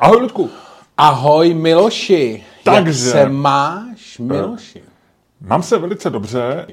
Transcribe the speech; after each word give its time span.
Ahoj, 0.00 0.20
Ludku. 0.20 0.50
Ahoj 0.96 1.54
Miloši, 1.54 2.44
Takže- 2.64 3.08
jak 3.08 3.12
se 3.12 3.28
máš 3.28 4.18
Miloši? 4.18 4.82
Mám 5.40 5.62
se 5.62 5.78
velice 5.78 6.10
dobře. 6.10 6.66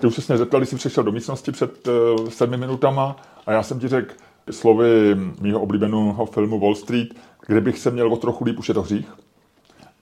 Ty 0.00 0.06
už 0.06 0.14
jsi 0.14 0.22
mě 0.28 0.38
zeptal, 0.38 0.60
když 0.60 0.68
jsi 0.68 0.76
přišel 0.76 1.04
do 1.04 1.12
místnosti 1.12 1.52
před 1.52 1.88
uh, 1.88 2.28
sedmi 2.28 2.56
minutama 2.56 3.16
a 3.46 3.52
já 3.52 3.62
jsem 3.62 3.80
ti 3.80 3.88
řekl 3.88 4.14
slovy 4.50 5.16
mýho 5.40 5.60
oblíbeného 5.60 6.26
filmu 6.26 6.60
Wall 6.60 6.74
Street, 6.74 7.08
kdybych 7.46 7.78
se 7.78 7.90
měl 7.90 8.12
o 8.12 8.16
trochu 8.16 8.44
líp, 8.44 8.58
už 8.58 8.68
je 8.68 8.74
to 8.74 8.82
hřích. 8.82 9.12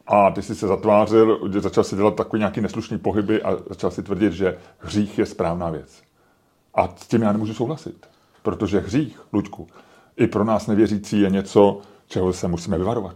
A 0.06 0.30
ty 0.30 0.42
jsi 0.42 0.54
se 0.54 0.66
zatvářil, 0.66 1.50
že 1.52 1.60
začal 1.60 1.84
si 1.84 1.96
dělat 1.96 2.14
takový 2.14 2.40
nějaký 2.40 2.60
neslušný 2.60 2.98
pohyby 2.98 3.42
a 3.42 3.56
začal 3.68 3.90
si 3.90 4.02
tvrdit, 4.02 4.32
že 4.32 4.58
hřích 4.78 5.18
je 5.18 5.26
správná 5.26 5.70
věc. 5.70 6.02
A 6.74 6.88
s 6.96 7.06
tím 7.06 7.22
já 7.22 7.32
nemůžu 7.32 7.54
souhlasit, 7.54 8.06
protože 8.42 8.80
hřích, 8.80 9.20
Luďku, 9.32 9.66
i 10.16 10.26
pro 10.26 10.44
nás 10.44 10.66
nevěřící 10.66 11.20
je 11.20 11.30
něco, 11.30 11.80
čeho 12.10 12.32
se 12.32 12.48
musíme 12.48 12.78
vyvarovat. 12.78 13.14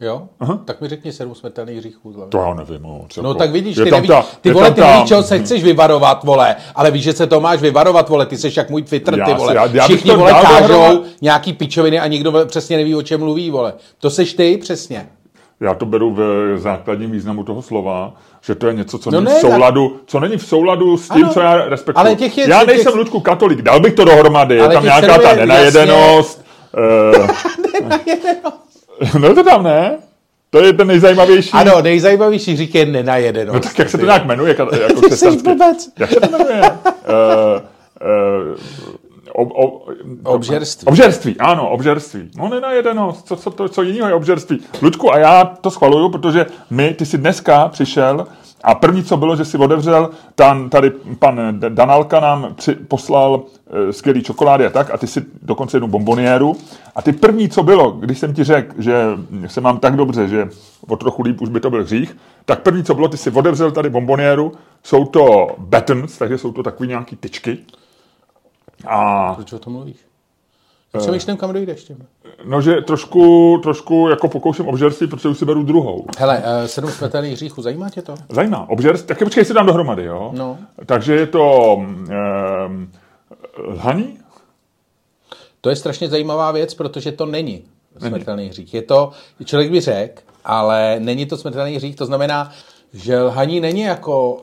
Jo? 0.00 0.22
Aha. 0.40 0.58
Tak 0.64 0.80
mi 0.80 0.88
řekni 0.88 1.12
sedm 1.12 1.34
smrtelných 1.34 1.78
hříchů. 1.78 2.12
Zleva. 2.12 2.30
To 2.30 2.38
já 2.38 2.54
nevím. 2.54 2.82
No, 2.82 3.04
co 3.08 3.22
No 3.22 3.28
jako- 3.30 3.38
tak 3.38 3.50
vidíš, 3.50 3.76
je 3.76 3.84
ty, 3.84 3.90
tam 3.90 3.96
nevíš, 3.96 4.08
ta- 4.08 4.24
ty 4.40 4.48
je 4.48 4.52
vole, 4.52 4.66
tam 4.66 4.74
ty 4.74 4.80
ta- 4.80 4.92
nevíš, 4.92 5.08
čeho 5.08 5.22
se 5.22 5.38
chceš 5.38 5.64
vyvarovat, 5.64 6.24
vole, 6.24 6.56
ale 6.74 6.90
víš, 6.90 7.02
že 7.04 7.12
se 7.12 7.26
to 7.26 7.40
máš 7.40 7.60
vyvarovat, 7.60 8.08
vole, 8.08 8.26
ty 8.26 8.36
jsi 8.36 8.50
jak 8.56 8.70
můj 8.70 8.82
Twitter, 8.82 9.18
Já 9.18 9.24
ty 9.26 9.34
vole. 9.34 9.54
já- 9.54 9.66
já 9.72 9.84
Všichni, 9.84 10.10
to 10.10 10.16
vole, 10.16 10.32
kážou 10.32 10.68
dohromady. 10.68 11.00
nějaký 11.22 11.52
pičoviny 11.52 12.00
a 12.00 12.06
nikdo 12.06 12.32
vole, 12.32 12.46
přesně 12.46 12.76
neví, 12.76 12.94
o 12.94 13.02
čem 13.02 13.20
mluví, 13.20 13.50
vole. 13.50 13.72
To 13.98 14.10
seš 14.10 14.34
ty, 14.34 14.56
přesně. 14.56 15.08
Já 15.60 15.74
to 15.74 15.86
beru 15.86 16.14
v 16.14 16.20
základním 16.58 17.10
významu 17.10 17.44
toho 17.44 17.62
slova, 17.62 18.14
že 18.42 18.54
to 18.54 18.66
je 18.66 18.74
něco, 18.74 18.98
co 18.98 19.10
No 19.10 19.20
není 19.20 19.34
ne, 19.34 19.38
v 19.38 19.40
souladu, 19.40 20.00
co 20.06 20.20
není 20.20 20.36
v 20.36 20.46
souladu 20.46 20.96
s 20.96 21.08
tím, 21.08 21.24
Ano, 21.24 21.34
co 21.34 21.40
já 21.40 21.56
respektuji. 21.68 22.00
ale 22.00 22.14
těch 22.14 22.38
je- 22.38 22.50
já 22.50 22.58
těch- 22.58 22.68
nejsem 22.68 22.94
Ludku 22.94 23.20
katolik, 23.20 23.62
dal 23.62 23.80
bych 23.80 23.94
to 23.94 24.04
dohromady, 24.04 24.54
je 24.54 24.62
Ale 24.62 24.74
tam 24.74 24.82
těch 24.82 24.92
nějaká 24.92 25.18
ta 25.22 25.30
je 25.30 25.36
nenajedenost. 25.36 26.44
Uh, 29.02 29.20
no 29.20 29.34
to 29.34 29.44
tam 29.44 29.62
ne? 29.62 29.98
To 30.50 30.64
je 30.64 30.72
ten 30.72 30.86
nejzajímavější. 30.86 31.50
Ano, 31.52 31.82
nejzajímavější 31.82 32.52
hřích 32.52 32.74
je 32.74 32.86
nenajedenost. 32.86 33.54
No 33.54 33.60
tak 33.60 33.78
jak 33.78 33.90
se 33.90 33.98
to 33.98 34.04
nějak 34.04 34.24
jmenuje? 34.24 34.48
Jako, 34.58 34.76
jako 34.76 35.00
Ty 35.00 35.10
jsi 35.16 35.36
blbec. 35.36 35.88
Jak 35.98 36.10
se 36.10 36.20
to 36.20 36.38
jmenuje? 36.38 36.60
Uh, 36.60 36.68
uh, 38.50 38.58
ob, 39.32 39.48
ob, 39.54 39.88
Obžerství. 40.24 40.86
Obžerství, 40.86 41.36
ano, 41.38 41.70
obžerství. 41.70 42.30
No 42.36 42.48
nenajedenost, 42.48 43.26
co, 43.26 43.36
co, 43.36 43.50
to, 43.50 43.68
co 43.68 43.82
jiného 43.82 44.08
je 44.08 44.14
obžerství. 44.14 44.60
Ludku, 44.82 45.12
a 45.12 45.18
já 45.18 45.44
to 45.44 45.70
schvaluju, 45.70 46.08
protože 46.08 46.46
my, 46.70 46.94
ty 46.94 47.06
jsi 47.06 47.18
dneska 47.18 47.68
přišel 47.68 48.26
a 48.64 48.74
první, 48.74 49.04
co 49.04 49.16
bylo, 49.16 49.36
že 49.36 49.44
si 49.44 49.58
otevřel, 49.58 50.10
tam, 50.34 50.70
tady 50.70 50.90
pan 51.18 51.60
Danalka 51.68 52.20
nám 52.20 52.54
při, 52.54 52.74
poslal 52.74 53.42
e, 53.88 53.92
skvělý 53.92 54.22
čokolády 54.22 54.66
a 54.66 54.70
tak, 54.70 54.90
a 54.90 54.98
ty 54.98 55.06
si 55.06 55.24
dokonce 55.42 55.76
jednu 55.76 55.88
bomboniéru. 55.88 56.56
A 56.94 57.02
ty 57.02 57.12
první, 57.12 57.48
co 57.48 57.62
bylo, 57.62 57.90
když 57.90 58.18
jsem 58.18 58.34
ti 58.34 58.44
řekl, 58.44 58.82
že 58.82 59.04
se 59.46 59.60
mám 59.60 59.78
tak 59.78 59.96
dobře, 59.96 60.28
že 60.28 60.48
o 60.88 60.96
trochu 60.96 61.22
líp 61.22 61.40
už 61.40 61.48
by 61.48 61.60
to 61.60 61.70
byl 61.70 61.82
hřích, 61.82 62.16
tak 62.44 62.62
první, 62.62 62.84
co 62.84 62.94
bylo, 62.94 63.08
ty 63.08 63.16
si 63.16 63.30
otevřel 63.30 63.70
tady 63.70 63.90
bomboniéru, 63.90 64.52
jsou 64.82 65.04
to 65.04 65.46
buttons, 65.58 66.18
takže 66.18 66.38
jsou 66.38 66.52
to 66.52 66.62
takový 66.62 66.88
nějaký 66.88 67.16
tyčky. 67.16 67.58
A 68.86 69.34
Proč 69.34 69.52
o 69.52 69.58
tom 69.58 69.72
mluvíš? 69.72 70.07
Přemýšlím, 70.98 71.36
kam 71.36 71.52
dojdeš 71.52 71.84
tím. 71.84 72.06
No, 72.44 72.60
že 72.60 72.74
trošku, 72.74 73.58
trošku 73.62 74.08
jako 74.08 74.28
pokouším 74.28 74.68
obžerství, 74.68 75.06
protože 75.06 75.28
už 75.28 75.38
si 75.38 75.44
beru 75.44 75.62
druhou. 75.62 76.06
Hele, 76.18 76.38
uh, 76.38 76.66
sedm 76.66 76.90
smrtelných 76.90 77.32
hříchů, 77.32 77.62
zajímá 77.62 77.90
tě 77.90 78.02
to? 78.02 78.14
Zajímá. 78.28 78.70
Obžerství, 78.70 79.08
taky 79.08 79.24
počkej 79.24 79.44
si 79.44 79.54
dám 79.54 79.66
dohromady, 79.66 80.04
jo? 80.04 80.30
No. 80.34 80.58
Takže 80.86 81.14
je 81.14 81.26
to 81.26 81.74
um, 81.76 82.92
lhaní? 83.68 84.18
To 85.60 85.70
je 85.70 85.76
strašně 85.76 86.08
zajímavá 86.08 86.52
věc, 86.52 86.74
protože 86.74 87.12
to 87.12 87.26
není 87.26 87.64
smrtelný 87.98 88.48
hřích. 88.48 88.74
Je 88.74 88.82
to, 88.82 89.10
člověk 89.44 89.70
by 89.70 89.80
řekl, 89.80 90.22
ale 90.44 90.96
není 90.98 91.26
to 91.26 91.36
smrtelný 91.36 91.76
hřích, 91.76 91.96
to 91.96 92.06
znamená, 92.06 92.50
že 92.92 93.20
lhaní 93.20 93.60
není 93.60 93.80
jako 93.80 94.32
uh, 94.32 94.40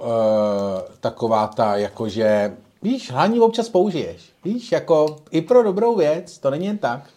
taková 0.99 1.47
ta, 1.47 1.75
jakože, 1.75 2.51
víš, 2.85 3.11
lhaní 3.11 3.39
občas 3.39 3.69
použiješ. 3.69 4.29
Víš, 4.43 4.71
jako 4.71 5.15
i 5.31 5.41
pro 5.41 5.63
dobrou 5.63 5.95
věc, 5.95 6.39
to 6.39 6.49
není 6.49 6.65
jen 6.65 6.77
tak. 6.77 7.09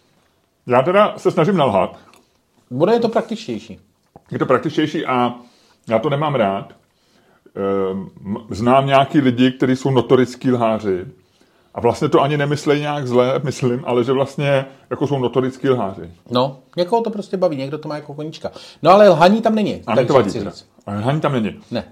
Já 0.67 0.81
teda 0.81 1.13
se 1.17 1.31
snažím 1.31 1.57
nalhat. 1.57 1.97
Bude 2.71 2.99
to 2.99 3.09
praktičtější. 3.09 3.79
Je 4.31 4.39
to 4.39 4.45
praktičtější 4.45 5.05
a 5.05 5.35
já 5.89 5.99
to 5.99 6.09
nemám 6.09 6.35
rád. 6.35 6.73
Ehm, 7.55 8.09
Znám 8.49 8.87
nějaký 8.87 9.19
lidi, 9.19 9.51
kteří 9.51 9.75
jsou 9.75 9.91
notorický 9.91 10.51
lháři 10.51 11.05
a 11.73 11.81
vlastně 11.81 12.09
to 12.09 12.21
ani 12.21 12.37
nemyslejí 12.37 12.81
nějak 12.81 13.07
zle, 13.07 13.39
myslím, 13.43 13.83
ale 13.85 14.03
že 14.03 14.11
vlastně 14.11 14.65
jako 14.89 15.07
jsou 15.07 15.19
notorický 15.19 15.69
lháři. 15.69 16.11
No, 16.31 16.59
někoho 16.77 17.01
to 17.01 17.09
prostě 17.09 17.37
baví, 17.37 17.57
někdo 17.57 17.77
to 17.77 17.87
má 17.87 17.95
jako 17.95 18.13
koníčka. 18.13 18.51
No 18.83 18.91
ale 18.91 19.09
lhaní 19.09 19.41
tam 19.41 19.55
není. 19.55 19.73
A 19.73 19.75
mě 19.75 19.95
takže 19.95 20.07
to 20.07 20.13
vadí 20.13 20.29
říct. 20.29 20.69
Lhaní 20.87 21.21
tam 21.21 21.33
není. 21.33 21.59
Ne. 21.71 21.83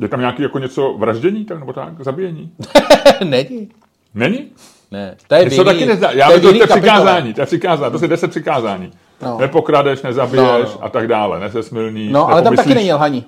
Je 0.00 0.08
tam 0.08 0.20
nějaký 0.20 0.42
jako 0.42 0.58
něco 0.58 0.94
vraždění, 0.98 1.44
tak, 1.44 1.58
nebo 1.58 1.72
tak, 1.72 2.00
zabíjení? 2.04 2.52
není. 3.24 3.68
Není? 4.14 4.50
Ne. 4.90 5.16
To 5.28 5.34
je 5.34 5.42
jiný- 5.42 5.64
taky 5.64 5.86
nezdá. 5.86 6.10
Já 6.10 6.26
to 6.26 6.32
je 6.32 6.40
to, 6.40 6.58
to 6.58 6.66
přikázání, 6.66 7.34
to 7.34 7.40
je 7.40 7.46
přikázání, 7.46 7.98
to 7.98 8.04
je 8.04 8.08
deset 8.08 8.30
přikázání. 8.30 8.92
No. 9.22 9.38
Nepokradeš, 9.38 10.02
nezabiješ 10.02 10.44
No, 10.44 10.58
no. 10.58 10.84
a 10.84 10.88
tak 10.88 11.08
dále, 11.08 11.40
nesesmilníš. 11.40 12.12
No, 12.12 12.28
ale 12.28 12.42
tam 12.42 12.56
taky 12.56 12.74
není 12.74 12.92
lhaní. 12.92 13.24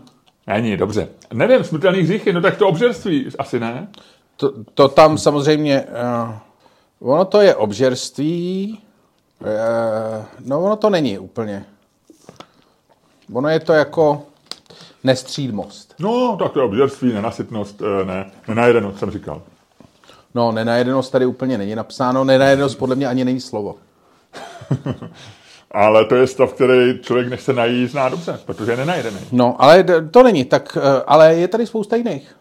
Není, 0.47 0.77
dobře. 0.77 1.09
Nevím, 1.33 1.65
smrtelný 1.65 2.01
hříchy, 2.01 2.33
no 2.33 2.41
tak 2.41 2.57
to 2.57 2.69
obžerství 2.69 3.29
asi 3.39 3.61
ne. 3.61 3.89
To, 4.37 4.53
to 4.75 4.89
tam 4.89 5.19
samozřejmě, 5.19 5.85
uh, 7.01 7.11
ono 7.13 7.25
to 7.25 7.41
je 7.41 7.55
obžerství, 7.55 8.79
uh, 9.41 10.25
no 10.45 10.63
ono 10.65 10.77
to 10.77 10.91
není 10.91 11.19
úplně. 11.19 11.65
Ono 13.33 13.49
je 13.49 13.61
to 13.61 13.73
jako 13.73 14.23
nestřídmost. 15.07 15.95
No, 15.99 16.37
tak 16.43 16.53
to 16.53 16.59
je 16.61 16.65
obžerství, 16.65 17.13
nenasytnost, 17.13 17.83
eh, 17.83 18.05
ne, 18.05 18.31
nenajedenost, 18.49 18.99
jsem 18.99 19.11
říkal. 19.11 19.43
No, 20.35 20.53
nenajedenost 20.53 21.13
tady 21.13 21.27
úplně 21.27 21.59
není 21.59 21.75
napsáno, 21.75 22.25
nenajedenost 22.25 22.79
podle 22.79 22.97
mě 22.97 23.09
ani 23.09 23.25
není 23.25 23.41
slovo. 23.41 23.75
Ale 25.71 26.05
to 26.05 26.15
je 26.15 26.27
stav, 26.27 26.53
který 26.53 26.99
člověk 27.03 27.29
nechce 27.29 27.53
najít, 27.53 27.91
zná 27.91 28.09
dobře, 28.09 28.39
protože 28.47 28.71
je 28.71 28.77
nenajedený. 28.77 29.19
No, 29.33 29.57
ale 29.59 29.85
to 30.11 30.23
není, 30.23 30.45
tak, 30.45 30.77
uh, 30.77 30.83
ale 31.07 31.35
je 31.35 31.49
tady 31.49 31.67
spousta 31.67 31.97
jiných. 31.97 32.37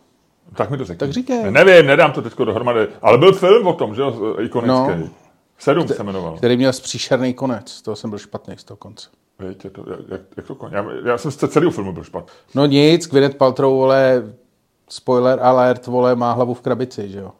Tak 0.55 0.69
mi 0.69 0.77
to 0.77 0.85
řekni. 0.85 0.99
Tak 0.99 1.11
říkej. 1.11 1.43
Ne, 1.43 1.51
nevím, 1.51 1.87
nedám 1.87 2.11
to 2.11 2.21
teď 2.21 2.33
dohromady. 2.37 2.87
Ale 3.01 3.17
byl 3.17 3.33
film 3.33 3.67
o 3.67 3.73
tom, 3.73 3.95
že 3.95 4.01
jo, 4.01 4.35
ikonický. 4.39 5.01
No. 5.01 5.09
Sedm 5.57 5.87
se 5.87 6.03
jmenoval. 6.03 6.37
Který 6.37 6.57
měl 6.57 6.71
příšerný 6.71 7.33
konec, 7.33 7.81
toho 7.81 7.95
jsem 7.95 8.09
byl 8.09 8.19
špatný 8.19 8.55
z 8.57 8.63
toho 8.63 8.77
konce. 8.77 9.09
Víte, 9.39 9.69
to, 9.69 9.83
jak, 10.09 10.21
jak 10.37 10.47
to 10.47 10.57
já, 10.71 10.85
já, 11.05 11.17
jsem 11.17 11.31
z 11.31 11.35
celého 11.37 11.71
filmu 11.71 11.93
byl 11.93 12.03
špatný. 12.03 12.33
No 12.55 12.65
nic, 12.65 13.07
Gwyneth 13.07 13.35
Paltrow, 13.35 13.73
vole, 13.73 14.23
spoiler 14.89 15.39
alert, 15.41 15.87
vole, 15.87 16.15
má 16.15 16.31
hlavu 16.31 16.53
v 16.53 16.61
krabici, 16.61 17.09
že 17.09 17.19
jo. 17.19 17.31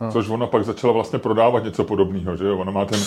No. 0.00 0.12
Což 0.12 0.28
ona 0.28 0.46
pak 0.46 0.64
začala 0.64 0.92
vlastně 0.92 1.18
prodávat 1.18 1.64
něco 1.64 1.84
podobného, 1.84 2.36
že 2.36 2.44
jo? 2.44 2.58
Ona 2.58 2.72
má 2.72 2.84
ten... 2.84 3.00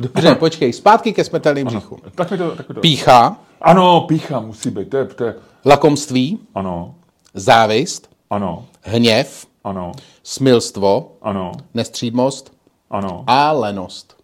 Dobře, 0.00 0.34
počkej, 0.34 0.72
zpátky 0.72 1.12
ke 1.12 1.24
smrtelným 1.24 1.66
hříchům. 1.66 1.98
Tak 2.14 2.30
mi 2.30 2.38
to... 2.38 2.56
Tak 2.56 2.68
mi 2.68 2.74
to... 2.74 2.80
Pícha, 2.80 3.36
Ano, 3.60 4.00
pícha 4.00 4.40
musí 4.40 4.70
být, 4.70 4.90
to 4.90 4.96
je, 4.96 5.04
to 5.04 5.24
je... 5.24 5.34
lakomství, 5.66 6.38
Ano, 6.54 6.94
závist, 7.34 8.10
ano, 8.30 8.64
hněv, 8.82 9.46
ano, 9.64 9.92
smilstvo, 10.22 11.12
ano, 11.22 11.52
nestřídmost 11.74 12.55
ano. 12.90 13.24
a 13.26 13.52
lenost. 13.52 14.16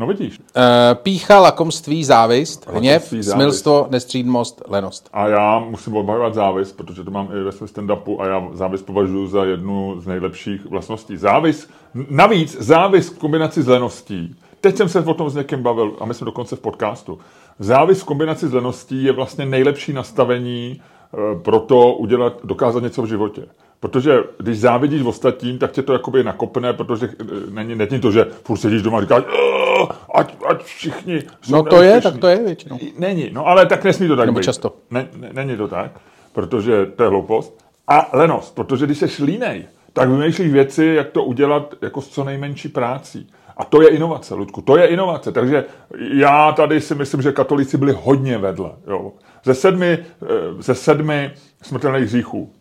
No 0.00 0.06
vidíš. 0.06 0.40
E, 0.56 0.94
pícha, 0.94 1.40
lakomství, 1.40 2.04
závist, 2.04 2.68
hněv, 2.72 3.14
smilstvo, 3.20 3.86
nestřídmost, 3.90 4.62
lenost. 4.68 5.10
A 5.12 5.28
já 5.28 5.58
musím 5.58 5.96
obhajovat 5.96 6.34
závist, 6.34 6.76
protože 6.76 7.04
to 7.04 7.10
mám 7.10 7.28
i 7.32 7.42
ve 7.42 7.52
svém 7.52 7.68
stand-upu 7.68 8.20
a 8.20 8.26
já 8.26 8.48
závist 8.52 8.82
považuji 8.82 9.26
za 9.26 9.44
jednu 9.44 10.00
z 10.00 10.06
nejlepších 10.06 10.66
vlastností. 10.66 11.16
Závist, 11.16 11.70
navíc 12.10 12.56
závist 12.60 13.14
v 13.14 13.18
kombinaci 13.18 13.62
s 13.62 13.66
leností. 13.66 14.36
Teď 14.60 14.76
jsem 14.76 14.88
se 14.88 15.00
o 15.00 15.14
tom 15.14 15.30
s 15.30 15.34
někým 15.34 15.62
bavil 15.62 15.96
a 16.00 16.04
myslím 16.04 16.26
dokonce 16.26 16.56
v 16.56 16.60
podcastu. 16.60 17.18
Závist 17.58 18.00
v 18.00 18.04
kombinaci 18.04 18.48
s 18.48 18.52
leností 18.52 19.04
je 19.04 19.12
vlastně 19.12 19.46
nejlepší 19.46 19.92
nastavení 19.92 20.80
eh, 20.80 21.38
pro 21.38 21.60
to 21.60 21.92
udělat, 21.92 22.32
dokázat 22.44 22.82
něco 22.82 23.02
v 23.02 23.06
životě. 23.06 23.46
Protože 23.80 24.18
když 24.38 24.60
závidíš 24.60 25.02
ostatním, 25.02 25.58
tak 25.58 25.72
tě 25.72 25.82
to 25.82 25.92
jakoby 25.92 26.24
nakopne, 26.24 26.72
protože 26.72 27.08
eh, 27.20 27.24
není, 27.50 27.74
není 27.74 28.00
to, 28.00 28.12
že 28.12 28.26
furt 28.44 28.58
sedíš 28.58 28.82
doma 28.82 28.98
a 28.98 29.00
říkáš, 29.00 29.22
"Eh, 29.28 29.86
ať, 30.14 30.34
ať 30.48 30.62
všichni 30.64 31.22
jsou 31.42 31.52
No 31.56 31.62
to 31.62 31.82
je, 31.82 31.90
neúspěšní." 31.90 32.10
tak 32.12 32.20
to 32.20 32.26
je 32.28 32.44
většinou. 32.44 32.78
Není, 32.98 33.30
no 33.32 33.46
ale 33.46 33.66
tak 33.66 33.84
nesmí 33.84 34.08
to 34.08 34.16
tak 34.16 34.26
Nebo 34.26 34.38
být. 34.38 34.44
často. 34.44 34.72
Ne, 34.90 35.08
ne, 35.16 35.30
není 35.32 35.56
to 35.56 35.68
tak, 35.68 35.90
protože 36.32 36.86
to 36.86 37.02
je 37.02 37.08
hloupost. 37.08 37.64
A 37.88 38.10
lenost, 38.12 38.54
protože 38.54 38.86
když 38.86 38.98
jsi 38.98 39.24
línej, 39.24 39.64
tak 39.92 40.08
vymýšlíš 40.08 40.52
věci, 40.52 40.84
jak 40.84 41.10
to 41.10 41.24
udělat 41.24 41.74
jako 41.82 42.00
s 42.00 42.08
co 42.08 42.24
nejmenší 42.24 42.68
prácí. 42.68 43.30
A 43.56 43.64
to 43.64 43.82
je 43.82 43.88
inovace, 43.88 44.34
Ludku, 44.34 44.62
to 44.62 44.76
je 44.76 44.86
inovace. 44.86 45.32
Takže 45.32 45.64
já 46.12 46.52
tady 46.52 46.80
si 46.80 46.94
myslím, 46.94 47.22
že 47.22 47.32
katolíci 47.32 47.76
byli 47.78 47.94
hodně 48.02 48.38
vedle. 48.38 48.70
Jo. 48.86 49.12
Ze, 49.44 49.54
sedmi, 49.54 49.98
eh, 50.22 50.26
ze 50.62 50.74
sedmi 50.74 51.30
smrtelných 51.62 52.04
hříchů 52.04 52.52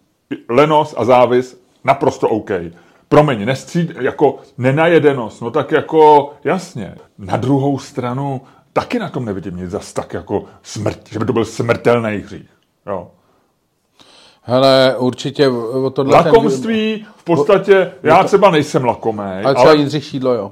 lenost 0.49 0.93
a 0.97 1.05
závis 1.05 1.61
naprosto 1.83 2.29
OK. 2.29 2.51
promiň, 3.09 3.45
nestříd, 3.45 3.91
jako 3.99 4.37
nenajedenost, 4.57 5.41
no 5.41 5.51
tak 5.51 5.71
jako 5.71 6.31
jasně. 6.43 6.95
Na 7.17 7.37
druhou 7.37 7.79
stranu 7.79 8.41
taky 8.73 8.99
na 8.99 9.09
tom 9.09 9.25
nevidím 9.25 9.57
nic 9.57 9.69
zas 9.69 9.93
tak 9.93 10.13
jako 10.13 10.45
smrt, 10.63 10.99
že 11.11 11.19
by 11.19 11.25
to 11.25 11.33
byl 11.33 11.45
smrtelný 11.45 12.17
hřích. 12.17 12.49
Jo. 12.87 13.07
Hele, 14.41 14.95
určitě 14.97 15.49
o 15.49 15.89
tohle... 15.89 16.15
Lakomství 16.15 17.05
v 17.17 17.23
podstatě, 17.23 17.91
já 18.03 18.23
třeba 18.23 18.51
nejsem 18.51 18.85
lakomej. 18.85 19.45
Ale 19.45 19.55
třeba 19.55 19.73
Jindřich 19.73 20.03
Šídlo, 20.03 20.33
jo. 20.33 20.51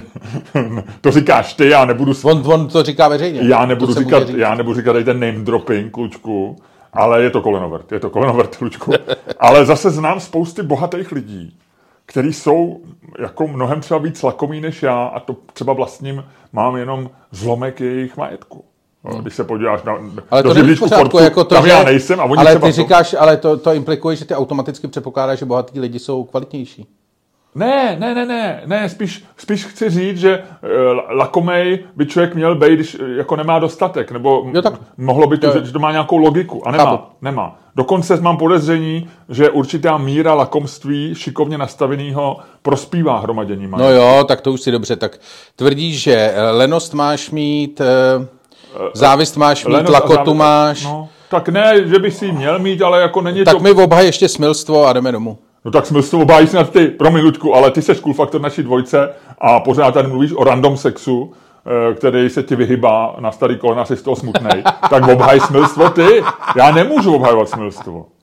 to 1.00 1.10
říkáš 1.10 1.54
ty, 1.54 1.68
já 1.68 1.84
nebudu... 1.84 2.12
On, 2.22 2.42
on 2.52 2.68
to 2.68 2.82
říká 2.82 3.08
veřejně. 3.08 3.40
Já 3.42 3.66
nebudu, 3.66 3.94
říkat, 3.94 4.28
já 4.28 4.54
nebudu 4.54 4.76
říkat 4.76 4.92
tady 4.92 5.04
ten 5.04 5.20
name 5.20 5.38
dropping, 5.38 5.92
klučku, 5.92 6.56
ale 6.96 7.22
je 7.22 7.30
to 7.30 7.40
kolenovert, 7.40 7.92
je 7.92 8.00
to 8.00 8.10
kolenovert, 8.10 8.56
klučku. 8.56 8.92
ale 9.38 9.66
zase 9.66 9.90
znám 9.90 10.20
spousty 10.20 10.62
bohatých 10.62 11.12
lidí, 11.12 11.56
kteří 12.06 12.32
jsou 12.32 12.80
jako 13.18 13.48
mnohem 13.48 13.80
třeba 13.80 14.00
víc 14.00 14.22
lakomí 14.22 14.60
než 14.60 14.82
já 14.82 15.04
a 15.04 15.20
to 15.20 15.36
třeba 15.52 15.72
vlastním 15.72 16.24
mám 16.52 16.76
jenom 16.76 17.10
zlomek 17.30 17.80
jejich 17.80 18.16
majetku. 18.16 18.64
Hmm. 19.04 19.20
Když 19.22 19.34
se 19.34 19.44
podíváš 19.44 19.82
na 19.82 19.98
ale 20.30 20.42
to 20.42 20.54
není 20.54 20.76
pořádku, 20.76 21.18
jako 21.18 21.44
to, 21.44 21.54
tam 21.54 21.64
že, 21.64 21.70
já 21.70 21.82
nejsem 21.82 22.20
a 22.20 22.24
oni 22.24 22.36
Ale 22.36 22.50
třeba 22.50 22.66
ty 22.66 22.72
říkáš, 22.72 23.14
ale 23.18 23.36
to, 23.36 23.56
to 23.56 23.74
implikuje, 23.74 24.16
že 24.16 24.24
ty 24.24 24.34
automaticky 24.34 24.88
předpokládáš, 24.88 25.38
že 25.38 25.44
bohatí 25.44 25.80
lidi 25.80 25.98
jsou 25.98 26.24
kvalitnější. 26.24 26.86
Ne, 27.56 27.96
ne, 27.98 28.14
ne, 28.14 28.26
ne, 28.26 28.62
ne, 28.66 28.88
spíš, 28.88 29.24
spíš 29.36 29.64
chci 29.64 29.90
říct, 29.90 30.18
že 30.18 30.38
uh, 30.38 30.68
lakomej 31.10 31.78
by 31.96 32.06
člověk 32.06 32.34
měl 32.34 32.54
být, 32.54 32.72
když 32.72 32.94
uh, 32.94 33.08
jako 33.08 33.36
nemá 33.36 33.58
dostatek, 33.58 34.10
nebo 34.10 34.46
jo, 34.52 34.62
tak. 34.62 34.74
mohlo 34.96 35.26
by 35.26 35.38
to, 35.38 35.52
že, 35.52 35.66
že 35.66 35.72
to 35.72 35.78
má 35.78 35.92
nějakou 35.92 36.16
logiku, 36.16 36.68
a 36.68 36.70
nemá, 36.70 36.84
Chápu. 36.84 37.04
nemá. 37.22 37.58
Dokonce 37.76 38.20
mám 38.20 38.36
podezření, 38.36 39.08
že 39.28 39.50
určitá 39.50 39.98
míra 39.98 40.34
lakomství 40.34 41.14
šikovně 41.14 41.58
nastaveného 41.58 42.36
prospívá 42.62 43.18
hromadění 43.18 43.66
majetku. 43.66 43.92
No 43.92 44.02
jo, 44.02 44.24
tak 44.24 44.40
to 44.40 44.52
už 44.52 44.60
si 44.60 44.70
dobře, 44.70 44.96
tak 44.96 45.18
tvrdíš, 45.56 46.02
že 46.02 46.34
lenost 46.50 46.94
máš 46.94 47.30
mít, 47.30 47.80
závist 48.94 49.36
máš 49.36 49.64
mít, 49.64 49.72
lenost 49.72 49.92
lakotu 49.92 50.14
závist, 50.14 50.38
máš. 50.38 50.84
No, 50.84 51.08
tak 51.30 51.48
ne, 51.48 51.88
že 51.88 51.98
by 51.98 52.10
si 52.10 52.32
měl 52.32 52.58
mít, 52.58 52.82
ale 52.82 53.00
jako 53.00 53.20
není 53.20 53.44
tak 53.44 53.54
to... 53.54 53.58
Tak 53.58 53.62
mi 53.62 53.82
obhaj 53.82 54.06
ještě 54.06 54.28
smilstvo 54.28 54.86
a 54.86 54.92
jdeme 54.92 55.12
domů. 55.12 55.38
No 55.66 55.72
tak 55.72 55.86
jsme 55.86 56.02
to 56.02 56.20
obájí 56.20 56.46
snad 56.46 56.70
ty, 56.70 56.86
promiň 56.86 57.24
Ludku, 57.24 57.54
ale 57.54 57.70
ty 57.70 57.82
seš 57.82 58.00
cool 58.00 58.14
faktor 58.14 58.40
naší 58.40 58.62
dvojce 58.62 59.10
a 59.38 59.60
pořád 59.60 59.94
tady 59.94 60.08
mluvíš 60.08 60.32
o 60.32 60.44
random 60.44 60.76
sexu, 60.76 61.32
eh, 61.90 61.94
který 61.94 62.30
se 62.30 62.42
ti 62.42 62.56
vyhybá 62.56 63.16
na 63.20 63.32
starý 63.32 63.58
kolena, 63.58 63.84
jsi 63.84 63.96
z 63.96 64.02
toho 64.02 64.16
smutnej. 64.16 64.62
tak 64.90 65.08
obhaj 65.08 65.40
smilstvo 65.40 65.90
ty. 65.90 66.22
Já 66.56 66.70
nemůžu 66.70 67.14
obhajovat 67.14 67.48
smilstvo. 67.48 68.06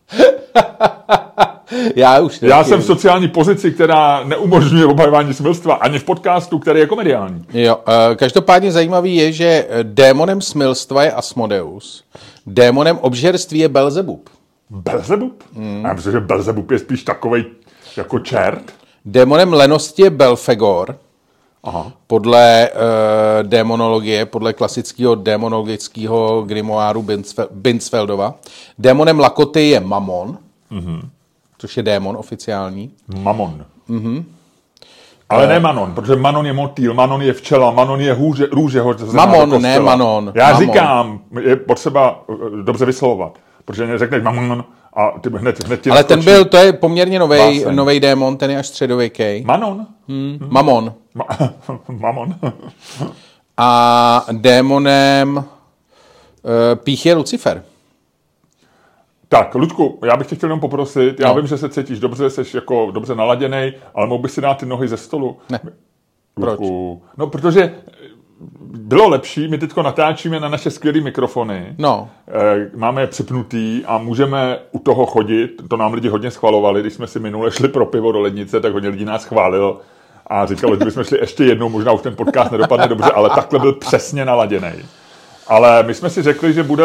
Já 1.95 2.19
už 2.19 2.40
taky. 2.40 2.50
Já 2.50 2.63
jsem 2.63 2.80
v 2.80 2.86
sociální 2.86 3.28
pozici, 3.28 3.72
která 3.72 4.24
neumožňuje 4.24 4.86
obhajování 4.86 5.34
smilstva 5.34 5.75
ani 5.75 6.00
v 6.00 6.04
podcastu, 6.04 6.60
který 6.60 6.80
je 6.80 6.88
komediální. 6.88 7.46
Jo, 7.54 7.78
eh, 7.88 8.16
každopádně 8.16 8.72
zajímavý 8.72 9.16
je, 9.16 9.31
že 9.31 9.68
démonem 9.84 10.42
smilstva 10.42 11.04
je 11.04 11.12
Asmodeus. 11.12 12.04
Démonem 12.46 12.98
obžerství 12.98 13.60
je 13.60 13.69
Belzebub. 13.69 14.30
Belzebub? 14.74 15.44
Hmm. 15.56 15.86
Já 15.86 15.94
myslím, 15.94 16.12
že 16.12 16.20
Belzebub 16.20 16.72
je 16.72 16.80
spíš 16.80 17.04
takový 17.04 17.46
jako 17.98 18.20
čert. 18.20 18.74
Démonem 19.06 19.54
lenosti 19.54 20.02
je 20.02 20.10
Belfegor. 20.10 20.98
Aha. 21.64 21.92
Podle 22.08 22.70
uh, 22.70 23.50
démonologie, 23.50 24.25
podle 24.25 24.54
klasického 24.54 25.16
démonologického 25.16 26.44
grimoáru 26.48 27.06
Binsfeldova. 27.52 28.36
Démonem 28.80 29.20
lakoty 29.20 29.70
je 29.70 29.80
Mamon, 29.80 30.38
mm-hmm. 30.72 31.02
což 31.58 31.78
je 31.78 31.84
démon 31.84 32.18
oficiální. 32.18 32.92
Mamon. 33.22 33.66
Mm-hmm. 33.90 34.24
Ale 35.30 35.48
ne 35.48 35.60
Manon, 35.60 35.94
protože 35.94 36.16
Manon 36.16 36.46
je 36.46 36.54
motýl, 36.54 36.94
Manon 36.94 37.22
je 37.22 37.34
včela, 37.34 37.72
Manon 37.72 38.02
je 38.02 38.14
hůže, 38.14 38.46
růže 38.52 38.84
Mamon, 39.14 39.62
ne 39.62 39.80
Manon. 39.80 40.31
Já 40.36 40.52
Mamon. 40.52 40.68
říkám, 40.68 41.20
je 41.42 41.56
potřeba 41.56 42.24
eh, 42.30 42.64
dobře 42.64 42.86
vyslovovat. 42.86 43.40
Protože 43.65 43.98
řekneš 43.98 44.24
Manon 44.24 44.63
a 44.94 45.19
ty 45.19 45.30
hned, 45.30 45.65
hned 45.65 45.81
ti 45.81 45.89
Ale 45.89 46.04
ten 46.04 46.24
byl, 46.24 46.45
to 46.45 46.57
je 46.57 46.74
poměrně 46.74 47.19
nový 47.19 47.65
nový 47.71 48.00
démon, 48.00 48.38
ten 48.38 48.51
je 48.51 48.57
až 48.57 48.68
středověký. 48.68 49.44
Manon? 49.45 49.88
Hmm. 50.07 50.38
Mamon. 50.50 50.94
Ma- 51.15 51.54
Mamon. 52.00 52.36
a 53.57 54.25
démonem 54.31 55.38
uh, 55.38 55.44
pích 56.75 57.06
je 57.06 57.13
Lucifer. 57.13 57.63
Tak, 59.30 59.56
Ludku, 59.56 60.00
já 60.06 60.18
bych 60.18 60.27
tě 60.27 60.36
chtěl 60.36 60.50
jenom 60.50 60.60
poprosit, 60.60 61.19
já 61.19 61.27
no. 61.27 61.36
vím, 61.36 61.48
že 61.48 61.57
se 61.57 61.69
cítíš 61.69 62.00
dobře, 62.00 62.30
jsi 62.30 62.57
jako 62.57 62.92
dobře 62.92 63.15
naladěný, 63.15 63.74
ale 63.95 64.07
mohl 64.07 64.21
bych 64.21 64.31
si 64.31 64.42
dát 64.42 64.57
ty 64.57 64.65
nohy 64.65 64.88
ze 64.88 64.98
stolu? 64.98 65.38
Ne. 65.50 65.60
Ludku. 66.38 67.01
Proč? 67.01 67.18
No, 67.18 67.27
protože 67.27 67.75
bylo 68.77 69.09
lepší, 69.09 69.47
my 69.47 69.57
teď 69.57 69.77
natáčíme 69.77 70.39
na 70.39 70.50
naše 70.50 70.71
skvělé 70.71 71.01
mikrofony, 71.01 71.75
no. 71.77 72.09
Eh, 72.27 72.69
máme 72.75 73.01
je 73.01 73.07
připnutý 73.07 73.83
a 73.85 73.97
můžeme 73.97 74.59
u 74.71 74.80
toho 74.80 75.06
chodit, 75.06 75.62
to 75.69 75.77
nám 75.77 75.94
lidi 75.94 76.07
hodně 76.07 76.31
schvalovali, 76.31 76.81
když 76.81 76.94
jsme 76.94 77.07
si 77.07 77.19
minule 77.19 77.51
šli 77.51 77.68
pro 77.68 77.85
pivo 77.85 78.12
do 78.12 78.19
lednice, 78.19 78.59
tak 78.59 78.74
hodně 78.74 78.89
lidí 78.89 79.06
nás 79.06 79.25
chválil 79.25 79.77
a 80.27 80.45
říkalo, 80.45 80.75
že 80.75 80.85
bychom 80.85 81.03
šli 81.03 81.19
ještě 81.19 81.44
jednou, 81.44 81.69
možná 81.69 81.91
už 81.91 82.01
ten 82.01 82.15
podcast 82.15 82.51
nedopadne 82.51 82.88
dobře, 82.88 83.12
ale 83.12 83.30
takhle 83.30 83.59
byl 83.59 83.74
přesně 83.74 84.25
naladěný. 84.25 84.71
Ale 85.47 85.83
my 85.83 85.94
jsme 85.94 86.09
si 86.09 86.21
řekli, 86.21 86.53
že 86.53 86.63
bude, 86.63 86.83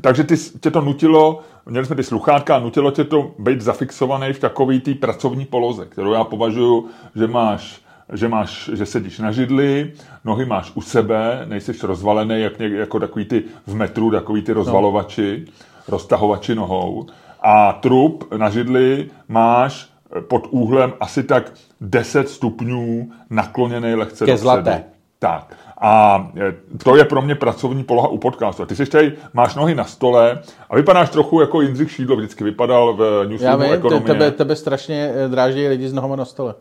takže 0.00 0.24
ty, 0.24 0.36
tě 0.36 0.70
to 0.70 0.80
nutilo, 0.80 1.40
měli 1.66 1.86
jsme 1.86 1.96
ty 1.96 2.02
sluchátka 2.02 2.56
a 2.56 2.58
nutilo 2.58 2.90
tě 2.90 3.04
to 3.04 3.30
být 3.38 3.60
zafixovaný 3.60 4.32
v 4.32 4.38
takový 4.38 4.80
té 4.80 4.94
pracovní 4.94 5.44
poloze, 5.44 5.86
kterou 5.86 6.12
já 6.12 6.24
považuji, 6.24 6.88
že 7.16 7.26
máš 7.26 7.83
že, 8.14 8.28
máš, 8.28 8.70
že 8.72 8.86
sedíš 8.86 9.18
na 9.18 9.32
židli, 9.32 9.92
nohy 10.24 10.44
máš 10.44 10.72
u 10.74 10.80
sebe, 10.80 11.44
nejsi 11.44 11.72
rozvalený, 11.82 12.40
jak 12.40 12.58
něk, 12.58 12.72
jako 12.72 13.00
takový 13.00 13.24
ty 13.24 13.44
v 13.66 13.74
metru, 13.74 14.10
takový 14.10 14.42
ty 14.42 14.52
rozvalovači, 14.52 15.44
no. 15.46 15.52
roztahovači 15.88 16.54
nohou. 16.54 17.06
A 17.42 17.72
trup 17.72 18.32
na 18.36 18.50
židli 18.50 19.10
máš 19.28 19.88
pod 20.28 20.46
úhlem 20.50 20.92
asi 21.00 21.22
tak 21.22 21.52
10 21.80 22.28
stupňů 22.28 23.12
nakloněný 23.30 23.94
lehce 23.94 24.24
Ke 24.26 24.36
zlaté. 24.36 24.84
Tak. 25.24 25.56
A 25.80 26.26
e, 26.36 26.54
to 26.84 26.96
je 26.96 27.04
pro 27.04 27.22
mě 27.22 27.34
pracovní 27.34 27.84
poloha 27.84 28.08
u 28.08 28.18
podcastu. 28.18 28.62
A 28.62 28.66
ty 28.66 28.76
jsi 28.76 28.86
tady, 28.86 29.12
máš 29.32 29.54
nohy 29.54 29.74
na 29.74 29.84
stole 29.84 30.38
a 30.70 30.76
vypadáš 30.76 31.10
trochu 31.10 31.40
jako 31.40 31.60
Jindřich 31.60 31.90
Šídlo 31.90 32.16
vždycky 32.16 32.44
vypadal 32.44 32.94
v 32.94 33.24
Newsroomu 33.28 33.62
Já 33.62 33.66
vím, 33.66 33.74
ekonomie. 33.74 34.06
Tebe, 34.06 34.30
tebe 34.30 34.56
strašně 34.56 35.12
e, 35.14 35.28
dráží 35.28 35.68
lidi 35.68 35.88
s 35.88 35.92
nohama 35.92 36.16
na 36.16 36.24
stole. 36.24 36.54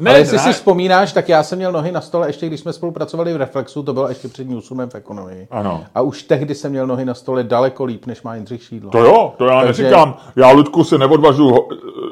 Ne, 0.00 0.10
Ale 0.10 0.18
jestli 0.18 0.36
ne. 0.36 0.42
si 0.42 0.52
vzpomínáš, 0.52 1.12
tak 1.12 1.28
já 1.28 1.42
jsem 1.42 1.58
měl 1.58 1.72
nohy 1.72 1.92
na 1.92 2.00
stole 2.00 2.28
ještě, 2.28 2.46
když 2.46 2.60
jsme 2.60 2.72
spolupracovali 2.72 3.32
v 3.32 3.36
Reflexu, 3.36 3.82
to 3.82 3.92
bylo 3.92 4.08
ještě 4.08 4.28
před 4.28 4.48
Newsroomem 4.48 4.90
v 4.90 4.94
ekonomii. 4.94 5.48
Ano. 5.50 5.84
A 5.94 6.00
už 6.00 6.22
tehdy 6.22 6.54
jsem 6.54 6.70
měl 6.70 6.86
nohy 6.86 7.04
na 7.04 7.14
stole 7.14 7.44
daleko 7.44 7.84
líp, 7.84 8.06
než 8.06 8.22
má 8.22 8.34
Jindřich 8.34 8.62
Šídlo. 8.62 8.90
To 8.90 8.98
jo, 8.98 9.34
to 9.38 9.46
já 9.46 9.62
Takže... 9.62 9.82
neříkám. 9.82 10.16
Já, 10.36 10.50
Ludku, 10.50 10.84
si 10.84 10.98
neodvažu, 10.98 11.68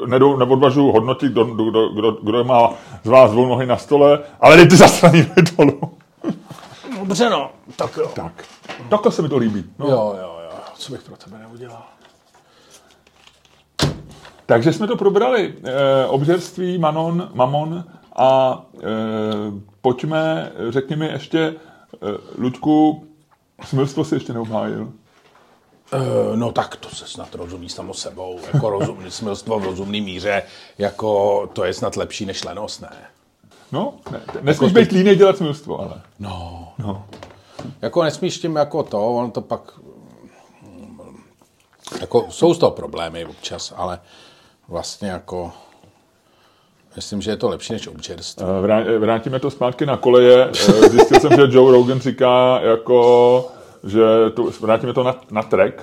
neodvažu 0.07 0.93
hodnotit, 0.93 1.33
kdo, 1.33 1.45
kdo, 1.45 1.89
kdo, 1.89 2.13
kdo 2.13 2.45
má 2.45 2.71
z 3.05 3.09
vás 3.09 3.31
dvou 3.31 3.47
nohy 3.47 3.67
na 3.67 3.77
stole, 3.77 4.19
ale 4.41 4.57
dejte 4.57 4.77
zastraní 4.77 5.27
dolů. 5.57 5.81
Dobře 6.99 7.31
no, 7.31 7.51
tak 7.77 7.97
jo. 7.97 8.11
Tak, 8.15 8.45
takhle 8.89 9.13
se 9.13 9.23
mi 9.23 9.29
to 9.29 9.37
líbí. 9.37 9.65
No. 9.79 9.87
Jo, 9.87 10.17
jo, 10.21 10.39
jo, 10.45 10.59
co 10.75 10.93
bych 10.93 11.03
pro 11.03 11.17
tebe 11.17 11.39
neudělal. 11.39 11.83
Takže 14.47 14.73
jsme 14.73 14.87
to 14.87 14.97
probrali. 14.97 15.55
E, 15.65 16.07
obžerství, 16.07 16.79
Manon, 16.79 17.31
Mamon 17.35 17.85
a 18.17 18.63
e, 18.77 18.81
pojďme, 19.81 20.53
řekni 20.69 20.97
mi 20.97 21.07
ještě, 21.07 21.39
e, 21.41 21.55
Ludku, 22.39 23.05
smilstvo 23.65 24.05
si 24.05 24.15
ještě 24.15 24.33
neobhájil. 24.33 24.93
E, 25.95 26.37
no 26.37 26.53
tak 26.53 26.77
to 26.77 26.89
se 26.89 27.07
snad 27.07 27.35
rozumí 27.35 27.69
samo 27.69 27.95
sebou, 27.95 28.41
jako 28.53 28.71
rozumný 28.71 29.11
smilstvo 29.11 29.59
v 29.59 29.65
rozumný 29.65 30.01
míře, 30.01 30.43
jako 30.79 31.47
to 31.53 31.65
je 31.65 31.75
snad 31.75 31.97
lepší 31.97 32.27
než 32.27 32.45
lenost, 32.45 32.83
ne? 32.83 32.97
No, 33.73 33.95
ne, 34.11 34.21
nesmíš 34.43 34.73
jako 34.73 34.81
být 34.81 34.93
líný 34.93 35.15
dělat 35.15 35.37
smilstvo, 35.37 35.81
ale. 35.81 36.01
No. 36.19 36.69
no. 36.79 37.07
Jako 37.83 38.03
nesmíš 38.03 38.39
tím 38.39 38.57
jako 38.57 38.83
to, 38.83 39.15
on 39.15 39.31
to 39.31 39.41
pak... 39.41 39.61
Jako 42.01 42.27
jsou 42.31 42.55
z 42.55 42.59
toho 42.59 42.71
problémy 42.71 43.25
občas, 43.25 43.75
ale 43.77 44.01
vlastně 44.69 45.09
jako... 45.09 45.53
Myslím, 46.97 47.23
že 47.23 47.31
je 47.31 47.37
to 47.37 47.49
lepší 47.49 47.73
než 47.73 47.87
občerství. 47.87 48.47
Eh, 48.87 48.99
vrátíme 48.99 49.41
to 49.41 49.51
zpátky 49.51 49.87
na 49.87 49.97
koleje. 49.97 50.51
Eh, 50.51 50.89
zjistil 50.89 51.21
jsem, 51.21 51.31
že 51.31 51.57
Joe 51.57 51.73
Rogan 51.73 52.01
říká, 52.01 52.61
jako, 52.61 53.49
že 53.87 54.31
to, 54.35 54.51
vrátíme 54.61 54.93
to 54.93 55.03
na, 55.03 55.17
na 55.31 55.43
track. 55.43 55.83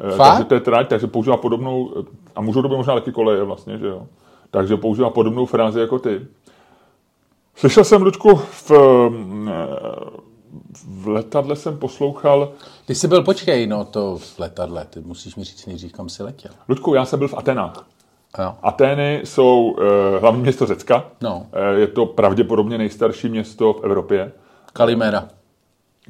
Eh, 0.00 0.16
Fakt? 0.16 0.30
Takže 0.32 0.44
to 0.44 0.54
je 0.54 0.60
trať, 0.60 0.88
takže 0.88 1.06
používá 1.06 1.36
podobnou, 1.36 1.92
a 2.34 2.40
můžou 2.40 2.62
to 2.62 2.68
být 2.68 2.76
možná 2.76 2.94
taky 2.94 3.12
koleje 3.12 3.44
vlastně, 3.44 3.78
že 3.78 3.86
jo. 3.86 4.06
Takže 4.50 4.76
používá 4.76 5.10
podobnou 5.10 5.46
frázi 5.46 5.80
jako 5.80 5.98
ty. 5.98 6.26
Slyšel 7.54 7.84
jsem, 7.84 8.02
Ludku, 8.02 8.36
v, 8.36 8.70
v 10.84 11.08
letadle 11.08 11.56
jsem 11.56 11.78
poslouchal... 11.78 12.52
Ty 12.86 12.94
jsi 12.94 13.08
byl, 13.08 13.22
počkej, 13.22 13.66
no 13.66 13.84
to 13.84 14.18
v 14.18 14.38
letadle, 14.38 14.86
ty 14.90 15.00
musíš 15.00 15.36
mi 15.36 15.44
říct 15.44 15.66
nejdřív, 15.66 15.92
kam 15.92 16.08
jsi 16.08 16.22
letěl. 16.22 16.50
Ludku, 16.68 16.94
já 16.94 17.04
jsem 17.04 17.18
byl 17.18 17.28
v 17.28 17.34
Atenách. 17.34 17.86
Jo. 18.38 18.54
Atény 18.62 19.20
jsou 19.24 19.62
uh, 19.62 19.84
hlavní 20.20 20.42
město 20.42 20.66
Řecka. 20.66 21.04
No. 21.20 21.36
Uh, 21.36 21.78
je 21.78 21.86
to 21.86 22.06
pravděpodobně 22.06 22.78
nejstarší 22.78 23.28
město 23.28 23.72
v 23.72 23.84
Evropě. 23.84 24.32
Kalimera. 24.72 25.28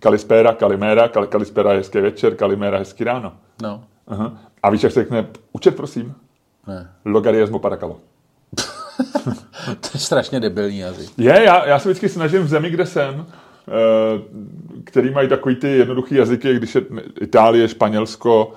Kalispera, 0.00 0.52
Kalimera, 0.54 1.08
Kal- 1.08 1.26
Kalispera 1.26 1.72
je 1.72 1.78
hezký 1.78 1.98
večer, 2.00 2.34
Kalimera 2.34 2.78
hezký 2.78 3.04
ráno. 3.04 3.32
No. 3.62 3.84
Aha. 4.08 4.32
A 4.62 4.70
víš, 4.70 4.82
jak 4.82 4.92
se 4.92 5.00
řekne, 5.00 5.26
učet 5.52 5.76
prosím, 5.76 6.14
Ne. 6.66 6.90
logariasmo 7.04 7.58
parakalo. 7.58 7.96
To 9.66 9.88
je 9.94 10.00
strašně 10.00 10.40
debilní 10.40 10.78
jazyk. 10.78 11.10
Je, 11.18 11.42
já, 11.44 11.66
já 11.68 11.78
se 11.78 11.88
vždycky 11.88 12.08
snažím 12.08 12.42
v 12.42 12.48
zemi, 12.48 12.70
kde 12.70 12.86
jsem, 12.86 13.26
eh, 13.68 14.82
který 14.84 15.10
mají 15.10 15.28
takový 15.28 15.56
ty 15.56 15.68
jednoduchý 15.68 16.14
jazyky, 16.14 16.54
když 16.54 16.74
je 16.74 16.82
Itálie, 17.20 17.68
Španělsko, 17.68 18.52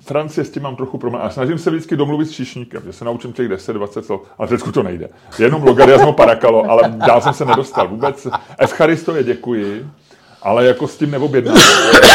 Francie 0.00 0.44
s 0.44 0.50
tím 0.50 0.62
mám 0.62 0.76
trochu 0.76 0.98
problém. 0.98 1.22
A 1.24 1.30
snažím 1.30 1.58
se 1.58 1.70
vždycky 1.70 1.96
domluvit 1.96 2.26
s 2.26 2.30
číšníkem, 2.30 2.82
že 2.84 2.92
se 2.92 3.04
naučím 3.04 3.32
těch 3.32 3.48
10-20 3.48 4.02
slov, 4.02 4.20
ale 4.38 4.46
v 4.48 4.50
Řecku 4.50 4.72
to 4.72 4.82
nejde. 4.82 5.08
Jenom 5.38 5.62
logariasmo 5.62 6.12
parakalo, 6.12 6.70
ale 6.70 6.82
dál 7.06 7.20
jsem 7.20 7.32
se 7.32 7.44
nedostal. 7.44 7.88
Vůbec 7.88 8.26
Evcharisto 8.58 9.16
je 9.16 9.24
děkuji, 9.24 9.86
ale 10.48 10.66
jako 10.66 10.88
s 10.88 10.98
tím 10.98 11.10
neobjednám. 11.10 11.58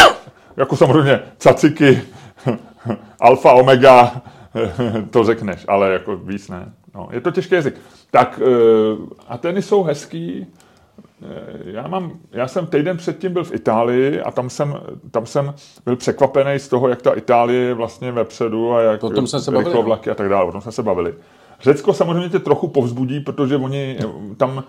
jako 0.57 0.75
samozřejmě 0.75 1.19
caciky, 1.37 2.01
alfa, 3.19 3.53
omega, 3.53 4.21
to 5.09 5.23
řekneš, 5.23 5.65
ale 5.67 5.93
jako 5.93 6.17
víc 6.17 6.49
ne. 6.49 6.73
No, 6.95 7.09
je 7.11 7.21
to 7.21 7.31
těžký 7.31 7.55
jazyk. 7.55 7.75
Tak 8.11 8.41
uh, 8.41 9.07
Ateny 9.27 9.61
jsou 9.61 9.83
hezký. 9.83 10.47
Eh, 11.23 11.71
Já, 11.71 11.87
mám, 11.87 12.11
já 12.31 12.47
jsem 12.47 12.67
týden 12.67 12.97
předtím 12.97 13.33
byl 13.33 13.43
v 13.43 13.53
Itálii 13.53 14.21
a 14.21 14.31
tam 14.31 14.49
jsem, 14.49 14.75
tam 15.11 15.25
jsem 15.25 15.53
byl 15.85 15.95
překvapený 15.95 16.59
z 16.59 16.67
toho, 16.67 16.87
jak 16.89 17.01
ta 17.01 17.13
Itálie 17.13 17.61
je 17.61 17.73
vlastně 17.73 18.11
vepředu 18.11 18.73
a 18.73 18.81
jak 18.81 19.03
O 19.03 19.09
tom 19.09 19.27
jsme 19.27 19.39
se 19.39 19.51
bavili, 19.51 19.69
rychlovlaky 19.69 20.09
a 20.09 20.15
tak 20.15 20.29
dále. 20.29 20.45
O 20.45 20.51
tom 20.51 20.61
jsme 20.61 20.71
se 20.71 20.83
bavili. 20.83 21.13
Řecko 21.61 21.93
samozřejmě 21.93 22.29
tě 22.29 22.39
trochu 22.39 22.67
povzbudí, 22.67 23.19
protože 23.19 23.57
oni 23.57 23.97
eh, 23.99 24.35
tam 24.35 24.63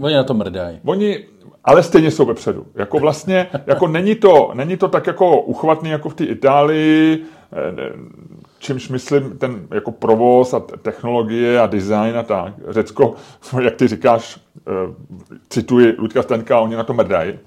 Oni 0.00 0.14
na 0.14 0.24
to 0.24 0.34
mrdají. 0.34 0.80
Oni 0.84 1.24
ale 1.66 1.82
stejně 1.82 2.10
jsou 2.10 2.24
vepředu. 2.24 2.66
Jako 2.74 2.98
vlastně, 2.98 3.46
jako 3.66 3.88
není 3.88 4.14
to, 4.14 4.50
není 4.54 4.76
to 4.76 4.88
tak 4.88 5.06
jako 5.06 5.40
uchvatný 5.40 5.90
jako 5.90 6.08
v 6.08 6.14
té 6.14 6.24
Itálii, 6.24 7.24
eh, 7.52 7.92
čímž 8.58 8.88
myslím 8.88 9.38
ten 9.38 9.68
jako 9.74 9.92
provoz 9.92 10.54
a 10.54 10.60
technologie 10.60 11.60
a 11.60 11.66
design 11.66 12.18
a 12.18 12.22
tak. 12.22 12.54
Řecko, 12.68 13.14
jak 13.60 13.74
ty 13.74 13.88
říkáš, 13.88 14.40
eh, 14.58 14.94
cituji 15.48 15.94
Ludka 15.98 16.22
Stanka, 16.22 16.60
oni 16.60 16.76
na 16.76 16.84
to 16.84 16.94
mrdají. 16.94 17.38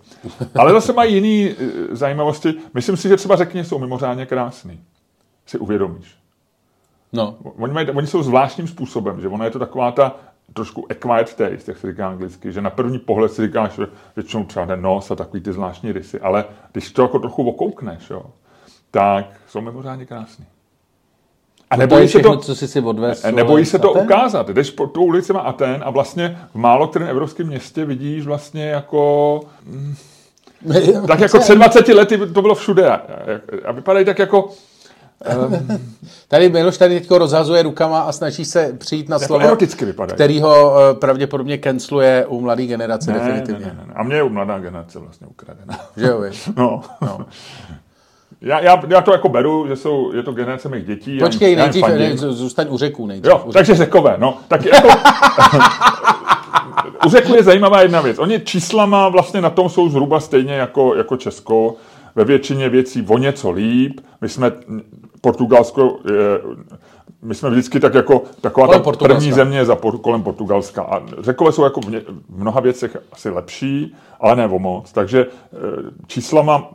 Ale 0.56 0.72
zase 0.72 0.94
mají 0.94 1.14
jiný 1.14 1.50
eh, 1.52 1.96
zajímavosti. 1.96 2.54
Myslím 2.74 2.98
si, 2.98 3.10
že 3.10 3.18
třeba 3.18 3.36
řekně 3.36 3.64
jsou 3.64 3.80
mimořádně 3.80 4.26
krásný. 4.26 4.80
Si 5.46 5.58
uvědomíš. 5.58 6.16
No. 7.14 7.36
Oni, 7.58 7.74
mají, 7.74 7.90
oni 7.90 8.08
jsou 8.08 8.24
zvláštním 8.24 8.68
způsobem, 8.68 9.22
že 9.22 9.28
ono 9.28 9.44
je 9.44 9.52
to 9.52 9.60
taková 9.60 9.92
ta 9.92 10.16
trošku 10.54 10.88
acquired 10.92 11.28
taste, 11.36 11.52
jak 11.68 11.78
se 11.78 11.92
říká 11.92 12.08
anglicky, 12.10 12.52
že 12.52 12.62
na 12.62 12.70
první 12.70 13.00
pohled 13.00 13.34
si 13.34 13.42
říkáš, 13.48 13.72
že 13.72 13.88
většinou 14.16 14.44
třeba 14.44 14.66
ten 14.66 14.82
nos 14.82 15.12
a 15.12 15.16
takový 15.16 15.42
ty 15.44 15.54
zvláštní 15.54 15.92
rysy, 15.92 16.20
ale 16.20 16.46
když 16.72 16.92
to 16.92 17.02
jako 17.02 17.20
trochu 17.20 17.50
okoukneš, 17.50 18.10
jo, 18.10 18.24
tak 18.92 19.26
jsou 19.48 19.62
mimořádně 19.62 20.06
krásný. 20.06 20.46
A 21.70 21.76
To 21.76 21.80
nebojí 21.80 22.08
se 22.08 22.08
všechno, 22.08 22.36
to, 22.36 22.42
co 22.42 22.56
jsi 22.56 22.68
si 22.68 22.82
odvez. 22.82 23.26
nebojí 23.32 23.66
se 23.66 23.80
to 23.80 23.92
Aten? 23.92 24.04
ukázat. 24.04 24.50
Jdeš 24.50 24.72
po 24.72 24.88
tou 24.88 25.04
ulicema 25.06 25.40
Aten 25.40 25.84
a 25.86 25.90
vlastně 25.90 26.40
v 26.52 26.56
málo 26.56 26.88
kterém 26.88 27.08
evropském 27.10 27.48
městě 27.48 27.86
vidíš 27.86 28.26
vlastně 28.26 28.70
jako 28.70 29.42
tak 31.08 31.20
jako 31.20 31.40
před 31.40 31.56
20 31.56 31.88
lety 31.88 32.18
to 32.18 32.42
bylo 32.42 32.56
všude 32.56 32.90
a, 32.90 33.02
a 33.66 33.72
vypadají 33.72 34.06
tak 34.06 34.20
jako 34.20 34.50
Tady 36.28 36.50
Miloš 36.50 36.78
tady 36.78 37.00
teď 37.00 37.12
rozhazuje 37.12 37.64
rukama 37.64 38.00
a 38.02 38.12
snaží 38.12 38.46
se 38.46 38.76
přijít 38.78 39.10
na 39.10 39.16
jako 39.16 39.26
slovo, 39.26 39.58
který 40.08 40.42
ho 40.42 40.76
eh, 40.80 40.94
pravděpodobně 40.94 41.58
canceluje 41.58 42.26
u 42.28 42.42
mladé 42.42 42.66
generace 42.66 43.12
Ne, 43.12 43.20
ne, 43.20 43.26
definitivně. 43.26 43.66
ne, 43.66 43.84
ne. 43.88 43.94
A 43.96 44.04
mě 44.04 44.16
je 44.16 44.24
u 44.24 44.30
mladá 44.30 44.60
generace 44.60 45.00
vlastně 45.00 45.28
ukradená. 45.28 45.80
Že 45.98 46.06
jo, 46.08 46.22
víš? 46.22 46.50
No. 46.58 46.82
no. 47.02 47.26
Já, 48.42 48.60
já, 48.60 48.82
já, 48.88 49.02
to 49.02 49.12
jako 49.12 49.30
beru, 49.30 49.68
že 49.68 49.76
jsou, 49.76 50.14
je 50.14 50.24
to 50.24 50.32
generace 50.32 50.70
mých 50.70 50.86
dětí. 50.86 51.20
Počkej, 51.20 51.54
já 51.54 51.60
nejdřív 51.60 51.88
ne, 51.88 52.18
zůstaň 52.18 52.68
u 52.70 52.78
řeků 52.78 53.08
nejdřív. 53.08 53.32
Jo, 53.32 53.44
u 53.46 53.52
takže 53.52 53.76
řekové, 53.76 54.16
no. 54.18 54.38
Tak 54.48 54.66
jako, 54.66 54.88
u 57.06 57.10
řeků 57.10 57.36
je 57.36 57.44
zajímavá 57.44 57.82
jedna 57.82 58.02
věc. 58.02 58.20
Oni 58.20 58.40
číslama 58.40 59.10
vlastně 59.10 59.42
na 59.42 59.50
tom 59.50 59.70
jsou 59.70 59.90
zhruba 59.90 60.20
stejně 60.20 60.54
jako, 60.54 60.96
jako 60.96 61.18
Česko. 61.18 61.76
Ve 62.16 62.26
většině 62.26 62.70
věcí 62.70 63.06
o 63.10 63.18
něco 63.18 63.52
líp. 63.52 64.02
My 64.22 64.30
jsme, 64.30 64.52
Portugalsko, 65.22 66.00
je, 66.10 66.14
my 67.22 67.36
jsme 67.36 67.50
vždycky 67.50 67.80
tak 67.80 67.94
jako 67.94 68.24
taková 68.42 68.68
Kolem 68.68 68.80
ta 68.80 68.84
Portugalska. 68.84 69.20
první 69.20 69.32
země 69.32 69.66
za 69.66 69.76
kolem 69.76 70.24
Portugalska. 70.24 70.82
A 70.84 71.02
řekové 71.20 71.52
jsou 71.52 71.64
jako 71.64 71.82
v, 71.82 71.92
ně, 71.92 72.00
v 72.30 72.42
mnoha 72.42 72.60
věcech 72.60 72.98
asi 73.12 73.30
lepší, 73.30 73.96
ale 74.20 74.36
ne 74.36 74.48
o 74.48 74.60
moc. 74.60 74.92
Takže 74.92 75.26
eh, 75.26 75.58
číslama 76.08 76.70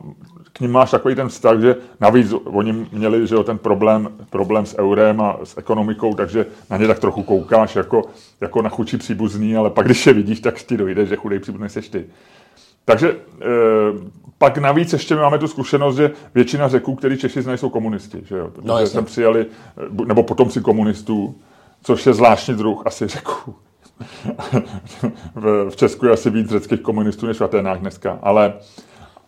k 0.53 0.59
ním 0.59 0.71
máš 0.71 0.91
takový 0.91 1.15
ten 1.15 1.29
vztah, 1.29 1.59
že 1.59 1.75
navíc 2.01 2.33
oni 2.43 2.87
měli 2.91 3.27
že 3.27 3.35
jo, 3.35 3.43
ten 3.43 3.57
problém, 3.57 4.09
problém 4.29 4.65
s 4.65 4.77
eurem 4.79 5.21
a 5.21 5.39
s 5.43 5.57
ekonomikou, 5.57 6.13
takže 6.13 6.45
na 6.69 6.77
ně 6.77 6.87
tak 6.87 6.99
trochu 6.99 7.23
koukáš 7.23 7.75
jako, 7.75 8.03
jako 8.41 8.61
na 8.61 8.69
chučí 8.69 8.97
příbuzný, 8.97 9.57
ale 9.57 9.69
pak 9.69 9.85
když 9.85 10.07
je 10.07 10.13
vidíš, 10.13 10.39
tak 10.39 10.61
ti 10.61 10.77
dojde, 10.77 11.05
že 11.05 11.15
chudej 11.15 11.39
příbuzný 11.39 11.69
seš 11.69 11.89
ty. 11.89 12.05
Takže 12.85 13.11
e, 13.11 13.15
pak 14.37 14.57
navíc 14.57 14.93
ještě 14.93 15.15
máme 15.15 15.37
tu 15.37 15.47
zkušenost, 15.47 15.95
že 15.95 16.11
většina 16.35 16.67
řeků, 16.67 16.95
který 16.95 17.17
Češi 17.17 17.41
znají, 17.41 17.57
jsou 17.57 17.69
komunisti. 17.69 18.21
Že 18.25 18.37
jo? 18.37 18.47
Protože 18.47 18.67
No, 18.67 18.77
jasně. 18.77 18.93
sem 18.93 19.05
přijali, 19.05 19.45
eh, 19.77 20.05
nebo 20.05 20.23
potomci 20.23 20.61
komunistů, 20.61 21.35
což 21.83 22.05
je 22.05 22.13
zvláštní 22.13 22.53
druh 22.55 22.81
asi 22.85 23.07
řeků. 23.07 23.55
v, 25.69 25.75
Česku 25.75 26.05
je 26.05 26.11
asi 26.11 26.29
víc 26.29 26.49
řeckých 26.49 26.81
komunistů 26.81 27.27
než 27.27 27.37
v 27.37 27.43
Aténách 27.43 27.79
dneska, 27.79 28.19
ale 28.21 28.53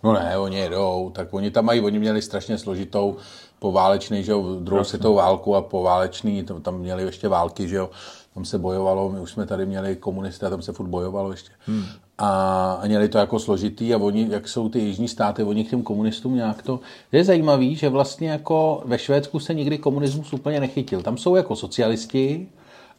No 0.04 0.14
ne, 0.14 0.38
oni 0.38 0.58
jedou, 0.58 1.12
tak 1.16 1.34
oni 1.34 1.52
tam 1.52 1.66
mají, 1.66 1.82
oni 1.82 2.00
měli 2.00 2.22
strašně 2.22 2.58
složitou 2.58 3.18
poválečný, 3.60 4.24
že 4.24 4.32
jo, 4.32 4.56
druhou 4.60 4.84
světovou 4.84 5.16
válku 5.16 5.56
a 5.56 5.62
poválečný, 5.62 6.44
tam, 6.44 6.62
tam 6.62 6.80
měli 6.80 7.04
ještě 7.04 7.28
války, 7.28 7.68
že 7.68 7.76
jo, 7.76 7.90
tam 8.34 8.46
se 8.46 8.58
bojovalo, 8.58 9.10
my 9.10 9.20
už 9.20 9.32
jsme 9.32 9.46
tady 9.46 9.66
měli 9.66 9.96
komunisty 9.96 10.46
a 10.46 10.50
tam 10.50 10.62
se 10.62 10.74
furt 10.74 10.88
bojovalo 10.88 11.32
ještě. 11.32 11.50
Hmm. 11.66 11.84
A, 12.18 12.82
měli 12.88 13.10
to 13.10 13.18
jako 13.18 13.40
složitý 13.40 13.94
a 13.94 13.98
oni, 13.98 14.28
jak 14.30 14.48
jsou 14.48 14.70
ty 14.70 14.80
jižní 14.80 15.08
státy, 15.08 15.44
oni 15.44 15.64
k 15.64 15.70
těm 15.70 15.84
komunistům 15.84 16.36
nějak 16.36 16.62
to... 16.62 16.80
Je 17.12 17.24
zajímavý, 17.24 17.76
že 17.76 17.90
vlastně 17.90 18.30
jako 18.30 18.82
ve 18.86 19.00
Švédsku 19.00 19.40
se 19.40 19.54
nikdy 19.54 19.78
komunismus 19.78 20.34
úplně 20.34 20.60
nechytil. 20.60 21.02
Tam 21.02 21.18
jsou 21.18 21.36
jako 21.36 21.56
socialisti 21.56 22.48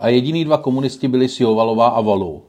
a 0.01 0.09
jediný 0.09 0.45
dva 0.45 0.59
komunisti 0.59 1.09
byli 1.09 1.29
Siovalová 1.29 1.89
a 1.89 2.01
Valou. 2.01 2.43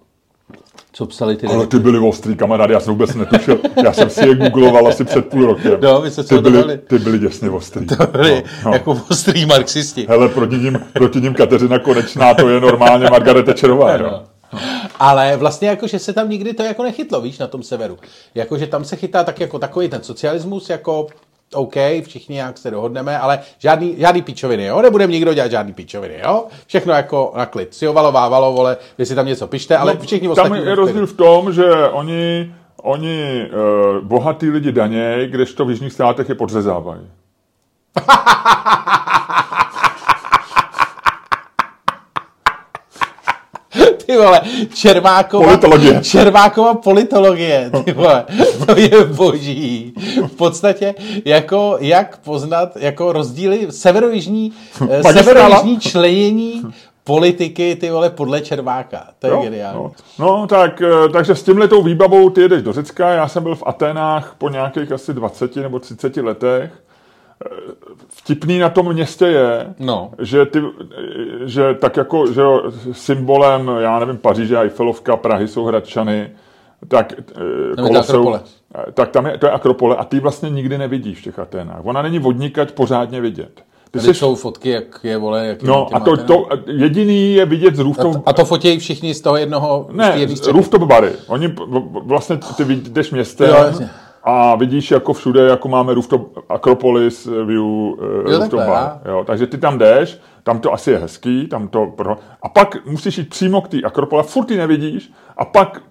Co 0.94 1.06
psali 1.06 1.36
ty 1.36 1.48
Ale 1.48 1.68
ty 1.68 1.80
byli 1.80 2.00
ostrý 2.00 2.36
kamarádi, 2.36 2.74
já 2.74 2.80
jsem 2.80 2.94
vůbec 2.94 3.16
netušil. 3.16 3.60
Já 3.84 3.94
jsem 3.94 4.10
si 4.10 4.28
je 4.28 4.36
googloval 4.36 4.88
asi 4.88 5.04
před 5.04 5.26
půl 5.26 5.46
rokem. 5.46 5.78
No, 5.82 6.02
vy 6.02 6.12
jste 6.12 6.24
se 6.24 6.30
ty, 6.30 6.44
to 6.44 6.52
byli, 6.52 6.78
ty 6.78 7.00
byli 7.00 7.20
děsně 7.20 7.50
ostrý. 7.50 7.86
byli 8.12 8.44
No, 8.66 8.72
no. 8.72 8.74
jako 8.74 9.02
ostrý 9.10 9.46
marxisti. 9.46 10.06
Hele, 10.10 10.30
proti 10.30 10.56
ním, 10.56 10.80
proti 10.94 11.22
ním 11.22 11.34
Kateřina 11.34 11.80
Konečná, 11.80 12.34
to 12.34 12.50
je 12.50 12.60
normálně 12.60 13.10
Margaret 13.10 13.46
Thatcherová. 13.46 13.96
Jo. 13.98 14.22
Ale 15.00 15.38
vlastně 15.38 15.70
jako, 15.70 15.88
že 15.88 16.00
se 16.00 16.14
tam 16.14 16.30
nikdy 16.30 16.54
to 16.54 16.64
jako 16.64 16.84
nechytlo, 16.84 17.22
víš, 17.22 17.40
na 17.40 17.48
tom 17.48 17.64
severu. 17.64 17.98
Jako, 18.36 18.58
že 18.58 18.68
tam 18.68 18.86
se 18.86 18.96
chytá 18.96 19.24
tak 19.24 19.40
jako 19.40 19.60
takový 19.60 19.90
ten 19.90 20.04
socialismus, 20.04 20.70
jako 20.70 21.08
OK, 21.54 21.74
všichni 22.04 22.36
nějak 22.36 22.58
se 22.58 22.72
dohodneme, 22.72 23.20
ale 23.20 23.40
žádný, 23.60 23.96
žádný 23.98 24.22
pičoviny, 24.22 24.66
jo? 24.66 24.82
Nebudeme 24.82 25.14
nikdo 25.14 25.34
dělat 25.34 25.52
žádný 25.52 25.74
pičoviny, 25.74 26.20
jo? 26.24 26.46
Všechno 26.68 26.94
jako 26.94 27.34
na 27.38 27.46
klid. 27.46 27.74
Siovalo, 27.74 28.12
vávalo, 28.12 28.54
vole, 28.54 28.78
jestli 28.98 29.16
tam 29.16 29.26
něco 29.26 29.48
pište, 29.48 29.78
ale 29.78 29.98
všichni 29.98 30.28
No, 30.28 30.36
Tam 30.36 30.46
ostatní... 30.46 30.66
je 30.70 30.76
rozdíl 30.76 31.08
v 31.08 31.14
tom, 31.14 31.54
že 31.54 31.64
oni, 31.92 32.54
oni 32.82 33.50
uh, 33.52 33.58
bohatý 34.08 34.50
lidi 34.50 34.72
daněj, 34.72 35.28
kdežto 35.28 35.66
v 35.66 35.70
jižních 35.70 35.94
státech 35.94 36.30
je 36.30 36.36
podřezávají. 36.36 37.02
Ty 44.10 44.18
vole, 44.18 44.42
Čermákova... 44.74 45.46
Politologie. 45.46 46.02
Čermákova 46.02 46.74
politologie, 46.74 47.72
ty 47.86 47.94
vole, 47.94 48.26
to 48.66 48.80
je 48.80 49.06
boží. 49.06 49.94
V 50.28 50.36
podstatě, 50.36 50.96
jako, 51.26 51.78
jak 51.80 52.18
poznat, 52.18 52.78
jako 52.78 53.14
rozdíly 53.14 53.68
severojižní, 53.70 54.54
eh, 54.90 55.14
severojižní 55.14 55.80
členění 55.80 56.62
politiky, 57.04 57.76
ty 57.76 57.90
vole, 57.90 58.10
podle 58.10 58.42
Červáka. 58.42 59.08
To 59.20 59.28
je 59.28 59.44
geniální. 59.44 59.80
no. 59.80 59.92
no, 60.20 60.48
tak, 60.48 60.82
eh, 60.82 61.10
takže 61.10 61.36
s 61.36 61.44
tímhletou 61.44 61.84
výbavou 61.84 62.30
ty 62.30 62.42
jedeš 62.42 62.64
do 62.64 62.74
Řecka. 62.74 63.10
Já 63.10 63.28
jsem 63.28 63.44
byl 63.44 63.56
v 63.56 63.64
Aténách 63.66 64.36
po 64.38 64.50
nějakých 64.50 64.92
asi 64.92 65.14
20 65.14 65.56
nebo 65.56 65.80
30 65.80 66.18
letech. 66.18 66.72
Vtipný 68.10 68.60
na 68.60 68.70
tom 68.70 68.94
městě 68.94 69.26
je, 69.26 69.74
No. 69.80 70.12
že, 70.20 70.46
ty, 70.46 70.62
že 71.46 71.74
tak 71.74 71.98
jako 71.98 72.32
že 72.34 72.42
jo, 72.42 72.64
symbolem, 72.92 73.72
já 73.80 74.00
nevím, 74.00 74.18
Paříže, 74.18 74.58
Eiffelovka, 74.58 75.18
Prahy 75.18 75.48
jsou 75.48 75.66
Hradčany, 75.66 76.30
tak 76.88 77.14
eh, 77.72 77.76
Tam 77.76 77.96
Akropole. 77.96 78.42
eh, 78.88 78.92
tak 78.92 79.10
tam 79.10 79.26
je, 79.26 79.38
to 79.38 79.46
je 79.46 79.52
Akropole 79.52 79.96
a 79.96 80.04
ty 80.04 80.20
vlastně 80.20 80.50
nikdy 80.50 80.78
nevidíš 80.78 81.20
v 81.20 81.24
těch 81.24 81.40
Aténách. 81.40 81.80
Ona 81.84 82.02
není 82.02 82.20
vodníkať 82.20 82.72
pořádně 82.72 83.22
vidět. 83.22 83.52
Ty 83.92 84.00
Tady 84.00 84.14
jsi... 84.14 84.20
jsou 84.20 84.36
fotky, 84.36 84.70
jak 84.70 85.00
je 85.04 85.18
vole, 85.18 85.48
jak 85.48 85.64
No 85.64 85.88
a 85.94 86.00
to, 86.00 86.18
to, 86.18 86.48
jediný 86.68 87.34
je 87.34 87.46
vidět 87.46 87.76
z 87.76 87.80
rooftop... 87.80 88.16
A 88.16 88.20
to, 88.20 88.30
a 88.30 88.34
to 88.34 88.46
fotějí 88.46 88.80
všichni 88.80 89.14
z 89.14 89.22
toho 89.22 89.38
jednoho... 89.38 89.88
Ne, 89.92 90.28
z 90.28 90.48
rooftop 90.48 90.82
bary. 90.84 91.12
Oni 91.28 91.56
vlastně, 92.04 92.40
ty 92.58 92.64
jdeš 92.76 93.12
městem 93.12 93.50
jo, 93.50 93.88
a 94.30 94.56
vidíš 94.56 94.92
jako 94.92 95.14
všude, 95.14 95.42
jako 95.42 95.68
máme 95.68 95.94
rooftop 95.94 96.38
Acropolis 96.50 97.26
view 97.26 97.50
jo, 97.50 97.96
rooftop 98.00 98.60
takhle, 98.60 98.66
bar. 98.66 99.00
Jo, 99.06 99.24
takže 99.28 99.48
ty 99.48 99.58
tam 99.58 99.78
jdeš, 99.78 100.20
tam 100.44 100.60
to 100.60 100.74
asi 100.74 100.92
je 100.92 100.98
hezký, 100.98 101.48
tam 101.48 101.68
to... 101.68 101.86
Pro... 101.86 102.18
A 102.42 102.50
pak 102.50 102.86
musíš 102.86 103.18
jít 103.18 103.30
přímo 103.30 103.62
k 103.62 103.68
té 103.68 103.82
Akropole, 103.82 104.24
furt 104.24 104.46
ty 104.46 104.58
nevidíš 104.58 105.12
a 105.38 105.46
pak 105.46 105.82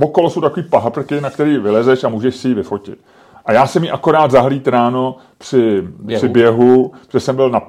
okolo 0.00 0.30
jsou 0.30 0.40
takový 0.40 0.68
pahaprky, 0.68 1.20
na 1.20 1.30
který 1.30 1.58
vylezeš 1.58 2.04
a 2.04 2.08
můžeš 2.08 2.36
si 2.36 2.48
ji 2.48 2.54
vyfotit. 2.54 2.98
A 3.46 3.52
já 3.52 3.66
jsem 3.66 3.84
ji 3.84 3.90
akorát 3.90 4.30
zahlít 4.30 4.68
ráno 4.68 5.16
při 5.38 5.82
běhu, 5.82 6.18
při 6.18 6.28
běhu 6.28 6.92
protože 7.06 7.20
jsem 7.20 7.36
byl 7.36 7.50
na, 7.50 7.62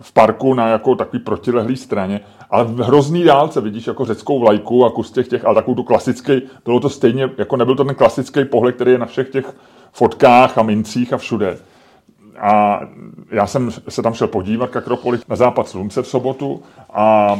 v 0.00 0.12
parku 0.12 0.54
na 0.54 0.68
jako 0.68 0.94
takový 0.94 1.22
protilehlý 1.22 1.76
straně, 1.76 2.20
ale 2.50 2.64
v 2.64 2.80
hrozný 2.80 3.24
dálce 3.24 3.60
vidíš 3.60 3.86
jako 3.86 4.04
řeckou 4.04 4.40
vlajku 4.40 4.84
a 4.84 4.90
kus 4.90 5.10
těch 5.10 5.28
těch, 5.28 5.44
ale 5.44 5.54
takovou 5.54 5.74
tu 5.74 5.82
klasický, 5.82 6.42
bylo 6.64 6.80
to 6.80 6.88
stejně, 6.88 7.30
jako 7.38 7.56
nebyl 7.56 7.76
to 7.76 7.84
ten 7.84 7.94
klasický 7.94 8.44
pohled, 8.44 8.74
který 8.74 8.92
je 8.92 8.98
na 8.98 9.06
všech 9.06 9.28
těch 9.28 9.56
fotkách 9.92 10.58
a 10.58 10.62
mincích 10.62 11.12
a 11.12 11.16
všude. 11.18 11.58
A 12.38 12.80
já 13.30 13.46
jsem 13.46 13.70
se 13.88 14.02
tam 14.02 14.14
šel 14.14 14.28
podívat 14.28 14.70
k 14.70 14.76
Akropoli 14.76 15.18
na 15.28 15.36
západ 15.36 15.68
slunce 15.68 16.02
v 16.02 16.06
sobotu 16.06 16.62
a, 16.92 17.36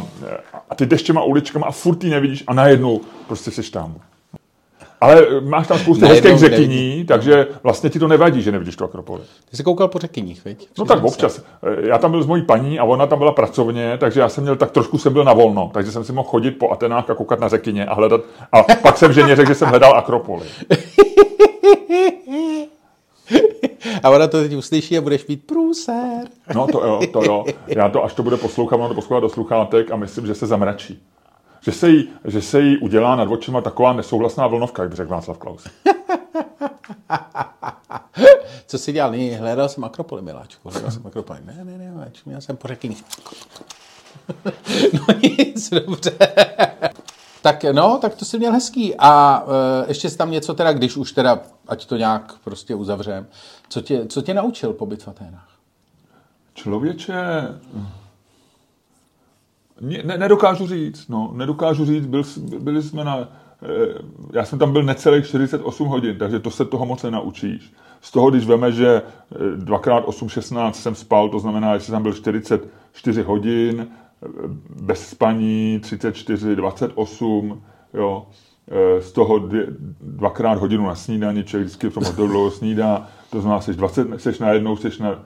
a 0.71 0.75
ty 0.75 0.87
deštěma 0.87 1.23
uličkama 1.23 1.67
a 1.67 1.71
furt 1.71 2.02
nevidíš 2.02 2.45
a 2.47 2.55
najednou 2.55 3.00
prostě 3.26 3.50
jsi 3.50 3.71
tam. 3.71 3.95
Ale 5.00 5.26
máš 5.40 5.66
tam 5.66 5.78
spoustu 5.78 6.07
hezkých 6.07 6.38
řekyní, 6.38 7.04
takže 7.04 7.47
vlastně 7.62 7.90
ti 7.90 7.99
to 7.99 8.09
nevadí, 8.09 8.42
že 8.42 8.52
nevidíš 8.52 8.76
tu 8.76 8.85
Akropoli. 8.85 9.23
Ty 9.50 9.57
jsi 9.57 9.62
koukal 9.62 9.88
po 9.88 9.99
řekyních, 9.99 10.45
viď? 10.45 10.69
No 10.78 10.85
tak 10.85 11.04
občas. 11.04 11.42
Já 11.80 11.99
tam 11.99 12.11
byl 12.11 12.23
s 12.23 12.26
mojí 12.26 12.42
paní 12.42 12.78
a 12.78 12.85
ona 12.85 13.07
tam 13.07 13.19
byla 13.19 13.33
pracovně, 13.33 13.99
takže 13.99 14.21
já 14.21 14.28
jsem 14.28 14.45
měl 14.45 14.57
tak 14.57 14.71
trošku 14.71 14.99
jsem 14.99 15.12
byl 15.12 15.25
na 15.25 15.33
volno, 15.33 15.71
takže 15.75 15.92
jsem 15.92 16.04
si 16.04 16.12
mohl 16.12 16.28
chodit 16.28 16.50
po 16.50 16.71
Atenách 16.71 17.11
a 17.11 17.14
koukat 17.14 17.40
na 17.40 17.49
řekyně 17.49 17.87
a 17.87 17.95
hledat. 17.95 18.21
A 18.52 18.62
pak 18.62 18.99
jsem 18.99 19.12
ženě 19.12 19.37
řekl, 19.37 19.49
že 19.49 19.54
jsem 19.54 19.69
hledal 19.69 19.99
Akropoli. 19.99 20.47
A 24.02 24.11
ona 24.11 24.26
to 24.26 24.42
teď 24.42 24.54
uslyší 24.54 24.99
a 24.99 25.00
budeš 25.00 25.26
mít 25.26 25.47
průser. 25.47 26.28
No 26.54 26.66
to 26.66 26.87
jo, 26.87 27.00
to 27.12 27.25
jo. 27.25 27.45
Já 27.66 27.88
to, 27.88 28.04
až 28.04 28.14
to 28.14 28.23
bude 28.23 28.37
poslouchat, 28.37 28.76
ono 28.76 28.88
to 28.88 28.95
poslouchá 28.95 29.21
do 29.21 29.28
sluchátek 29.28 29.90
a 29.90 29.97
myslím, 29.97 30.26
že 30.26 30.35
se 30.35 30.47
zamračí. 30.47 31.02
Že 31.61 31.73
se 31.73 31.88
jí, 31.88 32.09
že 32.25 32.43
se 32.43 32.61
jí 32.61 32.79
udělá 32.79 33.17
nad 33.17 33.29
očima 33.31 33.61
taková 33.61 33.93
nesouhlasná 33.93 34.47
vlnovka, 34.47 34.83
jak 34.83 34.90
by 34.90 34.97
řekl 34.97 35.11
Václav 35.11 35.38
Klaus. 35.38 35.67
Co 38.67 38.79
jsi 38.79 38.93
dělal? 38.93 39.11
Ne, 39.11 39.37
hledal 39.37 39.69
jsem 39.69 39.85
Akropoli, 39.85 40.23
miláčku. 40.23 40.69
Hledal 40.69 40.90
jsem 40.90 41.07
Akropoli. 41.07 41.38
Ne, 41.45 41.64
ne, 41.64 41.79
ne, 41.79 41.90
miláčku, 41.90 42.31
já 42.31 42.40
jsem 42.40 42.57
po 42.57 42.69
řekyni. 42.69 42.97
no 44.93 45.07
nic, 45.23 45.71
dobře. 45.71 46.12
Tak 47.43 47.64
no, 47.73 47.99
tak 47.99 48.14
to 48.14 48.25
si 48.25 48.38
měl 48.38 48.52
hezký. 48.52 48.95
A 48.99 49.43
uh, 49.43 49.49
ještě 49.88 50.11
tam 50.11 50.31
něco 50.31 50.55
teda, 50.55 50.73
když 50.73 50.97
už 50.97 51.12
teda, 51.12 51.40
ať 51.69 51.87
to 51.87 51.97
nějak 51.97 52.35
prostě 52.45 52.75
uzavřem, 52.75 53.26
co 53.69 53.81
tě, 53.81 54.07
co 54.07 54.23
tě 54.23 54.35
naučil 54.35 54.73
pobyt 54.73 55.02
v 55.02 55.09
Aténách? 55.09 55.49
Člověče, 56.55 57.14
ne, 59.81 60.19
nedokážu 60.19 60.67
říct, 60.67 61.09
no, 61.09 61.33
nedokážu 61.35 61.85
říct, 61.85 62.07
byl, 62.07 62.23
byli 62.59 62.83
jsme 62.83 63.05
na, 63.05 63.19
eh, 63.19 63.67
já 64.33 64.45
jsem 64.45 64.59
tam 64.59 64.73
byl 64.73 64.83
necelých 64.83 65.27
48 65.27 65.89
hodin, 65.89 66.19
takže 66.19 66.39
to 66.39 66.51
se 66.51 66.65
toho 66.65 66.87
moc 66.87 67.03
nenaučíš. 67.03 67.73
Z 68.01 68.11
toho, 68.11 68.31
když 68.31 68.47
veme, 68.47 68.73
že 68.73 69.03
2x8, 69.57 70.29
16 70.29 70.83
jsem 70.83 70.95
spal, 70.95 71.29
to 71.29 71.39
znamená, 71.39 71.79
že 71.79 71.85
jsem 71.85 71.93
tam 71.93 72.03
byl 72.03 72.13
44 72.13 73.23
hodin, 73.23 73.87
bez 74.83 75.09
spaní 75.09 75.81
34, 75.81 76.57
28, 76.57 77.63
jo, 77.95 78.27
z 79.01 79.13
toho 79.13 79.39
dvě, 79.39 79.67
dvakrát 80.01 80.59
hodinu 80.59 80.87
na 80.87 80.95
snídani, 80.95 81.45
člověk 81.45 81.67
vždycky 81.67 81.89
v 81.89 81.95
tom 81.95 82.05
dlouho 82.29 82.51
snídá, 82.51 83.09
to 83.31 83.41
znamená, 83.41 83.61
jsi 83.61 83.75
20, 83.75 84.21
jsi 84.21 84.43
najednou, 84.43 84.77
jsi 84.77 85.03
na 85.03 85.23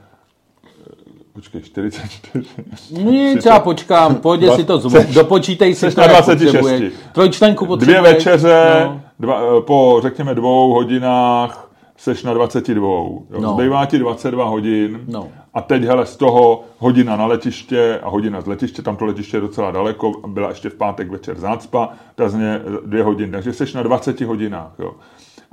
Počkej, 1.35 1.61
44. 1.61 2.47
Nic, 2.90 3.44
já 3.44 3.59
počkám, 3.59 4.14
pojď 4.14 4.53
si 4.57 4.64
to 4.64 4.79
zvu. 4.79 4.99
Dopočítej 5.14 5.75
si 5.75 5.90
to, 5.90 6.01
na 6.01 6.07
26. 6.07 6.92
Trojčlenku 7.12 7.66
potřebuješ. 7.66 8.01
Dvě 8.01 8.14
večeře, 8.14 8.83
no. 8.85 9.01
dva, 9.18 9.40
e, 9.40 9.61
po 9.61 9.99
řekněme 10.03 10.35
dvou 10.35 10.73
hodinách 10.73 11.70
seš 11.97 12.23
na 12.23 12.35
22. 12.35 12.88
Jo. 12.88 13.23
No. 13.38 13.55
Zbývá 13.55 13.87
ti 13.87 13.99
22 13.99 14.44
hodin 14.44 15.01
no. 15.09 15.29
a 15.55 15.61
teď 15.61 15.83
hele 15.83 16.07
z 16.07 16.16
toho 16.16 16.64
hodina 16.79 17.16
na 17.16 17.27
letiště 17.27 18.01
a 18.03 18.09
hodina 18.09 18.40
z 18.40 18.47
letiště, 18.47 18.83
tam 18.83 18.97
to 18.97 19.05
letiště 19.05 19.37
je 19.37 19.40
docela 19.40 19.70
daleko, 19.70 20.12
byla 20.27 20.49
ještě 20.49 20.70
v 20.70 20.75
pátek 20.75 21.11
večer 21.11 21.40
zácpa, 21.40 21.88
takže 22.14 22.62
dvě 22.87 23.03
hodiny, 23.03 23.33
takže 23.33 23.53
seš 23.53 23.75
na 23.75 23.83
20 23.83 24.20
hodinách. 24.20 24.73
Jo. 24.79 24.92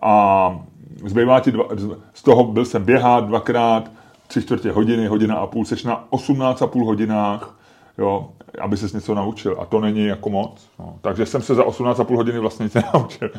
A 0.01 0.59
zbývá 1.05 1.39
ti 1.39 1.51
dva, 1.51 1.63
z 2.13 2.23
toho 2.23 2.43
byl 2.43 2.65
jsem 2.65 2.83
běhat 2.83 3.25
dvakrát, 3.25 3.91
tři 4.31 4.41
čtvrtě 4.41 4.71
hodiny, 4.71 5.07
hodina 5.07 5.35
a 5.35 5.47
půl, 5.47 5.65
seš 5.65 5.83
na 5.83 6.05
18 6.09 6.61
a 6.61 6.67
půl 6.67 6.85
hodinách, 6.85 7.55
jo, 7.97 8.29
aby 8.61 8.77
ses 8.77 8.93
něco 8.93 9.15
naučil. 9.15 9.57
A 9.59 9.65
to 9.65 9.79
není 9.79 10.05
jako 10.05 10.29
moc. 10.29 10.67
No. 10.79 10.95
Takže 11.01 11.25
jsem 11.25 11.41
se 11.41 11.55
za 11.55 11.63
18,5 11.63 12.15
hodiny 12.15 12.39
vlastně 12.39 12.63
nic 12.63 12.73
nenaučil. 12.73 13.29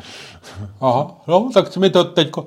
Aha, 0.81 1.11
no, 1.27 1.49
tak 1.53 1.73
jsi 1.73 1.79
mi 1.79 1.89
to 1.89 2.03
teďko 2.03 2.45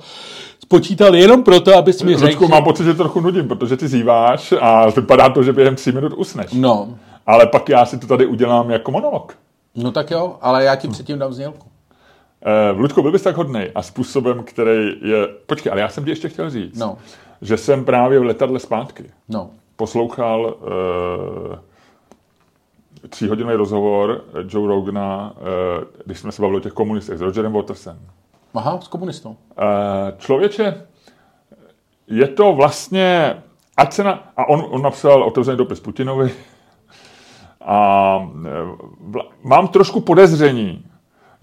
spočítal 0.63 1.15
jenom 1.15 1.43
proto, 1.43 1.77
abys 1.77 2.03
mi 2.03 2.17
řekl. 2.17 2.49
mám 2.49 2.65
pocit, 2.65 2.85
že 2.85 2.95
trochu 2.95 3.21
nudím, 3.21 3.49
protože 3.49 3.77
ty 3.77 3.89
zýváš 3.89 4.55
a 4.61 4.91
vypadá 4.91 5.29
to, 5.29 5.43
že 5.43 5.53
během 5.53 5.75
3 5.75 5.93
minut 5.93 6.13
usneš. 6.17 6.53
No. 6.53 6.89
Ale 7.27 7.47
pak 7.47 7.69
já 7.69 7.87
si 7.87 7.99
to 7.99 8.07
tady 8.07 8.27
udělám 8.27 8.71
jako 8.71 8.91
monolog. 8.91 9.37
No 9.75 9.93
tak 9.93 10.11
jo, 10.11 10.37
ale 10.41 10.65
já 10.65 10.77
ti 10.77 10.89
předtím 10.89 11.19
dám 11.19 11.33
znělku. 11.33 11.67
Uh, 12.73 12.81
Ludko, 12.81 13.03
byl 13.03 13.13
bys 13.13 13.23
tak 13.23 13.37
hodný 13.37 13.65
a 13.75 13.83
způsobem, 13.83 14.43
který 14.45 14.93
je... 15.03 15.27
Počkej, 15.47 15.73
ale 15.73 15.81
já 15.81 15.89
jsem 15.89 16.05
ti 16.05 16.11
ještě 16.11 16.29
chtěl 16.29 16.51
říct, 16.51 16.79
no. 16.79 16.99
Že 17.47 17.57
jsem 17.57 17.85
právě 17.85 18.19
v 18.19 18.25
letadle 18.25 18.59
zpátky 18.59 19.05
no. 19.29 19.51
poslouchal 19.77 20.57
uh, 20.61 21.57
tříhodinový 23.09 23.57
rozhovor 23.57 24.25
Joe 24.49 24.69
Rogana, 24.69 25.35
eh, 25.37 25.85
když 26.05 26.19
jsme 26.19 26.33
se 26.33 26.43
bavili 26.43 26.59
o 26.59 26.63
těch 26.63 26.73
komunistech 26.73 27.19
s 27.19 27.21
Rogerem 27.21 27.53
Watersem. 27.53 27.99
Aha, 28.55 28.81
s 28.81 28.89
komunistou. 28.89 29.37
Eh, 29.59 30.13
člověče, 30.19 30.87
je 32.07 32.29
to 32.29 32.53
vlastně, 32.53 33.37
ať 33.77 33.93
se 33.93 34.05
na, 34.05 34.33
a 34.37 34.49
on, 34.49 34.65
on 34.71 34.83
napsal 34.83 35.23
otevřený 35.23 35.57
dopis 35.57 35.81
Putinovi 35.81 36.33
a 37.61 38.19
eh, 38.47 39.21
mám 39.43 39.69
trošku 39.69 40.01
podezření, 40.01 40.85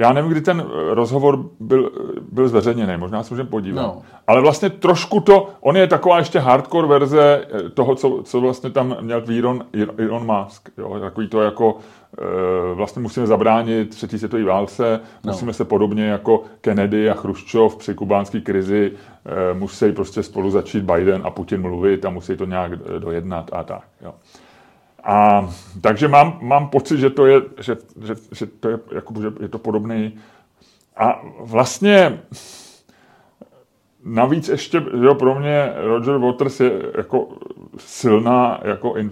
já 0.03 0.13
nevím, 0.13 0.31
kdy 0.31 0.41
ten 0.41 0.65
rozhovor 0.89 1.45
byl, 1.59 1.91
byl 2.31 2.47
zveřejněný, 2.47 2.97
možná 2.97 3.23
se 3.23 3.33
můžeme 3.33 3.49
podívat. 3.49 3.81
No. 3.81 4.01
Ale 4.27 4.41
vlastně 4.41 4.69
trošku 4.69 5.19
to, 5.19 5.49
on 5.61 5.77
je 5.77 5.87
taková 5.87 6.17
ještě 6.17 6.39
hardcore 6.39 6.87
verze 6.87 7.45
toho, 7.73 7.95
co, 7.95 8.21
co 8.23 8.41
vlastně 8.41 8.69
tam 8.69 8.97
měl 9.01 9.23
Elon, 9.39 9.65
Elon 9.97 10.25
Musk. 10.25 10.69
Jo? 10.77 10.99
Takový 10.99 11.27
to 11.27 11.41
jako, 11.41 11.77
e, 12.17 12.73
vlastně 12.73 13.01
musíme 13.01 13.27
zabránit 13.27 13.89
třetí 13.89 14.17
světové 14.17 14.43
válce, 14.43 14.99
no. 15.23 15.31
musíme 15.31 15.53
se 15.53 15.65
podobně 15.65 16.05
jako 16.05 16.43
Kennedy 16.61 17.09
a 17.09 17.13
Chruščov 17.13 17.75
při 17.75 17.93
kubánské 17.93 18.41
krizi 18.41 18.91
e, 18.91 19.53
musí 19.53 19.91
prostě 19.91 20.23
spolu 20.23 20.51
začít 20.51 20.83
Biden 20.83 21.21
a 21.23 21.29
Putin 21.29 21.61
mluvit 21.61 22.05
a 22.05 22.09
musí 22.09 22.37
to 22.37 22.45
nějak 22.45 22.71
dojednat 22.99 23.49
a 23.53 23.63
tak. 23.63 23.83
Jo. 24.01 24.13
A 25.03 25.49
takže 25.81 26.07
mám, 26.07 26.37
mám 26.41 26.69
pocit, 26.69 26.97
že 26.97 27.09
to 27.09 27.25
je, 27.25 27.41
že, 27.59 27.77
že, 28.01 28.15
že 28.31 28.45
to 28.45 28.69
je, 28.69 28.79
jako, 28.91 29.21
že 29.21 29.31
je 29.39 29.47
to 29.47 29.59
podobný. 29.59 30.13
A 30.97 31.21
vlastně 31.39 32.21
navíc 34.05 34.49
ještě, 34.49 34.83
jo, 35.01 35.15
pro 35.15 35.39
mě 35.39 35.73
Roger 35.75 36.17
Waters 36.17 36.59
je 36.59 36.71
jako 36.97 37.27
silná, 37.77 38.59
jako 38.63 38.95
in, 38.95 39.11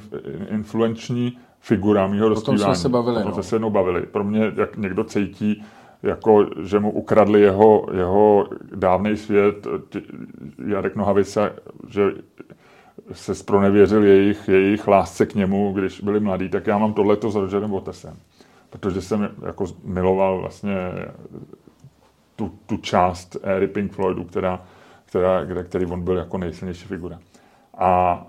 influenční 0.50 1.38
figura 1.60 2.08
mýho 2.08 2.30
dospívání. 2.30 2.62
O 2.62 2.66
tom 2.66 2.76
jsme 2.76 2.82
se 2.82 2.90
bavili. 2.90 3.18
O 3.18 3.24
tom 3.24 3.34
no. 3.38 3.44
se 3.44 3.56
jednou 3.56 3.70
bavili. 3.70 4.02
Pro 4.02 4.24
mě, 4.24 4.52
jak 4.56 4.78
někdo 4.78 5.04
cítí, 5.04 5.64
jako, 6.04 6.46
že 6.64 6.80
mu 6.80 6.92
ukradli 6.92 7.42
jeho, 7.42 7.86
jeho 7.94 8.48
dávný 8.76 9.18
svět, 9.18 9.68
Jarek 10.68 10.96
Nohavica, 10.96 11.50
že 11.90 12.12
se 13.14 13.36
spronevěřil 13.36 14.04
jejich, 14.04 14.48
jejich 14.48 14.88
lásce 14.88 15.26
k 15.26 15.36
němu, 15.36 15.74
když 15.74 16.02
byli 16.02 16.20
mladí, 16.20 16.50
tak 16.50 16.68
já 16.68 16.78
mám 16.78 16.94
tohleto 16.94 17.32
s 17.32 17.36
Rogerem 17.36 17.72
Wattersem. 17.72 18.18
Protože 18.70 19.02
jsem 19.02 19.30
jako 19.46 19.66
miloval 19.84 20.40
vlastně 20.40 20.76
tu, 22.36 22.52
tu 22.66 22.78
část 22.78 23.38
éry 23.44 23.68
Pink 23.68 23.92
Floydu, 23.92 24.24
která, 24.24 24.62
která, 25.06 25.44
kde, 25.44 25.64
který 25.64 25.86
on 25.86 26.02
byl 26.02 26.18
jako 26.18 26.38
nejsilnější 26.38 26.86
figura. 26.88 27.20
A 27.78 28.26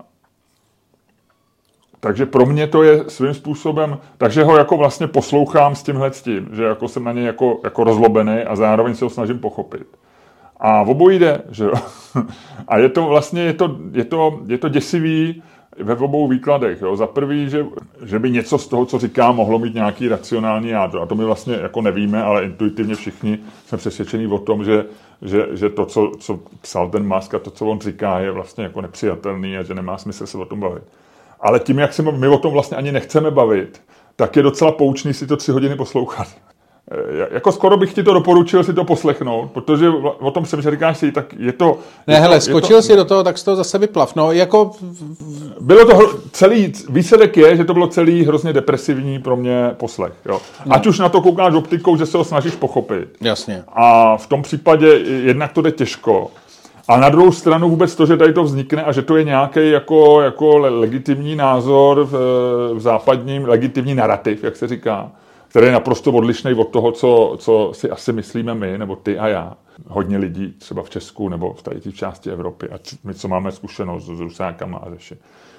takže 1.99 2.25
pro 2.25 2.45
mě 2.45 2.67
to 2.67 2.83
je 2.83 3.09
svým 3.09 3.33
způsobem, 3.33 3.97
takže 4.17 4.43
ho 4.43 4.57
jako 4.57 4.77
vlastně 4.77 5.07
poslouchám 5.07 5.75
s 5.75 5.83
tímhle 5.83 6.13
s 6.13 6.21
tím, 6.21 6.49
že 6.51 6.63
jako 6.63 6.87
jsem 6.87 7.03
na 7.03 7.11
něj 7.11 7.25
jako, 7.25 7.59
jako 7.63 7.83
rozlobený 7.83 8.41
a 8.41 8.55
zároveň 8.55 8.95
se 8.95 9.05
ho 9.05 9.09
snažím 9.09 9.39
pochopit. 9.39 9.87
A 10.63 10.83
v 10.83 10.89
obojí 10.89 11.19
jde, 11.19 11.41
že 11.49 11.63
jo. 11.63 11.73
A 12.67 12.77
je 12.77 12.89
to 12.89 13.05
vlastně, 13.05 13.41
je 13.41 13.53
to, 13.53 13.77
je 13.91 14.05
to, 14.05 14.39
je 14.47 14.57
to 14.57 14.69
děsivý, 14.69 15.43
ve 15.77 15.95
obou 15.95 16.27
výkladech. 16.27 16.81
Jo. 16.81 16.95
Za 16.95 17.07
prvý, 17.07 17.49
že, 17.49 17.65
že 18.05 18.19
by 18.19 18.31
něco 18.31 18.57
z 18.57 18.67
toho, 18.67 18.85
co 18.85 18.99
říká, 18.99 19.31
mohlo 19.31 19.59
mít 19.59 19.73
nějaký 19.73 20.07
racionální 20.07 20.69
jádro. 20.69 21.01
A 21.01 21.05
to 21.05 21.15
my 21.15 21.25
vlastně 21.25 21.55
jako 21.55 21.81
nevíme, 21.81 22.23
ale 22.23 22.43
intuitivně 22.43 22.95
všichni 22.95 23.39
jsme 23.65 23.77
přesvědčení 23.77 24.27
o 24.27 24.39
tom, 24.39 24.63
že, 24.63 24.85
že, 25.21 25.47
že 25.51 25.69
to, 25.69 25.85
co, 25.85 26.11
co 26.19 26.39
psal 26.61 26.89
ten 26.89 27.07
Musk 27.15 27.33
a 27.33 27.39
to, 27.39 27.51
co 27.51 27.65
on 27.65 27.79
říká, 27.79 28.19
je 28.19 28.31
vlastně 28.31 28.63
jako 28.63 28.81
nepřijatelný 28.81 29.57
a 29.57 29.63
že 29.63 29.73
nemá 29.73 29.97
smysl 29.97 30.27
se 30.27 30.37
o 30.37 30.45
tom 30.45 30.59
bavit. 30.59 30.83
Ale 31.39 31.59
tím, 31.59 31.79
jak 31.79 31.93
se 31.93 32.03
my 32.03 32.27
o 32.27 32.37
tom 32.37 32.53
vlastně 32.53 32.77
ani 32.77 32.91
nechceme 32.91 33.31
bavit, 33.31 33.81
tak 34.15 34.35
je 34.35 34.43
docela 34.43 34.71
poučný 34.71 35.13
si 35.13 35.27
to 35.27 35.37
tři 35.37 35.51
hodiny 35.51 35.75
poslouchat. 35.75 36.27
E, 36.91 37.35
jako 37.35 37.51
skoro 37.51 37.77
bych 37.77 37.93
ti 37.93 38.03
to 38.03 38.13
doporučil 38.13 38.63
si 38.63 38.73
to 38.73 38.83
poslechnout, 38.83 39.51
protože 39.51 39.89
o 40.19 40.31
tom 40.31 40.45
jsem, 40.45 40.61
že 40.61 40.71
říkáš 40.71 40.97
si, 40.97 41.11
tak 41.11 41.33
je 41.39 41.51
to... 41.51 41.77
Ne, 42.07 42.13
je 42.13 42.19
hele, 42.19 42.35
to, 42.35 42.41
skočil 42.41 42.77
to, 42.77 42.81
si 42.81 42.95
do 42.95 43.05
toho, 43.05 43.23
tak 43.23 43.37
z 43.37 43.43
toho 43.43 43.57
zase 43.57 43.77
vyplav. 43.77 44.15
No, 44.15 44.31
jako... 44.31 44.71
Bylo 45.59 45.85
to 45.85 45.95
hro, 45.95 46.07
celý, 46.31 46.73
výsledek 46.89 47.37
je, 47.37 47.57
že 47.57 47.65
to 47.65 47.73
bylo 47.73 47.87
celý 47.87 48.25
hrozně 48.25 48.53
depresivní 48.53 49.19
pro 49.19 49.35
mě 49.35 49.71
poslech. 49.77 50.13
Jo. 50.25 50.41
No. 50.65 50.75
Ať 50.75 50.87
už 50.87 50.99
na 50.99 51.09
to 51.09 51.21
koukáš 51.21 51.53
optikou, 51.53 51.97
že 51.97 52.05
se 52.05 52.17
ho 52.17 52.23
snažíš 52.23 52.55
pochopit. 52.55 53.07
Jasně. 53.21 53.63
A 53.67 54.17
v 54.17 54.27
tom 54.27 54.41
případě 54.41 54.87
jednak 55.23 55.53
to 55.53 55.61
jde 55.61 55.71
těžko. 55.71 56.31
A 56.87 56.97
na 56.97 57.09
druhou 57.09 57.31
stranu 57.31 57.69
vůbec 57.69 57.95
to, 57.95 58.05
že 58.05 58.17
tady 58.17 58.33
to 58.33 58.43
vznikne 58.43 58.83
a 58.83 58.91
že 58.91 59.01
to 59.01 59.17
je 59.17 59.23
nějaký 59.23 59.69
jako, 59.69 60.21
jako 60.21 60.57
legitimní 60.57 61.35
názor 61.35 62.03
v, 62.03 62.13
v 62.73 62.79
západním, 62.79 63.45
legitimní 63.45 63.95
narrativ, 63.95 64.43
jak 64.43 64.55
se 64.55 64.67
říká, 64.67 65.11
který 65.53 65.65
je 65.65 65.71
naprosto 65.71 66.11
odlišný 66.11 66.53
od 66.53 66.69
toho, 66.69 66.91
co, 66.91 67.35
co 67.39 67.71
si 67.73 67.89
asi 67.89 68.13
myslíme 68.13 68.53
my, 68.53 68.77
nebo 68.77 68.95
ty 68.95 69.19
a 69.19 69.27
já. 69.27 69.57
Hodně 69.87 70.17
lidí 70.17 70.53
třeba 70.57 70.83
v 70.83 70.89
Česku 70.89 71.29
nebo 71.29 71.53
v 71.53 71.61
tady 71.61 71.81
té 71.81 71.91
části 71.91 72.29
Evropy, 72.29 72.69
a 72.69 72.79
my, 73.03 73.13
co 73.13 73.27
máme 73.27 73.51
zkušenost 73.51 74.05
s 74.05 74.19
Rusákama 74.19 74.77
a 74.77 74.89
řeši. 74.89 75.17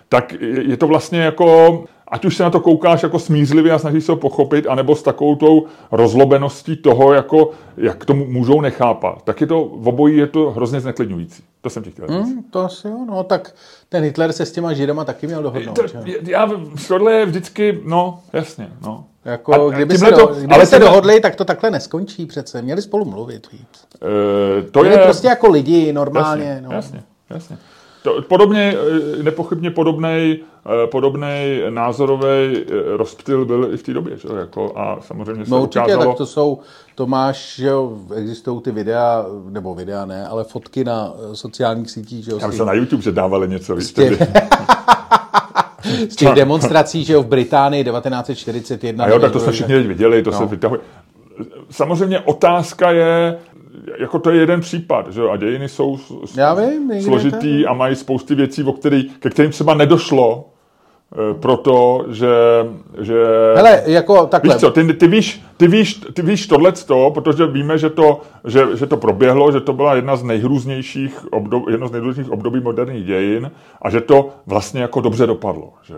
Tak 0.08 0.32
je 0.40 0.76
to 0.76 0.86
vlastně 0.86 1.20
jako, 1.20 1.84
ať 2.08 2.24
už 2.24 2.36
se 2.36 2.42
na 2.42 2.50
to 2.50 2.60
koukáš 2.60 3.02
jako 3.02 3.18
smířlivě 3.18 3.72
a 3.72 3.78
snažíš 3.78 4.04
se 4.04 4.12
ho 4.12 4.16
pochopit, 4.16 4.66
anebo 4.66 4.96
s 4.96 5.02
takovou 5.02 5.34
tou 5.34 5.66
rozlobeností 5.92 6.76
toho, 6.76 7.12
jako, 7.12 7.50
jak 7.76 8.04
to 8.04 8.14
můžou 8.14 8.60
nechápat, 8.60 9.22
tak 9.22 9.40
je 9.40 9.46
to, 9.46 9.70
v 9.76 9.88
obojí 9.88 10.16
je 10.16 10.26
to 10.26 10.50
hrozně 10.50 10.80
zneklidňující. 10.80 11.42
To 11.60 11.70
jsem 11.70 11.82
ti 11.82 11.90
chtěl 11.90 12.08
říct. 12.08 12.32
Hmm, 12.32 12.42
to 12.42 12.60
asi 12.60 12.88
jo, 12.88 13.04
no 13.08 13.24
tak 13.24 13.54
ten 13.88 14.04
Hitler 14.04 14.32
se 14.32 14.46
s 14.46 14.52
těma 14.52 14.72
židama 14.72 15.04
taky 15.04 15.26
měl 15.26 15.42
dohodnout. 15.42 15.74
To, 15.74 16.02
já, 16.26 16.50
tohle 16.88 17.12
je 17.12 17.26
vždycky, 17.26 17.80
no, 17.84 18.20
jasně, 18.32 18.68
no. 18.82 19.04
Jako, 19.24 19.68
a, 19.68 19.70
kdyby 19.70 19.98
se, 19.98 20.12
to, 20.12 20.26
kdyby 20.26 20.54
ale 20.54 20.66
se 20.66 20.78
dohodli, 20.78 21.20
tak 21.20 21.36
to 21.36 21.44
takhle 21.44 21.70
neskončí 21.70 22.26
přece. 22.26 22.62
Měli 22.62 22.82
spolu 22.82 23.04
mluvit 23.04 23.52
víc. 23.52 23.86
Uh, 24.02 24.70
to 24.70 24.80
Měli 24.80 24.96
je... 24.96 25.04
prostě 25.04 25.28
jako 25.28 25.48
lidi 25.48 25.92
normálně. 25.92 26.44
Jasně, 26.44 26.68
no. 26.68 26.74
jasně, 26.74 27.02
jasně. 27.30 27.58
To, 28.02 28.22
podobně, 28.22 28.76
nepochybně 29.22 29.70
podobný 29.70 30.40
podobný 30.90 31.62
názorový 31.70 32.64
rozptyl 32.96 33.44
byl 33.44 33.68
i 33.74 33.76
v 33.76 33.82
té 33.82 33.94
době. 33.94 34.16
Že? 34.16 34.28
Jako, 34.38 34.72
a 34.76 34.98
samozřejmě 35.00 35.44
se 35.44 35.50
no 35.50 35.62
určitě, 35.62 35.80
ukázalo... 35.80 36.04
tak 36.04 36.16
to 36.16 36.26
jsou, 36.26 36.58
to 36.94 37.06
máš, 37.06 37.56
že 37.56 37.66
jo, 37.66 37.98
existují 38.14 38.60
ty 38.60 38.70
videa, 38.70 39.26
nebo 39.48 39.74
videa 39.74 40.04
ne, 40.04 40.28
ale 40.28 40.44
fotky 40.44 40.84
na 40.84 41.12
sociálních 41.32 41.90
sítích. 41.90 42.24
Že 42.24 42.30
jo, 42.30 42.38
Já 42.40 42.46
myslím 42.46 42.66
na 42.66 42.72
YouTube, 42.72 43.02
že 43.02 43.12
dávali 43.12 43.48
něco. 43.48 43.80
Z 43.80 43.92
těch, 43.92 44.22
z 46.08 46.16
těch 46.16 46.28
demonstrací, 46.28 47.04
že 47.04 47.12
jo, 47.12 47.22
v 47.22 47.26
Británii 47.26 47.84
1941. 47.84 49.04
A 49.04 49.08
jo, 49.08 49.18
tak 49.18 49.32
to 49.32 49.40
jsme 49.40 49.52
všichni 49.52 49.74
teď 49.74 49.86
viděli, 49.86 50.22
to 50.22 50.30
no. 50.30 50.38
se 50.38 50.46
vytahuje. 50.46 50.80
Samozřejmě 51.70 52.20
otázka 52.20 52.90
je, 52.90 53.38
jako 53.98 54.18
to 54.18 54.30
je 54.30 54.40
jeden 54.40 54.60
případ, 54.60 55.12
že 55.12 55.20
jo, 55.20 55.30
a 55.30 55.36
dějiny 55.36 55.68
jsou 55.68 55.98
Já 56.36 56.54
vím, 56.54 57.02
složitý 57.02 57.66
a 57.66 57.72
mají 57.72 57.96
spousty 57.96 58.34
věcí, 58.34 58.62
o 58.62 58.72
který, 58.72 59.04
ke 59.04 59.30
kterým 59.30 59.50
třeba 59.50 59.74
nedošlo, 59.74 60.53
proto, 61.40 62.04
že, 62.08 62.34
že... 63.00 63.24
Hele, 63.56 63.82
jako 63.86 64.26
takhle. 64.26 64.54
Víš 64.54 64.60
co, 64.60 64.70
ty, 64.70 64.94
ty, 64.94 65.06
víš, 65.06 65.42
ty, 65.56 65.68
víš, 65.68 65.94
ty 66.14 66.22
víš 66.22 66.46
tohleto, 66.46 67.10
protože 67.14 67.46
víme, 67.46 67.78
že 67.78 67.90
to, 67.90 68.20
že, 68.44 68.66
že 68.74 68.86
to 68.86 68.96
proběhlo, 68.96 69.52
že 69.52 69.60
to 69.60 69.72
byla 69.72 69.94
jedna 69.94 70.16
z 70.16 70.22
nejhrůznějších 70.22 71.32
obdob, 71.32 71.68
jedno 71.68 71.88
z 71.88 71.92
nejhrůznějších 71.92 72.32
období 72.32 72.60
moderních 72.60 73.06
dějin 73.06 73.50
a 73.82 73.90
že 73.90 74.00
to 74.00 74.28
vlastně 74.46 74.82
jako 74.82 75.00
dobře 75.00 75.26
dopadlo. 75.26 75.72
Že? 75.82 75.94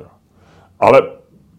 Ale 0.81 1.03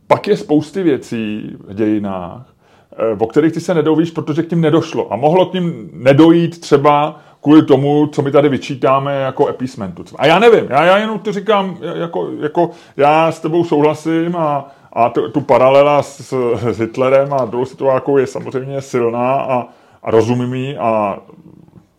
pak 0.07 0.27
je 0.27 0.37
spousty 0.37 0.83
věcí 0.83 1.55
v 1.67 1.73
dějinách, 1.73 2.57
Eh, 2.99 3.17
o 3.19 3.27
kterých 3.27 3.53
ty 3.53 3.59
se 3.59 3.73
nedovíš, 3.73 4.11
protože 4.11 4.43
k 4.43 4.47
tím 4.47 4.61
nedošlo. 4.61 5.13
A 5.13 5.15
mohlo 5.15 5.45
k 5.45 5.51
tím 5.51 5.89
nedojít 5.93 6.61
třeba 6.61 7.19
kvůli 7.47 7.65
tomu, 7.65 8.07
co 8.07 8.21
my 8.21 8.31
tady 8.31 8.49
vyčítáme 8.49 9.15
jako 9.15 9.47
epísmentu. 9.47 10.03
A 10.15 10.25
já 10.25 10.39
nevím, 10.39 10.65
já, 10.69 10.83
já 10.83 10.97
jenom 10.97 11.19
to 11.19 11.31
říkám, 11.31 11.77
jako, 11.95 12.29
jako 12.39 12.69
já 12.97 13.31
s 13.31 13.39
tebou 13.39 13.63
souhlasím 13.63 14.35
a, 14.35 14.71
a 14.93 15.09
tu, 15.09 15.29
tu 15.29 15.41
paralela 15.41 16.03
s, 16.03 16.33
s 16.71 16.79
Hitlerem 16.79 17.33
a 17.33 17.45
druhou 17.45 17.65
situací 17.65 18.11
je 18.17 18.27
samozřejmě 18.27 18.81
silná 18.81 19.33
a, 19.33 19.67
a 20.03 20.11
rozumím 20.11 20.53
jí 20.53 20.77
a 20.77 21.19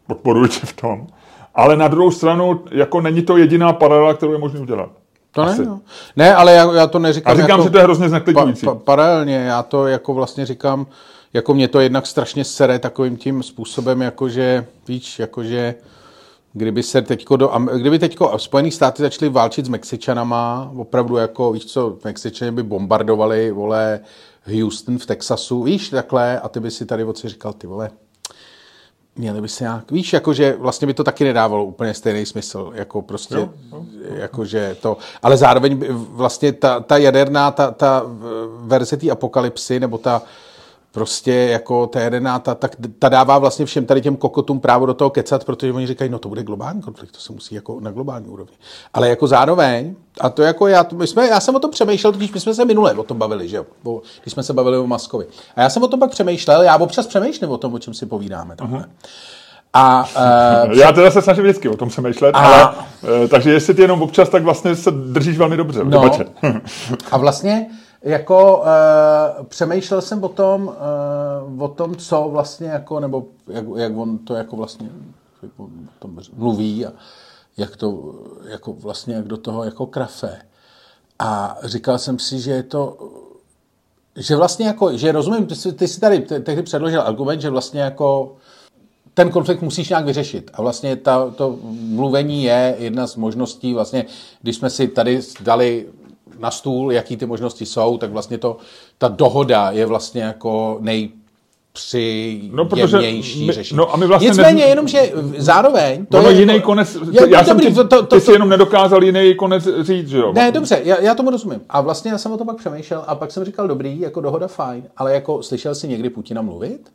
podporuji 0.06 0.48
tě 0.48 0.66
v 0.66 0.72
tom. 0.72 1.06
Ale 1.54 1.76
na 1.76 1.88
druhou 1.88 2.10
stranu, 2.10 2.60
jako 2.70 3.00
není 3.00 3.22
to 3.22 3.36
jediná 3.36 3.72
paralela, 3.72 4.14
kterou 4.14 4.32
je 4.32 4.38
možné 4.38 4.60
udělat. 4.60 4.90
To 5.32 5.44
ne, 5.44 5.58
no. 5.58 5.80
ne, 6.16 6.34
ale 6.34 6.52
já, 6.52 6.72
já 6.72 6.86
to 6.86 6.98
neříkám. 6.98 7.32
A 7.32 7.36
říkám, 7.36 7.50
jako, 7.50 7.62
že 7.62 7.70
to 7.70 7.78
je 7.78 7.84
hrozně 7.84 8.08
zneklidňující. 8.08 8.66
Pa, 8.66 8.74
pa, 8.74 8.80
paralelně, 8.84 9.36
já 9.36 9.62
to 9.62 9.86
jako 9.86 10.14
vlastně 10.14 10.46
říkám, 10.46 10.86
jako 11.32 11.54
mě 11.54 11.68
to 11.68 11.80
jednak 11.80 12.06
strašně 12.06 12.44
sere 12.44 12.78
takovým 12.78 13.16
tím 13.16 13.42
způsobem, 13.42 14.02
jakože, 14.02 14.66
víš, 14.88 15.18
jakože 15.18 15.74
kdyby 16.52 16.82
se 16.82 17.02
teďko 17.02 17.36
do, 17.36 17.52
kdyby 17.76 17.98
teďko 17.98 18.38
Spojený 18.38 18.70
státy 18.70 19.02
začaly 19.02 19.28
válčit 19.28 19.66
s 19.66 19.68
Mexičanama, 19.68 20.72
opravdu 20.76 21.16
jako, 21.16 21.52
víš 21.52 21.64
co, 21.64 21.98
Mexičani 22.04 22.50
by 22.50 22.62
bombardovali, 22.62 23.50
vole, 23.50 24.00
Houston 24.60 24.98
v 24.98 25.06
Texasu, 25.06 25.62
víš, 25.62 25.88
takhle, 25.88 26.40
a 26.40 26.48
ty 26.48 26.60
by 26.60 26.70
si 26.70 26.86
tady 26.86 27.04
oci 27.04 27.28
říkal, 27.28 27.52
ty 27.52 27.66
vole, 27.66 27.90
Měli 29.16 29.40
by 29.40 29.48
se 29.48 29.64
nějak, 29.64 29.90
víš, 29.90 30.12
jakože 30.12 30.56
vlastně 30.58 30.86
by 30.86 30.94
to 30.94 31.04
taky 31.04 31.24
nedávalo 31.24 31.64
úplně 31.64 31.94
stejný 31.94 32.26
smysl, 32.26 32.72
jako 32.74 33.02
prostě, 33.02 33.34
jo, 33.34 33.50
jo, 33.72 33.86
jo. 34.00 34.14
jakože 34.16 34.76
to, 34.82 34.96
ale 35.22 35.36
zároveň 35.36 35.84
vlastně 35.90 36.52
ta, 36.52 36.80
ta 36.80 36.96
jaderná, 36.96 37.50
ta, 37.50 37.70
ta 37.70 38.02
verze 38.58 38.96
té 38.96 39.10
apokalypsy, 39.10 39.80
nebo 39.80 39.98
ta, 39.98 40.22
prostě 40.92 41.32
jako 41.32 41.86
ta 41.86 42.00
jedená, 42.00 42.38
ta, 42.38 42.54
ta, 42.54 42.68
ta 42.98 43.08
dává 43.08 43.38
vlastně 43.38 43.66
všem 43.66 43.86
tady 43.86 44.02
těm 44.02 44.16
kokotům 44.16 44.60
právo 44.60 44.86
do 44.86 44.94
toho 44.94 45.10
kecat, 45.10 45.44
protože 45.44 45.72
oni 45.72 45.86
říkají, 45.86 46.10
no 46.10 46.18
to 46.18 46.28
bude 46.28 46.42
globální 46.42 46.82
konflikt, 46.82 47.12
to 47.12 47.20
se 47.20 47.32
musí 47.32 47.54
jako 47.54 47.80
na 47.80 47.90
globální 47.90 48.28
úrovni. 48.28 48.56
Ale 48.94 49.08
jako 49.08 49.26
zároveň, 49.26 49.94
a 50.20 50.28
to 50.28 50.42
jako 50.42 50.66
já, 50.66 50.86
my 50.94 51.06
jsme, 51.06 51.28
já 51.28 51.40
jsem 51.40 51.56
o 51.56 51.58
tom 51.58 51.70
přemýšlel, 51.70 52.12
když 52.12 52.32
my 52.32 52.40
jsme 52.40 52.54
se 52.54 52.64
minule 52.64 52.94
o 52.94 53.02
tom 53.02 53.18
bavili, 53.18 53.48
že 53.48 53.56
jo, 53.56 53.66
když 54.22 54.32
jsme 54.32 54.42
se 54.42 54.52
bavili 54.52 54.78
o 54.78 54.86
Maskovi. 54.86 55.26
A 55.56 55.62
já 55.62 55.70
jsem 55.70 55.82
o 55.82 55.88
tom 55.88 56.00
pak 56.00 56.10
přemýšlel, 56.10 56.62
já 56.62 56.76
občas 56.76 57.06
přemýšlím 57.06 57.50
o 57.50 57.58
tom, 57.58 57.74
o 57.74 57.78
čem 57.78 57.94
si 57.94 58.06
povídáme. 58.06 58.54
Uh-huh. 58.54 58.84
A, 59.72 60.08
uh, 60.66 60.72
Já 60.78 60.92
teda 60.92 61.10
se 61.10 61.22
snažím 61.22 61.44
vždycky 61.44 61.68
o 61.68 61.76
tom 61.76 61.88
přemýšlet, 61.88 62.34
a, 62.34 62.38
ale, 62.38 62.74
uh, 62.74 63.28
takže 63.28 63.52
jestli 63.52 63.74
ty 63.74 63.82
jenom 63.82 64.02
občas, 64.02 64.28
tak 64.28 64.42
vlastně 64.42 64.76
se 64.76 64.90
držíš 64.90 65.38
velmi 65.38 65.56
dobře. 65.56 65.84
No, 65.84 66.10
a 67.10 67.18
vlastně 67.18 67.66
jako 68.02 68.58
uh, 68.58 69.46
přemýšlel 69.46 70.00
jsem 70.00 70.24
o 70.24 70.28
tom, 70.28 70.76
uh, 71.56 71.62
o 71.62 71.68
tom, 71.68 71.96
co 71.96 72.28
vlastně 72.28 72.68
jako, 72.68 73.00
nebo 73.00 73.26
jak, 73.46 73.64
jak 73.76 73.96
on 73.96 74.18
to 74.18 74.34
jako 74.34 74.56
vlastně 74.56 74.90
jako 75.42 75.68
tom 75.98 76.18
mluví 76.36 76.86
a 76.86 76.92
jak 77.56 77.76
to 77.76 78.14
jako 78.48 78.72
vlastně 78.72 79.14
jak 79.14 79.26
do 79.26 79.36
toho 79.36 79.64
jako 79.64 79.86
krafe. 79.86 80.38
A 81.18 81.58
říkal 81.62 81.98
jsem 81.98 82.18
si, 82.18 82.40
že 82.40 82.50
je 82.50 82.62
to, 82.62 82.96
že 84.16 84.36
vlastně 84.36 84.66
jako, 84.66 84.96
že 84.96 85.12
rozumím, 85.12 85.46
ty 85.46 85.54
jsi, 85.54 85.72
ty 85.72 85.88
jsi 85.88 86.00
tady 86.00 86.20
tehdy 86.20 86.62
předložil 86.62 87.02
argument, 87.02 87.40
že 87.40 87.50
vlastně 87.50 87.80
jako 87.80 88.36
ten 89.14 89.30
konflikt 89.30 89.62
musíš 89.62 89.88
nějak 89.88 90.04
vyřešit. 90.04 90.50
A 90.54 90.62
vlastně 90.62 90.96
ta, 90.96 91.30
to 91.30 91.58
mluvení 91.70 92.44
je 92.44 92.76
jedna 92.78 93.06
z 93.06 93.16
možností, 93.16 93.74
vlastně, 93.74 94.04
když 94.42 94.56
jsme 94.56 94.70
si 94.70 94.88
tady 94.88 95.20
dali 95.40 95.86
na 96.38 96.50
stůl, 96.50 96.92
jaký 96.92 97.16
ty 97.16 97.26
možnosti 97.26 97.66
jsou, 97.66 97.98
tak 97.98 98.10
vlastně 98.10 98.38
to, 98.38 98.56
ta 98.98 99.08
dohoda 99.08 99.70
je 99.70 99.86
vlastně 99.86 100.22
jako 100.22 100.78
nej, 100.80 101.10
při 101.72 102.40
no, 102.52 102.64
protože 102.64 102.98
my, 102.98 103.22
řešení. 103.52 103.78
No 103.78 103.94
a 103.94 103.96
my 103.96 104.06
vlastně 104.06 104.28
Nicméně, 104.28 104.62
ne... 104.62 104.68
jenom, 104.68 104.88
že 104.88 105.12
zároveň... 105.38 106.06
To 106.06 106.22
no, 106.22 106.30
je 106.30 106.40
jiný 106.40 106.54
jako, 106.54 106.66
konec, 106.66 106.98
já, 107.12 107.26
já 107.26 107.44
jsem 107.44 107.56
dobrý, 107.56 107.66
ti, 107.66 107.74
to, 107.74 107.84
to, 107.84 108.02
ty 108.02 108.08
to, 108.08 108.20
jsi 108.20 108.32
jenom 108.32 108.48
nedokázal 108.48 109.04
jiný 109.04 109.34
konec 109.34 109.68
říct, 109.80 110.08
že 110.08 110.18
jo? 110.18 110.32
Ne, 110.32 110.52
dobře, 110.52 110.80
já, 110.84 111.00
já 111.00 111.14
tomu 111.14 111.30
rozumím. 111.30 111.60
A 111.68 111.80
vlastně 111.80 112.10
já 112.10 112.18
jsem 112.18 112.32
o 112.32 112.36
tom 112.36 112.46
pak 112.46 112.56
přemýšlel 112.56 113.04
a 113.06 113.14
pak 113.14 113.32
jsem 113.32 113.44
říkal, 113.44 113.68
dobrý, 113.68 114.00
jako 114.00 114.20
dohoda 114.20 114.48
fajn, 114.48 114.84
ale 114.96 115.14
jako 115.14 115.42
slyšel 115.42 115.74
jsi 115.74 115.88
někdy 115.88 116.10
Putina 116.10 116.42
mluvit? 116.42 116.92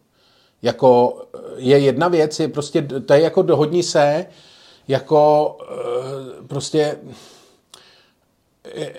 Jako 0.61 1.21
je 1.57 1.79
jedna 1.79 2.07
věc, 2.07 2.39
je 2.39 2.47
prostě, 2.47 2.81
to 2.81 3.13
je 3.13 3.21
jako 3.21 3.41
dohodní 3.41 3.83
se, 3.83 4.25
jako 4.87 5.55
eh, 5.71 6.47
prostě 6.47 6.97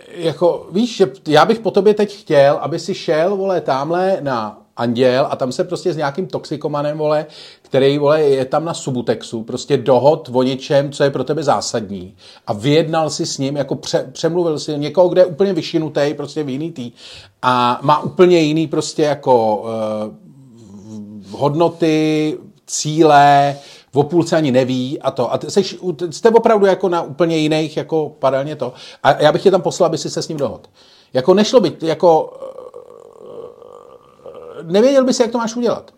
jako, 0.09 0.67
víš, 0.73 0.97
že 0.97 1.13
já 1.29 1.45
bych 1.45 1.59
po 1.59 1.71
tobě 1.71 1.95
teď 1.95 2.17
chtěl, 2.17 2.59
aby 2.61 2.79
si 2.79 2.95
šel, 2.95 3.37
vole, 3.37 3.61
tamhle 3.61 4.19
na 4.21 4.61
anděl 4.77 5.27
a 5.31 5.37
tam 5.37 5.53
se 5.53 5.65
prostě 5.65 5.93
s 5.93 5.97
nějakým 5.97 6.27
toxikomanem, 6.27 6.99
vole, 6.99 7.27
který, 7.63 7.99
vole, 7.99 8.23
je 8.23 8.45
tam 8.45 8.65
na 8.65 8.75
Subutexu, 8.75 9.43
prostě 9.43 9.77
dohod 9.77 10.31
o 10.33 10.43
něčem, 10.43 10.93
co 10.93 11.05
je 11.05 11.11
pro 11.11 11.25
tebe 11.25 11.43
zásadní. 11.43 12.15
A 12.47 12.53
vyjednal 12.53 13.11
si 13.11 13.27
s 13.27 13.39
ním, 13.39 13.57
jako 13.57 13.75
pře, 13.75 14.11
přemluvil 14.13 14.59
si 14.59 14.79
někoho, 14.79 15.09
kde 15.09 15.21
je 15.21 15.27
úplně 15.27 15.53
vyšinutý, 15.53 16.15
prostě 16.17 16.43
v 16.43 16.49
jiný 16.49 16.73
tý. 16.73 16.93
A 17.43 17.79
má 17.83 18.03
úplně 18.03 18.41
jiný 18.41 18.67
prostě 18.67 19.03
jako 19.03 19.57
uh, 19.57 21.31
hodnoty, 21.31 22.39
cíle, 22.67 23.57
v 23.95 24.05
půlce 24.05 24.37
ani 24.37 24.53
neví 24.53 25.01
a 25.01 25.11
to. 25.11 25.35
A 25.35 25.39
seš, 25.49 25.77
jste 26.11 26.31
opravdu 26.31 26.67
jako 26.67 26.89
na 26.89 27.03
úplně 27.03 27.37
jiných, 27.37 27.77
jako 27.77 28.09
paralelně 28.19 28.57
to. 28.57 28.73
A 29.03 29.23
já 29.23 29.33
bych 29.33 29.43
tě 29.43 29.51
tam 29.51 29.63
poslal, 29.63 29.87
aby 29.87 29.99
si 29.99 30.11
se 30.11 30.23
s 30.23 30.29
ním 30.29 30.39
dohod. 30.39 30.71
Jako 31.13 31.35
nešlo 31.35 31.61
by, 31.61 31.73
jako 31.83 32.33
nevěděl 34.63 35.05
bys, 35.05 35.21
jak 35.21 35.31
to 35.31 35.39
máš 35.39 35.57
udělat. 35.57 35.91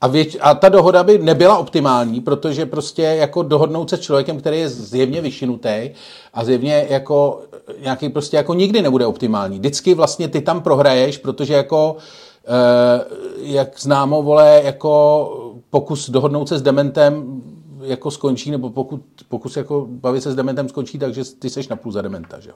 A, 0.00 0.06
věč, 0.06 0.36
a 0.40 0.54
ta 0.54 0.68
dohoda 0.68 1.04
by 1.04 1.18
nebyla 1.18 1.58
optimální, 1.58 2.20
protože 2.20 2.66
prostě 2.66 3.02
jako 3.02 3.42
dohodnout 3.42 3.90
se 3.90 3.96
s 3.96 4.00
člověkem, 4.00 4.38
který 4.38 4.60
je 4.60 4.68
zjevně 4.68 5.20
vyšinutý 5.20 5.90
a 6.34 6.44
zjevně 6.44 6.86
jako 6.90 7.40
nějaký 7.80 8.08
prostě 8.08 8.36
jako 8.36 8.54
nikdy 8.54 8.82
nebude 8.82 9.06
optimální. 9.06 9.58
Vždycky 9.58 9.94
vlastně 9.94 10.28
ty 10.28 10.40
tam 10.40 10.62
prohraješ, 10.62 11.18
protože 11.18 11.54
jako 11.54 11.96
eh, 12.44 13.04
jak 13.38 13.80
známo, 13.80 14.22
vole, 14.22 14.60
jako 14.64 15.45
pokus 15.76 16.10
dohodnout 16.10 16.48
se 16.48 16.58
s 16.58 16.62
dementem 16.62 17.42
jako 17.80 18.10
skončí, 18.10 18.50
nebo 18.50 18.70
pokud, 18.70 19.02
pokus 19.28 19.56
jako 19.56 19.86
bavit 19.90 20.22
se 20.22 20.32
s 20.32 20.34
dementem 20.34 20.68
skončí, 20.68 20.98
takže 20.98 21.24
ty 21.38 21.50
seš 21.50 21.68
napůl 21.68 21.92
za 21.92 22.02
dementa, 22.02 22.40
že 22.40 22.50
jo. 22.50 22.54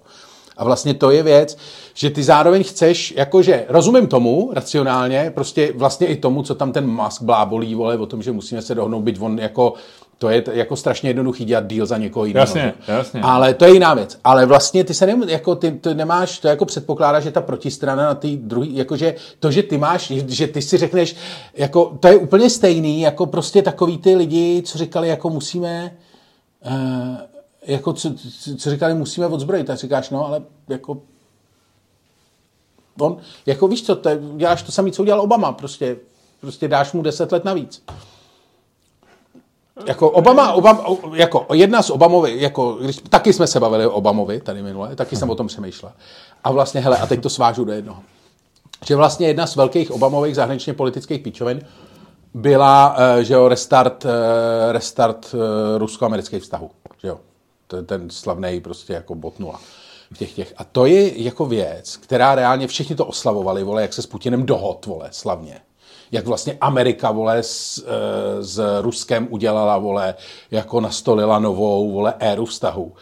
A 0.56 0.64
vlastně 0.64 0.94
to 0.94 1.10
je 1.10 1.22
věc, 1.22 1.58
že 1.94 2.10
ty 2.10 2.22
zároveň 2.22 2.64
chceš, 2.64 3.14
jakože 3.16 3.64
rozumím 3.68 4.06
tomu 4.06 4.50
racionálně, 4.52 5.32
prostě 5.34 5.72
vlastně 5.76 6.06
i 6.06 6.16
tomu, 6.16 6.42
co 6.42 6.54
tam 6.54 6.72
ten 6.72 6.86
Musk 6.86 7.22
blábolí, 7.22 7.74
vole, 7.74 7.98
o 7.98 8.06
tom, 8.06 8.22
že 8.22 8.32
musíme 8.32 8.62
se 8.62 8.74
dohnout, 8.74 9.02
byť 9.02 9.20
on 9.20 9.38
jako 9.38 9.74
to 10.20 10.28
je 10.28 10.44
jako 10.52 10.76
strašně 10.76 11.10
jednoduchý 11.10 11.44
dělat 11.44 11.64
deal 11.64 11.86
za 11.86 11.98
někoho 11.98 12.24
jiného. 12.24 12.42
Jasně, 12.42 12.74
jasně. 12.88 13.20
Ale 13.20 13.54
to 13.54 13.64
je 13.64 13.72
jiná 13.72 13.94
věc. 13.94 14.18
Ale 14.24 14.46
vlastně 14.46 14.84
ty 14.84 14.94
se 14.94 15.06
ne, 15.06 15.16
jako 15.26 15.54
ty, 15.54 15.70
ty 15.70 15.94
nemáš, 15.94 16.38
to 16.38 16.48
jako 16.48 16.64
předpokládá, 16.64 17.20
že 17.20 17.30
ta 17.30 17.40
protistrana 17.40 18.04
na 18.04 18.14
ty 18.14 18.36
druhý, 18.36 18.76
jakože 18.76 19.14
to, 19.38 19.50
že 19.50 19.62
ty 19.62 19.78
máš, 19.78 20.10
že 20.10 20.46
ty 20.46 20.62
si 20.62 20.76
řekneš, 20.76 21.16
jako 21.54 21.96
to 22.00 22.08
je 22.08 22.16
úplně 22.16 22.50
stejný, 22.50 23.00
jako 23.00 23.26
prostě 23.26 23.62
takový 23.62 23.98
ty 23.98 24.16
lidi, 24.16 24.62
co 24.66 24.78
říkali, 24.78 25.08
jako 25.08 25.30
musíme, 25.30 25.96
uh, 26.66 27.16
jako 27.66 27.92
co, 27.92 28.14
co 28.56 28.70
říkali, 28.70 28.94
musíme 28.94 29.26
odzbrojit, 29.26 29.66
tak 29.66 29.78
říkáš, 29.78 30.10
no, 30.10 30.26
ale 30.26 30.42
jako 30.68 31.02
on, 32.98 33.16
jako 33.46 33.68
víš 33.68 33.82
co, 33.82 33.96
to 33.96 34.08
je, 34.08 34.18
děláš 34.36 34.62
to 34.62 34.72
samé, 34.72 34.90
co 34.90 35.02
udělal 35.02 35.20
Obama, 35.20 35.52
prostě, 35.52 35.96
prostě 36.40 36.68
dáš 36.68 36.92
mu 36.92 37.02
deset 37.02 37.32
let 37.32 37.44
navíc. 37.44 37.82
Jako 39.86 40.10
Obama, 40.10 40.52
Obama, 40.52 40.84
jako 41.14 41.46
jedna 41.52 41.82
z 41.82 41.90
Obamovi, 41.90 42.40
jako, 42.40 42.72
když, 42.72 42.96
taky 42.96 43.32
jsme 43.32 43.46
se 43.46 43.60
bavili 43.60 43.86
o 43.86 43.90
Obamovi 43.90 44.40
tady 44.40 44.62
minule, 44.62 44.96
taky 44.96 45.16
jsem 45.16 45.30
o 45.30 45.34
tom 45.34 45.46
přemýšlel. 45.46 45.92
A 46.44 46.50
vlastně, 46.50 46.80
hele, 46.80 46.98
a 46.98 47.06
teď 47.06 47.22
to 47.22 47.30
svážu 47.30 47.64
do 47.64 47.72
jednoho. 47.72 48.02
Že 48.86 48.96
vlastně 48.96 49.26
jedna 49.26 49.46
z 49.46 49.56
velkých 49.56 49.90
Obamových 49.90 50.34
zahraničně 50.34 50.72
politických 50.72 51.20
píčovin 51.20 51.60
byla, 52.34 52.96
eh, 52.98 53.24
že 53.24 53.34
jo, 53.34 53.48
restart, 53.48 54.04
eh, 54.04 54.72
restart 54.72 55.34
eh, 55.34 55.78
rusko-amerických 55.78 56.42
vztahů, 56.42 56.70
že 57.02 57.08
jo 57.08 57.18
ten, 57.66 57.86
ten 57.86 58.10
slavný 58.10 58.60
prostě 58.60 58.92
jako 58.92 59.14
botnula 59.14 59.60
v 60.12 60.18
těch 60.18 60.32
těch. 60.32 60.54
A 60.56 60.64
to 60.64 60.86
je 60.86 61.22
jako 61.22 61.46
věc, 61.46 61.96
která 61.96 62.34
reálně 62.34 62.66
všichni 62.66 62.96
to 62.96 63.06
oslavovali, 63.06 63.62
vole, 63.64 63.82
jak 63.82 63.92
se 63.92 64.02
s 64.02 64.06
Putinem 64.06 64.46
dohod, 64.46 64.86
vole, 64.86 65.08
slavně. 65.10 65.60
Jak 66.12 66.26
vlastně 66.26 66.56
Amerika, 66.60 67.10
vole, 67.10 67.38
s, 67.38 67.78
e, 67.78 68.44
s 68.44 68.80
Ruskem 68.80 69.26
udělala, 69.30 69.78
vole, 69.78 70.14
jako 70.50 70.80
nastolila 70.80 71.38
novou, 71.38 71.92
vole, 71.92 72.14
éru 72.18 72.44
vztahu. 72.44 72.92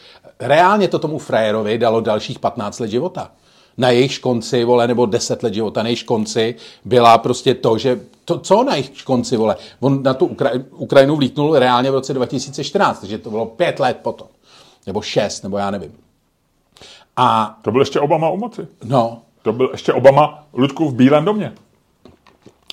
Reálně 0.40 0.88
to 0.88 0.98
tomu 0.98 1.18
frajerovi 1.18 1.78
dalo 1.78 2.00
dalších 2.00 2.38
15 2.38 2.78
let 2.78 2.90
života. 2.90 3.30
Na 3.76 3.90
jejich 3.90 4.18
konci, 4.18 4.64
vole, 4.64 4.88
nebo 4.88 5.06
10 5.06 5.42
let 5.42 5.54
života, 5.54 5.82
na 5.82 5.88
jejich 5.88 6.04
konci 6.04 6.54
byla 6.84 7.18
prostě 7.18 7.54
to, 7.54 7.78
že 7.78 8.00
to, 8.24 8.38
co 8.38 8.64
na 8.64 8.74
jejich 8.74 9.04
konci, 9.04 9.36
vole, 9.36 9.56
on 9.80 10.02
na 10.02 10.14
tu 10.14 10.26
Ukra- 10.26 10.64
Ukrajinu 10.70 11.16
vlítnul 11.16 11.58
reálně 11.58 11.90
v 11.90 11.94
roce 11.94 12.14
2014, 12.14 13.00
takže 13.00 13.18
to 13.18 13.30
bylo 13.30 13.46
pět 13.46 13.80
let 13.80 13.98
potom 14.02 14.28
nebo 14.88 15.02
šest, 15.02 15.42
nebo 15.42 15.58
já 15.58 15.70
nevím. 15.70 15.92
A... 17.16 17.58
To 17.62 17.70
byl 17.70 17.80
ještě 17.80 18.00
Obama 18.00 18.30
u 18.30 18.36
moci. 18.36 18.66
No. 18.84 19.22
To 19.42 19.52
byl 19.52 19.68
ještě 19.72 19.92
Obama, 19.92 20.44
Ludku, 20.52 20.88
v 20.88 20.94
Bílém 20.94 21.24
domě. 21.24 21.52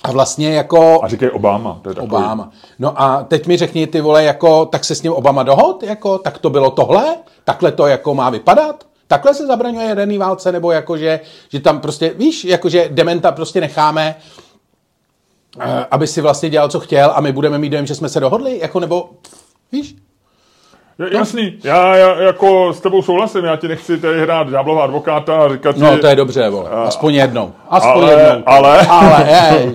A 0.04 0.12
vlastně 0.12 0.54
jako... 0.54 1.04
A 1.04 1.08
říkej 1.08 1.30
Obama. 1.32 1.78
To 1.82 1.88
je 1.88 1.94
takový... 1.94 2.12
Obama. 2.12 2.50
No 2.78 3.02
a 3.02 3.22
teď 3.22 3.46
mi 3.46 3.56
řekni 3.56 3.86
ty 3.86 4.00
vole, 4.00 4.24
jako, 4.24 4.66
tak 4.66 4.84
se 4.84 4.94
s 4.94 5.02
ním 5.02 5.12
Obama 5.12 5.42
dohod, 5.42 5.82
jako, 5.82 6.18
tak 6.18 6.38
to 6.38 6.50
bylo 6.50 6.70
tohle? 6.70 7.16
Takhle 7.44 7.72
to 7.72 7.86
jako 7.86 8.14
má 8.14 8.30
vypadat? 8.30 8.86
Takhle 9.08 9.34
se 9.34 9.46
zabraňuje 9.46 9.88
jaderný 9.88 10.18
válce, 10.18 10.52
nebo 10.52 10.72
jako, 10.72 10.96
že, 10.96 11.20
že 11.48 11.60
tam 11.60 11.80
prostě, 11.80 12.14
víš, 12.16 12.44
jako, 12.44 12.68
že 12.68 12.88
dementa 12.92 13.32
prostě 13.32 13.60
necháme, 13.60 14.16
eh, 15.60 15.86
aby 15.90 16.06
si 16.06 16.20
vlastně 16.20 16.50
dělal, 16.50 16.68
co 16.68 16.80
chtěl 16.80 17.12
a 17.14 17.20
my 17.20 17.32
budeme 17.32 17.58
mít 17.58 17.70
dojem, 17.70 17.86
že 17.86 17.94
jsme 17.94 18.08
se 18.08 18.20
dohodli, 18.20 18.58
jako, 18.58 18.80
nebo, 18.80 19.10
víš? 19.72 19.96
Je, 20.98 21.10
no. 21.12 21.18
Jasný, 21.18 21.54
já, 21.64 21.96
já, 21.96 22.20
jako 22.20 22.72
s 22.72 22.80
tebou 22.80 23.02
souhlasím, 23.02 23.44
já 23.44 23.56
ti 23.56 23.68
nechci 23.68 23.98
tady 23.98 24.20
hrát 24.20 24.50
ďáblova 24.50 24.84
advokáta 24.84 25.36
a 25.36 25.52
říkat 25.52 25.76
No, 25.76 25.98
to 25.98 26.06
je 26.06 26.16
dobře, 26.16 26.48
vole. 26.48 26.70
aspoň 26.70 27.14
jednou. 27.14 27.52
Aspoň 27.70 28.02
ale, 28.02 28.12
jednou. 28.12 28.42
Ale, 28.46 28.86
ale 28.86 29.30
je, 29.30 29.72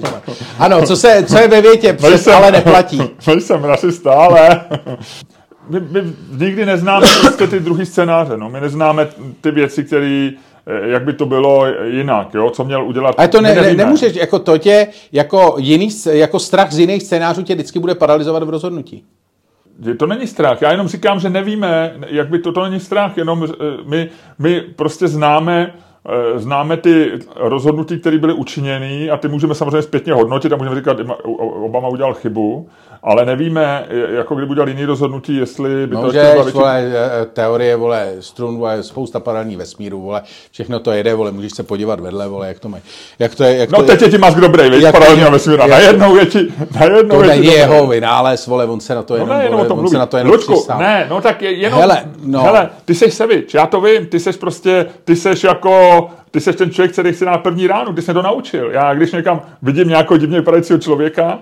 ano, 0.60 0.82
co, 0.82 0.96
se, 0.96 1.26
co 1.28 1.38
je 1.38 1.48
ve 1.48 1.62
větě, 1.62 1.94
přes 1.98 2.24
jsem, 2.24 2.36
ale 2.36 2.52
neplatí. 2.52 3.02
Nejsem 3.28 3.64
rasista, 3.64 4.14
ale 4.14 4.62
my, 5.70 5.80
my 5.80 6.14
nikdy 6.38 6.66
neznáme 6.66 7.08
prostě 7.22 7.48
ty 7.48 7.60
druhý 7.60 7.86
scénáře, 7.86 8.38
no. 8.38 8.50
My 8.50 8.62
neznáme 8.62 9.08
ty 9.42 9.52
věci, 9.52 9.84
které 9.84 10.30
jak 10.84 11.04
by 11.04 11.14
to 11.14 11.26
bylo 11.26 11.66
jinak, 11.84 12.34
jo? 12.34 12.50
co 12.50 12.64
měl 12.64 12.86
udělat. 12.86 13.16
Ale 13.18 13.28
to 13.28 13.42
ne, 13.42 13.56
ne, 13.56 13.74
nemůžeš, 13.74 14.16
jako 14.16 14.40
to 14.40 14.58
tě, 14.58 14.88
jako, 15.12 15.56
jiný, 15.58 15.90
jako 16.12 16.40
strach 16.40 16.72
z 16.72 16.80
jiných 16.80 17.04
scénářů 17.04 17.44
tě 17.44 17.54
vždycky 17.54 17.80
bude 17.80 17.96
paralizovat 17.96 18.44
v 18.44 18.50
rozhodnutí 18.50 19.04
že 19.86 19.96
to 19.96 20.08
není 20.08 20.28
strach. 20.28 20.62
Já 20.62 20.72
jenom 20.72 20.88
říkám, 20.88 21.20
že 21.20 21.30
nevíme, 21.30 21.94
jak 22.08 22.30
by 22.30 22.40
to, 22.40 22.52
to 22.52 22.64
není 22.64 22.80
strach, 22.80 23.18
jenom 23.18 23.44
eh, 23.44 23.66
my, 23.86 24.10
my 24.40 24.62
prostě 24.62 25.08
známe 25.08 25.74
Eh, 26.10 26.40
známe 26.40 26.78
ty 26.78 27.20
rozhodnutí, 27.36 28.00
které 28.00 28.18
byly 28.18 28.34
učiněny 28.34 29.10
a 29.10 29.18
ty 29.18 29.28
můžeme 29.28 29.56
samozřejmě 29.56 29.82
zpětně 29.82 30.14
hodnotit 30.14 30.54
a 30.54 30.56
můžeme 30.56 30.76
říkat, 30.76 30.98
Obama 31.64 31.88
udělal 31.88 32.14
chybu, 32.14 32.70
ale 33.04 33.26
nevíme, 33.26 33.88
jako 34.10 34.36
kdyby 34.36 34.52
udělal 34.52 34.70
jiný 34.70 34.86
rozhodnutí, 34.86 35.38
jestli 35.38 35.88
by 35.88 35.96
no, 35.96 36.02
to 36.02 36.12
že, 36.12 36.22
větší... 36.22 36.52
vole, 36.52 36.92
teorie, 37.34 37.76
vole, 37.76 38.14
strun, 38.20 38.58
vole, 38.58 38.84
spousta 38.84 39.20
paralelní 39.20 39.56
vesmíru, 39.56 40.02
vole, 40.02 40.22
všechno 40.52 40.80
to 40.80 40.92
jede, 40.92 41.14
vole, 41.14 41.32
můžeš 41.32 41.52
se 41.52 41.64
podívat 41.64 42.00
vedle, 42.00 42.28
vole, 42.28 42.48
jak 42.48 42.60
to 42.60 42.70
mají. 42.70 42.84
Jak 43.20 43.36
to 43.36 43.44
je, 43.44 43.58
jak 43.58 43.72
no 43.72 43.80
to 43.80 43.86
teď 43.86 44.02
je 44.02 44.10
ti 44.10 44.18
Musk 44.18 44.38
dobrý, 44.38 44.70
víš, 44.70 44.84
paralelní 44.92 45.24
vesmíru, 45.24 45.68
najednou 45.68 46.16
je 46.16 46.26
ti, 46.26 46.54
najednou 46.80 47.16
to 47.16 47.22
je 47.22 47.28
není 47.28 47.48
jeho 47.48 47.88
vynález, 47.88 48.48
vole, 48.48 48.66
on 48.66 48.80
se 48.80 48.96
na 48.96 49.04
to 49.04 49.14
no 49.14 49.18
jenom, 49.18 49.30
no, 49.30 49.38
ne, 49.38 49.50
vole, 49.50 49.68
on 49.68 49.90
se 49.90 49.98
na 49.98 50.06
to 50.06 50.18
jenom 50.18 50.34
Lučku, 50.34 50.66
ne, 50.80 51.08
no 51.10 51.22
tak 51.22 51.42
jenom, 51.42 51.80
hele, 51.80 52.04
no. 52.24 52.42
hele, 52.42 52.70
ty 52.86 52.96
seš 52.96 53.14
Sevič, 53.14 53.54
já 53.54 53.66
to 53.68 53.82
vím, 53.82 54.06
ty 54.06 54.20
seš 54.20 54.36
prostě, 54.36 54.86
ty 55.04 55.16
seš 55.16 55.44
jako 55.44 56.10
ty 56.32 56.40
jsi 56.40 56.54
ten 56.54 56.72
člověk, 56.72 56.92
který 56.92 57.14
si 57.14 57.26
na 57.26 57.38
první 57.38 57.68
ránu, 57.68 57.94
ty 57.94 58.02
jsi 58.02 58.14
to 58.14 58.22
naučil. 58.22 58.72
Já 58.72 58.94
když 58.94 59.12
někam 59.12 59.42
vidím 59.62 59.88
nějakého 59.88 60.18
divně 60.18 60.40
vypadajícího 60.40 60.80
člověka, 60.80 61.40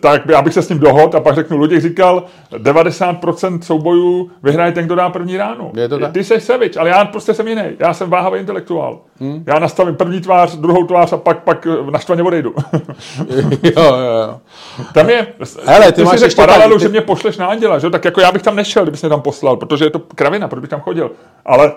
tak 0.00 0.22
já 0.28 0.42
bych 0.42 0.54
se 0.54 0.62
s 0.62 0.68
ním 0.68 0.78
dohod 0.78 1.14
a 1.14 1.20
pak 1.20 1.34
řeknu, 1.34 1.56
Luděk 1.56 1.80
říkal, 1.80 2.24
90% 2.52 3.60
soubojů 3.60 4.30
vyhraje 4.42 4.72
ten, 4.72 4.84
kdo 4.84 4.94
dá 4.94 5.10
první 5.10 5.36
ránu. 5.36 5.72
Je 5.74 5.88
to 5.88 5.98
tak? 5.98 6.12
Ty 6.12 6.24
jsi 6.24 6.40
Sevič, 6.40 6.76
ale 6.76 6.88
já 6.90 7.04
prostě 7.04 7.34
jsem 7.34 7.48
jiný. 7.48 7.62
Já 7.78 7.94
jsem 7.94 8.10
váhavý 8.10 8.40
intelektuál. 8.40 9.00
Hmm. 9.20 9.44
Já 9.46 9.58
nastavím 9.58 9.94
první 9.94 10.20
tvář, 10.20 10.56
druhou 10.56 10.84
tvář 10.84 11.12
a 11.12 11.16
pak, 11.16 11.42
pak 11.42 11.66
naštvaně 11.90 12.22
odejdu. 12.22 12.54
jo, 13.62 13.72
jo, 13.76 13.94
jo. 14.28 14.40
Tam 14.94 15.10
je, 15.10 15.26
Hele, 15.64 15.86
ty, 15.86 15.92
ty 15.92 16.04
máš 16.04 16.20
si 16.20 16.28
řekl 16.28 16.36
paralelu, 16.36 16.76
ty... 16.76 16.82
že 16.82 16.88
mě 16.88 17.00
pošleš 17.00 17.36
na 17.36 17.46
anděla, 17.46 17.78
že? 17.78 17.90
tak 17.90 18.04
jako 18.04 18.20
já 18.20 18.32
bych 18.32 18.42
tam 18.42 18.56
nešel, 18.56 18.82
kdybys 18.82 19.02
mě 19.02 19.08
tam 19.08 19.20
poslal, 19.20 19.56
protože 19.56 19.84
je 19.84 19.90
to 19.90 19.98
kravina, 19.98 20.48
proč 20.48 20.60
bych 20.60 20.70
tam 20.70 20.80
chodil. 20.80 21.10
Ale 21.44 21.72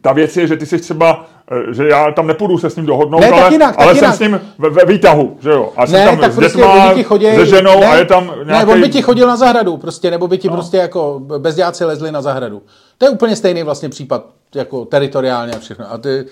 ta 0.00 0.12
věc 0.12 0.36
je, 0.36 0.46
že 0.46 0.56
ty 0.56 0.66
jsi 0.66 0.78
třeba, 0.78 1.26
že 1.70 1.88
já 1.88 2.10
tam 2.12 2.26
nepůjdu 2.26 2.58
se 2.58 2.70
s 2.70 2.76
ním 2.76 2.86
dohodnout, 2.86 3.20
ne, 3.20 3.30
ale, 3.30 3.52
jinak, 3.52 3.74
ale 3.78 3.94
jsem 3.94 4.04
jinak. 4.04 4.16
s 4.16 4.20
ním 4.20 4.40
ve, 4.58 4.70
ve 4.70 4.84
výtahu, 4.84 5.36
že 5.40 5.50
jo? 5.50 5.72
A 5.76 5.86
jsem 5.86 6.00
ne, 6.00 6.06
tam 6.06 6.18
tak 6.18 6.32
s 6.32 6.36
prostě 6.36 6.58
dětma, 6.58 7.02
chodí, 7.02 7.26
se 7.34 7.46
ženou 7.46 7.80
ne, 7.80 7.86
a 7.86 7.96
je 7.96 8.04
tam 8.04 8.24
nějaký... 8.24 8.66
Ne, 8.66 8.74
on 8.74 8.80
by 8.80 8.88
ti 8.88 9.02
chodil 9.02 9.28
na 9.28 9.36
zahradu 9.36 9.76
prostě, 9.76 10.10
nebo 10.10 10.28
by 10.28 10.38
ti 10.38 10.48
no. 10.48 10.54
prostě 10.54 10.76
jako 10.76 11.20
bezděláci 11.38 11.84
lezli 11.84 12.12
na 12.12 12.22
zahradu. 12.22 12.62
To 12.98 13.06
je 13.06 13.10
úplně 13.10 13.36
stejný 13.36 13.62
vlastně 13.62 13.88
případ, 13.88 14.26
jako 14.54 14.84
teritoriálně 14.84 15.52
a 15.52 15.58
všechno. 15.58 15.92
A 15.92 15.98
ty, 15.98 16.24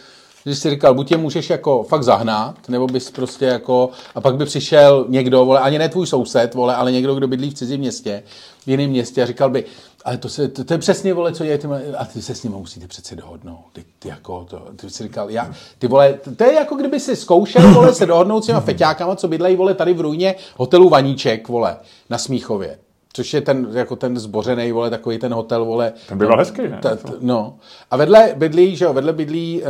že 0.47 0.55
si 0.55 0.71
říkal, 0.71 0.95
buď 0.95 1.11
je 1.11 1.17
můžeš 1.17 1.51
jako 1.51 1.83
fakt 1.83 2.03
zahnat, 2.03 2.55
nebo 2.69 2.87
bys 2.87 3.11
prostě 3.11 3.45
jako, 3.45 3.91
a 4.15 4.21
pak 4.21 4.37
by 4.37 4.45
přišel 4.45 5.05
někdo, 5.09 5.45
vole, 5.45 5.61
ani 5.61 5.79
ne 5.79 5.89
tvůj 5.89 6.07
soused, 6.07 6.55
vole, 6.55 6.75
ale 6.75 6.93
někdo, 6.93 7.15
kdo 7.15 7.29
bydlí 7.29 7.51
v 7.51 7.55
cizím 7.55 7.81
městě, 7.81 8.23
v 8.67 8.69
jiném 8.71 8.91
městě 8.91 9.23
a 9.23 9.27
říkal 9.27 9.51
by, 9.51 9.65
ale 10.07 10.19
to, 10.19 10.29
se, 10.29 10.49
to, 10.49 10.64
to 10.64 10.75
je 10.75 10.79
přesně, 10.79 11.14
vole, 11.14 11.33
co 11.33 11.45
je, 11.45 11.59
ty, 11.59 11.69
a 11.97 12.05
ty 12.05 12.23
se 12.23 12.35
s 12.35 12.42
ním 12.42 12.53
musíte 12.53 12.87
přece 12.87 13.16
dohodnout. 13.16 13.64
Ty, 13.73 13.85
ty, 13.99 14.09
jako 14.09 14.47
to, 14.51 14.62
ty 14.77 14.90
si 14.90 15.03
říkal, 15.03 15.31
já, 15.31 15.51
ty 15.79 15.87
vole, 15.87 16.14
to 16.37 16.45
je 16.45 16.53
jako 16.53 16.75
kdyby 16.75 17.01
si 17.01 17.16
zkoušel, 17.16 17.75
vole, 17.75 17.95
se 17.95 18.07
dohodnout 18.07 18.45
s 18.45 18.47
těma 18.47 18.61
feťákama, 18.61 19.16
co 19.16 19.29
bydlejí, 19.29 19.57
vole, 19.57 19.75
tady 19.75 19.95
v 19.95 20.01
ruině 20.01 20.35
hotelu 20.57 20.88
Vaníček, 20.88 21.49
vole, 21.49 21.77
na 22.11 22.19
Smíchově. 22.19 22.79
Což 23.12 23.35
je 23.35 23.40
ten, 23.40 23.69
jako 23.73 23.97
ten 23.97 24.19
zbořený, 24.19 24.73
vole, 24.73 24.90
takový 24.90 25.19
ten 25.19 25.35
hotel, 25.35 25.64
vole. 25.64 25.92
Ten 26.09 26.19
býval 26.19 26.38
hezký, 26.38 26.62
ne? 26.62 26.79
Ta, 26.83 26.97
ta, 26.97 27.12
no. 27.21 27.57
A 27.90 27.97
vedle 27.97 28.35
bydlí, 28.37 28.77
že 28.77 28.85
jo, 28.85 28.92
vedle 28.92 29.12
bydlí 29.12 29.62
e, 29.64 29.66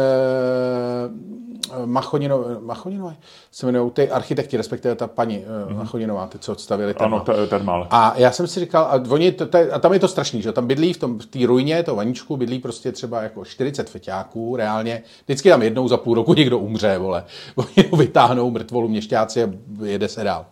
Machonino, 1.85 2.45
Machoninové 2.61 3.17
se 3.53 3.67
jmenují 3.67 3.91
ty 3.91 4.11
architekti, 4.11 4.57
respektive 4.57 4.95
ta 4.95 5.07
paní 5.07 5.39
mm-hmm. 5.39 5.77
Machoninová, 5.77 6.27
ty, 6.27 6.39
co 6.39 6.53
odstavili 6.53 6.95
Ano, 6.95 7.25
termál. 7.49 7.87
A 7.91 8.15
já 8.17 8.33
jsem 8.33 8.47
si 8.47 8.61
říkal, 8.61 8.85
a, 8.85 9.03
oni, 9.09 9.33
to, 9.33 9.47
to, 9.47 9.59
a 9.73 9.79
tam 9.79 9.93
je 9.93 9.99
to 9.99 10.09
strašný, 10.09 10.43
že 10.43 10.53
tam 10.53 10.67
bydlí 10.67 10.93
v 10.93 10.99
tom, 10.99 11.19
v 11.19 11.27
té 11.27 11.47
ruině, 11.47 11.83
to 11.83 11.97
vaničku, 11.97 12.37
bydlí 12.37 12.59
prostě 12.59 12.93
třeba 12.93 13.23
jako 13.23 13.45
40 13.45 13.91
feťáků, 13.91 14.57
reálně, 14.57 15.03
vždycky 15.25 15.49
tam 15.49 15.63
jednou 15.63 15.89
za 15.89 15.97
půl 15.97 16.15
roku 16.15 16.35
někdo 16.35 16.59
umře, 16.59 16.99
vole. 16.99 17.25
Oni 17.57 17.89
ho 17.91 17.97
vytáhnou 17.97 18.51
mrtvolu 18.51 18.89
měšťáci 18.89 19.45
a 19.45 19.49
jede 19.85 20.09
se 20.09 20.25
dál. 20.25 20.47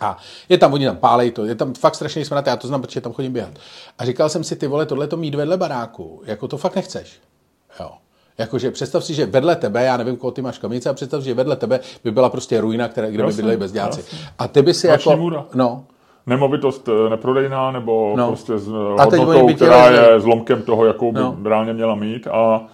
A 0.00 0.16
je 0.48 0.58
tam, 0.58 0.72
oni 0.72 0.86
tam 0.86 0.96
pálej 0.96 1.30
to, 1.30 1.44
je 1.44 1.54
tam 1.54 1.74
fakt 1.74 1.94
strašný 1.94 2.24
smrad, 2.24 2.46
já 2.46 2.56
to 2.56 2.68
znám, 2.68 2.82
protože 2.82 3.00
tam 3.00 3.12
chodím 3.12 3.32
běhat. 3.32 3.52
A 3.98 4.04
říkal 4.04 4.28
jsem 4.28 4.44
si, 4.44 4.56
ty 4.56 4.66
vole, 4.66 4.86
tohle 4.86 5.06
to 5.06 5.16
mít 5.16 5.34
vedle 5.34 5.56
baráku, 5.56 6.22
jako 6.24 6.48
to 6.48 6.56
fakt 6.56 6.76
nechceš. 6.76 7.20
Jo. 7.80 7.90
Jakože 8.40 8.70
představ 8.70 9.04
si, 9.04 9.14
že 9.14 9.26
vedle 9.26 9.56
tebe, 9.56 9.84
já 9.84 9.96
nevím, 9.96 10.16
koho 10.16 10.30
ty 10.30 10.42
máš 10.42 10.58
kamice, 10.58 10.90
a 10.90 10.92
představ 10.92 11.20
si, 11.22 11.28
že 11.28 11.34
vedle 11.34 11.56
tebe 11.56 11.80
by 12.04 12.10
byla 12.10 12.30
prostě 12.30 12.60
ruina, 12.60 12.88
které, 12.88 13.10
kde 13.10 13.26
by 13.26 13.32
bydleli 13.32 13.56
bezděláci. 13.56 14.04
A 14.38 14.48
ty 14.48 14.62
by 14.62 14.74
si 14.74 14.88
Noční 14.88 15.10
jako... 15.10 15.22
můra. 15.22 15.44
No, 15.54 15.84
Nemovitost 16.26 16.88
eh, 16.88 17.10
neprodejná, 17.10 17.72
nebo 17.72 18.14
No. 18.16 18.26
prostě 18.28 18.58
s 18.58 18.68
A 18.98 19.06
teď 19.06 19.20
hodnotou, 19.20 19.54
která 19.54 19.90
je 19.90 20.20
zlomkem 20.20 20.62
toho, 20.62 20.84
jakou 20.86 21.12
by 21.12 21.20
No. 21.20 21.36
reálně 21.44 21.72
měla 21.72 21.94
mít 21.94 22.26
a 22.26 22.64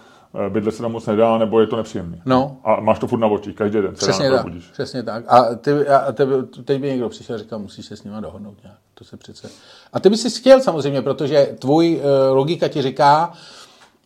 eh, 0.45 0.49
bydle 0.49 0.71
se 0.71 0.81
tam 0.81 0.91
moc 0.91 1.05
nedá, 1.05 1.37
nebo 1.37 1.59
je 1.59 1.67
to 1.67 1.75
nepříjemný. 1.75 2.21
no, 2.25 2.57
A 2.63 2.79
máš 2.81 2.99
to 2.99 3.07
furt 3.07 3.19
na 3.19 3.27
očích, 3.27 3.55
každý 3.55 3.81
den 3.81 3.93
přesně 3.93 4.31
tak, 4.31 4.45
přesně 4.73 5.03
tak. 5.03 5.23
A, 5.27 5.55
ty, 5.55 5.87
a 5.87 6.11
tebe, 6.11 6.33
teď 6.65 6.81
by 6.81 6.87
někdo 6.87 7.09
přišel 7.09 7.35
a 7.35 7.39
říkal, 7.39 7.59
musíš 7.59 7.85
se 7.85 7.95
s 7.95 8.03
nima 8.03 8.19
dohodnout 8.19 8.57
nějak. 8.63 8.77
To 8.93 9.03
se 9.03 9.17
přece... 9.17 9.49
A 9.93 9.99
ty 9.99 10.09
bys 10.09 10.21
si 10.21 10.39
chtěl 10.39 10.61
samozřejmě, 10.61 11.01
protože 11.01 11.47
tvůj 11.59 11.95
uh, 11.95 12.35
logika 12.37 12.67
ti 12.67 12.81
říká, 12.81 13.33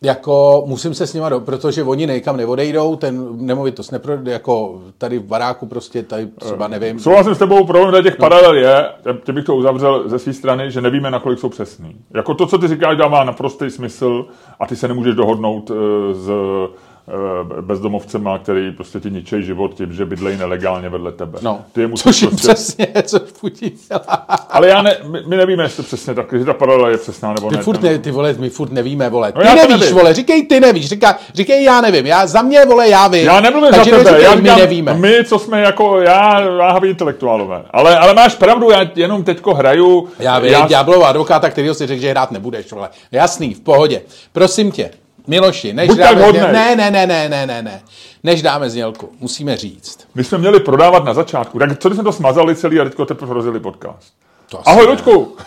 jako 0.02 0.62
musím 0.66 0.94
se 0.94 1.06
s 1.06 1.14
nima 1.14 1.28
do, 1.28 1.40
protože 1.40 1.82
oni 1.82 2.06
někam 2.06 2.36
neodejdou, 2.36 2.96
ten 2.96 3.28
nemovitost 3.46 3.90
nepro, 3.90 4.18
jako 4.24 4.80
tady 4.98 5.18
v 5.18 5.24
baráku 5.24 5.66
prostě, 5.66 6.02
tady 6.02 6.26
třeba 6.26 6.68
nevím. 6.68 6.98
Souhlasím 6.98 7.34
s 7.34 7.38
tebou, 7.38 7.64
problém 7.66 8.04
těch 8.04 8.16
paralel 8.16 8.54
je, 8.54 8.84
tě 9.24 9.32
bych 9.32 9.44
to 9.44 9.56
uzavřel 9.56 10.08
ze 10.08 10.18
své 10.18 10.32
strany, 10.32 10.70
že 10.70 10.80
nevíme, 10.80 11.10
nakolik 11.10 11.38
jsou 11.38 11.48
přesný. 11.48 11.96
Jako 12.14 12.34
to, 12.34 12.46
co 12.46 12.58
ty 12.58 12.68
říkáš, 12.68 12.96
dává 12.96 13.24
naprostý 13.24 13.70
smysl 13.70 14.26
a 14.60 14.66
ty 14.66 14.76
se 14.76 14.88
nemůžeš 14.88 15.14
dohodnout 15.14 15.70
eh, 15.70 16.14
s 16.14 16.28
eh, 16.28 16.91
bezdomovcema, 17.60 18.38
který 18.38 18.72
prostě 18.72 19.00
ti 19.00 19.10
ničej 19.10 19.42
život 19.42 19.74
tím, 19.74 19.92
že 19.92 20.04
bydlejí 20.04 20.36
nelegálně 20.38 20.88
vedle 20.88 21.12
tebe. 21.12 21.38
No, 21.42 21.60
ty 21.72 21.80
je 21.80 21.86
musíš 21.86 22.02
což 22.02 22.22
je 22.22 22.28
prostě... 22.28 22.48
přesně, 22.48 22.86
co 23.02 23.20
Putin 23.40 23.70
dělá. 23.88 24.26
Ale 24.50 24.68
já 24.68 24.82
ne, 24.82 24.96
my, 25.06 25.18
my 25.26 25.36
nevíme, 25.36 25.62
jestli 25.62 25.82
přesně 25.82 26.14
tak, 26.14 26.32
že 26.32 26.44
ta 26.44 26.54
paralela 26.54 26.88
je 26.88 26.98
přesná 26.98 27.32
nebo 27.32 27.48
Ty 27.48 27.56
ne. 27.56 27.62
furt 27.62 27.82
ne, 27.82 27.98
ty 27.98 28.10
vole, 28.10 28.34
my 28.38 28.50
furt 28.50 28.72
nevíme, 28.72 29.10
vole. 29.10 29.32
Ty 29.32 29.38
No 29.38 29.44
já 29.44 29.50
to 29.50 29.56
nevíš, 29.56 29.80
nevím. 29.80 29.94
vole, 29.94 30.14
říkej 30.14 30.46
ty 30.46 30.60
nevíš, 30.60 30.88
říká, 30.88 31.18
říkej 31.34 31.64
já 31.64 31.80
nevím, 31.80 32.06
já 32.06 32.26
za 32.26 32.42
mě, 32.42 32.64
vole, 32.64 32.88
já 32.88 33.08
vím. 33.08 33.24
Já 33.24 33.40
nemluvím 33.40 33.70
za 33.70 33.76
Takže 33.76 33.90
tebe, 33.90 34.02
neříkej, 34.04 34.24
já 34.24 34.34
my 34.34 34.42
říkám, 34.42 34.58
nevíme. 34.58 34.94
my, 34.94 35.24
co 35.24 35.38
jsme 35.38 35.60
jako, 35.60 36.00
já, 36.00 36.50
váhaví 36.56 36.88
intelektuálové. 36.88 37.62
Ale, 37.70 37.98
ale 37.98 38.14
máš 38.14 38.34
pravdu, 38.34 38.70
já 38.70 38.86
jenom 38.94 39.24
teďko 39.24 39.54
hraju. 39.54 40.08
Já 40.18 40.38
vím, 40.38 40.52
já... 40.52 40.66
ďáblová 40.66 41.08
advokáta, 41.08 41.50
kterýho 41.50 41.74
si 41.74 41.86
řekl, 41.86 42.02
že 42.02 42.10
hrát 42.10 42.30
nebudeš, 42.30 42.72
vole. 42.72 42.88
Jasný, 43.12 43.54
v 43.54 43.60
pohodě. 43.60 44.02
Prosím 44.32 44.72
tě, 44.72 44.90
Miloši, 45.26 45.72
než 45.72 45.88
Buď 45.88 45.98
dáme 45.98 46.22
hodnej. 46.24 46.42
zněl... 46.42 46.52
ne, 46.52 46.76
ne, 46.76 46.90
ne, 46.90 47.06
ne, 47.06 47.28
ne, 47.28 47.46
ne, 47.46 47.62
ne. 47.62 47.80
Než 48.24 48.42
dáme 48.42 48.70
znělku, 48.70 49.08
musíme 49.20 49.56
říct. 49.56 49.98
My 50.14 50.24
jsme 50.24 50.38
měli 50.38 50.60
prodávat 50.60 51.04
na 51.04 51.14
začátku. 51.14 51.58
Tak 51.58 51.78
co 51.78 51.88
když 51.88 51.96
jsme 51.96 52.04
to 52.04 52.12
smazali 52.12 52.56
celý 52.56 52.80
a 52.80 52.84
teďko 52.84 53.04
teprve 53.06 53.34
rozjeli 53.34 53.60
podcast? 53.60 54.12
To 54.50 54.58
asi 54.60 54.70
Ahoj, 54.70 54.84
ne. 54.86 54.90
Luďku! 54.90 55.36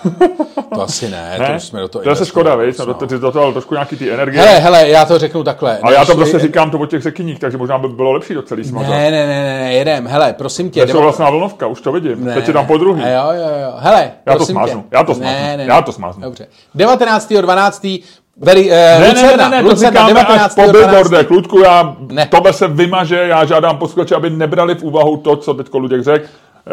To 0.75 0.81
asi 0.81 1.09
ne, 1.09 1.35
Ne? 1.39 1.47
to 1.47 1.53
už 1.55 1.63
jsme 1.63 1.79
do 1.79 1.87
toho 1.87 2.03
to 2.03 2.09
je 2.09 2.15
se 2.15 2.25
škoda, 2.25 2.55
víš? 2.55 2.77
No. 2.77 2.93
Ty, 2.93 3.17
do 3.19 3.31
toho 3.31 3.51
trošku 3.51 3.73
nějaký 3.73 3.95
ty 3.95 4.11
energie. 4.11 4.41
Hele, 4.43 4.59
hele, 4.59 4.89
já 4.89 5.05
to 5.05 5.19
řeknu 5.19 5.43
takhle. 5.43 5.77
ale 5.83 5.93
já 5.95 6.05
to 6.05 6.15
prostě 6.15 6.39
říkám 6.39 6.71
to 6.71 6.77
o 6.79 6.85
těch 6.85 7.01
řekyních, 7.01 7.39
takže 7.39 7.57
možná 7.57 7.77
by 7.77 7.87
bylo 7.87 8.11
lepší 8.11 8.33
to 8.33 8.41
celý 8.41 8.63
smazat. 8.63 8.89
Ne, 8.91 9.11
ne, 9.11 9.27
ne, 9.27 9.43
ne, 9.43 9.59
ne, 9.63 9.73
jedem, 9.73 10.07
hele, 10.07 10.33
prosím 10.33 10.69
tě. 10.71 10.85
Nesouhlasná 10.85 11.29
vlnovka, 11.29 11.67
už 11.67 11.81
to 11.81 11.91
vidím. 11.91 12.25
Ne, 12.25 12.33
Teď 12.33 12.47
je 12.47 12.53
tam 12.53 12.65
po 12.67 12.77
druhý. 12.77 13.01
Ne, 13.01 13.13
jo, 13.13 13.23
jo, 13.31 13.49
jo. 13.61 13.73
Hele, 13.77 14.11
Já 14.25 14.37
to 14.37 14.45
smáznu, 14.45 14.81
tě. 14.81 14.87
já 14.91 15.03
to 15.03 15.13
smáznu, 15.15 15.63
já 15.65 15.81
to 15.81 15.91
smáznu. 15.91 16.23
Dobře. 16.23 16.47
19.12. 16.75 18.03
Veri, 18.37 18.71
eh, 18.71 18.99
Ne, 18.99 19.07
Lucerna, 19.09 19.49
ne, 19.49 19.51
ne, 19.57 19.57
ne, 19.57 19.63
to 19.63 19.69
Lucerna, 19.69 20.07
říkáme 20.07 20.21
až 20.21 20.27
19. 20.27 20.55
po 20.55 20.61
12. 20.61 20.71
billboardech. 20.73 21.29
Ludku, 21.29 21.59
já, 21.59 21.95
Ne. 22.11 22.27
tohle 22.31 22.53
se 22.53 22.67
vymaže, 22.67 23.15
já 23.15 23.45
žádám 23.45 23.77
posluchače, 23.77 24.15
aby 24.15 24.29
nebrali 24.29 24.75
v 24.75 24.83
úvahu 24.83 25.17
to, 25.17 25.35
co 25.35 25.53
teďko 25.53 25.77
Luděk 25.77 26.03
řekl. 26.03 26.25
Eh, 26.67 26.71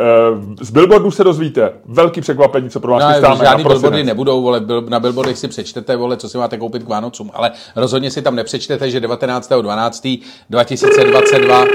Z 0.64 0.70
billboardu 0.70 1.11
se 1.11 1.25
dozvíte. 1.25 1.72
Velký 1.85 2.20
překvapení, 2.20 2.70
co 2.70 2.81
pro 2.81 2.92
vás 2.92 3.03
No, 3.03 3.09
chystáme 3.12 3.44
žádný 3.44 3.64
billboardy 3.64 4.05
nebudou, 4.05 4.42
vole, 4.42 4.61
na 4.88 5.01
billboardech 5.01 5.38
si 5.38 5.48
přečtete, 5.48 5.96
vole, 5.96 6.16
co 6.16 6.29
si 6.29 6.38
máte 6.38 6.59
koupit 6.59 6.83
k 6.83 6.88
Vánocům, 6.88 7.31
ale 7.35 7.51
rozhodně 7.77 8.11
si 8.11 8.22
tam 8.22 8.37
nepřečtete, 8.37 8.90
že 8.90 9.01
19.12.2022 9.01 11.66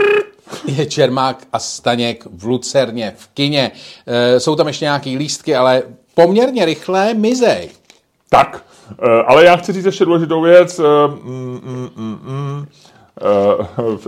je 0.65 0.85
Čermák 0.85 1.37
a 1.53 1.59
Staněk 1.59 2.23
v 2.37 2.43
Lucerně, 2.45 3.13
v 3.17 3.27
kině. 3.33 3.71
E, 4.07 4.39
jsou 4.39 4.55
tam 4.55 4.67
ještě 4.67 4.85
nějaký 4.85 5.17
lístky, 5.17 5.55
ale 5.55 5.83
poměrně 6.15 6.65
rychle 6.65 7.13
mizej. 7.13 7.69
Tak, 8.29 8.63
ale 9.27 9.45
já 9.45 9.55
chci 9.55 9.73
říct 9.73 9.85
ještě 9.85 10.05
důležitou 10.05 10.41
věc. 10.41 10.79
eh, 10.79 10.83
mm, 11.23 11.59
mm, 11.63 11.89
mm, 11.95 12.19
mm, 12.23 12.65
eh, 13.21 13.65
v- 13.97 14.07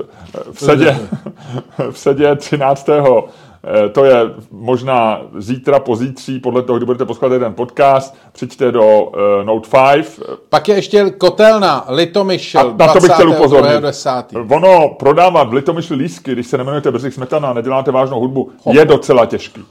V 0.51 0.59
sedě, 0.59 0.97
v 1.91 1.97
sedě 1.99 2.35
13. 2.35 2.89
eh, 2.89 3.89
To 3.89 4.05
je 4.05 4.15
možná 4.51 5.21
zítra, 5.37 5.79
pozítří, 5.79 6.39
podle 6.39 6.61
toho, 6.61 6.77
kdy 6.77 6.85
budete 6.85 7.05
poslouchat 7.05 7.39
ten 7.39 7.53
podcast, 7.53 8.17
přijďte 8.31 8.71
do 8.71 9.11
eh, 9.41 9.43
Note 9.43 9.69
5. 9.93 10.19
Pak 10.49 10.67
je 10.67 10.75
ještě 10.75 11.09
kotelna 11.09 11.85
Litomyšl 11.89 12.59
A 12.59 12.63
na 12.77 12.93
to 12.93 12.99
bych 12.99 13.11
chtěl 13.11 13.29
upozornit. 13.29 13.81
10. 13.81 14.09
Ono 14.51 14.89
prodávat 14.89 15.49
v 15.49 15.53
Litomyšli 15.53 15.95
lísky, 15.95 16.31
když 16.31 16.47
se 16.47 16.57
nemenujete 16.57 16.91
Brzích 16.91 17.13
Smetana 17.13 17.49
a 17.49 17.53
neděláte 17.53 17.91
vážnou 17.91 18.19
hudbu, 18.19 18.51
je 18.71 18.85
docela 18.85 19.25
těžký. 19.25 19.61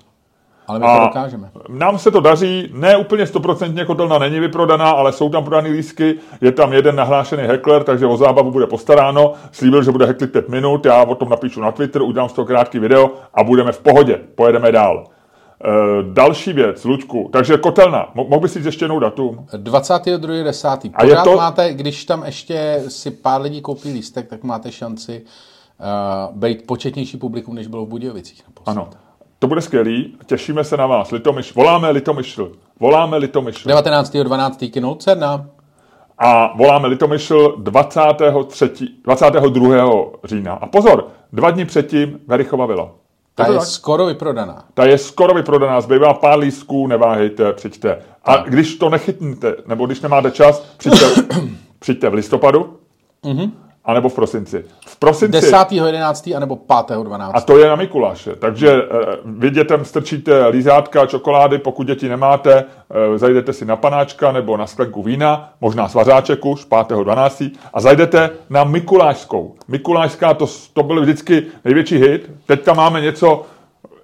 Ale 0.69 0.79
my 0.79 0.87
to 0.87 1.05
dokážeme. 1.05 1.51
nám 1.69 1.99
se 1.99 2.11
to 2.11 2.21
daří, 2.21 2.71
ne 2.75 2.97
úplně 2.97 3.27
stoprocentně 3.27 3.85
kotelna 3.85 4.19
není 4.19 4.41
vyprodaná, 4.41 4.91
ale 4.91 5.13
jsou 5.13 5.29
tam 5.29 5.45
prodaný 5.45 5.71
lístky, 5.71 6.15
je 6.41 6.53
tam 6.53 6.73
jeden 6.73 6.97
nahlášený 6.97 7.43
hekler, 7.43 7.85
takže 7.85 8.07
o 8.07 8.17
zábavu 8.17 8.51
bude 8.51 8.67
postaráno, 8.67 9.33
slíbil, 9.53 9.83
že 9.83 9.91
bude 9.93 10.07
heklit 10.07 10.33
5 10.33 10.49
minut, 10.49 10.85
já 10.87 11.03
o 11.05 11.15
tom 11.15 11.29
napíšu 11.29 11.61
na 11.61 11.73
Twitter, 11.73 12.03
udělám 12.03 12.29
z 12.29 12.33
toho 12.33 12.47
krátký 12.47 12.79
video 12.79 13.11
a 13.35 13.45
budeme 13.45 13.73
v 13.73 13.81
pohodě, 13.81 14.21
pojedeme 14.35 14.73
dál. 14.73 15.05
E, 15.65 15.69
další 16.13 16.53
věc, 16.53 16.85
Lučku, 16.85 17.29
takže 17.33 17.57
kotelna, 17.59 18.07
Mo- 18.17 18.29
mohl 18.29 18.41
bys 18.41 18.53
říct 18.55 18.65
ještě 18.67 18.85
jednou 18.85 18.99
datum? 18.99 19.47
22.10. 19.57 20.91
A 20.95 21.05
je 21.05 21.17
to- 21.25 21.37
máte, 21.37 21.75
když 21.75 22.05
tam 22.05 22.23
ještě 22.27 22.83
si 22.89 23.11
pár 23.11 23.41
lidí 23.43 23.61
koupí 23.61 23.93
lístek, 23.93 24.29
tak 24.29 24.45
máte 24.45 24.73
šanci 24.73 25.23
uh, 25.23 26.37
být 26.37 26.67
početnější 26.67 27.17
publikum, 27.17 27.55
než 27.55 27.67
bylo 27.67 27.85
v 27.85 27.89
Budějovicích. 27.89 28.43
naposled. 28.49 28.73
Ano. 28.77 28.89
To 29.39 29.47
bude 29.47 29.61
skvělý, 29.61 30.17
těšíme 30.27 30.65
se 30.65 30.77
na 30.77 30.87
vás. 30.87 31.11
Litomyš, 31.11 31.55
voláme 31.55 31.91
Litomyšl, 31.91 32.53
voláme 32.81 33.17
Litomyšl. 33.17 33.69
19.12. 33.69 34.71
kino 34.71 34.89
Lucerna. 34.89 35.47
A 36.19 36.57
voláme 36.57 36.89
Litomyšl 36.89 37.55
23. 37.59 38.89
22. 39.05 40.05
října. 40.25 40.53
A 40.53 40.67
pozor, 40.67 41.07
dva 41.33 41.51
dny 41.51 41.65
předtím 41.65 42.21
Verichova 42.27 42.67
vila. 42.67 42.91
Ta 43.35 43.47
je 43.47 43.59
tak? 43.59 43.67
skoro 43.67 44.07
vyprodaná. 44.07 44.65
Ta 44.75 44.85
je 44.85 44.99
skoro 44.99 45.35
vyprodaná, 45.35 45.81
zbývá 45.81 46.15
pár 46.15 46.39
lístků, 46.39 46.87
neváhejte, 46.87 47.53
přijďte. 47.53 47.99
A 48.25 48.37
když 48.37 48.75
to 48.77 48.89
nechytnete, 48.91 49.57
nebo 49.67 49.87
když 49.87 50.01
nemáte 50.01 50.31
čas, 50.31 50.61
přijďte, 50.77 51.07
přijďte 51.79 52.09
v 52.09 52.15
listopadu, 52.15 52.75
Mhm. 53.25 53.53
Anebo 53.89 54.09
v 54.09 54.15
prosinci. 54.15 54.65
V 54.87 54.97
prosinci, 54.97 55.39
10.11. 55.39 56.37
anebo 56.37 56.57
5.12. 56.57 57.31
a 57.35 57.41
to 57.41 57.59
je 57.59 57.69
na 57.69 57.77
Mikuláše, 57.77 58.37
takže 58.37 58.73
eh, 58.73 59.17
vy 59.25 59.51
dětem 59.51 59.85
strčíte 59.85 60.47
lízátka, 60.47 61.07
čokolády, 61.07 61.59
pokud 61.59 61.87
děti 61.87 62.09
nemáte, 62.09 62.65
eh, 63.15 63.19
zajdete 63.19 63.53
si 63.53 63.65
na 63.65 63.77
panáčka 63.77 64.33
nebo 64.33 64.57
na 64.57 64.67
sklenku 64.67 65.03
vína, 65.03 65.53
možná 65.61 65.89
svařáček 65.89 66.45
už 66.45 66.67
5.12. 66.67 67.51
a 67.73 67.81
zajdete 67.81 68.31
na 68.51 68.65
Mikulášskou. 68.65 69.55
Mikulášská, 69.69 70.35
to, 70.35 70.47
to 70.73 70.83
byl 70.83 71.01
vždycky 71.01 71.43
největší 71.65 71.99
hit. 71.99 72.31
Teďka 72.47 72.75
máme 72.75 73.01
něco 73.01 73.45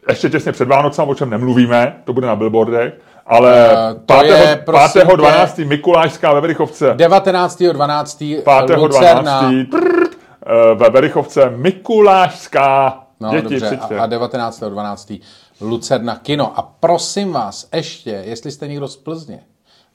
ještě 0.09 0.31
těsně 0.31 0.53
před 0.53 0.69
Vánocem, 0.69 1.09
o 1.09 1.15
čem 1.15 1.31
nemluvíme, 1.31 1.97
to 2.05 2.13
bude 2.13 2.27
na 2.27 2.37
billboardech, 2.37 2.95
ale 3.27 3.71
Eh, 3.73 3.95
to 4.07 4.25
je, 4.25 4.63
prosím 4.65 5.03
5.12. 5.03 5.67
Mikulášská 5.67 6.35
ve 6.35 6.41
Verichovce. 6.41 6.95
19.12. 6.95 8.43
5.12. 8.43 8.77
Lucerna. 8.77 9.41
trrrt, 9.71 10.11
eh, 10.47 10.75
ve 10.75 10.91
Verichovce 10.91 11.51
Mikulášská. 11.51 13.01
No, 13.21 13.31
Děti, 13.31 13.43
dobře. 13.43 13.67
přijďte. 13.67 13.99
A, 13.99 14.03
a 14.03 14.07
19.12. 14.07 15.21
Lucerna 15.61 16.17
kino. 16.17 16.59
A 16.59 16.63
prosím 16.63 17.33
vás, 17.33 17.69
ještě, 17.75 18.11
jestli 18.11 18.51
jste 18.51 18.69
někdo 18.69 18.89
z 18.89 18.97
Plzně, 18.97 19.41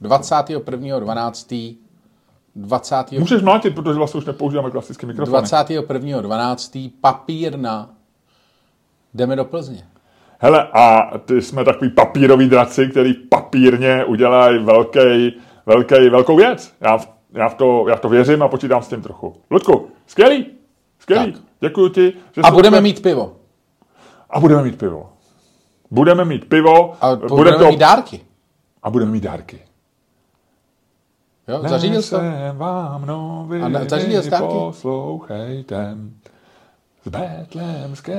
21.12. 0.01 1.77
20. 2.55 3.11
Můžeš 3.19 3.41
mlátit, 3.41 3.75
protože 3.75 3.97
vlastně 3.97 4.17
už 4.17 4.25
nepoužíváme 4.25 4.71
klasické 4.71 5.07
mikrofony. 5.07 5.38
21.12. 5.38 6.91
papírna. 7.01 7.89
Jdeme 9.13 9.36
do 9.36 9.45
Plzně. 9.45 9.88
Hele, 10.41 10.67
a 10.73 11.17
ty 11.25 11.41
jsme 11.41 11.65
takový 11.65 11.89
papírový 11.91 12.49
draci, 12.49 12.87
který 12.87 13.13
papírně 13.13 14.05
udělají 14.05 14.63
velký, 14.63 15.33
velký, 15.65 16.09
velkou 16.09 16.35
věc. 16.35 16.73
Já 16.81 16.97
v, 16.97 17.07
já, 17.33 17.49
v 17.49 17.53
to, 17.53 17.85
já 17.89 17.95
v 17.95 17.99
to 17.99 18.09
věřím 18.09 18.43
a 18.43 18.47
počítám 18.47 18.81
s 18.83 18.87
tím 18.87 19.01
trochu. 19.01 19.35
Ludku, 19.51 19.87
skvělý, 20.07 20.45
skvělý. 20.99 21.31
Tak. 21.33 21.41
Děkuji 21.59 21.89
ti. 21.89 22.13
Že 22.35 22.41
A 22.41 22.51
budeme 22.51 22.77
úplně- 22.77 22.81
mít 22.89 23.01
pivo. 23.01 23.35
A 24.29 24.39
budeme 24.39 24.63
mít 24.63 24.77
pivo. 24.79 25.09
Budeme 25.91 26.25
mít 26.25 26.45
pivo. 26.49 26.93
A 27.01 27.15
bude 27.15 27.27
budeme 27.27 27.57
to, 27.57 27.67
mít 27.67 27.79
dárky. 27.79 28.21
a 28.83 28.89
budeme 28.89 29.11
mít 29.11 29.23
dárky. 29.23 29.59
Jo? 31.47 31.61
Zařídil 31.67 32.01
jsi 32.01 32.09
to? 32.09 32.21
Vám 32.53 33.05
noviny, 33.05 33.63
A 33.63 33.69
na- 33.69 33.85
zařídil 33.87 34.21
jsi 34.21 34.29
dárky? 34.29 34.47
poslouchejte. 34.47 35.95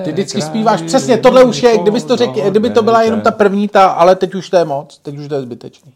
Ty 0.05 0.13
vždycky 0.13 0.43
zpíváš 0.43 0.83
přesně, 0.83 1.17
tohle 1.19 1.45
už 1.45 1.63
je, 1.63 1.79
kdybys 1.79 2.05
to 2.05 2.17
řekl, 2.17 2.41
kdyby 2.51 2.71
to 2.71 2.83
byla 2.83 3.03
jenom 3.03 3.21
ta 3.21 3.31
první, 3.31 3.69
ta, 3.69 3.87
ale 3.87 4.17
teď 4.17 4.35
už 4.35 4.51
to 4.51 4.57
je 4.57 4.65
moc, 4.65 4.99
teď 4.99 5.19
už 5.19 5.29
to 5.29 5.35
je 5.35 5.41
zbytečný. 5.43 5.93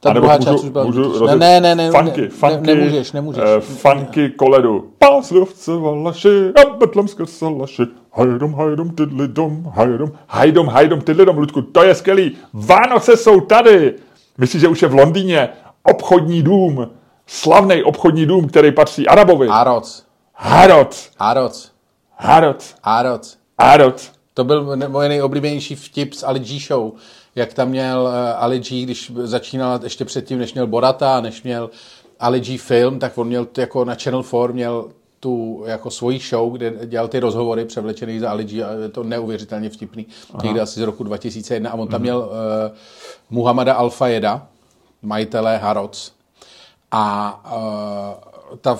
Ta 0.00 0.10
A 0.10 0.12
nebo 0.12 0.24
druhá 0.26 0.36
můžu, 0.38 0.50
část 0.52 0.62
už 0.64 0.70
byla 0.70 0.84
můžu 0.84 1.18
rozjet- 1.18 1.38
Ne, 1.38 1.60
ne, 1.60 1.74
ne, 1.74 1.90
funky, 1.90 2.20
ne, 2.20 2.28
funky, 2.28 2.66
ne, 2.66 2.74
nemůžeš, 2.74 3.12
nemůžeš. 3.12 3.42
eh, 3.56 3.60
funky 3.60 4.30
koledu. 4.30 4.90
Páslovce 4.98 5.76
valaši 5.76 6.52
a 6.66 6.70
betlemské 6.78 7.26
salaši. 7.26 7.82
Hajdom, 8.12 8.54
hajdom, 8.54 8.90
tydlidom, 8.90 9.72
hajdom, 9.74 10.12
hajdom, 10.28 10.66
hajdom, 10.68 11.00
tydlidom, 11.00 11.38
Ludku, 11.38 11.62
to 11.62 11.82
je 11.82 11.94
skvělý. 11.94 12.36
Vánoce 12.52 13.16
jsou 13.16 13.40
tady. 13.40 13.94
Myslíš, 14.38 14.60
že 14.60 14.68
už 14.68 14.82
je 14.82 14.88
v 14.88 14.94
Londýně 14.94 15.48
obchodní 15.82 16.42
dům, 16.42 16.90
slavný 17.26 17.82
obchodní 17.82 18.26
dům, 18.26 18.48
který 18.48 18.72
patří 18.72 19.08
Arabovi. 19.08 19.48
Aroc, 19.48 20.04
Harrod, 20.34 20.96
Aroc, 21.18 21.70
Harrod, 22.16 22.74
Aroc. 22.82 23.38
Harrod. 23.60 24.12
To 24.34 24.44
byl 24.44 24.76
moje 24.88 25.08
nejoblíbenější 25.08 25.74
vtip 25.74 26.14
z 26.14 26.22
Ali 26.22 26.40
G 26.40 26.60
show, 26.60 26.92
jak 27.34 27.54
tam 27.54 27.68
měl 27.68 28.02
uh, 28.02 28.42
Ali 28.42 28.58
G, 28.58 28.82
když 28.82 29.12
začínal 29.14 29.80
ještě 29.82 30.04
předtím, 30.04 30.38
než 30.38 30.54
měl 30.54 30.66
Borata, 30.66 31.20
než 31.20 31.42
měl 31.42 31.70
Ali 32.20 32.40
G 32.40 32.58
film, 32.58 32.98
tak 32.98 33.18
on 33.18 33.26
měl 33.26 33.46
jako 33.58 33.84
na 33.84 33.94
Channel 33.94 34.22
4 34.22 34.52
měl 34.52 34.88
tu 35.20 35.64
jako 35.66 35.90
svoji 35.90 36.18
show, 36.18 36.52
kde 36.52 36.86
dělal 36.86 37.08
ty 37.08 37.20
rozhovory 37.20 37.64
převlečený 37.64 38.18
za 38.18 38.30
Ali 38.30 38.44
G 38.44 38.64
a 38.64 38.72
je 38.72 38.88
to 38.88 39.02
neuvěřitelně 39.02 39.70
vtipný. 39.70 40.06
Aha. 40.34 40.40
Někde 40.44 40.60
asi 40.60 40.80
z 40.80 40.82
roku 40.82 41.04
2001 41.04 41.70
a 41.70 41.74
on 41.74 41.88
tam 41.88 42.00
měl 42.00 42.18
uh, 42.18 42.76
Muhammada 43.30 43.80
Al-Fayeda, 43.80 44.42
majitele 45.02 45.56
Harrods 45.56 46.12
a 46.90 47.40
uh, 47.56 48.58
ta 48.60 48.78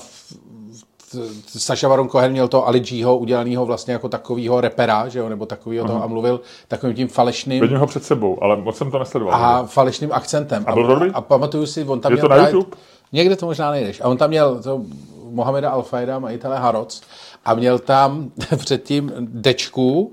Saša 1.46 1.88
Baron 1.88 2.08
Cohen 2.08 2.32
měl 2.32 2.48
to 2.48 2.66
Ali 2.68 2.80
Gho 2.80 3.16
udělanýho 3.18 3.66
vlastně 3.66 3.92
jako 3.92 4.08
takovýho 4.08 4.60
repera, 4.60 5.08
že 5.08 5.18
jo, 5.18 5.28
nebo 5.28 5.46
takovýho 5.46 5.86
toho 5.86 6.02
a 6.04 6.06
mluvil 6.06 6.40
takovým 6.68 6.94
tím 6.96 7.08
falešným 7.08 7.60
Vidím 7.60 7.78
ho 7.78 7.86
před 7.86 8.04
sebou, 8.04 8.38
ale 8.42 8.56
moc 8.56 8.76
jsem 8.76 8.90
to 8.90 8.98
nesledoval. 8.98 9.34
a 9.34 9.64
falešným 9.66 10.12
akcentem. 10.12 10.64
A 10.66 10.72
byl 10.72 10.86
dobrý? 10.86 11.10
a, 11.10 11.20
pamatuju 11.20 11.66
si, 11.66 11.84
on 11.84 12.00
tam 12.00 12.12
Je 12.12 12.16
měl 12.16 12.22
to 12.24 12.28
na 12.28 12.36
právě- 12.36 12.52
YouTube? 12.54 12.76
Někde 13.12 13.36
to 13.36 13.46
možná 13.46 13.70
nejdeš. 13.70 14.00
A 14.00 14.04
on 14.08 14.16
tam 14.16 14.30
měl 14.30 14.62
to 14.62 14.82
Mohameda 15.30 15.76
Al-Faida, 15.76 16.20
majitele 16.20 16.58
Harrods, 16.58 17.00
a 17.44 17.54
měl 17.54 17.78
tam 17.78 18.30
předtím 18.56 19.12
dečku, 19.18 20.12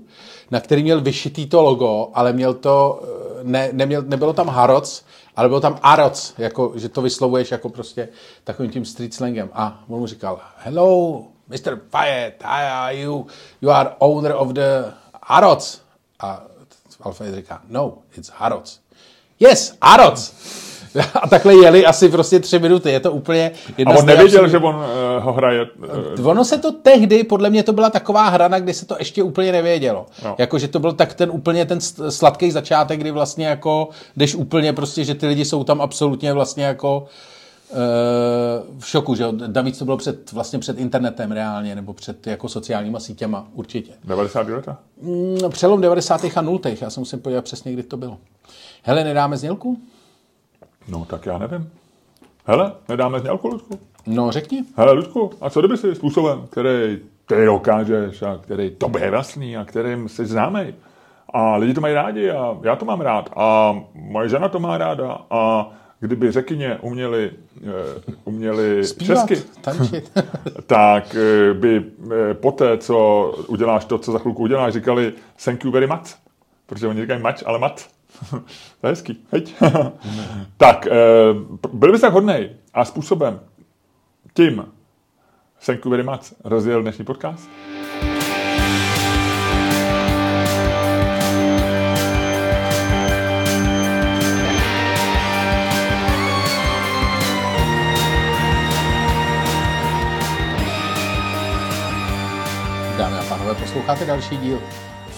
na 0.52 0.60
který 0.60 0.84
měl 0.84 1.02
vyšitý 1.02 1.48
to 1.48 1.62
logo, 1.62 2.08
ale 2.14 2.34
měl 2.34 2.54
to, 2.54 3.02
eh, 3.04 3.40
ne, 3.44 3.70
neměl, 3.72 4.04
nebylo 4.08 4.34
tam 4.34 4.48
Harrods, 4.48 5.02
ale 5.36 5.48
bylo 5.48 5.60
tam 5.60 5.80
Aroc, 5.84 6.34
jako, 6.38 6.74
že 6.76 6.90
to 6.90 7.02
vyslovuješ 7.02 7.52
jako 7.52 7.70
prostě 7.70 8.10
takovým 8.44 8.72
tím 8.72 8.86
street 8.86 9.14
slangem. 9.14 9.50
A 9.54 9.84
on 9.88 10.00
mu 10.00 10.08
říkal, 10.08 10.40
hello, 10.58 11.24
Mr. 11.48 11.80
Fayed, 11.90 12.44
hi, 12.44 12.64
are 12.68 12.96
you, 12.96 13.28
you 13.62 13.72
are 13.72 13.90
owner 14.00 14.34
of 14.38 14.50
the 14.50 14.94
Aroc. 15.22 15.82
A 16.20 16.44
Alfred 17.02 17.36
říká, 17.36 17.62
no, 17.68 17.98
it's 18.18 18.30
Harrods. 18.30 18.80
Yes, 19.40 19.78
Aroc. 19.82 20.34
A 21.22 21.28
takhle 21.28 21.54
jeli 21.56 21.86
asi 21.86 22.10
prostě 22.10 22.40
tři 22.40 22.60
minuty. 22.60 22.92
Je 22.92 23.00
to 23.00 23.12
úplně 23.12 23.52
A 23.68 23.72
jedna 23.78 23.96
on 23.96 24.02
z 24.02 24.06
nevěděl, 24.06 24.48
že 24.48 24.58
on 24.58 24.76
uh, 24.76 24.82
ho 25.24 25.34
hraje. 25.34 25.68
Uh, 26.20 26.28
Ono 26.28 26.46
se 26.46 26.58
to 26.58 26.72
tehdy, 26.72 27.24
podle 27.24 27.50
mě 27.50 27.64
to 27.64 27.74
byla 27.74 27.90
taková 27.90 28.30
hrana, 28.30 28.60
kdy 28.60 28.74
se 28.74 28.86
to 28.86 28.96
ještě 29.00 29.24
úplně 29.24 29.52
nevědělo. 29.52 30.06
No. 30.26 30.36
Jako, 30.38 30.60
že 30.60 30.68
to 30.68 30.80
byl 30.80 30.94
tak 30.94 31.14
ten 31.14 31.32
úplně 31.32 31.66
ten 31.66 31.80
sladký 32.10 32.52
začátek, 32.52 33.00
kdy 33.00 33.12
vlastně 33.12 33.46
jako 33.48 33.90
jdeš 34.18 34.36
úplně 34.36 34.74
prostě, 34.74 35.04
že 35.04 35.16
ty 35.16 35.28
lidi 35.28 35.46
jsou 35.46 35.64
tam 35.64 35.82
absolutně 35.82 36.34
vlastně 36.34 36.64
jako 36.64 37.06
eh, 37.72 37.76
v 38.80 38.88
šoku, 38.88 39.16
že 39.16 39.24
jo. 39.24 39.34
Navíc 39.48 39.78
to 39.78 39.86
bylo 39.86 39.98
před, 39.98 40.32
vlastně 40.32 40.60
před 40.60 40.80
internetem 40.80 41.32
reálně, 41.32 41.76
nebo 41.76 41.94
před 41.94 42.28
jako 42.28 42.50
sociálníma 42.50 43.00
sítěma, 43.00 43.48
určitě. 43.54 43.92
90. 44.04 44.48
leta? 44.48 44.78
Mm, 45.02 45.38
Přelom 45.50 45.82
90. 45.82 46.22
a 46.36 46.42
0. 46.42 46.60
Já 46.82 46.90
se 46.90 47.00
musím 47.00 47.20
podívat 47.20 47.44
přesně, 47.44 47.74
kdy 47.74 47.84
to 47.84 47.98
bylo. 47.98 48.18
Hele, 48.84 49.04
nedáme 49.04 49.38
znělku? 49.38 49.78
No, 50.88 51.06
tak 51.06 51.26
já 51.26 51.38
nevím. 51.38 51.72
Hele, 52.46 52.72
nedáme 52.90 53.20
znělku, 53.20 53.48
Ludku? 53.48 53.80
No, 54.08 54.32
řekni. 54.32 54.64
Hele, 54.76 54.92
Ludku, 54.92 55.32
a 55.42 55.50
co 55.50 55.60
kdyby 55.60 55.78
si 55.78 55.96
způsobem, 55.96 56.48
který 56.50 57.00
ty 57.26 57.46
dokážeš 57.46 58.22
a 58.22 58.38
který 58.38 58.72
tobě 58.72 59.04
je 59.04 59.12
vlastní 59.12 59.58
a 59.58 59.66
kterým 59.66 60.10
jsi 60.10 60.26
známý. 60.26 60.74
A 61.34 61.56
lidi 61.56 61.74
to 61.74 61.82
mají 61.82 61.94
rádi 61.94 62.32
a 62.32 62.58
já 62.64 62.76
to 62.76 62.86
mám 62.86 63.02
rád 63.02 63.30
a 63.36 63.76
moje 63.94 64.30
žena 64.30 64.50
to 64.50 64.60
má 64.60 64.78
ráda 64.78 65.18
a 65.30 65.72
kdyby 66.00 66.32
řekyně 66.32 66.78
uměli, 66.82 67.32
eh, 67.64 68.02
uměli 68.26 68.86
Zpívat, 68.86 69.30
česky, 69.30 69.50
tančit. 69.62 70.12
tak 70.66 71.16
eh, 71.16 71.54
by 71.54 71.86
eh, 72.12 72.34
poté, 72.34 72.78
co 72.78 73.26
uděláš 73.48 73.86
to, 73.86 73.98
co 73.98 74.12
za 74.12 74.20
chvilku 74.20 74.44
uděláš, 74.44 74.74
říkali 74.74 75.14
thank 75.46 75.64
you 75.64 75.72
very 75.72 75.88
much. 75.88 76.16
Protože 76.66 76.88
oni 76.88 77.02
říkají 77.02 77.22
mač, 77.22 77.44
ale 77.46 77.60
mat. 77.60 77.88
to 78.82 78.88
je 78.88 78.90
hezký, 78.90 79.26
heď. 79.32 79.56
tak, 80.58 80.88
eh, 80.88 80.92
byl 81.74 81.92
bys 81.92 82.02
tak 82.02 82.14
hodnej 82.14 82.50
a 82.74 82.86
způsobem 82.86 83.40
tím 84.34 84.66
thank 85.66 85.86
you 85.86 85.92
very 85.92 86.04
much 86.04 86.34
rozjel 86.44 86.82
dnešní 86.82 87.06
podcast. 87.06 87.50
Dámy 102.98 103.18
a 103.18 103.24
pánové, 103.30 103.56
posloucháte 103.56 104.06
další 104.06 104.38
díl 104.38 104.60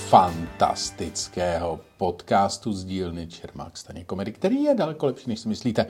fantastického 0.10 1.80
podcastu 1.98 2.74
z 2.74 2.86
dílny 2.86 3.28
Čermák 3.28 3.78
Staně 3.78 4.04
Komedy, 4.04 4.32
který 4.32 4.64
je 4.64 4.76
daleko 4.76 5.06
lepší, 5.06 5.30
než 5.30 5.40
si 5.40 5.50
myslíte, 5.50 5.86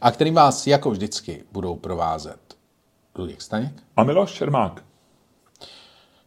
a 0.00 0.10
který 0.10 0.30
vás 0.30 0.66
jako 0.66 0.90
vždycky 0.90 1.44
budou 1.52 1.76
provázet 1.76 2.38
Luděk 3.18 3.42
Staněk. 3.42 3.72
A 3.96 4.04
Miloš 4.04 4.32
Čermák. 4.32 4.84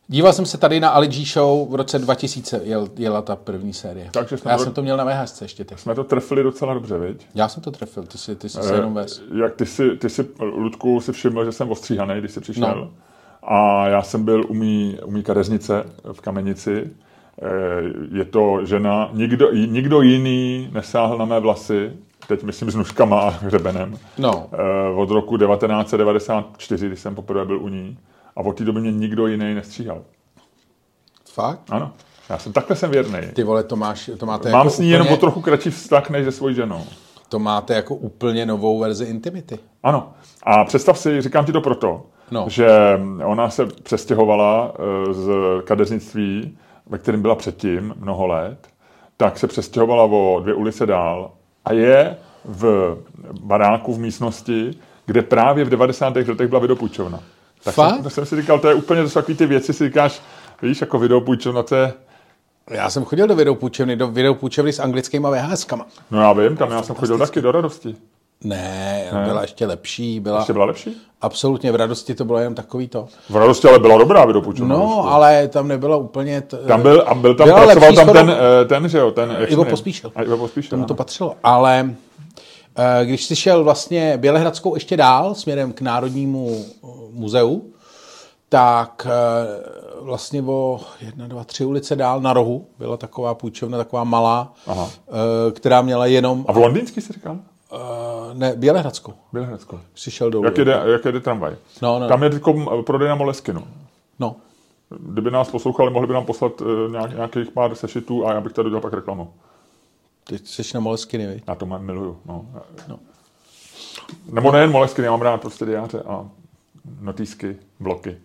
Díval 0.07 0.33
jsem 0.33 0.45
se 0.45 0.57
tady 0.57 0.79
na 0.79 0.89
Ali 0.89 1.07
G 1.07 1.25
Show 1.25 1.71
v 1.71 1.75
roce 1.75 1.99
2000, 1.99 2.61
jel, 2.63 2.87
jela 2.97 3.21
ta 3.21 3.35
první 3.35 3.73
série. 3.73 4.09
Takže 4.13 4.37
Já 4.45 4.57
to- 4.57 4.63
jsem 4.63 4.73
to 4.73 4.81
měl 4.81 4.97
na 4.97 5.03
VHS 5.03 5.41
ještě 5.41 5.63
teď. 5.65 5.79
Jsme 5.79 5.95
to 5.95 6.03
trefili 6.03 6.43
docela 6.43 6.73
dobře, 6.73 6.97
viď? 6.97 7.27
Já 7.35 7.47
jsem 7.47 7.63
to 7.63 7.71
trefil, 7.71 8.03
ty 8.03 8.17
jsi, 8.17 8.35
ty 8.35 8.49
jsi 8.49 8.57
se 8.63 8.75
jenom 8.75 8.93
vez. 8.93 9.21
Eh, 9.35 9.39
Jak 9.39 9.55
ty 9.55 9.65
si, 9.65 9.97
ty 9.97 10.09
si, 10.09 10.27
Ludku, 10.39 11.01
si 11.01 11.11
všiml, 11.11 11.45
že 11.45 11.51
jsem 11.51 11.71
ostříhaný, 11.71 12.19
když 12.19 12.31
jsi 12.31 12.39
přišel. 12.41 12.75
No. 12.75 12.91
A 13.43 13.87
já 13.87 14.01
jsem 14.03 14.25
byl 14.25 14.45
u 14.49 14.53
mý, 14.53 14.97
u 15.05 15.11
mý 15.11 15.23
kadeřnice 15.23 15.83
v 16.13 16.21
Kamenici. 16.21 16.91
Eh, 17.41 17.47
Je 18.11 18.25
to 18.25 18.65
žena, 18.65 19.09
nikdo, 19.13 19.51
nikdo 19.53 20.01
jiný 20.01 20.69
nesáhl 20.73 21.17
na 21.17 21.25
mé 21.25 21.39
vlasy, 21.39 21.91
teď 22.27 22.43
myslím 22.43 22.71
s 22.71 22.75
nůžkama 22.75 23.19
a 23.21 23.29
hřebenem, 23.29 23.97
No. 24.17 24.45
Eh, 24.53 24.95
od 24.95 25.09
roku 25.09 25.37
1994, 25.37 26.87
když 26.87 26.99
jsem 26.99 27.15
poprvé 27.15 27.45
byl 27.45 27.59
u 27.61 27.67
ní. 27.67 27.97
A 28.35 28.39
od 28.41 28.57
té 28.57 28.63
doby 28.63 28.81
mě 28.81 28.91
nikdo 28.91 29.27
jiný 29.27 29.53
nestříhal. 29.55 30.01
Fakt? 31.33 31.59
Ano, 31.69 31.91
já 32.29 32.37
jsem 32.37 32.53
takhle 32.53 32.75
jsem 32.75 32.91
věrný. 32.91 33.19
Ty 33.33 33.43
vole, 33.43 33.63
to, 33.63 33.75
máš, 33.75 34.09
to 34.17 34.25
máte 34.25 34.49
Mám 34.51 34.59
jako 34.59 34.69
s 34.75 34.79
ní 34.79 34.85
úplně, 34.85 34.93
jenom 34.93 35.07
o 35.07 35.17
trochu 35.17 35.41
kratší 35.41 35.69
vztah 35.69 36.09
než 36.09 36.25
se 36.25 36.31
svojí 36.31 36.55
ženou. 36.55 36.81
To 37.29 37.39
máte 37.39 37.73
jako 37.73 37.95
úplně 37.95 38.45
novou 38.45 38.79
verzi 38.79 39.05
intimity. 39.05 39.59
Ano. 39.83 40.13
A 40.43 40.65
představ 40.65 40.99
si, 40.99 41.21
říkám 41.21 41.45
ti 41.45 41.51
to 41.51 41.61
proto, 41.61 42.01
No. 42.31 42.45
že 42.49 42.99
ona 43.25 43.49
se 43.49 43.65
přestěhovala 43.65 44.73
eh, 45.09 45.13
z 45.13 45.29
kadeřnictví, 45.63 46.57
ve 46.85 46.97
kterém 46.97 47.21
byla 47.21 47.35
předtím 47.35 47.93
mnoho 47.97 48.27
let, 48.27 48.67
tak 49.17 49.37
se 49.39 49.47
přestěhovala 49.47 50.03
o 50.03 50.39
dvě 50.41 50.53
ulice 50.53 50.85
dál 50.85 51.31
a 51.65 51.73
je 51.73 52.17
v 52.45 52.97
baráku 53.41 53.93
v 53.93 53.99
místnosti, 53.99 54.71
kde 55.05 55.21
právě 55.21 55.65
v 55.65 55.69
90. 55.69 56.15
letech 56.15 56.47
byla 56.47 56.61
videopůjčovna. 56.61 57.19
Tak 57.63 57.73
Fakt? 57.73 58.01
jsem, 58.01 58.09
jsem 58.09 58.25
si 58.25 58.41
říkal, 58.41 58.59
to 58.59 58.67
je 58.67 58.73
úplně, 58.73 59.01
to 59.03 59.09
jsou 59.09 59.19
takový 59.19 59.37
ty 59.37 59.45
věci, 59.45 59.73
si 59.73 59.85
říkáš, 59.87 60.21
víš, 60.61 60.81
jako 60.81 60.99
videopůjčovna, 60.99 61.63
to 61.63 61.75
je, 61.75 61.93
Já 62.69 62.89
jsem 62.89 63.05
chodil 63.05 63.27
do 63.27 63.35
videopůjčovny, 63.35 63.95
do 63.95 64.07
videopůjčovny 64.07 64.73
s 64.73 64.79
anglickýma 64.79 65.29
VHSkama. 65.29 65.85
no 66.11 66.21
já 66.21 66.33
vím, 66.33 66.57
tam 66.57 66.71
já 66.71 66.83
jsem 66.83 66.95
chodil 66.95 67.17
taky 67.17 67.41
do 67.41 67.51
radosti. 67.51 67.95
Ne, 68.43 69.05
byla 69.25 69.41
ještě 69.41 69.65
lepší, 69.65 70.19
byla, 70.19 70.37
Ještě 70.37 70.53
byla 70.53 70.65
lepší? 70.65 70.97
absolutně 71.21 71.71
v 71.71 71.75
radosti 71.75 72.15
to 72.15 72.25
bylo 72.25 72.39
jenom 72.39 72.55
takový 72.55 72.87
to. 72.87 73.07
V 73.29 73.35
radosti 73.35 73.67
ale 73.67 73.79
byla 73.79 73.97
dobrá 73.97 74.25
videopůjčovna. 74.25 74.77
No, 74.77 75.11
ale 75.11 75.47
tam 75.47 75.67
nebylo 75.67 75.99
úplně... 75.99 76.41
T... 76.41 76.57
Tam 76.57 76.81
byl, 76.81 77.03
a 77.07 77.13
byl 77.13 77.35
tam, 77.35 77.47
Byla 77.47 77.65
pracoval 77.65 77.93
tam 77.93 78.07
ten, 78.07 78.35
eh, 78.61 78.65
ten, 78.65 78.89
že 78.89 78.97
jo, 78.97 79.11
ten, 79.11 79.37
Ivo? 79.47 79.65
Pospíšil. 79.65 80.11
A 80.15 80.23
Ivo 80.23 80.37
Pospíšil, 80.37 80.69
Tomu 80.69 80.85
to 80.85 80.95
patřilo. 80.95 81.35
Ale 81.43 81.95
eh, 82.77 83.05
když 83.05 83.25
jsi 83.25 83.35
šel 83.35 83.63
vlastně 83.63 84.17
Bělehradskou 84.17 84.75
ještě 84.75 84.97
dál, 84.97 85.35
směrem 85.35 85.73
k 85.73 85.81
Národnímu 85.81 86.65
eh, 86.65 86.87
muzeu, 87.11 87.61
tak 88.49 89.07
vlastně 90.01 90.41
o 90.41 90.79
jedna, 91.01 91.27
dva, 91.27 91.43
tři 91.43 91.65
ulice 91.65 91.95
dál 91.95 92.21
na 92.21 92.33
rohu 92.33 92.67
byla 92.79 92.97
taková 92.97 93.33
půjčovna, 93.33 93.77
taková 93.77 94.03
malá, 94.03 94.53
Aha. 94.67 94.89
která 95.51 95.81
měla 95.81 96.05
jenom... 96.05 96.45
A 96.47 96.51
v 96.51 96.57
londýnský 96.57 97.01
si 97.01 97.13
říkal? 97.13 97.37
Ne. 98.33 98.55
Bělehradsko. 98.55 99.13
Jsi 99.95 100.11
šel 100.11 100.29
dolů. 100.29 100.45
Jak 100.45 100.57
jede, 100.57 100.81
jak 100.85 101.05
jede 101.05 101.19
tramvaj? 101.19 101.55
No, 101.81 101.99
no. 101.99 102.07
Tam 102.07 102.23
je 102.23 102.29
teď 102.29 102.43
prodejna 102.85 103.15
Moleskinu. 103.15 103.67
No. 104.19 104.35
Kdyby 104.99 105.31
nás 105.31 105.51
poslouchali, 105.51 105.89
mohli 105.89 106.07
by 106.07 106.13
nám 106.13 106.25
poslat 106.25 106.61
eh, 106.61 106.91
nějak, 106.91 107.13
nějakých 107.13 107.51
pár 107.51 107.75
sešitů 107.75 108.27
a 108.27 108.33
já 108.33 108.41
bych 108.41 108.53
tady 108.53 108.65
udělal 108.65 108.81
pak 108.81 108.93
reklamu. 108.93 109.33
Ty 110.23 110.37
jsi 110.37 110.63
na 110.73 110.79
Moleskiny, 110.79 111.27
viď? 111.27 111.43
Já 111.47 111.55
to 111.55 111.65
mám, 111.65 111.85
miluju. 111.85 112.19
No. 112.25 112.45
No. 112.87 112.99
Nebo 114.31 114.51
nejen 114.51 114.71
Moleskiny, 114.71 115.05
já 115.05 115.11
mám 115.11 115.21
rád 115.21 115.41
prostě 115.41 115.65
diáře 115.65 116.01
a 116.01 116.29
notýsky, 117.01 117.57
bloky. 117.79 118.17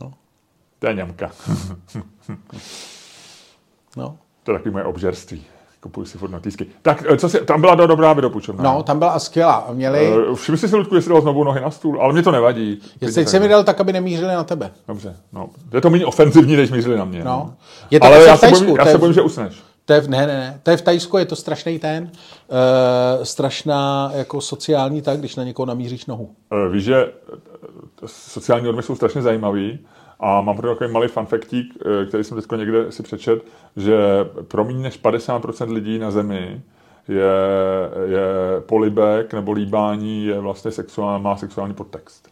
No. 0.00 0.12
To 0.78 0.86
je 0.86 0.94
němka. 0.94 1.30
No. 3.96 4.18
to 4.42 4.52
je 4.52 4.58
takový 4.58 4.72
moje 4.72 4.84
obžerství. 4.84 5.44
Kupuju 5.84 6.06
si 6.06 6.18
furt 6.18 6.30
notýsky. 6.30 6.66
Tak, 6.82 7.04
eh, 7.08 7.16
co 7.16 7.28
si, 7.28 7.40
tam 7.44 7.60
byla 7.60 7.74
do 7.74 7.86
dobrá 7.86 8.12
videopůjčovna. 8.12 8.64
no, 8.64 8.82
tam 8.82 8.98
byla 8.98 9.18
skvělá. 9.18 9.66
Měli... 9.72 10.12
Eh, 10.32 10.34
Všimli 10.34 10.58
jsi 10.58 10.68
si, 10.68 10.76
Ludku, 10.76 10.94
jestli 10.94 11.08
dal 11.12 11.20
znovu 11.20 11.44
nohy 11.44 11.60
na 11.60 11.70
stůl, 11.70 12.02
ale 12.02 12.12
mě 12.12 12.22
to 12.22 12.30
nevadí. 12.30 12.78
Jestli 13.00 13.26
jsem 13.26 13.42
mi 13.42 13.48
dal 13.48 13.64
tak, 13.64 13.80
aby 13.80 13.92
nemířili 13.92 14.34
na 14.34 14.44
tebe. 14.44 14.70
Dobře, 14.88 15.16
no. 15.32 15.48
Je 15.74 15.80
to 15.80 15.90
méně 15.90 16.06
ofenzivní, 16.06 16.56
než 16.56 16.70
mířili 16.70 16.96
na 16.98 17.04
mě. 17.04 17.24
No. 17.24 17.54
Je 17.90 18.00
to 18.00 18.06
ale 18.06 18.16
prostě 18.16 18.30
já 18.30 18.36
v 18.36 18.40
se, 18.40 18.50
bojím, 18.64 18.76
já 18.76 18.86
se 18.86 18.98
bojím, 18.98 19.14
že 19.14 19.22
usneš. 19.22 19.62
To 19.84 19.92
je, 19.92 20.00
v- 20.00 20.08
ne, 20.08 20.18
ne, 20.18 20.26
ne. 20.26 20.60
To 20.62 20.70
je 20.70 20.76
v 20.76 20.82
Tajsku, 20.82 21.18
je 21.18 21.24
to 21.24 21.36
strašný 21.36 21.78
ten, 21.78 22.04
uh, 22.04 23.24
strašná 23.24 24.10
jako 24.14 24.40
sociální 24.40 25.02
tak, 25.02 25.18
když 25.18 25.36
na 25.36 25.44
někoho 25.44 25.66
namíříš 25.66 26.06
nohu. 26.06 26.30
Eh, 26.52 26.68
Víš, 26.68 26.84
že 26.84 27.12
sociální 28.06 28.66
normy 28.66 28.82
jsou 28.82 28.94
strašně 28.96 29.22
zajímavý 29.22 29.78
a 30.20 30.40
mám 30.40 30.56
pro 30.56 30.68
takový 30.74 30.92
malý 30.92 31.08
fanfektík, 31.08 31.74
eh, 32.02 32.06
který 32.06 32.24
jsem 32.24 32.40
teď 32.40 32.58
někde 32.58 32.92
si 32.92 33.02
přečet, 33.02 33.44
že 33.76 33.96
pro 34.48 34.64
méně 34.64 34.82
než 34.82 35.00
50% 35.02 35.70
lidí 35.70 35.98
na 35.98 36.10
Zemi 36.10 36.60
je, 37.08 37.32
je 38.04 38.60
polibek 38.60 39.34
nebo 39.34 39.52
líbání 39.52 40.26
je 40.26 40.40
vlastně 40.40 40.70
sexuál, 40.70 41.18
má 41.18 41.36
sexuální 41.36 41.74
podtext. 41.74 42.28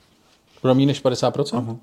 Pro 0.62 0.74
méně 0.74 0.86
než 0.86 1.04
50%? 1.04 1.60
Uh-huh. 1.60 1.78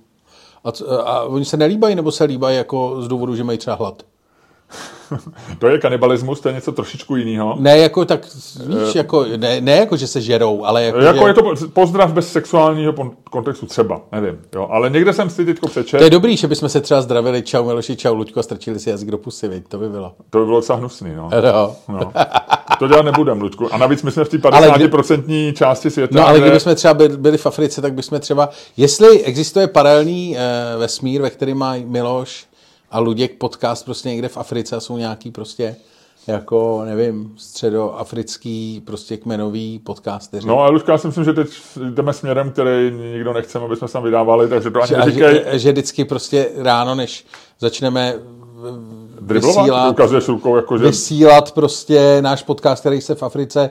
A, 0.64 0.72
co, 0.72 1.08
a 1.08 1.24
oni 1.24 1.46
se 1.46 1.58
nelíbají, 1.58 1.96
nebo 1.96 2.12
se 2.12 2.24
líbají 2.24 2.58
jako 2.58 3.02
z 3.02 3.08
důvodu, 3.08 3.36
že 3.36 3.44
mají 3.44 3.58
třeba 3.58 3.76
hlad? 3.76 4.04
To 5.60 5.68
je 5.68 5.78
kanibalismus, 5.80 6.40
to 6.40 6.50
je 6.50 6.56
něco 6.56 6.72
trošičku 6.72 7.16
jiného. 7.16 7.56
Ne 7.60 7.78
jako 7.78 8.06
tak, 8.06 8.26
víš, 8.66 8.96
jako, 8.96 9.26
ne, 9.38 9.62
ne 9.62 9.72
jako, 9.72 9.98
že 9.98 10.08
se 10.08 10.22
žerou, 10.22 10.66
ale 10.66 10.84
jako, 10.84 10.98
Jako 11.00 11.20
že, 11.20 11.28
je 11.30 11.34
to 11.34 11.54
pozdrav 11.74 12.14
bez 12.14 12.32
sexuálního 12.32 12.94
kontextu 13.32 13.66
třeba, 13.66 14.02
nevím. 14.12 14.40
Jo. 14.56 14.68
Ale 14.72 14.90
někde 14.90 15.14
jsem 15.14 15.30
si 15.30 15.46
teď 15.46 15.58
přečet, 15.70 15.98
to 15.98 16.04
je 16.04 16.10
dobrý, 16.10 16.38
že 16.38 16.48
bychom 16.48 16.70
se 16.70 16.82
třeba 16.82 17.02
zdravili, 17.02 17.42
čau 17.42 17.66
Miloši, 17.66 17.96
čau 17.96 18.14
Luďko, 18.14 18.40
a 18.40 18.44
strčili 18.44 18.80
si 18.80 18.90
jazyk 18.90 19.12
do 19.12 19.18
pusy, 19.18 19.48
viď? 19.48 19.64
to 19.68 19.78
by 19.78 19.90
bylo. 19.90 20.14
to 20.30 20.40
by 20.40 20.46
bylo 20.46 20.58
docela 20.58 20.78
hnusný. 20.80 21.16
No. 21.16 21.30
No. 21.42 21.76
No. 21.88 22.12
To 22.80 22.88
dělat 22.88 23.06
nebudem, 23.06 23.42
Luďku. 23.42 23.74
A 23.74 23.78
navíc 23.78 24.04
my 24.04 24.12
jsme 24.12 24.24
v 24.24 24.30
té 24.30 24.38
Ale 24.52 24.72
kdy- 24.76 24.88
50% 24.88 25.54
části 25.54 25.90
světa. 25.90 26.16
No 26.20 26.28
ale 26.28 26.40
kde- 26.40 26.48
kdybychom 26.48 26.76
třeba 26.76 26.94
byli, 26.94 27.18
byli 27.18 27.38
v 27.38 27.46
Africe, 27.46 27.82
tak 27.82 27.94
bychom 27.94 28.20
třeba, 28.20 28.50
jestli 28.78 29.24
existuje 29.24 29.68
paralelní 29.68 30.38
eh, 30.38 30.78
vesmír, 30.78 31.22
ve 31.22 31.30
kterém 31.30 31.58
má 31.58 31.76
Miloš 31.86 32.46
a 32.92 33.00
Luděk 33.00 33.38
podcast 33.38 33.86
prostě 33.86 34.10
někde 34.10 34.28
v 34.28 34.38
Africe 34.38 34.76
a 34.76 34.80
jsou 34.80 34.98
nějaký 34.98 35.32
prostě 35.32 35.76
jako, 36.28 36.82
nevím, 36.86 37.34
středoafrický 37.38 38.82
prostě 38.86 39.18
kmenový 39.18 39.80
podcasteři. 39.80 40.48
No 40.48 40.60
ale 40.60 40.72
Luďka, 40.72 40.92
já 40.92 40.98
si 40.98 41.08
myslím, 41.08 41.26
že 41.26 41.34
teď 41.34 41.48
jdeme 41.90 42.14
směrem, 42.14 42.52
který 42.52 42.92
nikdo 43.14 43.34
nechceme, 43.34 43.66
aby 43.66 43.76
jsme 43.76 43.88
se 43.88 43.94
tam 43.94 44.04
vydávali, 44.04 44.48
takže 44.48 44.72
to 44.72 44.80
ani 44.82 44.88
že, 44.90 44.96
a 44.96 45.06
neříkej. 45.06 45.44
že, 45.52 45.60
že 45.60 45.72
vždycky 45.72 46.06
prostě 46.06 46.50
ráno, 46.58 46.96
než 46.96 47.26
začneme 47.60 48.16
Driblovat, 49.22 49.62
vysílat, 49.64 49.92
ukazuješ 49.92 50.28
rukou, 50.28 50.56
jako 50.56 50.78
že 50.78 50.84
vysílat 50.84 51.52
prostě 51.52 52.18
náš 52.22 52.44
podcast, 52.44 52.80
který 52.80 53.02
se 53.02 53.16
v 53.16 53.24
Africe 53.24 53.70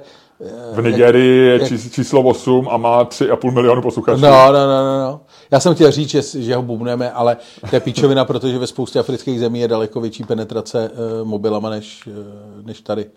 v 0.72 0.82
Nigerii 0.82 1.46
je 1.46 1.58
čís- 1.58 1.90
číslo 1.90 2.22
8 2.22 2.68
a 2.70 2.76
má 2.76 3.04
3,5 3.04 3.50
milionu 3.50 3.82
posluchačů. 3.82 4.20
No, 4.20 4.30
no, 4.46 4.52
no, 4.52 4.84
no, 4.84 5.00
no. 5.00 5.20
Já 5.50 5.60
jsem 5.60 5.74
chtěl 5.74 5.90
říct, 5.90 6.08
že, 6.08 6.22
že 6.22 6.56
ho 6.56 6.62
bubneme, 6.62 7.12
ale 7.12 7.36
to 7.70 7.76
je 7.76 7.80
píčovina, 7.80 8.24
protože 8.24 8.58
ve 8.58 8.66
spoustě 8.66 8.98
afrických 8.98 9.40
zemí 9.40 9.60
je 9.60 9.68
daleko 9.68 10.00
větší 10.00 10.24
penetrace 10.24 10.90
uh, 10.90 11.28
mobilama 11.28 11.70
než, 11.70 12.06
uh, 12.06 12.66
než 12.66 12.80
tady. 12.80 13.10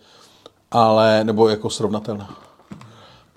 Ale, 0.71 1.23
nebo 1.23 1.49
jako 1.49 1.69
srovnatelná. 1.69 2.37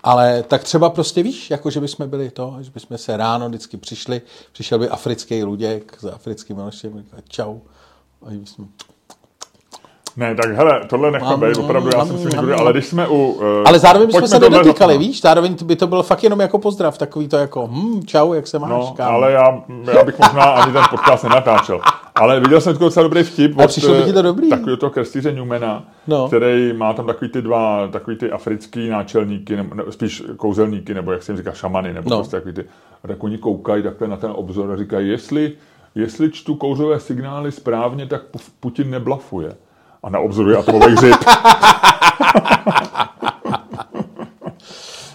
Ale 0.03 0.43
tak 0.43 0.63
třeba 0.63 0.89
prostě 0.89 1.23
víš, 1.23 1.51
jako 1.51 1.69
že 1.69 1.79
bychom 1.79 2.09
byli 2.09 2.31
to, 2.31 2.57
že 2.61 2.71
bychom 2.71 2.97
se 2.97 3.17
ráno 3.17 3.49
vždycky 3.49 3.77
přišli, 3.77 4.21
přišel 4.51 4.79
by 4.79 4.89
africký 4.89 5.43
luděk 5.43 5.97
s 5.99 6.05
africkým 6.05 6.57
manažem, 6.57 7.05
čau. 7.27 7.59
A 8.21 8.29
bychom, 8.29 8.67
Ne, 10.17 10.35
tak 10.35 10.51
hele, 10.51 10.81
tohle 10.89 11.11
nechme 11.11 11.37
být, 11.37 11.57
opravdu, 11.57 11.89
já 11.95 12.05
jsem 12.05 12.17
si 12.17 12.35
mám. 12.35 12.51
ale 12.59 12.73
když 12.73 12.85
jsme 12.85 13.07
u... 13.07 13.13
Uh, 13.27 13.43
ale 13.65 13.79
zároveň 13.79 14.07
bychom 14.07 14.27
se 14.27 14.39
nedotýkali, 14.39 14.97
víš? 14.97 15.21
Zároveň 15.21 15.55
by 15.65 15.75
to 15.75 15.87
byl 15.87 16.03
fakt 16.03 16.23
jenom 16.23 16.39
jako 16.39 16.59
pozdrav, 16.59 16.97
takový 16.97 17.27
to 17.27 17.37
jako, 17.37 17.67
hm, 17.71 18.01
čau, 18.05 18.33
jak 18.33 18.47
se 18.47 18.59
máš, 18.59 18.69
No, 18.69 18.93
kámo? 18.97 19.11
ale 19.15 19.31
já, 19.31 19.59
já 19.93 20.03
bych 20.03 20.19
možná 20.19 20.43
ani 20.43 20.73
ten 20.73 20.83
podcast 20.89 21.23
nenatáčel. 21.23 21.79
Ale 22.15 22.39
viděl 22.39 22.61
jsem 22.61 22.73
takový 22.73 22.87
docela 22.87 23.03
dobrý 23.03 23.23
vtip. 23.23 23.59
A 23.59 23.67
přišlo 23.67 23.93
by 23.93 24.03
ti 24.03 24.13
to 24.13 24.21
dobrý? 24.21 24.49
Takový 24.49 24.77
toho 24.77 24.89
krstýře 24.89 25.31
Newmana, 25.31 25.83
No. 26.07 26.27
který 26.27 26.73
má 26.73 26.93
tam 26.93 27.05
takový 27.05 27.31
ty 27.31 27.41
dva, 27.41 27.87
takový 27.87 28.17
ty 28.17 28.31
africký 28.31 28.89
náčelníky, 28.89 29.55
nebo, 29.55 29.75
ne, 29.75 29.83
spíš 29.89 30.23
kouzelníky, 30.37 30.93
nebo 30.93 31.11
jak 31.11 31.23
se 31.23 31.31
jim 31.31 31.37
říká, 31.37 31.51
šamany, 31.51 31.93
nebo 31.93 32.09
No. 32.09 32.17
prostě 32.17 32.35
takový 32.37 32.53
ty. 32.53 32.65
A 33.03 33.07
tak 33.07 33.23
oni 33.23 33.37
koukají 33.37 33.83
takhle 33.83 34.07
na 34.07 34.17
ten 34.17 34.31
obzor 34.35 34.71
a 34.71 34.75
říkají, 34.77 35.09
jestli, 35.09 35.51
jestli 35.95 36.31
čtu 36.31 36.55
kouřové 36.55 36.99
signály 36.99 37.51
správně, 37.51 38.05
tak 38.05 38.21
Pu- 38.33 38.49
Putin 38.59 38.89
neblafuje. 38.89 39.55
A 40.05 40.09
na 40.09 40.19
obzoru 40.19 40.49
je 40.51 40.57
atomový 40.57 40.93
hřib. 40.95 41.15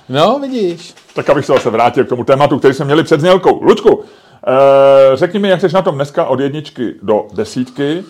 No, 0.08 0.38
vidíš. 0.38 0.94
tak 1.14 1.30
abych 1.30 1.46
se 1.46 1.52
zase 1.52 1.70
vrátil 1.70 2.04
k 2.04 2.08
tomu 2.08 2.24
tématu, 2.24 2.58
který 2.58 2.74
jsme 2.74 2.84
měli 2.84 3.04
před 3.04 3.20
znělkou. 3.20 3.62
Lučku, 3.64 4.00
eh, 4.46 5.16
řekni 5.16 5.38
mi, 5.40 5.48
jak 5.48 5.60
jsi 5.60 5.68
na 5.74 5.82
tom 5.82 5.94
dneska 5.94 6.24
od 6.24 6.40
jedničky 6.40 6.94
do 7.02 7.26
desítky. 7.34 8.04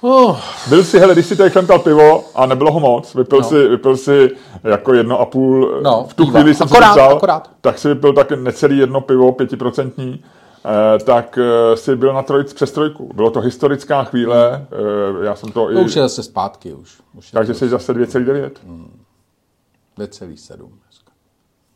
Oh, 0.00 0.36
Byl 0.68 0.84
jsi, 0.84 0.98
hele, 0.98 1.12
když 1.14 1.26
si 1.26 1.36
tady 1.36 1.50
chlemtal 1.50 1.78
pivo 1.78 2.24
a 2.34 2.46
nebylo 2.46 2.72
ho 2.72 2.80
moc, 2.80 3.14
vypil, 3.14 3.38
No. 3.38 3.44
si, 3.44 3.68
vypil 3.68 3.96
si 3.96 4.30
jako 4.64 4.94
jedno 4.94 5.20
a 5.20 5.26
půl, 5.26 5.80
No, 5.82 6.06
v 6.08 6.14
tu 6.14 6.24
piva. 6.26 6.40
chvíli 6.40 6.54
jsem 6.54 6.66
Akorát, 6.66 6.92
si 6.94 6.98
psal, 7.00 7.16
akorát. 7.16 7.50
tak 7.60 7.78
si 7.78 7.88
vypil 7.88 8.12
tak 8.12 8.30
necelý 8.30 8.78
jedno 8.78 9.00
pivo, 9.00 9.32
pětiprocentní, 9.32 10.24
tak 11.04 11.38
eh, 11.38 11.76
si 11.76 11.96
byl 11.96 12.12
na 12.12 12.22
trojic 12.22 12.52
přes 12.52 12.72
trojku. 12.72 13.10
Bylo 13.14 13.30
to 13.30 13.40
historická 13.40 14.04
chvíle, 14.04 14.66
eh, 15.20 15.24
já 15.24 15.34
jsem 15.34 15.52
to 15.52 15.70
i... 15.70 15.74
to 15.74 15.80
už 15.80 15.96
je 15.96 16.02
zase 16.02 16.22
zpátky 16.22 16.72
už. 16.72 16.98
už 17.18 17.26
je 17.26 17.32
Takže 17.32 17.54
jsi 17.54 17.68
zase 17.68 17.92
2,9. 17.92 18.50
2,7 19.98 20.56
dneska. 20.56 21.10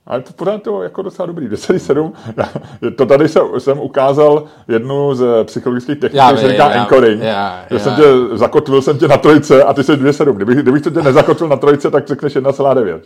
Ale 0.06 0.20
to 0.20 0.32
pořád 0.32 0.62
to 0.62 0.82
jako 0.82 1.02
docela 1.02 1.26
dobrý. 1.26 1.48
10,7. 1.48 2.12
Já- 2.36 2.90
To 2.96 3.06
tady 3.06 3.28
jsem, 3.28 3.42
jsem 3.58 3.78
ukázal 3.80 4.44
jednu 4.68 5.14
z 5.14 5.44
psychologických 5.44 5.98
technik, 5.98 6.18
Já 6.18 6.26
která 6.32 6.42
se 6.42 6.48
říká 6.52 6.70
já- 6.70 6.80
anchoring. 6.80 7.22
já- 7.22 7.64
že 7.70 7.74
já- 7.76 7.80
jsem 7.80 7.94
tě, 7.96 8.02
zakotvil 8.36 8.82
jsem 8.82 8.98
tě 8.98 9.08
na 9.08 9.16
trojce 9.16 9.62
a 9.62 9.74
ty 9.74 9.84
jsi 9.84 9.92
2,7. 9.92 10.36
Kdybych, 10.36 10.58
kdybych 10.58 10.82
to 10.82 10.90
tě 10.90 11.02
nezakotvil 11.02 11.48
na 11.48 11.56
trojce, 11.56 11.90
tak 11.90 12.06
řekneš 12.06 12.36
1,9. 12.36 13.00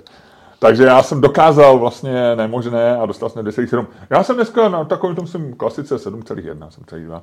Takže 0.63 0.85
já 0.85 1.03
jsem 1.03 1.21
dokázal 1.21 1.79
vlastně 1.79 2.37
nemožné 2.37 2.97
a 2.97 3.07
dostal 3.07 3.29
jsem 3.29 3.45
2,7. 3.45 3.87
Já 4.11 4.23
jsem 4.23 4.37
dneska 4.37 4.69
na 4.69 4.85
takovém 4.85 5.17
tom 5.17 5.27
jsem 5.27 5.55
klasice 5.55 5.97
7,1, 5.97 6.69
7,2. 6.69 7.23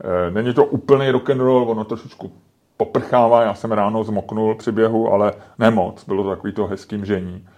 Eh, 0.00 0.30
Není 0.30 0.54
to 0.54 0.64
úplný 0.64 1.10
rock 1.10 1.30
and 1.30 1.40
roll, 1.40 1.70
ono 1.70 1.84
trošičku 1.84 2.32
poprchává, 2.76 3.42
já 3.42 3.54
jsem 3.54 3.72
ráno 3.72 4.04
zmoknul 4.04 4.54
při 4.54 4.72
běhu, 4.72 5.12
ale 5.12 5.32
ne 5.58 5.70
moc, 5.70 6.04
bylo 6.04 6.22
to 6.22 6.30
takový 6.30 6.52
to 6.52 6.66
hezký 6.66 6.96
mžení. 6.96 7.48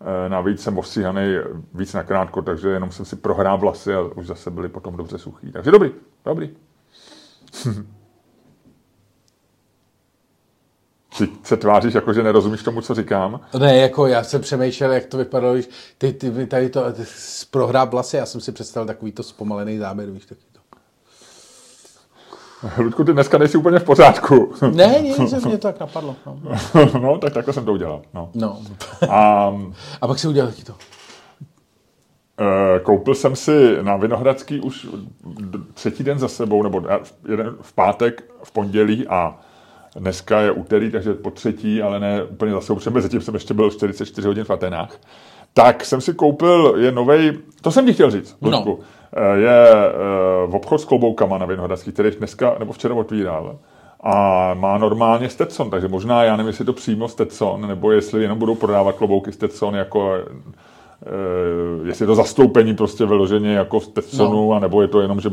Eh, 0.00 0.28
Navíc 0.28 0.62
jsem 0.62 0.78
ostříhaný 0.78 1.36
víc 1.74 1.94
nakrátko, 1.94 2.42
takže 2.42 2.68
jenom 2.68 2.90
jsem 2.90 3.04
si 3.04 3.16
prohrál 3.16 3.58
vlasy 3.58 3.94
a 3.94 4.00
už 4.00 4.26
zase 4.26 4.50
byly 4.50 4.68
potom 4.68 4.96
dobře 4.96 5.18
suchý. 5.18 5.52
Takže 5.52 5.70
dobrý, 5.70 5.90
dobrý. 6.24 6.50
Ty 11.18 11.28
se 11.42 11.56
tváříš 11.56 11.94
jako, 11.94 12.12
že 12.12 12.22
nerozumíš 12.22 12.62
tomu, 12.62 12.80
co 12.80 12.94
říkám. 12.94 13.40
Ne, 13.58 13.76
jako 13.76 14.06
já 14.06 14.24
jsem 14.24 14.40
přemýšlel, 14.40 14.92
jak 14.92 15.06
to 15.06 15.16
vypadalo, 15.16 15.54
když 15.54 15.68
ty, 15.98 16.12
ty, 16.12 16.30
ty 16.30 16.46
tady 16.46 16.68
to 16.68 16.92
ty, 16.92 17.02
prohrá 17.50 17.84
vlasy, 17.84 18.16
já 18.16 18.26
jsem 18.26 18.40
si 18.40 18.52
představil 18.52 18.86
takový 18.86 19.12
to 19.12 19.22
zpomalený 19.22 19.78
záběr, 19.78 20.10
víš, 20.10 20.26
taky 20.26 20.40
to. 20.52 20.60
Ludku, 22.82 23.04
ty 23.04 23.12
dneska 23.12 23.38
nejsi 23.38 23.58
úplně 23.58 23.78
v 23.78 23.84
pořádku. 23.84 24.54
Ne, 24.74 24.94
nic, 25.02 25.30
se 25.30 25.40
mě 25.48 25.58
to 25.58 25.68
tak 25.68 25.80
napadlo. 25.80 26.16
No, 26.26 26.38
no 27.00 27.18
tak 27.18 27.32
takhle 27.32 27.54
jsem 27.54 27.64
to 27.64 27.72
udělal. 27.72 28.02
No. 28.14 28.30
no. 28.34 28.58
A, 29.10 29.52
A 30.00 30.06
pak 30.08 30.18
si 30.18 30.28
udělal 30.28 30.50
taky 30.50 30.62
to. 30.64 30.74
e, 32.76 32.80
koupil 32.80 33.14
jsem 33.14 33.36
si 33.36 33.76
na 33.82 33.96
Vinohradský 33.96 34.60
už 34.60 34.86
třetí 35.74 36.04
den 36.04 36.18
za 36.18 36.28
sebou, 36.28 36.62
nebo 36.62 36.80
v- 36.80 37.14
jeden 37.28 37.56
v 37.60 37.72
pátek, 37.72 38.24
v 38.42 38.52
pondělí 38.52 39.06
a 39.08 39.40
dneska 39.96 40.40
je 40.40 40.50
úterý, 40.50 40.90
takže 40.90 41.14
po 41.14 41.30
třetí, 41.30 41.82
ale 41.82 42.00
ne 42.00 42.24
úplně 42.24 42.52
za 42.52 42.60
sebou, 42.60 42.78
protože 42.78 42.90
mezi 42.90 43.08
tím 43.08 43.20
jsem 43.20 43.34
ještě 43.34 43.54
byl 43.54 43.70
44 43.70 44.28
hodin 44.28 44.44
v 44.44 44.50
Atenách. 44.50 44.98
Tak 45.54 45.84
jsem 45.84 46.00
si 46.00 46.14
koupil, 46.14 46.74
je 46.78 46.92
novej, 46.92 47.32
to 47.60 47.70
jsem 47.70 47.86
ti 47.86 47.92
chtěl 47.92 48.10
říct, 48.10 48.36
No. 48.40 48.50
Ludku. 48.50 48.80
E, 49.12 49.36
je 49.38 49.68
e, 49.68 49.88
v 50.46 50.54
obchod 50.54 50.80
s 50.80 50.84
kloboukama 50.84 51.38
na 51.38 51.46
Vinohradský, 51.46 51.92
který 51.92 52.10
dneska 52.10 52.56
nebo 52.58 52.72
včera 52.72 52.94
otvíral. 52.94 53.58
A 54.00 54.54
má 54.54 54.78
normálně 54.78 55.28
Stetson, 55.28 55.70
takže 55.70 55.88
možná, 55.88 56.24
já 56.24 56.36
nevím, 56.36 56.46
jestli 56.48 56.62
je 56.62 56.66
to 56.66 56.72
přímo 56.72 57.08
Stetson, 57.08 57.68
nebo 57.68 57.92
jestli 57.92 58.22
jenom 58.22 58.38
budou 58.38 58.54
prodávat 58.54 58.96
klobouky 58.96 59.32
Stetson 59.32 59.74
jako 59.74 60.18
Uh, 61.80 61.86
jestli 61.86 62.02
je 62.02 62.06
to 62.06 62.14
zastoupení 62.14 62.74
prostě 62.74 63.06
vyloženě 63.06 63.52
jako 63.52 63.80
v 63.80 63.84
Stetsonu, 63.84 64.52
no. 64.52 64.60
nebo 64.60 64.82
je 64.82 64.88
to 64.88 65.00
jenom, 65.00 65.20
že... 65.20 65.30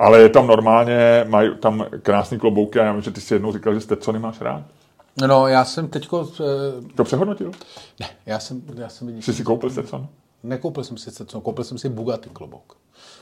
Ale 0.00 0.20
je 0.20 0.28
tam 0.28 0.46
normálně, 0.46 1.24
mají 1.28 1.50
tam 1.60 1.84
krásný 2.02 2.38
klobouky 2.38 2.80
a 2.80 2.84
já 2.84 2.92
vím, 2.92 3.02
že 3.02 3.10
ty 3.10 3.20
si 3.20 3.34
jednou 3.34 3.52
říkal, 3.52 3.74
že 3.74 3.80
Stetsony 3.80 4.18
máš 4.18 4.40
rád. 4.40 4.62
No, 5.26 5.46
já 5.46 5.64
jsem 5.64 5.88
teďko... 5.88 6.28
eh, 6.40 6.94
To 6.94 7.04
přehodnotil? 7.04 7.50
Ne, 8.00 8.06
já 8.26 8.38
jsem, 8.38 8.62
já 8.74 8.88
jsem 8.88 9.22
Jsi 9.22 9.32
si 9.34 9.42
koupil 9.44 9.70
Stetson? 9.70 10.06
nekoupil 10.42 10.84
jsem 10.84 10.96
si 10.96 11.10
Stetson, 11.10 11.40
koupil 11.40 11.64
jsem 11.64 11.78
si 11.78 11.88
Bugatti 11.88 12.30
klobouk. 12.32 12.76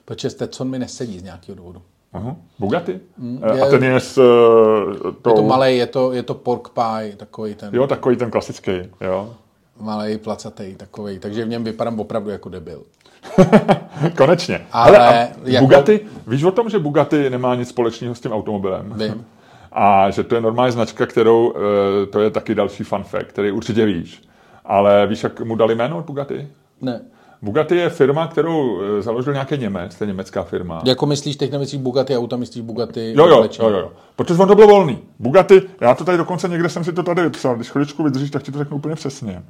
Protože 0.04 0.30
Stetson 0.30 0.68
mi 0.70 0.78
nesedí 0.78 1.18
z 1.18 1.22
nějakého 1.22 1.56
důvodu. 1.56 1.82
Aha. 2.12 2.36
Bugatti? 2.58 3.00
Mm, 3.18 3.40
je- 3.54 3.60
a 3.62 3.66
ten 3.70 3.84
je 3.84 4.00
s 4.00 4.18
uh, 4.18 5.12
tou... 5.22 5.30
Je 5.30 5.36
to 5.36 5.42
malý, 5.42 5.76
je 5.76 5.86
to, 5.86 6.12
je 6.12 6.22
to 6.22 6.34
pork 6.34 6.68
pie, 6.68 7.16
takový 7.16 7.54
ten 7.54 7.74
Jo, 7.74 7.86
takový 7.86 8.16
ten 8.16 8.30
klasický, 8.30 8.72
jo. 9.00 9.34
malý, 9.80 10.18
placatý, 10.18 10.74
takový. 10.74 11.18
Takže 11.18 11.44
v 11.44 11.48
něm 11.48 11.64
vypadám 11.64 12.00
opravdu 12.00 12.30
jako 12.30 12.48
debil. 12.48 12.82
Konečně. 14.16 14.60
Ale 14.72 14.98
a 14.98 15.28
jako- 15.44 15.64
Bugatti, 15.66 16.00
víš 16.26 16.44
o 16.44 16.50
tom, 16.50 16.68
že 16.70 16.78
Bugatti 16.78 17.30
nemá 17.30 17.54
nic 17.54 17.68
společného 17.68 18.14
s 18.14 18.20
tím 18.20 18.32
automobilem? 18.32 18.94
Vím. 18.96 19.24
A 19.72 20.10
že 20.10 20.24
to 20.24 20.34
je 20.34 20.40
normální 20.40 20.72
značka, 20.72 21.06
kterou, 21.06 21.54
eh, 21.56 22.06
to 22.06 22.20
je 22.20 22.30
taky 22.30 22.54
další 22.54 22.84
fun 22.84 23.04
fact, 23.04 23.26
který 23.26 23.52
určitě 23.52 23.84
víš. 23.84 24.22
Ale 24.64 25.06
víš, 25.06 25.22
jak 25.22 25.40
mu 25.40 25.56
dali 25.56 25.74
jméno 25.74 26.02
Bugatti? 26.06 26.48
Ne. 26.80 27.00
Bugatti 27.42 27.76
je 27.76 27.90
firma, 27.90 28.26
kterou 28.26 28.80
eh, 28.82 29.02
založil 29.02 29.32
nějaký 29.32 29.58
Němec, 29.58 29.94
to 29.94 30.04
je 30.04 30.08
německá 30.08 30.42
firma. 30.42 30.82
Jako 30.84 31.06
myslíš, 31.06 31.36
teď 31.36 31.52
nemyslíš 31.52 31.82
Bugatti 31.82 32.16
auta, 32.16 32.36
myslíš 32.36 32.62
Bugatti 32.62 33.12
Jo, 33.16 33.26
jo, 33.26 33.44
jo, 33.58 33.70
jo, 33.70 33.78
jo. 33.78 33.92
Protože 34.16 34.42
on 34.42 34.48
to 34.48 34.54
bylo 34.54 34.68
volný. 34.68 34.98
Bugatti, 35.18 35.62
já 35.80 35.94
to 35.94 36.04
tady 36.04 36.18
dokonce 36.18 36.48
někde 36.48 36.68
jsem 36.68 36.84
si 36.84 36.92
to 36.92 37.02
tady 37.02 37.22
vypsal, 37.22 37.56
když 37.56 37.70
chviličku 37.70 38.02
vydržíš, 38.02 38.30
tak 38.30 38.42
ti 38.42 38.52
to 38.52 38.58
řeknu 38.58 38.76
úplně 38.76 38.94
přesně. 38.94 39.42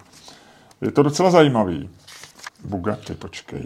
Je 0.81 0.91
to 0.91 1.03
docela 1.03 1.31
zajímavý. 1.31 1.91
Bugatti, 2.65 3.15
počkej. 3.15 3.63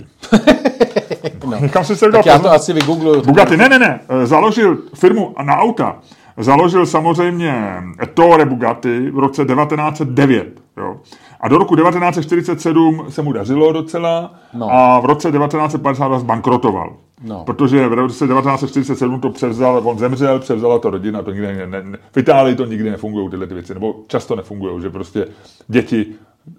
no. 1.46 1.58
Někam 1.60 1.84
si 1.84 1.96
se 1.96 2.10
Tak 2.12 2.26
já 2.26 2.38
to 2.38 2.50
asi 2.50 2.72
vygoogluju. 2.72 3.22
Bugatti, 3.22 3.56
ne, 3.56 3.68
ne, 3.68 3.78
ne, 3.78 4.00
eh, 4.08 4.26
založil 4.26 4.78
firmu 4.94 5.34
na 5.42 5.56
auta. 5.56 5.96
Založil 6.36 6.86
samozřejmě 6.86 7.82
Ettore 8.02 8.44
Bugatti 8.44 9.10
v 9.10 9.18
roce 9.18 9.44
1909. 9.44 10.62
Jo. 10.76 10.96
A 11.40 11.48
do 11.48 11.58
roku 11.58 11.76
1947 11.76 13.04
se 13.08 13.22
mu 13.22 13.32
dařilo 13.32 13.72
docela 13.72 14.34
No. 14.54 14.68
a 14.72 15.00
v 15.00 15.04
roce 15.04 15.30
1952 15.32 16.18
zbankrotoval. 16.18 16.92
No. 17.24 17.44
Protože 17.44 17.88
v 17.88 17.92
roce 17.92 18.26
1947 18.26 19.20
to 19.20 19.30
převzal, 19.30 19.80
on 19.84 19.98
zemřel, 19.98 20.38
převzala 20.38 20.78
to 20.78 20.90
rodina, 20.90 21.22
to 21.22 21.30
nikdy 21.30 21.46
ne, 21.46 21.66
ne, 21.66 21.82
ne, 21.82 21.98
v 22.12 22.16
Itálii 22.16 22.54
to 22.56 22.64
nikdy 22.64 22.90
nefungují 22.90 23.30
tyhle 23.30 23.46
ty 23.46 23.54
věci, 23.54 23.74
nebo 23.74 23.94
často 24.06 24.36
nefungují, 24.36 24.82
že 24.82 24.90
prostě 24.90 25.26
děti, 25.68 26.06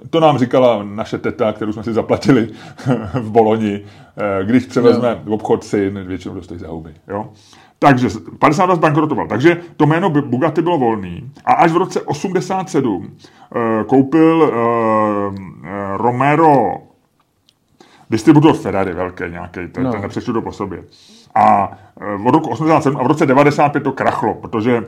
to 0.09 0.19
nám 0.19 0.38
říkala 0.38 0.84
naše 0.84 1.17
teta, 1.17 1.53
kterou 1.53 1.71
jsme 1.73 1.84
si 1.84 1.93
zaplatili 1.93 2.49
v 3.13 3.29
Boloni, 3.31 3.81
eh, 4.41 4.45
když 4.45 4.65
převezme 4.65 5.21
v 5.23 5.31
obchod 5.34 5.63
syn, 5.63 6.03
většinou 6.07 6.36
dostojí 6.36 6.59
za 6.59 6.67
huby. 6.67 6.93
Jo? 7.07 7.29
Takže 7.79 8.07
52 8.39 8.75
zbankrotoval. 8.75 9.27
Takže 9.27 9.57
to 9.77 9.86
jméno 9.86 10.09
Bu- 10.09 10.21
Bugatti 10.29 10.61
bylo 10.61 10.77
volný. 10.77 11.31
A 11.45 11.53
až 11.53 11.71
v 11.71 11.77
roce 11.77 12.01
87 12.01 13.11
eh, 13.55 13.84
koupil 13.84 14.51
eh, 14.53 15.97
Romero 15.97 16.73
distributor 18.09 18.53
Ferrari 18.55 18.93
velký 18.93 19.23
nějaký, 19.29 19.67
ten, 19.71 19.84
No. 19.84 19.91
ten 19.91 20.01
nepřečtu 20.01 20.34
to 20.34 20.41
po 20.41 20.51
sobě. 20.51 20.84
A 21.36 21.71
od 22.25 22.31
roku 22.34 22.49
87 22.49 22.97
a 22.99 23.03
v 23.03 23.07
roce 23.07 23.25
95 23.25 23.84
to 23.84 23.91
krachlo, 23.91 24.34
protože 24.34 24.84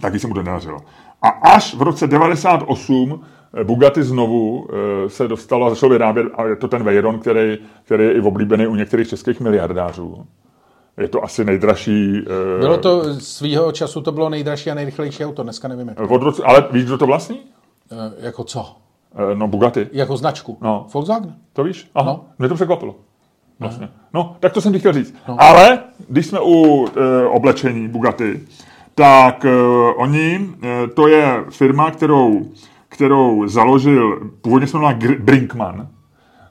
taky 0.00 0.18
se 0.18 0.26
mu 0.26 0.34
to 0.34 0.42
nedařilo. 0.42 0.78
A 1.22 1.28
až 1.28 1.74
v 1.74 1.82
roce 1.82 2.06
98 2.06 3.20
eh, 3.22 3.26
Bugatti 3.64 4.02
znovu 4.02 4.66
eh, 5.04 5.08
se 5.10 5.28
dostalo 5.28 5.66
a 5.66 5.70
začal 5.70 5.88
vyrábět, 5.88 6.26
a 6.34 6.44
je 6.46 6.56
to 6.56 6.68
ten 6.68 6.84
Veyron, 6.84 7.18
který, 7.18 7.58
který 7.84 8.04
je 8.04 8.12
i 8.12 8.20
oblíbený 8.20 8.66
u 8.66 8.74
některých 8.74 9.08
českých 9.08 9.40
miliardářů. 9.40 10.26
Je 10.96 11.08
to 11.08 11.24
asi 11.24 11.44
nejdražší. 11.44 12.18
eh, 12.56 12.60
Bylo 12.60 12.78
to 12.78 13.20
svýho 13.20 13.72
času, 13.72 14.00
to 14.00 14.12
bylo 14.12 14.28
nejdražší 14.28 14.70
a 14.70 14.74
nejrychlejší 14.74 15.24
auto, 15.24 15.42
dneska 15.42 15.68
nevím 15.68 15.88
jak. 15.88 16.10
Od 16.10 16.22
roce, 16.22 16.42
ale 16.44 16.64
víš, 16.72 16.84
kdo 16.84 16.98
to 16.98 17.06
vlastní? 17.06 17.40
E, 17.92 18.26
jako 18.26 18.44
co? 18.44 18.76
Eh, 19.32 19.34
No, 19.34 19.48
Bugatti. 19.48 19.86
Jako 19.92 20.16
značku? 20.16 20.58
No. 20.60 20.86
Volkswagen? 20.94 21.34
To 21.52 21.64
víš? 21.64 21.90
Aha, 21.94 22.10
no. 22.12 22.24
mě 22.38 22.48
to 22.48 22.54
překvapilo. 22.54 22.94
Vlastně. 23.60 23.88
No, 24.14 24.36
tak 24.40 24.52
to 24.52 24.60
jsem 24.60 24.72
ti 24.72 24.78
chtěl 24.78 24.92
říct. 24.92 25.14
No. 25.28 25.36
Ale 25.38 25.78
když 26.08 26.26
jsme 26.26 26.38
u 26.42 26.86
e, 26.96 27.26
oblečení 27.26 27.88
Bugatti, 27.88 28.40
tak 28.94 29.44
e, 29.44 29.50
oni, 29.96 30.48
e, 30.62 30.86
to 30.88 31.08
je 31.08 31.44
firma, 31.50 31.90
kterou, 31.90 32.42
kterou 32.90 33.48
založil, 33.48 34.30
původně 34.42 34.66
se 34.66 34.76
jmenovala 34.76 34.98
Brinkman, 35.18 35.88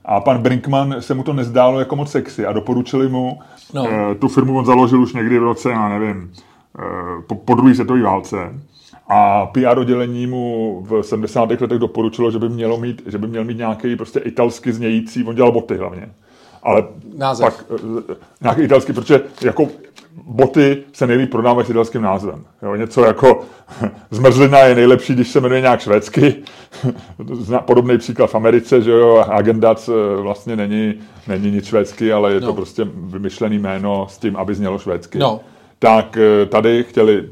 a 0.06 0.20
pan 0.20 0.42
Brinkman 0.42 0.96
se 1.00 1.14
mu 1.14 1.24
to 1.24 1.34
nezdálo 1.34 1.80
jako 1.80 1.96
moc 1.96 2.12
sexy 2.12 2.46
a 2.46 2.54
doporučili 2.54 3.10
mu, 3.10 3.40
No. 3.74 3.84
no. 3.84 4.12
e, 4.12 4.16
tu 4.16 4.28
firmu 4.28 4.58
on 4.58 4.66
založil 4.66 5.02
už 5.02 5.14
někdy 5.14 5.40
v 5.40 5.44
roce, 5.44 5.72
já 5.72 5.90
nevím, 5.90 6.32
e, 6.80 7.22
po, 7.28 7.36
po 7.36 7.56
druhé 7.56 7.76
světové 7.76 8.02
válce. 8.02 8.38
A 9.08 9.46
PR 9.46 9.78
oddělení 9.80 10.28
mu 10.28 10.82
v 10.90 11.04
70. 11.04 11.62
letech 11.62 11.80
doporučilo, 11.80 12.32
že 12.32 12.40
by, 12.40 12.50
mělo 12.50 12.78
mít, 12.78 13.02
že 13.06 13.18
by 13.18 13.28
měl 13.28 13.44
mít 13.44 13.58
nějaký 13.58 13.96
prostě 13.96 14.20
italsky 14.20 14.74
znějící, 14.74 15.24
on 15.24 15.36
dělal 15.36 15.52
boty 15.52 15.78
hlavně. 15.78 16.10
Ale 16.64 16.84
Název. 17.18 17.46
pak 17.46 17.66
eh, 18.12 18.16
nějaký 18.42 18.62
italský, 18.62 18.94
protože 18.94 19.22
jako 19.44 19.68
boty 20.26 20.84
se 20.94 21.08
nejlíp 21.08 21.32
prodávají 21.32 21.68
s 21.68 21.70
italským 21.70 22.02
názvem. 22.02 22.44
Jo, 22.62 22.76
něco 22.76 23.06
jako 23.06 23.42
zmrzlina 24.12 24.60
je 24.60 24.76
nejlepší, 24.76 25.14
když 25.16 25.28
se 25.30 25.40
jmenuje 25.42 25.62
nějak 25.62 25.80
švédsky. 25.80 26.36
Podobný 27.66 27.98
příklad 27.98 28.28
v 28.28 28.36
Americe, 28.36 28.82
že 28.82 28.92
jo, 28.92 29.26
Agendac 29.30 29.90
eh, 29.90 30.22
vlastně 30.22 30.56
není, 30.56 30.94
není 31.28 31.52
nic 31.52 31.66
švédsky, 31.66 32.14
ale 32.14 32.34
je 32.34 32.42
No. 32.42 32.48
to 32.48 32.54
prostě 32.54 32.88
vymyšlený 32.96 33.60
jméno 33.60 34.08
s 34.10 34.18
tím, 34.18 34.36
aby 34.38 34.56
znělo 34.56 34.80
švédsky. 34.80 35.18
No. 35.18 35.40
Tak 35.80 36.18
eh, 36.18 36.46
tady 36.46 36.84
chtěli... 36.84 37.30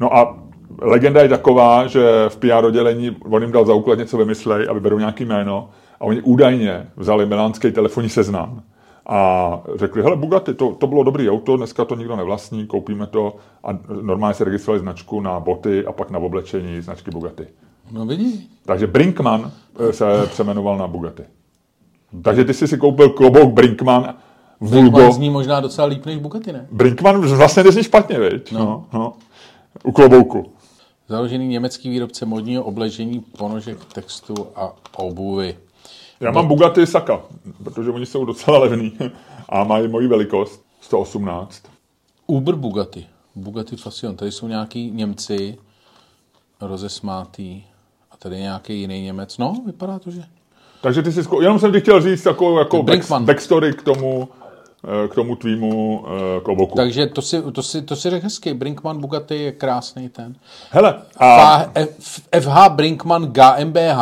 No 0.00 0.16
a 0.16 0.36
legenda 0.82 1.22
je 1.22 1.28
taková, 1.28 1.86
že 1.86 2.00
v 2.28 2.36
PR 2.36 2.64
oddělení 2.64 3.16
on 3.30 3.42
jim 3.42 3.52
dal 3.52 3.64
za 3.64 3.74
úklad 3.74 3.98
něco 3.98 4.16
vymyslej 4.16 4.66
a 4.70 4.72
vyberou 4.72 4.98
nějaký 4.98 5.24
jméno 5.24 5.68
a 6.00 6.04
oni 6.04 6.22
údajně 6.22 6.86
vzali 6.96 7.26
milánský 7.26 7.72
telefonní 7.72 8.08
seznam 8.08 8.62
a 9.08 9.60
řekli, 9.74 10.02
hele 10.02 10.16
Bugatti, 10.16 10.54
to, 10.54 10.72
to 10.72 10.86
bylo 10.86 11.02
dobrý 11.02 11.30
auto, 11.30 11.56
dneska 11.56 11.84
to 11.84 11.94
nikdo 11.94 12.16
nevlastní, 12.16 12.66
koupíme 12.66 13.06
to 13.06 13.36
a 13.64 13.78
normálně 14.02 14.34
se 14.34 14.44
registrovali 14.44 14.80
značku 14.80 15.20
na 15.20 15.40
boty 15.40 15.86
a 15.86 15.92
pak 15.92 16.10
na 16.10 16.18
oblečení 16.18 16.80
značky 16.80 17.10
Bugatti. 17.10 17.46
No 17.92 18.06
vidíš. 18.06 18.46
Takže 18.64 18.86
Brinkman 18.86 19.52
eh, 19.78 19.92
se 19.92 20.04
přemenoval 20.26 20.78
na 20.78 20.86
Bugatti. 20.86 21.22
Takže 22.22 22.44
ty 22.44 22.54
jsi 22.54 22.68
si 22.68 22.78
koupil 22.78 23.08
klobouk 23.10 23.52
Brinkman 23.52 24.14
Vulgo. 24.60 24.90
Vulgo. 24.90 25.12
zní 25.12 25.30
možná 25.30 25.60
docela 25.60 25.86
líp 25.86 26.06
než 26.06 26.18
Bugatti, 26.18 26.52
ne? 26.52 26.66
Brinkman 26.72 27.20
vlastně 27.20 27.64
nezní 27.64 27.82
špatně, 27.82 28.18
viď? 28.18 28.52
No. 28.52 28.60
No, 28.60 28.86
no. 28.92 29.12
U 29.84 29.92
klobouku. 29.92 30.52
Založený 31.08 31.48
německý 31.48 31.90
výrobce 31.90 32.26
modního 32.26 32.62
obležení, 32.64 33.20
ponožek, 33.20 33.84
textu 33.84 34.34
a 34.56 34.72
obuvy. 34.96 35.56
Já 36.20 36.30
mám 36.30 36.46
Bugatti 36.46 36.86
Saka, 36.86 37.20
protože 37.64 37.90
oni 37.90 38.06
jsou 38.06 38.24
docela 38.24 38.58
levný 38.58 38.92
a 39.48 39.64
mají 39.64 39.88
moji 39.88 40.08
velikost, 40.08 40.64
118. 40.80 41.62
Uber 42.26 42.54
Bugatti. 42.54 43.06
Bugatti 43.34 43.76
Fassion. 43.76 44.16
Tady 44.16 44.32
jsou 44.32 44.48
nějaký 44.48 44.90
Němci 44.90 45.58
rozesmátý. 46.60 47.62
A 48.10 48.16
tady 48.16 48.36
nějaký 48.36 48.80
jiný 48.80 49.02
Němec. 49.02 49.38
No, 49.38 49.62
vypadá 49.66 49.98
to, 49.98 50.10
že... 50.10 50.22
Takže 50.80 51.02
ty 51.02 51.12
jsi, 51.12 51.22
zko- 51.22 51.42
jenom 51.42 51.58
jsem 51.58 51.72
ti 51.72 51.80
chtěl 51.80 52.00
říct 52.00 52.22
takovou 52.22 52.58
jako 52.58 52.76
back, 52.76 52.86
Brinkman. 52.86 53.24
backstory 53.24 53.72
k 53.72 53.82
tomu, 53.82 54.28
eh, 55.04 55.08
k 55.08 55.14
tomu 55.14 55.36
tvýmu 55.36 56.04
eh, 56.06 56.40
kloboku. 56.40 56.76
Takže 56.76 57.06
to 57.06 57.22
si, 57.22 57.42
to 57.52 57.62
si, 57.62 57.82
to 57.82 57.96
si 57.96 58.10
řekl 58.10 58.24
hezky. 58.24 58.54
Brinkman 58.54 59.00
Bugatti 59.00 59.34
je 59.42 59.52
krásný 59.52 60.08
ten. 60.08 60.36
Hele, 60.70 61.02
a 61.20 61.58
FH 62.40 62.68
Brinkman 62.68 63.32
GmbH 63.32 64.00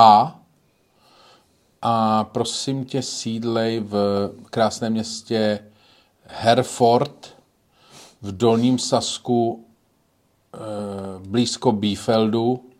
a 1.87 2.24
prosím 2.24 2.85
tě 2.85 3.03
sídlej 3.03 3.80
v 3.80 4.30
krásném 4.51 4.93
městě 4.93 5.59
Herford 6.22 7.37
v 8.22 8.37
Dolním 8.37 8.78
Sasku 8.78 9.64
eh, 10.55 10.59
blízko 11.28 11.72
Biefeldu 11.72 12.70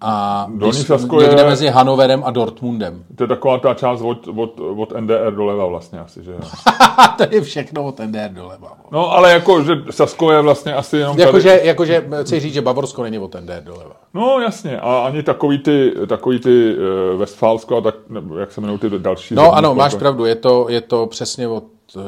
a 0.00 0.46
Dolní 0.54 0.82
Sasko 0.82 1.20
někde 1.20 1.42
je- 1.42 1.48
mezi 1.48 1.68
Hanoverem 1.68 2.22
a 2.24 2.30
Dortmundem. 2.30 3.04
to 3.16 3.24
je 3.24 3.28
taková 3.28 3.58
ta 3.58 3.74
část 3.74 4.00
od, 4.00 4.28
od, 4.36 4.60
od 4.76 4.92
NDR 5.00 5.34
doleva 5.34 5.66
vlastně 5.66 5.98
asi, 6.00 6.24
že 6.24 6.34
to 7.16 7.24
je 7.30 7.40
všechno 7.40 7.84
od 7.84 7.98
NDR 7.98 8.28
doleva. 8.28 8.72
No, 8.90 9.12
ale 9.12 9.32
jako, 9.32 9.62
že 9.62 9.72
Sasko 9.90 10.32
je 10.32 10.40
vlastně 10.40 10.74
asi 10.74 10.96
jenom 10.96 11.16
tady. 11.16 11.26
Jakože, 11.26 11.60
jakože, 11.64 12.08
chci 12.22 12.40
říct, 12.40 12.54
že 12.54 12.60
Bavorsko 12.60 13.02
není 13.02 13.18
od 13.18 13.34
NDR 13.40 13.62
doleva. 13.64 13.94
No, 14.14 14.40
jasně. 14.40 14.80
A 14.80 14.98
ani 15.06 15.22
takový 15.22 15.58
ty, 15.58 15.92
takový 16.06 16.38
ty 16.40 16.74
uh, 16.76 17.20
Westfálsko 17.20 17.76
a 17.76 17.80
tak, 17.80 17.94
nebo 18.08 18.36
jak 18.36 18.52
se 18.52 18.60
jmenují 18.60 18.78
ty 18.78 18.90
další. 18.98 19.34
No 19.34 19.42
země, 19.42 19.56
ano, 19.56 19.68
jako- 19.68 19.78
máš 19.78 19.94
pravdu, 19.94 20.24
je 20.24 20.34
to, 20.34 20.66
je 20.68 20.80
to 20.80 21.06
přesně 21.06 21.48
od 21.48 21.64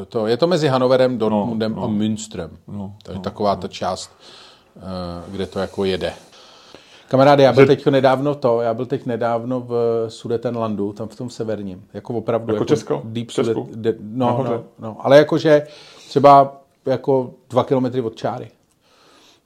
to, 0.09 0.27
je 0.27 0.37
to 0.37 0.47
mezi 0.47 0.67
Hanoverem, 0.67 1.17
Dortmundem 1.17 1.75
no. 1.75 1.83
a 1.83 1.87
Münstrem. 1.87 2.57
No, 2.67 2.93
to 3.03 3.11
je 3.11 3.15
no, 3.15 3.21
taková 3.21 3.55
ta 3.55 3.67
část, 3.67 4.11
eh, 4.77 4.81
kde 5.31 5.45
to 5.45 5.59
jako 5.59 5.85
jede. 5.85 6.13
Kamaráde, 7.11 7.43
já 7.43 7.53
byl 7.53 7.67
teď 7.67 7.85
nedávno 7.85 8.35
to, 8.35 8.61
já 8.61 8.73
byl 8.73 8.85
teď 8.85 9.05
nedávno 9.05 9.59
v 9.59 10.05
Sudetenlandu, 10.07 10.93
tam 10.93 11.07
v 11.07 11.15
tom 11.15 11.29
severním, 11.29 11.87
jako 11.93 12.13
opravdu. 12.13 12.53
Jako 12.53 12.65
Česko? 12.65 13.01
Deep? 13.05 13.29
Sudet, 13.29 13.57
de, 13.57 13.95
no, 13.99 14.25
Nahoře? 14.25 14.49
no, 14.49 14.63
no, 14.79 14.97
ale 14.99 15.17
jakože 15.17 15.67
třeba 16.07 16.61
jako 16.85 17.33
dva 17.49 17.63
kilometry 17.63 18.01
od 18.01 18.15
čáry. 18.15 18.51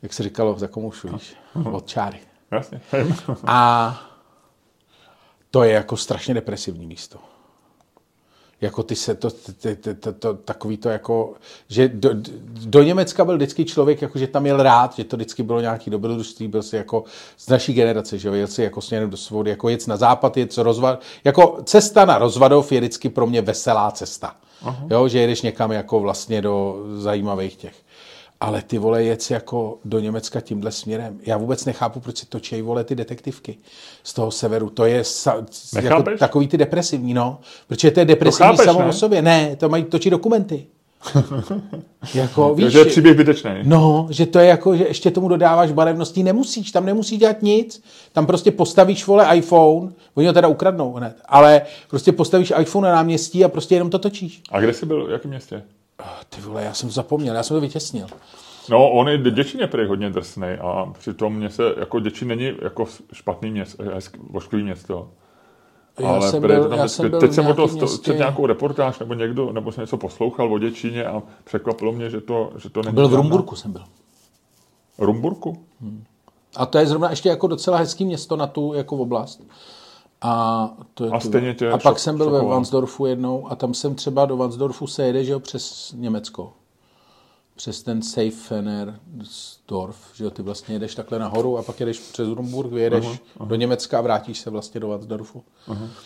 Jak 0.02 0.14
se 0.14 0.24
říkalo 0.24 0.54
v 0.54 0.60
Zakomušu, 0.60 1.08
víš, 1.08 1.36
od 1.72 1.88
čáry. 1.88 2.20
Jasně. 2.52 2.82
A 3.48 4.02
to 5.52 5.64
je 5.64 5.72
jako 5.72 5.98
strašně 5.98 6.34
depresivní 6.34 6.88
místo. 6.88 7.18
Jako 8.62 8.84
ty 8.84 8.96
se 8.96 9.16
to, 9.16 9.30
ty, 9.32 9.76
ty, 9.76 9.94
to, 9.94 10.14
to, 10.14 10.34
takový 10.34 10.78
to 10.78 10.90
jako, 10.90 11.34
že 11.68 11.88
do, 11.88 12.10
do 12.66 12.84
Německa 12.84 13.26
byl 13.26 13.36
vždycky 13.36 13.66
člověk, 13.66 14.02
jako 14.02 14.20
že 14.20 14.28
tam 14.28 14.46
jel 14.46 14.64
rád, 14.64 14.96
že 14.96 15.04
to 15.04 15.16
vždycky 15.16 15.44
bylo 15.44 15.62
nějaký 15.62 15.90
dobrodružství, 15.90 16.48
byl 16.48 16.64
si 16.64 16.76
jako 16.76 17.04
z 17.38 17.50
naší 17.50 17.74
generace, 17.74 18.18
že 18.18 18.28
jo, 18.28 18.34
jel 18.34 18.48
si 18.48 18.64
jako 18.64 18.82
směrem 18.82 19.10
do 19.10 19.18
svobody, 19.18 19.50
jako 19.50 19.70
jet 19.70 19.88
na 19.88 19.98
západ, 19.98 20.38
jet 20.38 20.58
rozvad, 20.58 21.02
jako 21.24 21.60
cesta 21.64 22.06
na 22.06 22.18
rozvadov 22.18 22.72
je 22.72 22.80
vždycky 22.80 23.10
pro 23.10 23.28
mě 23.28 23.42
veselá 23.42 23.92
cesta. 23.92 24.36
Uh-huh. 24.66 24.88
Jo, 24.92 25.08
že 25.08 25.20
jedeš 25.20 25.42
někam 25.42 25.72
jako 25.72 26.00
vlastně 26.00 26.42
do 26.42 26.84
zajímavých 26.98 27.56
těch. 27.56 27.85
Ale 28.42 28.62
ty 28.62 28.78
vole 28.78 29.04
jec 29.04 29.32
jako 29.32 29.78
do 29.86 30.00
Německa 30.00 30.42
tímhle 30.42 30.72
směrem. 30.72 31.20
Já 31.26 31.38
vůbec 31.38 31.66
nechápu, 31.66 32.00
proč 32.00 32.18
si 32.18 32.26
točí 32.26 32.62
vole 32.62 32.84
ty 32.84 32.96
detektivky 32.96 33.58
z 34.04 34.14
toho 34.14 34.32
severu. 34.32 34.70
To 34.70 34.86
je 34.86 35.04
sa, 35.04 35.46
jako 35.82 36.04
takový 36.20 36.48
ty 36.48 36.58
depresivní, 36.58 37.14
no. 37.14 37.40
Protože 37.68 37.92
to 37.92 38.00
je 38.00 38.06
depresivní 38.06 38.52
chápeš, 38.52 38.66
samo 38.66 38.80
ne? 38.80 38.86
o 38.86 38.94
sobě. 38.94 39.22
Ne, 39.22 39.56
to 39.56 39.70
mají 39.70 39.84
točit 39.84 40.10
dokumenty. 40.10 40.68
jako, 42.14 42.56
víš, 42.56 42.64
Takže 42.66 42.80
je 42.80 42.86
příběh 42.86 43.18
vytečný. 43.18 43.52
No, 43.64 44.08
že 44.10 44.26
to 44.26 44.40
je 44.40 44.46
jako, 44.46 44.76
že 44.76 44.88
ještě 44.88 45.12
tomu 45.12 45.28
dodáváš 45.28 45.72
barevností, 45.72 46.24
nemusíš, 46.24 46.72
tam 46.72 46.86
nemusíš 46.86 47.20
dělat 47.20 47.42
nic, 47.42 47.84
tam 48.14 48.26
prostě 48.26 48.52
postavíš, 48.52 49.08
vole, 49.08 49.38
iPhone, 49.38 49.92
oni 50.16 50.28
ho 50.28 50.34
teda 50.34 50.48
ukradnou 50.48 50.94
hned, 50.94 51.16
ale 51.26 51.62
prostě 51.90 52.12
postavíš 52.12 52.54
iPhone 52.60 52.90
na 52.90 52.96
náměstí 52.96 53.46
a 53.46 53.50
prostě 53.50 53.76
jenom 53.76 53.90
to 53.90 54.00
točíš. 54.00 54.42
A 54.52 54.60
kde 54.60 54.74
jsi 54.74 54.86
byl? 54.86 55.08
V 55.08 55.12
jakém 55.12 55.32
městě? 55.32 55.64
Ty 56.30 56.42
vole, 56.42 56.64
já 56.64 56.74
jsem 56.74 56.92
zapomněl, 56.92 57.36
já 57.36 57.44
jsem 57.44 57.58
to 57.58 57.62
vytěsnil. 57.62 58.08
No, 58.70 58.92
on 58.92 59.10
je 59.10 59.18
Děčín 59.18 59.60
je 59.60 59.68
prý 59.68 59.86
hodně 59.88 60.10
drsný 60.10 60.48
a 60.48 60.94
přitom 61.00 61.36
mě 61.36 61.50
se, 61.50 61.64
jako 61.78 62.00
Děčín 62.00 62.28
není 62.28 62.52
jako 62.62 62.86
špatný 63.14 63.52
město, 63.52 63.84
ošklivý 64.34 64.64
město. 64.64 65.10
Já 66.00 66.10
Ale 66.10 66.32
jsem 66.32 66.42
byl, 66.42 66.70
tam 66.70 66.80
já 66.80 66.88
jsem 66.88 67.10
byl 67.10 67.20
teď 67.20 67.34
jsem 67.34 67.48
o 67.48 67.54
to 67.54 67.68
městě- 67.68 68.14
nějakou 68.14 68.46
reportáž, 68.46 69.00
nebo 69.00 69.14
někdo, 69.14 69.52
nebo 69.52 69.72
jsem 69.72 69.82
něco 69.82 69.98
poslouchal 69.98 70.54
o 70.54 70.60
Děčíně 70.60 71.06
a 71.06 71.24
překvapilo 71.44 71.92
mě, 71.92 72.10
že 72.10 72.22
to, 72.22 72.52
že 72.58 72.70
to 72.70 72.82
není 72.82 72.96
Byl 72.96 73.08
v 73.08 73.14
Rumburku 73.14 73.56
jsem 73.56 73.72
byl. 73.72 73.84
Rumburku? 74.98 75.66
A 76.56 76.66
to 76.66 76.78
je 76.78 76.88
zrovna 76.88 77.10
ještě 77.10 77.30
jako 77.30 77.48
docela 77.48 77.78
hezký 77.78 78.06
město 78.06 78.36
na 78.36 78.48
tu 78.48 78.74
jako 78.74 78.98
oblast. 78.98 79.42
A, 80.28 80.70
to 80.94 81.06
je 81.06 81.12
A 81.12 81.20
stejně 81.20 81.54
tě 81.54 81.70
a 81.72 81.78
pak 81.78 81.96
šok- 81.96 82.00
jsem 82.00 82.18
byl 82.18 82.26
ve 82.26 82.38
šokovalo. 82.38 82.56
Vansdorfu 82.56 83.06
jednou 83.06 83.52
a 83.52 83.56
tam 83.56 83.74
jsem 83.74 83.96
třeba 83.96 84.26
do 84.26 84.38
Vansdorfu 84.38 84.88
se 84.88 85.04
jede, 85.08 85.24
že 85.24 85.32
jo, 85.32 85.40
přes 85.40 85.94
Německo. 85.98 86.54
Přes 87.56 87.84
ten 87.84 88.02
Seifenersdorf, 88.02 89.96
že 90.16 90.24
jo, 90.24 90.30
ty 90.30 90.42
vlastně 90.42 90.76
jedeš 90.76 90.96
takhle 90.96 91.20
nahoru 91.20 91.58
a 91.58 91.64
pak 91.64 91.80
jedeš 91.80 92.00
přes 92.00 92.28
Rumburg, 92.28 92.72
vyjedeš 92.72 93.22
do 93.46 93.56
Německa 93.56 93.98
a 93.98 94.02
vrátíš 94.02 94.40
se 94.40 94.50
vlastně 94.50 94.80
do 94.80 94.88
Vansdorfu. 94.88 95.44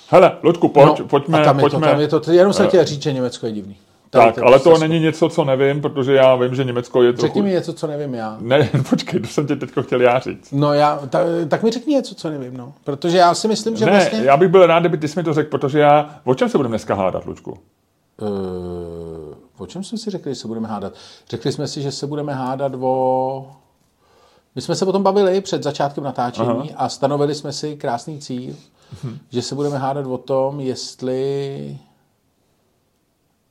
Hele, 0.09 0.37
Ludku, 0.43 0.67
pojď, 0.69 1.01
pojďme, 1.09 1.37
No, 1.37 1.43
a 1.43 1.45
tam 1.45 1.57
je 1.59 1.61
pojďme. 1.61 1.79
to, 1.79 1.85
tam 1.91 2.01
je 2.01 2.07
to, 2.07 2.31
jenom 2.31 2.53
jsem 2.53 2.67
chtěl 2.67 2.85
říct, 2.85 3.01
že 3.01 3.13
Německo 3.13 3.45
je 3.45 3.51
divný. 3.51 3.77
Tak, 4.09 4.35
to- 4.35 4.45
ale 4.45 4.59
to 4.59 4.77
není 4.77 4.99
něco, 4.99 5.29
co 5.29 5.43
nevím, 5.45 5.81
protože 5.81 6.13
já 6.15 6.35
vím, 6.35 6.55
že 6.55 6.63
Německo 6.63 7.03
je 7.03 7.13
trochu... 7.13 7.27
Řekni 7.27 7.41
mi 7.41 7.49
něco, 7.51 7.73
co 7.73 7.87
nevím 7.87 8.13
já. 8.13 8.37
Ne, 8.41 8.69
počkej, 8.89 9.19
to 9.19 9.27
jsem 9.27 9.47
tě 9.47 9.55
teď 9.55 9.69
chtěl 9.81 10.01
já 10.01 10.19
říct. 10.19 10.51
No 10.51 10.73
já, 10.73 10.99
ta, 11.09 11.19
tak 11.47 11.63
mi 11.63 11.71
řekni 11.71 11.93
něco, 11.93 12.15
co 12.15 12.29
nevím, 12.29 12.57
no. 12.57 12.73
Protože 12.83 13.17
já 13.17 13.33
si 13.33 13.47
myslím, 13.47 13.75
že 13.75 13.85
Ne, 13.85 13.91
vlastně... 13.91 14.19
já 14.23 14.37
bych 14.37 14.49
byl 14.49 14.67
rád, 14.67 14.79
kdyby 14.79 14.97
ty 14.97 15.07
jsi 15.07 15.19
mi 15.19 15.23
to 15.23 15.33
řekl, 15.33 15.49
protože 15.49 15.79
já... 15.79 16.19
O 16.23 16.35
čem 16.35 16.49
se 16.49 16.57
budeme 16.57 16.71
dneska 16.73 16.95
hádat, 16.95 17.25
Lučku? 17.25 17.51
Uh, 18.21 19.35
o 19.57 19.65
čem 19.67 19.83
jsme 19.83 19.97
si 19.97 20.09
řekli, 20.09 20.31
že 20.31 20.35
se 20.41 20.47
budeme 20.47 20.67
hádat? 20.67 20.93
Řekli 21.29 21.51
jsme 21.51 21.67
si, 21.67 21.81
že 21.81 21.91
se 21.91 22.07
budeme 22.07 22.33
hádat 22.33 22.71
o... 22.79 23.51
My 24.55 24.61
jsme 24.61 24.75
se 24.75 24.85
o 24.85 24.91
tom 24.91 25.03
bavili 25.03 25.41
před 25.41 25.63
začátkem 25.63 26.03
natáčení 26.03 26.47
Aha. 26.47 26.63
a 26.75 26.89
stanovili 26.89 27.35
jsme 27.35 27.53
si 27.53 27.75
krásný 27.77 28.19
cíl, 28.19 28.55
že 29.29 29.41
se 29.41 29.55
budeme 29.55 29.77
hádat 29.77 30.05
o 30.05 30.17
tom, 30.17 30.59
jestli... 30.59 31.77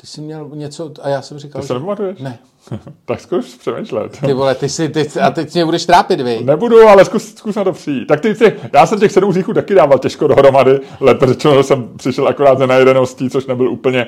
Ty 0.00 0.06
jsi 0.06 0.20
měl 0.20 0.50
něco, 0.54 0.92
a 1.02 1.08
já 1.08 1.22
jsem 1.22 1.38
říkal, 1.38 1.60
Ty 1.62 1.66
se 1.68 1.74
nepamatuješ? 1.74 2.18
Ne. 2.18 2.38
tak 3.04 3.20
zkus 3.20 3.56
přemýšlet. 3.56 4.18
Ty 4.26 4.32
vole, 4.32 4.54
ty 4.54 4.68
si, 4.68 4.88
ty, 4.88 5.20
a 5.20 5.30
teď 5.30 5.54
mě 5.54 5.64
budeš 5.64 5.86
trápit, 5.86 6.20
vy. 6.20 6.40
Nebudu, 6.44 6.88
ale 6.88 7.04
zkus, 7.04 7.34
zkus 7.34 7.54
na 7.56 7.64
to 7.64 7.72
přijít. 7.72 8.06
Tak 8.06 8.20
ty, 8.20 8.34
ty, 8.34 8.56
já 8.72 8.86
jsem 8.86 9.00
těch 9.00 9.12
sedm 9.12 9.32
říchů 9.32 9.54
taky 9.54 9.74
dával 9.74 9.98
těžko 9.98 10.26
dohromady, 10.26 10.80
lépe 11.00 11.26
řečeno 11.26 11.62
jsem 11.62 11.88
přišel 11.96 12.28
akorát 12.28 12.58
ze 12.58 12.66
najedeností, 12.66 13.30
což 13.30 13.46
nebyl 13.46 13.70
úplně... 13.70 14.06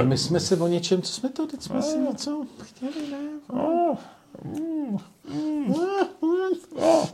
Eh, 0.00 0.02
My 0.02 0.18
jsme 0.18 0.40
se 0.40 0.56
o 0.56 0.66
něčem, 0.66 1.02
co 1.02 1.12
jsme 1.12 1.28
to, 1.28 1.46
teď 1.46 1.62
jsme 1.62 1.82
si 1.82 1.98
něco 1.98 2.44
chtěli, 2.62 3.10
ne? 3.10 3.18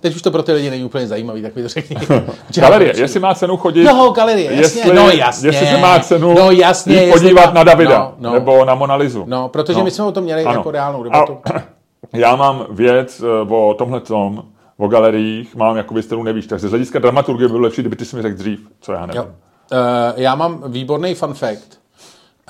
Teď 0.00 0.14
už 0.16 0.22
to 0.22 0.30
pro 0.30 0.42
ty 0.42 0.52
lidi 0.52 0.70
není 0.70 0.84
úplně 0.84 1.06
zajímavý, 1.06 1.42
tak 1.42 1.56
mi 1.56 1.62
to 1.62 1.68
řekni. 1.68 1.96
galerie, 2.60 2.92
jestli 2.96 3.20
má 3.20 3.34
cenu 3.34 3.56
chodit... 3.56 3.84
No, 3.84 4.10
galerie, 4.10 4.52
jasně, 4.52 4.80
jestli, 4.80 4.94
no 4.96 5.10
jasně. 5.10 5.48
Jestli 5.48 5.66
se 5.66 5.78
má 5.78 5.98
cenu 6.00 6.34
no, 6.34 6.50
jasně, 6.50 7.02
jít 7.04 7.12
podívat 7.12 7.46
má- 7.46 7.52
na 7.52 7.64
Davida, 7.64 7.98
no, 7.98 8.14
no. 8.18 8.32
nebo 8.32 8.64
na 8.64 8.74
Monalizu. 8.74 9.24
No, 9.28 9.48
protože 9.48 9.78
No. 9.78 9.84
my 9.84 9.90
jsme 9.90 10.04
o 10.04 10.12
tom 10.12 10.24
měli 10.24 10.44
Ano. 10.44 10.58
jako 10.58 10.70
reálnou 10.70 11.02
debatu. 11.02 11.38
A, 11.54 11.62
já 12.12 12.36
mám 12.36 12.66
věc 12.70 13.22
eh, 13.24 13.52
o 13.54 13.74
tomhle 13.74 14.00
tom, 14.00 14.42
o 14.78 14.88
galeriích, 14.88 15.56
mám 15.56 15.76
jakoby, 15.76 16.02
kterou 16.02 16.22
nevíš. 16.22 16.46
Takže 16.46 16.68
z 16.68 16.70
hlediska 16.70 16.98
dramaturgie 16.98 17.48
by 17.48 17.52
bylo 17.52 17.62
lepší, 17.62 17.82
kdyby 17.82 17.96
ty 17.96 18.04
si 18.04 18.16
mi 18.16 18.22
řekl 18.22 18.36
dřív, 18.36 18.68
co 18.80 18.92
já 18.92 19.06
nevím. 19.06 19.22
Jo. 19.22 19.28
Uh, 19.72 19.78
já 20.16 20.34
mám 20.34 20.64
výborný 20.66 21.14
fun 21.14 21.34
fact. 21.34 21.81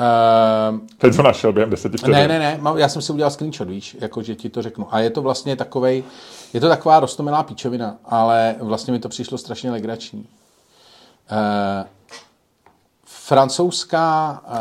Uh, 0.00 0.78
Teď 0.98 1.16
to 1.16 1.22
našel 1.22 1.52
během 1.52 1.70
deseti 1.70 1.96
vteřin. 1.96 2.14
ne, 2.14 2.28
ne, 2.28 2.38
ne, 2.38 2.60
já 2.76 2.88
jsem 2.88 3.02
si 3.02 3.12
udělal 3.12 3.30
screenshot, 3.30 3.68
víš, 3.68 3.96
jako, 4.00 4.22
že 4.22 4.34
ti 4.34 4.48
to 4.50 4.62
řeknu. 4.62 4.86
A 4.94 5.00
je 5.00 5.10
to 5.10 5.22
vlastně 5.22 5.56
takovej, 5.56 6.04
je 6.52 6.60
to 6.60 6.68
taková 6.68 7.00
rostomilá 7.00 7.42
píčovina, 7.42 7.96
ale 8.04 8.54
vlastně 8.60 8.92
mi 8.92 8.98
to 8.98 9.08
přišlo 9.08 9.38
strašně 9.38 9.70
legrační. 9.70 10.20
Uh, 10.20 10.26
francouzská 13.04 14.42
uh, 14.46 14.54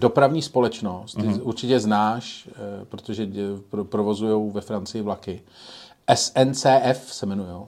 dopravní 0.00 0.42
společnost, 0.42 1.14
ty 1.14 1.22
Mhm. 1.26 1.40
určitě 1.42 1.80
znáš, 1.80 2.48
uh, 2.48 2.54
protože 2.84 3.28
pro, 3.70 3.84
provozují 3.84 4.50
ve 4.52 4.60
Francii 4.60 5.02
vlaky. 5.02 5.42
SNCF 6.14 7.12
se 7.14 7.26
jmenují. 7.26 7.62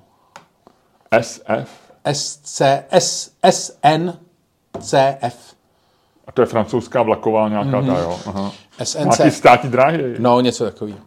SF. 1.21 1.69
SC, 2.13 2.61
S, 2.91 3.31
SNCF. 3.51 4.19
A 6.29 6.33
to 6.33 6.43
je 6.43 6.47
francouzská 6.47 7.03
vlaková 7.03 7.49
nějaká 7.49 7.83
ta, 7.83 7.99
jo. 7.99 8.21
Aha. 8.27 8.53
SNCF. 8.83 9.19
Nějaký 9.19 9.37
státní 9.37 9.71
dráhy. 9.71 10.17
No, 10.19 10.41
něco 10.41 10.65
takového. 10.65 11.01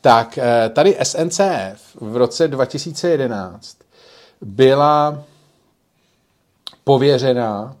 Tak 0.00 0.38
eh, 0.38 0.68
tady 0.68 0.96
SNCF 1.02 1.96
v 2.00 2.16
roce 2.16 2.48
2011 2.48 3.76
byla 4.40 5.22
pověřená, 6.84 7.76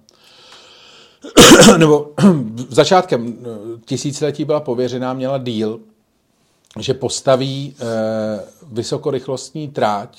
nebo 1.78 2.10
začátkem 2.68 3.36
eh, 3.40 3.44
tisíciletí 3.84 4.44
byla 4.44 4.60
pověřená, 4.60 5.12
měla 5.12 5.38
díl, 5.38 5.80
že 6.78 6.94
postaví 6.94 7.74
eh, 7.80 7.84
vysokorychlostní 8.72 9.68
tráť 9.68 10.18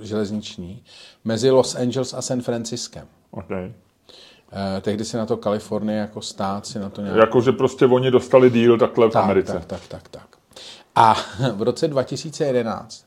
železniční 0.00 0.82
mezi 1.24 1.50
Los 1.50 1.74
Angeles 1.74 2.14
a 2.14 2.22
San 2.22 2.42
Franciskem. 2.42 3.06
Okay. 3.30 3.72
Eh, 4.52 4.80
tehdy 4.80 5.04
si 5.04 5.16
na 5.16 5.26
to 5.26 5.36
Kalifornie 5.36 5.98
jako 5.98 6.22
stát 6.22 6.66
si 6.66 6.78
na 6.78 6.90
to 6.90 7.00
nějak... 7.00 7.16
Jako, 7.16 7.40
že 7.40 7.52
prostě 7.52 7.86
oni 7.86 8.10
dostali 8.10 8.50
díl 8.50 8.78
takhle 8.78 9.08
v 9.08 9.12
tak, 9.12 9.24
Americe. 9.24 9.52
Tak, 9.52 9.64
tak, 9.64 9.80
tak, 9.88 10.08
tak. 10.08 10.36
A 10.94 11.14
v 11.54 11.62
roce 11.62 11.88
2011 11.88 13.04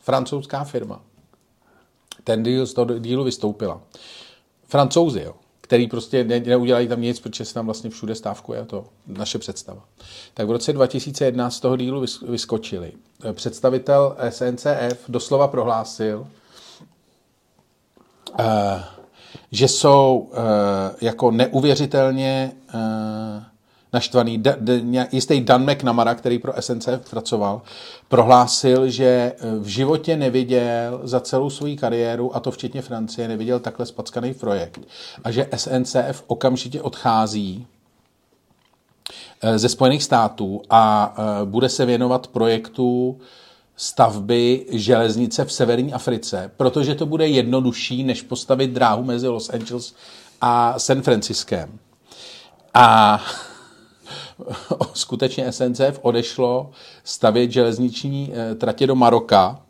francouzská 0.00 0.64
firma 0.64 1.00
ten 2.24 2.42
díl 2.42 2.66
z 2.66 2.74
toho 2.74 2.98
dílu 2.98 3.24
vystoupila. 3.24 3.80
Francouzi, 4.66 5.20
jo, 5.20 5.34
který 5.60 5.86
prostě 5.86 6.24
ne, 6.24 6.40
neudělají 6.40 6.88
tam 6.88 7.00
nic, 7.00 7.20
protože 7.20 7.44
se 7.44 7.54
tam 7.54 7.64
vlastně 7.64 7.90
všude 7.90 8.14
stávkuje 8.14 8.64
to 8.64 8.84
naše 9.06 9.38
představa. 9.38 9.84
Tak 10.34 10.46
v 10.48 10.50
roce 10.50 10.72
2011 10.72 11.54
z 11.54 11.60
toho 11.60 11.76
dílu 11.76 12.04
vyskočili. 12.28 12.92
Představitel 13.32 14.16
SNCF 14.28 15.08
doslova 15.08 15.48
prohlásil, 15.48 16.26
uh, 18.38 18.46
že 19.52 19.68
jsou 19.68 20.28
uh, 20.30 20.36
jako 21.00 21.30
neuvěřitelně 21.30 22.52
uh, 22.74 22.80
naštvaný. 23.92 24.38
Da, 24.38 24.54
da, 24.60 24.74
jistý 25.12 25.40
Dan 25.40 25.70
McNamara, 25.70 26.14
který 26.14 26.38
pro 26.38 26.52
SNCF 26.60 27.10
pracoval, 27.10 27.62
prohlásil, 28.08 28.88
že 28.88 29.32
v 29.60 29.66
životě 29.66 30.16
neviděl 30.16 31.00
za 31.02 31.20
celou 31.20 31.50
svou 31.50 31.76
kariéru, 31.76 32.36
a 32.36 32.40
to 32.40 32.50
včetně 32.50 32.82
Francie, 32.82 33.28
neviděl 33.28 33.60
takhle 33.60 33.86
spackaný 33.86 34.34
projekt. 34.34 34.80
A 35.24 35.30
že 35.30 35.48
SNCF 35.56 36.24
okamžitě 36.26 36.82
odchází 36.82 37.66
ze 39.56 39.68
Spojených 39.68 40.02
států 40.02 40.62
a 40.70 41.14
bude 41.44 41.68
se 41.68 41.86
věnovat 41.86 42.26
projektu 42.26 43.18
stavby 43.80 44.66
železnice 44.70 45.44
v 45.44 45.52
severní 45.52 45.92
Africe, 45.92 46.50
protože 46.56 46.94
to 46.94 47.06
bude 47.06 47.28
jednodušší, 47.28 48.04
než 48.04 48.22
postavit 48.22 48.70
dráhu 48.70 49.04
mezi 49.04 49.28
Los 49.28 49.50
Angeles 49.50 49.94
a 50.40 50.78
San 50.78 51.02
Franciskem. 51.02 51.78
A 52.74 53.20
skutečně 54.94 55.52
SNCF 55.52 55.98
odešlo 56.02 56.70
stavět 57.04 57.50
železniční 57.50 58.32
eh, 58.34 58.54
tratě 58.54 58.86
do 58.86 58.94
Maroka 58.94 59.60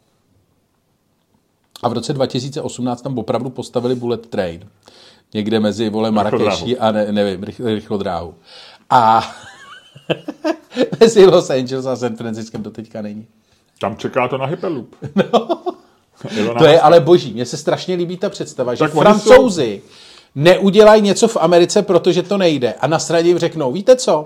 a 1.82 1.88
v 1.88 1.92
roce 1.92 2.12
2018 2.12 3.02
tam 3.02 3.18
opravdu 3.18 3.50
postavili 3.50 3.94
bullet 3.94 4.26
train. 4.26 4.68
Někde 5.34 5.60
mezi 5.60 5.90
vole 5.90 6.10
Marrakeší 6.10 6.78
a 6.78 6.92
ne, 6.92 7.12
nevím, 7.12 7.44
rychlodráhu. 7.64 8.34
A 8.90 9.30
mezi 11.00 11.26
Los 11.26 11.50
Angeles 11.50 11.86
a 11.86 11.96
San 11.96 12.16
Franciskem 12.16 12.62
to 12.62 12.70
teďka 12.70 13.02
není. 13.02 13.26
Tam 13.80 13.96
čeká 13.96 14.28
to 14.28 14.38
na 14.38 14.46
Hyperloop. 14.46 14.94
No. 16.46 16.54
to 16.58 16.64
je 16.64 16.80
ale 16.80 17.00
boží. 17.00 17.32
Mně 17.32 17.46
se 17.46 17.56
strašně 17.56 17.94
líbí 17.94 18.16
ta 18.16 18.28
představa, 18.28 18.76
tak 18.76 18.90
že 18.90 18.98
francouzi 18.98 19.82
jsou... 19.84 19.90
neudělají 20.34 21.02
něco 21.02 21.28
v 21.28 21.36
Americe, 21.36 21.82
protože 21.82 22.22
to 22.22 22.38
nejde. 22.38 22.72
A 22.72 22.86
na 22.86 22.98
straně 22.98 23.28
jim 23.28 23.38
řeknou, 23.38 23.72
víte 23.72 23.96
co? 23.96 24.24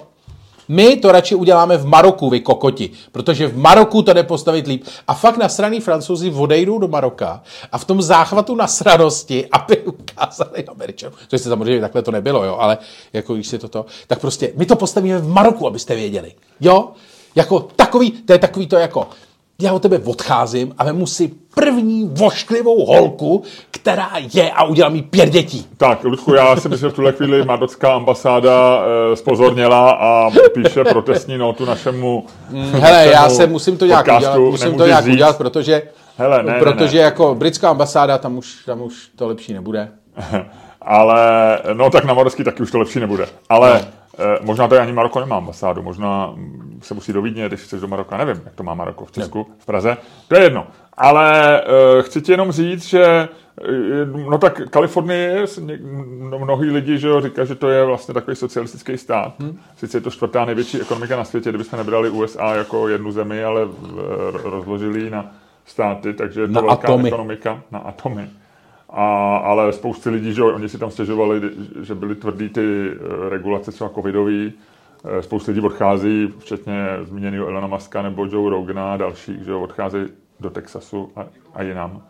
My 0.69 0.97
to 0.97 1.13
radši 1.13 1.35
uděláme 1.35 1.77
v 1.77 1.87
Maroku, 1.87 2.31
vy 2.31 2.41
kokoti, 2.41 2.91
protože 3.13 3.47
v 3.47 3.59
Maroku 3.59 4.03
to 4.03 4.13
jde 4.13 4.23
postavit 4.23 4.67
líp. 4.67 4.85
A 5.09 5.15
fakt 5.15 5.37
nasraný 5.37 5.81
francouzi 5.81 6.31
odejdou 6.31 6.79
do 6.79 6.89
Maroka 6.89 7.43
a 7.73 7.79
v 7.79 7.85
tom 7.85 8.03
záchvatu 8.03 8.55
nasranosti, 8.55 9.47
aby 9.53 9.79
ukázali 9.79 10.65
Američanům, 10.65 11.19
což 11.29 11.41
se 11.41 11.49
samozřejmě 11.49 11.81
takhle 11.81 12.03
to 12.03 12.11
nebylo, 12.11 12.45
jo, 12.45 12.57
ale 12.61 12.79
jako 13.13 13.35
když 13.35 13.47
si 13.47 13.59
toto, 13.59 13.87
tak 14.07 14.21
prostě 14.21 14.53
my 14.57 14.67
to 14.67 14.77
postavíme 14.77 15.19
v 15.19 15.29
Maroku, 15.29 15.67
abyste 15.67 15.95
věděli. 15.95 16.33
Jo? 16.61 16.91
Jako 17.35 17.61
takový, 17.77 18.11
to 18.11 18.33
je 18.33 18.39
takový 18.39 18.67
to 18.67 18.77
jako, 18.77 19.09
já 19.63 19.73
od 19.73 19.83
tebe 19.83 20.01
odcházím 20.05 20.75
a 20.79 20.85
vemu 20.85 21.07
si 21.07 21.31
první 21.55 22.11
vošklivou 22.13 22.87
holku, 22.87 23.43
která 23.71 24.11
je 24.35 24.51
a 24.51 24.65
udělá 24.65 24.89
mi 24.89 25.03
pět 25.03 25.31
dětí. 25.31 25.67
Tak, 25.77 26.05
Ludku, 26.05 26.35
já 26.35 26.57
si 26.57 26.69
myslím, 26.69 26.89
že 26.89 26.93
v 26.93 26.97
tuhle 26.97 27.13
chvíli 27.13 27.45
madocká 27.45 27.95
ambasáda 27.95 28.83
e, 29.13 29.17
spozorněla 29.17 29.91
a 29.91 30.31
píše 30.55 30.85
protestní 30.91 31.39
notu 31.39 31.65
našemu 31.65 32.27
mm, 32.51 32.73
Hele, 32.73 33.07
já 33.13 33.29
se 33.29 33.47
musím 33.47 33.77
to 33.77 33.87
nějak 33.87 34.07
udělat, 34.07 34.39
musím 34.39 34.77
to 34.77 34.87
nějak 34.87 35.05
říct. 35.05 35.15
udělat, 35.15 35.39
protože, 35.39 35.83
Hele, 36.19 36.43
ne, 36.43 36.59
protože 36.59 36.97
ne, 36.97 37.03
ne. 37.03 37.05
jako 37.05 37.35
britská 37.35 37.71
ambasáda, 37.71 38.19
tam 38.19 38.39
už, 38.39 38.65
tam 38.67 38.83
už 38.83 39.09
to 39.17 39.29
lepší 39.29 39.53
nebude. 39.53 39.89
Ale, 40.83 41.59
no 41.73 41.91
tak 41.91 42.05
na 42.05 42.15
Marocký 42.15 42.45
taky 42.45 42.63
už 42.63 42.71
to 42.71 42.79
lepší 42.79 43.01
nebude. 43.01 43.27
Ale 43.49 43.73
no. 43.73 44.02
Eh, 44.19 44.39
možná 44.43 44.69
tady 44.69 44.81
ani 44.81 44.93
Maroko 44.93 45.21
nemá 45.21 45.37
ambasádu, 45.37 45.83
možná 45.83 46.35
se 46.83 46.95
musí 46.95 47.13
do 47.13 47.23
Vídně, 47.23 47.49
když 47.49 47.61
chceš 47.61 47.81
do 47.81 47.89
Maroka, 47.89 48.17
nevím, 48.17 48.43
jak 48.45 48.55
to 48.55 48.63
má 48.63 48.75
Maroko 48.75 49.05
v 49.05 49.13
Česku, 49.13 49.47
v 49.59 49.67
Praze, 49.67 49.97
to 50.29 50.35
je 50.35 50.43
jedno. 50.43 50.67
Ale 50.97 51.63
uh, 51.97 52.03
chci 52.03 52.23
ti 52.23 52.33
jenom 52.33 52.53
říct, 52.53 52.85
že 52.85 53.05
eh, 53.05 53.29
no 54.31 54.39
tak 54.39 54.63
Kalifornie, 54.71 55.47
no, 56.31 56.39
mnohí 56.39 56.71
lidi 56.71 56.99
že 56.99 57.09
jo, 57.09 57.21
říkají, 57.21 57.49
že 57.49 57.55
to 57.55 57.69
je 57.69 57.85
vlastně 57.85 58.15
takový 58.15 58.37
socialistický 58.37 58.99
stát. 58.99 59.35
Hmm. 59.41 59.59
Sice 59.77 59.97
je 59.97 60.01
to 60.01 60.11
čtvrtá 60.11 60.45
největší 60.45 60.81
ekonomika 60.81 61.17
na 61.17 61.25
světě, 61.25 61.49
kdybychom 61.49 61.79
nebrali 61.79 62.11
USA 62.11 62.55
jako 62.55 62.89
jednu 62.89 63.13
zemi, 63.13 63.45
ale 63.45 63.61
rozložili 64.43 65.11
na 65.11 65.31
státy, 65.65 66.15
takže 66.15 66.41
je 66.41 66.47
to 66.47 66.53
na 66.53 66.61
velká 66.61 66.89
atomy. 66.89 67.09
ekonomika 67.09 67.63
na 67.71 67.79
atomy. 67.79 68.29
A, 68.95 69.36
ale 69.36 69.72
spousty 69.72 70.11
lidí, 70.11 70.34
že 70.34 70.43
oni 70.43 70.68
si 70.68 70.78
tam 70.78 70.90
stěžovali, 70.90 71.40
že 71.82 71.95
byly 71.95 72.14
tvrdý 72.14 72.49
ty 72.49 72.90
eh, 72.90 73.28
regulace 73.28 73.72
třeba 73.72 73.90
covidový, 73.90 74.53
eh, 75.05 75.22
spoustu 75.22 75.51
lidí 75.51 75.61
odchází, 75.61 76.34
včetně 76.38 76.74
zmíněného 77.03 77.47
Elona 77.47 77.66
Muska 77.66 78.03
nebo 78.03 78.26
Joe 78.26 78.51
Rogana 78.51 78.93
a 78.93 78.97
dalších, 78.97 79.43
že 79.43 79.55
odcházejí 79.55 80.07
do 80.40 80.51
Texasu 80.51 81.12
a, 81.16 81.26
a 81.55 81.62
jinam. 81.62 82.03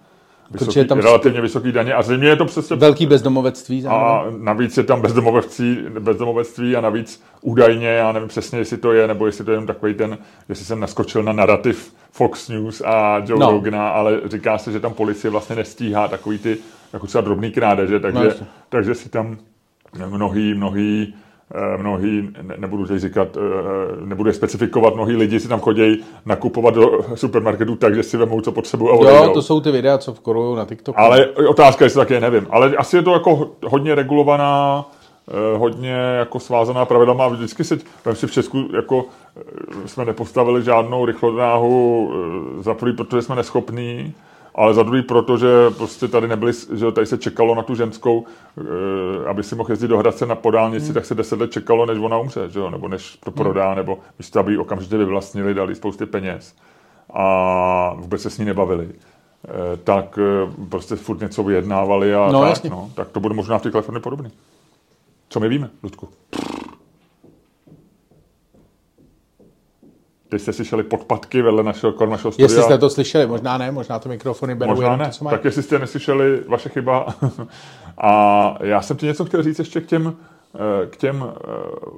Vysoký, 0.50 0.78
je 0.78 0.84
tam 0.84 0.98
relativně 0.98 1.40
vysoký 1.40 1.72
daně 1.72 1.94
a 1.94 2.02
zřejmě 2.02 2.28
je 2.28 2.36
to 2.36 2.44
přesně... 2.44 2.76
Velký 2.76 3.06
bezdomovectví. 3.06 3.86
A 3.86 4.24
navíc 4.38 4.76
je 4.76 4.82
tam 4.82 5.00
bezdomovectví, 5.00 5.78
bezdomovectví 5.98 6.76
a 6.76 6.80
navíc 6.80 7.22
údajně, 7.40 7.88
já 7.88 8.12
nevím 8.12 8.28
přesně, 8.28 8.58
jestli 8.58 8.76
to 8.76 8.92
je, 8.92 9.08
nebo 9.08 9.26
jestli 9.26 9.44
to 9.44 9.50
je 9.50 9.54
jenom 9.54 9.66
takový 9.66 9.94
ten, 9.94 10.18
jestli 10.48 10.64
jsem 10.64 10.80
naskočil 10.80 11.22
na 11.22 11.32
narrativ 11.32 11.94
Fox 12.10 12.48
News 12.48 12.80
a 12.80 13.18
Joe 13.18 13.40
no. 13.40 13.50
Rogana, 13.50 13.88
ale 13.88 14.20
říká 14.24 14.58
se, 14.58 14.72
že 14.72 14.80
tam 14.80 14.94
policie 14.94 15.30
vlastně 15.30 15.56
nestíhá 15.56 16.08
takový 16.08 16.38
ty, 16.38 16.58
jako 16.92 17.06
třeba 17.06 17.22
drobný 17.22 17.50
krádeže, 17.50 18.00
takže, 18.00 18.34
no, 18.40 18.46
takže 18.68 18.94
si 18.94 19.08
tam 19.08 19.36
mnohý, 20.08 20.54
mnohý 20.54 21.14
mnohý, 21.76 22.28
nebudu 22.56 22.86
teď 22.86 23.00
říkat, 23.00 23.28
eh, 23.36 24.06
nebudu 24.06 24.28
je 24.28 24.34
specifikovat, 24.34 24.94
mnohý 24.94 25.16
lidi 25.16 25.40
si 25.40 25.48
tam 25.48 25.60
chodí 25.60 26.04
nakupovat 26.26 26.74
do 26.74 27.00
supermarketu 27.14 27.76
tak, 27.76 27.94
že 27.94 28.02
si 28.02 28.16
vemou, 28.16 28.40
co 28.40 28.52
potřebují 28.52 29.06
a 29.06 29.10
Jo, 29.10 29.30
to 29.34 29.42
jsou 29.42 29.60
ty 29.60 29.70
videa, 29.70 29.98
co 29.98 30.12
vkorují 30.12 30.56
na 30.56 30.64
TikToku. 30.64 31.00
Ale 31.00 31.26
otázka, 31.26 31.84
jestli 31.84 31.98
taky 31.98 32.20
nevím. 32.20 32.46
Ale 32.50 32.76
asi 32.76 32.96
je 32.96 33.02
to 33.02 33.12
jako 33.12 33.50
hodně 33.66 33.94
regulovaná, 33.94 34.84
eh, 35.28 35.56
hodně 35.58 35.90
jako 35.90 36.40
svázaná 36.40 36.84
pravidlama. 36.84 37.28
Vždycky 37.28 37.64
si, 37.64 37.78
vem 38.04 38.16
si 38.16 38.26
v 38.26 38.32
Česku, 38.32 38.68
jako 38.76 39.04
jsme 39.86 40.04
nepostavili 40.04 40.62
žádnou 40.62 41.06
rychlodráhu 41.06 42.12
za 42.60 42.74
prvý, 42.74 42.92
protože 42.92 43.22
jsme 43.22 43.36
neschopní, 43.36 44.14
ale 44.54 44.74
za 44.74 44.82
druhý 44.82 45.02
proto, 45.02 45.36
že 45.36 45.70
prostě 45.76 46.08
tady 46.08 46.28
nebyli, 46.28 46.52
že 46.72 46.92
tady 46.92 47.06
se 47.06 47.18
čekalo 47.18 47.54
na 47.54 47.62
tu 47.62 47.74
ženskou, 47.74 48.24
eh, 48.58 49.28
aby 49.28 49.42
si 49.42 49.54
mohl 49.54 49.70
jezdit 49.70 49.88
do 49.88 49.98
Hradce 49.98 50.26
na 50.26 50.34
podálnici, 50.34 50.86
hmm. 50.86 50.94
tak 50.94 51.04
se 51.04 51.14
deset 51.14 51.40
let 51.40 51.52
čekalo, 51.52 51.86
než 51.86 51.98
ona 51.98 52.18
umře, 52.18 52.50
že 52.50 52.58
jo? 52.58 52.70
nebo 52.70 52.88
než 52.88 53.18
to 53.24 53.30
prodá, 53.30 53.66
hmm. 53.66 53.76
nebo 53.76 53.98
místo, 54.18 54.40
aby 54.40 54.52
ji 54.52 54.58
okamžitě 54.58 54.96
vyvlastnili, 54.96 55.54
dali 55.54 55.74
spousty 55.74 56.06
peněz 56.06 56.56
a 57.14 57.94
vůbec 57.96 58.22
se 58.22 58.30
s 58.30 58.38
ní 58.38 58.44
nebavili. 58.44 58.88
Eh, 59.48 59.76
tak 59.76 60.18
eh, 60.18 60.66
prostě 60.68 60.96
furt 60.96 61.20
něco 61.20 61.42
vyjednávali 61.42 62.14
a 62.14 62.32
no, 62.32 62.40
tak, 62.42 62.64
no, 62.64 62.90
tak 62.94 63.08
to 63.08 63.20
bude 63.20 63.34
možná 63.34 63.58
v 63.58 63.62
té 63.62 63.70
Kalifornii 63.70 64.02
podobný. 64.02 64.30
Co 65.28 65.40
my 65.40 65.48
víme, 65.48 65.70
Ludku? 65.82 66.08
Teď 70.32 70.42
jste 70.42 70.52
slyšeli 70.52 70.82
podpatky 70.82 71.42
vedle 71.42 71.62
našeho, 71.62 71.92
kor 71.92 72.08
našeho 72.08 72.32
studia. 72.32 72.44
Jestli 72.44 72.62
jste 72.62 72.78
to 72.78 72.90
slyšeli, 72.90 73.26
možná 73.26 73.58
ne, 73.58 73.72
možná 73.72 73.98
to 73.98 74.08
mikrofony 74.08 74.54
berou 74.54 74.70
Možná 74.70 74.96
ne, 74.96 75.04
to, 75.04 75.10
co 75.10 75.24
tak 75.24 75.44
jestli 75.44 75.62
jste 75.62 75.78
neslyšeli, 75.78 76.40
vaše 76.48 76.68
chyba. 76.68 77.06
a 77.98 78.54
já 78.60 78.82
jsem 78.82 78.96
ti 78.96 79.06
něco 79.06 79.24
chtěl 79.24 79.42
říct 79.42 79.58
ještě 79.58 79.80
k 79.80 79.86
těm, 79.86 80.14
eh, 80.54 80.86
k 80.86 80.96
těm 80.96 81.24
eh, 81.26 81.44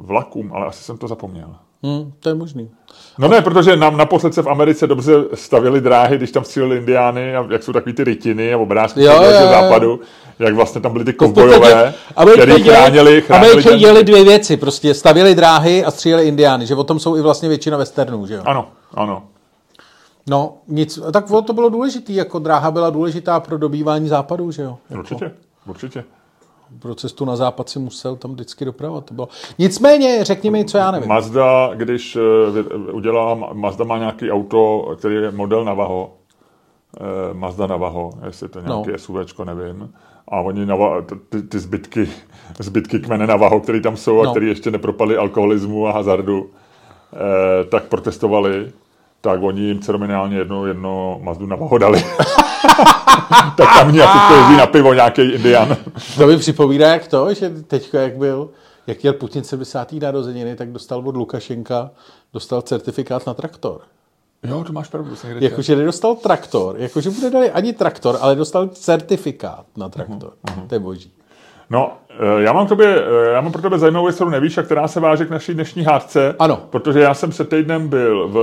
vlakům, 0.01 0.53
ale 0.55 0.67
asi 0.67 0.85
jsem 0.85 0.99
to 0.99 1.09
zapomněl. 1.09 1.57
Hmm, 1.83 2.13
to 2.21 2.29
je 2.29 2.35
možný. 2.35 2.71
No 3.19 3.29
ne, 3.29 3.43
protože 3.43 3.77
nám 3.77 3.97
naposled 3.97 4.35
se 4.35 4.43
v 4.43 4.49
Americe 4.49 4.87
dobře 4.87 5.13
stavili 5.35 5.81
dráhy, 5.81 6.17
když 6.17 6.31
tam 6.31 6.45
stříleli 6.45 6.77
indiány, 6.77 7.37
a 7.37 7.47
jak 7.51 7.63
jsou 7.63 7.73
takový 7.73 7.95
ty 7.95 8.05
rytiny 8.05 8.55
a 8.55 8.59
obrázky 8.59 9.01
z 9.01 9.51
západu, 9.51 10.01
jak 10.39 10.55
vlastně 10.55 10.81
tam 10.81 10.93
byly 10.93 11.05
ty 11.05 11.13
kovbojové, 11.13 11.95
kteří 12.33 12.63
chránili, 12.63 13.21
chránili 13.21 13.51
Američani 13.51 13.73
ten... 13.73 13.79
dělali 13.79 14.05
dvě 14.05 14.25
věci, 14.25 14.57
prostě 14.57 14.95
stavěli 14.95 15.35
dráhy 15.35 15.85
a 15.85 15.91
stříleli 15.91 16.29
indiány, 16.29 16.67
že 16.67 16.75
o 16.75 16.85
tom 16.85 16.99
jsou 16.99 17.17
i 17.17 17.21
vlastně 17.21 17.49
většina 17.49 17.77
westernů, 17.77 18.27
že 18.27 18.35
jo? 18.35 18.43
Ano, 18.45 18.69
ano. 18.95 19.23
No, 20.27 20.55
nic, 20.69 20.99
tak 21.13 21.25
to 21.47 21.53
bylo 21.53 21.69
důležité, 21.69 22.13
jako 22.13 22.39
dráha 22.39 22.71
byla 22.71 22.91
důležitá 22.91 23.41
pro 23.41 23.59
dobývání 23.59 24.09
západu, 24.09 24.51
že 24.51 24.63
jo? 24.63 24.79
Jako... 24.91 25.01
Určitě, 25.01 25.31
určitě 25.67 26.05
pro 26.79 26.95
cestu 26.95 27.25
na 27.25 27.37
západ 27.37 27.69
si 27.69 27.79
musel 27.79 28.17
tam 28.17 28.33
vždycky 28.33 28.65
dopravovat. 28.65 29.05
To 29.05 29.15
bylo. 29.15 29.29
Nicméně, 29.59 30.25
řekni 30.25 30.51
mi, 30.51 30.65
co 30.65 30.79
já 30.79 30.91
nevím. 30.91 31.09
Mazda, 31.09 31.71
když 31.75 32.17
eh, 32.17 32.75
udělá, 32.93 33.35
Mazda 33.53 33.85
má 33.85 33.99
nějaký 33.99 34.31
auto, 34.31 34.95
který 34.99 35.15
je 35.15 35.31
model 35.31 35.65
Navajo, 35.65 36.11
eh, 37.01 37.35
Mazda 37.35 37.67
Navaho, 37.67 38.13
jestli 38.27 38.49
to 38.49 38.61
nějaký 38.61 38.91
no. 38.93 38.99
SUVčko, 38.99 39.45
nevím. 39.45 39.93
A 40.29 40.41
oni 40.41 40.67
Nava, 40.67 41.03
ty, 41.29 41.43
ty 41.43 41.59
zbytky, 41.59 42.09
zbytky 42.59 42.99
kmene 42.99 43.27
Navaho, 43.27 43.61
které 43.61 43.81
tam 43.81 43.97
jsou 43.97 44.21
a 44.21 44.25
no. 44.25 44.31
který 44.31 44.49
ještě 44.49 44.71
nepropadli 44.71 45.17
alkoholismu 45.17 45.87
a 45.87 45.93
hazardu, 45.93 46.51
eh, 47.13 47.65
tak 47.65 47.85
protestovali 47.85 48.73
tak 49.25 49.43
oni 49.43 49.61
jim 49.61 49.81
ceremoniálně 49.81 50.37
jedno, 50.37 50.67
jedno 50.67 51.19
Mazdu 51.23 51.47
Navaho 51.47 51.79
dali. 51.79 52.05
tak 53.57 53.69
tam 53.79 53.91
mě 53.91 54.03
asi 54.03 54.35
jezdí 54.35 54.57
na 54.57 54.67
pivo 54.67 54.95
nějaký 54.95 55.23
indian. 55.23 55.77
to 56.17 56.27
mi 56.27 56.37
připomíná 56.37 56.87
jak 56.87 57.09
to, 57.09 57.35
že 57.35 57.51
teď 57.51 57.95
jak 57.95 58.17
byl, 58.17 58.51
jak 58.87 59.03
měl 59.03 59.13
Putin 59.13 59.45
70. 59.45 59.93
narozeniny, 59.93 60.57
tak 60.57 60.73
dostal 60.73 61.09
od 61.09 61.17
Lukašenka, 61.17 61.91
dostal 62.33 62.63
certifikát 62.63 63.27
na 63.27 63.35
traktor. 63.35 63.81
Jo, 64.45 64.65
to 64.65 64.73
máš 64.73 64.89
pravdu. 64.89 65.17
Jakože 65.41 65.77
nedostal 65.77 66.17
traktor, 66.17 66.77
jakože 66.79 67.11
bude 67.11 67.31
dali 67.31 67.51
ani 67.51 67.73
traktor, 67.73 68.19
ale 68.21 68.37
dostal 68.37 68.69
certifikát 68.69 69.67
na 69.77 69.89
traktor. 69.89 70.33
Uh-huh. 70.47 70.67
To 70.67 70.75
je 70.75 70.79
boží. 70.79 71.13
No, 71.71 71.93
eh, 72.11 72.43
já 72.43 72.53
mám, 72.53 72.67
tobě, 72.67 73.03
eh, 73.03 73.31
já 73.33 73.41
mám 73.41 73.53
pro 73.53 73.63
tebe 73.63 73.79
zajímavou 73.79 74.07
věc, 74.07 74.15
kterou 74.15 74.31
nevíš 74.31 74.59
a 74.59 74.63
která 74.63 74.89
se 74.89 75.01
váže 75.01 75.27
k 75.27 75.31
naší 75.31 75.55
dnešní 75.55 75.83
hádce. 75.83 76.35
Ano. 76.39 76.61
Protože 76.71 77.01
já 77.01 77.15
jsem 77.15 77.33
se 77.33 77.45
týdnem 77.45 77.89
byl 77.89 78.29
v, 78.29 78.39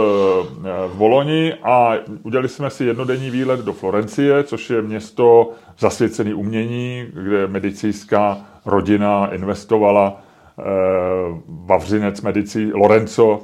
eh, 0.65 0.87
v 0.87 0.95
Boloni 0.95 1.53
a 1.63 1.93
udělali 2.23 2.49
jsme 2.49 2.69
si 2.69 2.85
jednodenní 2.85 3.29
výlet 3.29 3.59
do 3.59 3.73
Florencie, 3.73 4.43
což 4.43 4.69
je 4.69 4.81
město 4.81 5.51
zasvěcené 5.79 6.33
umění, 6.33 7.05
kde 7.13 7.47
medicínská 7.47 8.37
rodina 8.65 9.27
investovala 9.27 10.21
eh, 10.59 10.63
Vavřinec 11.47 12.21
medicí 12.21 12.71
Lorenzo 12.73 13.41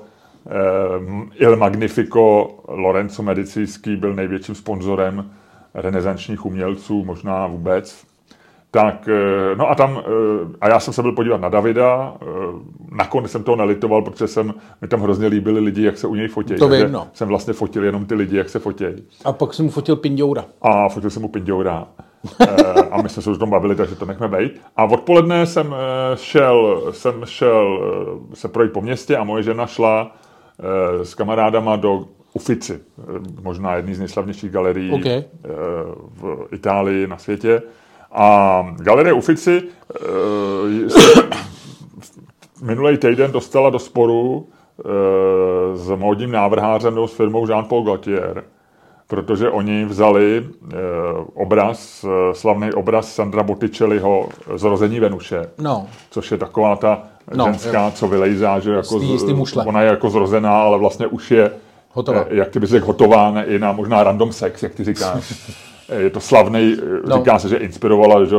Il 1.36 1.56
Magnifico 1.56 2.50
Lorenzo 2.68 3.24
Medicinský 3.24 3.96
byl 3.96 4.14
největším 4.14 4.56
sponzorem 4.56 5.32
renesančních 5.74 6.46
umělců, 6.46 7.06
možná 7.06 7.48
vůbec 7.48 8.08
tak, 8.72 9.08
eh, 9.08 9.56
no 9.56 9.70
a 9.70 9.76
tam, 9.76 10.00
eh, 10.00 10.56
a 10.62 10.70
já 10.70 10.80
jsem 10.80 10.94
se 10.94 11.02
byl 11.02 11.12
podívat 11.12 11.42
na 11.42 11.50
Davida, 11.50 12.14
eh, 12.22 12.26
nakonec 12.92 13.32
jsem 13.32 13.44
toho 13.44 13.56
nelitoval, 13.56 14.02
protože 14.02 14.28
jsem, 14.28 14.54
mi 14.82 14.88
tam 14.88 15.02
hrozně 15.02 15.28
líbili 15.28 15.60
lidi, 15.60 15.84
jak 15.84 15.98
se 15.98 16.08
u 16.08 16.16
něj 16.16 16.28
fotí. 16.28 16.56
To 16.56 16.70
vím, 16.70 16.92
no. 16.92 17.08
Jsem 17.14 17.28
vlastně 17.28 17.54
fotil 17.54 17.84
jenom 17.84 18.06
ty 18.06 18.16
lidi, 18.16 18.38
jak 18.38 18.50
se 18.50 18.60
fotí. 18.60 18.86
A 19.26 19.32
pak 19.32 19.54
jsem 19.54 19.66
mu 19.66 19.72
fotil 19.72 19.96
Pindoura. 19.96 20.46
A 20.62 20.90
fotil 20.90 21.10
jsem 21.10 21.22
mu 21.22 21.28
Pindoura. 21.28 21.88
a 22.92 23.02
my 23.02 23.10
jsme 23.10 23.22
se 23.22 23.32
už 23.32 23.38
tom 23.38 23.50
bavili, 23.50 23.76
takže 23.76 23.96
to 23.96 24.06
nechme 24.06 24.28
být. 24.28 24.62
A 24.76 24.84
odpoledne 24.84 25.46
jsem 25.46 25.76
šel, 26.16 26.84
jsem 26.92 27.14
šel 27.26 27.80
se 28.34 28.48
projít 28.48 28.74
po 28.74 28.82
městě 28.82 29.18
a 29.18 29.24
moje 29.24 29.44
žena 29.44 29.66
šla 29.66 30.12
s 31.04 31.16
kamarádama 31.16 31.76
do 31.76 32.06
Ufici, 32.34 32.80
možná 33.42 33.76
jedný 33.76 33.94
z 33.94 34.00
nejslavnějších 34.00 34.52
galerií 34.52 34.92
okay. 34.92 35.24
v 36.22 36.48
Itálii 36.52 37.08
na 37.08 37.18
světě. 37.18 37.62
A 38.12 38.62
Galerie 38.80 39.14
Ufici 39.14 39.64
minulý 42.62 42.98
týden 42.98 43.32
dostala 43.32 43.70
do 43.70 43.80
sporu 43.80 44.50
s 45.74 45.90
módním 45.96 46.32
návrhářem 46.32 46.96
nebo 46.96 47.08
s 47.08 47.14
firmou 47.14 47.46
Jean-Paul 47.46 47.84
Gaultier, 47.84 48.44
protože 49.08 49.50
oni 49.50 49.86
vzali 49.86 50.38
e, 50.38 50.76
obraz, 51.34 52.06
slavný 52.34 52.74
obraz 52.74 53.14
Sandra 53.16 53.44
Botticelliho 53.44 54.30
Zrození 54.56 55.00
Venuše, 55.00 55.50
no. 55.58 55.88
což 56.10 56.32
je 56.32 56.38
taková 56.38 56.76
ta 56.76 57.04
no, 57.36 57.46
ženská, 57.46 57.86
jo. 57.86 57.92
co 57.96 58.08
vylejzá, 58.08 58.60
že 58.60 58.72
jako 58.72 59.00
z, 59.00 59.58
ona 59.66 59.82
je 59.82 59.90
jako 59.90 60.10
zrozená, 60.10 60.62
ale 60.62 60.78
vlastně 60.78 61.08
už 61.08 61.32
je 61.32 61.52
Hotová. 61.92 62.26
jak 62.30 62.50
ty 62.50 62.60
bys 62.60 62.70
řekl, 62.70 62.86
hotová 62.86 63.42
i 63.42 63.60
na 63.60 63.72
možná 63.72 64.04
random 64.04 64.34
sex, 64.34 64.64
jak 64.64 64.74
ty 64.74 64.84
říkáš. 64.84 65.50
je 65.98 66.10
to 66.10 66.20
slavný, 66.20 66.78
no. 67.08 67.18
říká 67.18 67.40
se, 67.40 67.50
že 67.50 67.58
inspirovala 67.58 68.26
že 68.26 68.36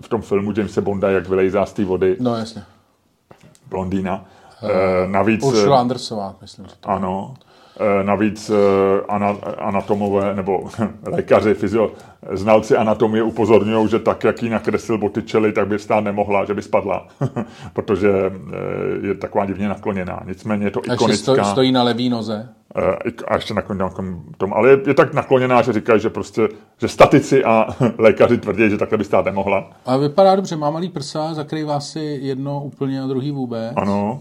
v 0.00 0.08
tom 0.08 0.22
filmu 0.22 0.52
Jamesa 0.56 0.80
Bonda, 0.80 1.10
jak 1.10 1.28
vylejzá 1.28 1.66
z 1.66 1.72
té 1.72 1.84
vody. 1.84 2.16
No 2.20 2.36
jasně. 2.36 2.62
Blondýna. 3.68 4.24
Uh, 4.62 4.70
navíc... 5.10 5.44
Ursula 5.44 5.80
Andersová, 5.80 6.36
myslím. 6.40 6.66
Že 6.66 6.74
to 6.80 6.88
ano. 6.88 7.34
Eh, 7.40 7.47
navíc 8.02 8.50
eh, 8.50 8.54
anatomové 9.58 10.34
nebo 10.34 10.64
lékaři, 11.06 11.54
fyzio, 11.54 11.92
znalci 12.32 12.76
anatomie 12.76 13.22
upozorňují, 13.22 13.88
že 13.88 13.98
tak, 13.98 14.24
jak 14.24 14.42
ji 14.42 14.50
nakreslil 14.50 14.98
Botticelli, 14.98 15.52
tak 15.52 15.68
by 15.68 15.78
stát 15.78 16.04
nemohla, 16.04 16.44
že 16.44 16.54
by 16.54 16.62
spadla, 16.62 17.06
protože 17.72 18.10
eh, 18.10 19.06
je 19.06 19.14
taková 19.14 19.46
divně 19.46 19.68
nakloněná. 19.68 20.20
Nicméně 20.26 20.66
je 20.66 20.70
to 20.70 20.80
a 20.90 20.94
ikonická. 20.94 21.32
Stojí, 21.32 21.44
stojí 21.44 21.72
na 21.72 21.82
levý 21.82 22.08
noze. 22.08 22.48
A 23.28 23.34
ještě 23.34 23.54
nakloněná 23.54 23.90
tom. 24.36 24.54
Ale 24.54 24.70
je, 24.70 24.78
je, 24.86 24.94
tak 24.94 25.14
nakloněná, 25.14 25.62
že 25.62 25.72
říkají, 25.72 26.00
že 26.00 26.10
prostě, 26.10 26.48
že 26.80 26.88
statici 26.88 27.44
a 27.44 27.66
lékaři 27.98 28.38
tvrdí, 28.38 28.70
že 28.70 28.78
takhle 28.78 28.98
by 28.98 29.04
stát 29.04 29.24
nemohla. 29.24 29.70
A 29.86 29.96
vypadá 29.96 30.36
dobře, 30.36 30.56
má 30.56 30.70
malý 30.70 30.88
prsa, 30.88 31.34
zakrývá 31.34 31.80
si 31.80 32.18
jedno 32.22 32.62
úplně 32.64 33.02
a 33.02 33.06
druhý 33.06 33.30
vůbec. 33.30 33.72
Ano. 33.76 34.20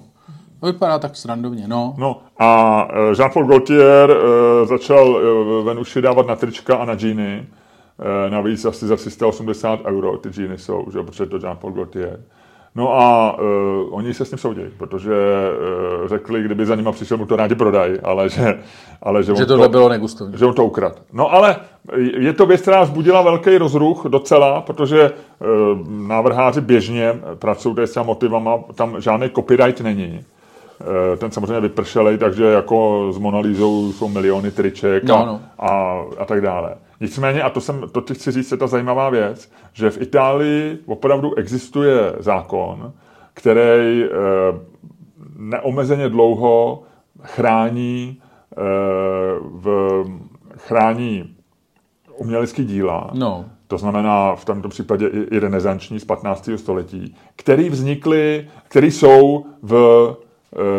Vypadá 0.63 0.99
tak 0.99 1.15
srandovně, 1.15 1.67
no. 1.67 1.93
No 1.97 2.21
a 2.39 2.87
e, 2.91 3.15
Jean-Paul 3.15 3.45
Gaultier 3.45 4.11
e, 4.11 4.65
začal 4.65 5.19
e, 5.19 5.63
Venuši 5.63 6.01
dávat 6.01 6.27
na 6.27 6.35
trička 6.35 6.75
a 6.75 6.85
na 6.85 6.95
džíny. 6.95 7.47
Navíc 8.29 8.65
asi 8.65 8.87
za 8.87 8.95
380 8.95 9.79
euro 9.85 10.17
ty 10.17 10.29
džíny 10.29 10.57
jsou, 10.57 10.85
že, 10.93 11.03
protože 11.03 11.25
to 11.25 11.37
Jean-Paul 11.37 11.71
Gaultier. 11.71 12.19
No 12.77 12.93
a 12.93 13.33
uh, 13.39 13.47
oni 13.89 14.13
se 14.13 14.25
s 14.25 14.31
ním 14.31 14.37
soudí, 14.37 14.61
protože 14.77 15.11
uh, 15.11 16.07
řekli, 16.07 16.43
kdyby 16.43 16.65
za 16.65 16.75
nima 16.75 16.91
přišel, 16.91 17.17
mu 17.17 17.25
to 17.25 17.35
rádi 17.35 17.55
prodají, 17.55 17.99
ale 18.03 18.29
že... 18.29 18.59
Ale 19.01 19.23
že, 19.23 19.35
že 19.35 19.45
to 19.45 19.57
nebylo 19.57 19.89
negustovní. 19.89 20.37
Že 20.37 20.45
on 20.45 20.53
to 20.53 20.65
ukrad. 20.65 21.01
No 21.13 21.33
ale 21.33 21.55
je 21.97 22.33
to 22.33 22.45
věc, 22.45 22.61
která 22.61 22.83
vzbudila 22.83 23.21
velký 23.21 23.57
rozruch 23.57 24.05
docela, 24.07 24.61
protože 24.61 25.11
uh, 25.11 25.47
návrháři 26.07 26.61
běžně 26.61 27.13
pracují 27.39 27.75
s 27.79 27.93
těma 27.93 28.05
motivama, 28.05 28.59
tam 28.75 29.01
žádný 29.01 29.29
copyright 29.29 29.81
není. 29.81 30.25
Eh, 30.81 31.17
ten 31.17 31.31
samozřejmě 31.31 31.59
vypršelej, 31.59 32.17
takže 32.17 32.43
jako 32.45 33.07
s 33.13 33.17
Monalízou 33.17 33.93
jsou 33.93 34.07
miliony 34.07 34.51
triček 34.51 35.03
a, 35.03 35.07
no, 35.07 35.25
no. 35.25 35.41
a, 35.59 36.01
a 36.17 36.25
tak 36.25 36.41
dále. 36.41 36.75
Nicméně, 37.01 37.43
a 37.43 37.49
to, 37.49 37.61
jsem, 37.61 37.89
to 37.91 38.01
ti 38.01 38.13
chci 38.13 38.31
říct, 38.31 38.51
je 38.51 38.57
ta 38.57 38.67
zajímavá 38.67 39.09
věc, 39.09 39.51
že 39.73 39.89
v 39.89 40.01
Itálii 40.01 40.79
opravdu 40.85 41.35
existuje 41.35 42.13
zákon, 42.19 42.93
který 43.33 44.03
e, 44.03 44.07
neomezeně 45.35 46.09
dlouho 46.09 46.83
chrání, 47.21 48.21
e, 48.57 48.61
v, 49.41 50.05
chrání 50.57 51.35
umělecký 52.17 52.65
díla. 52.65 53.09
No. 53.13 53.45
To 53.67 53.77
znamená 53.77 54.35
v 54.35 54.45
tomto 54.45 54.69
případě 54.69 55.07
i, 55.07 55.19
i 55.35 55.39
renesanční 55.39 55.99
z 55.99 56.05
15. 56.05 56.49
století, 56.55 57.15
který 57.35 57.69
vznikly, 57.69 58.47
který 58.67 58.91
jsou 58.91 59.45
v 59.61 59.75
Eh, 60.17 60.26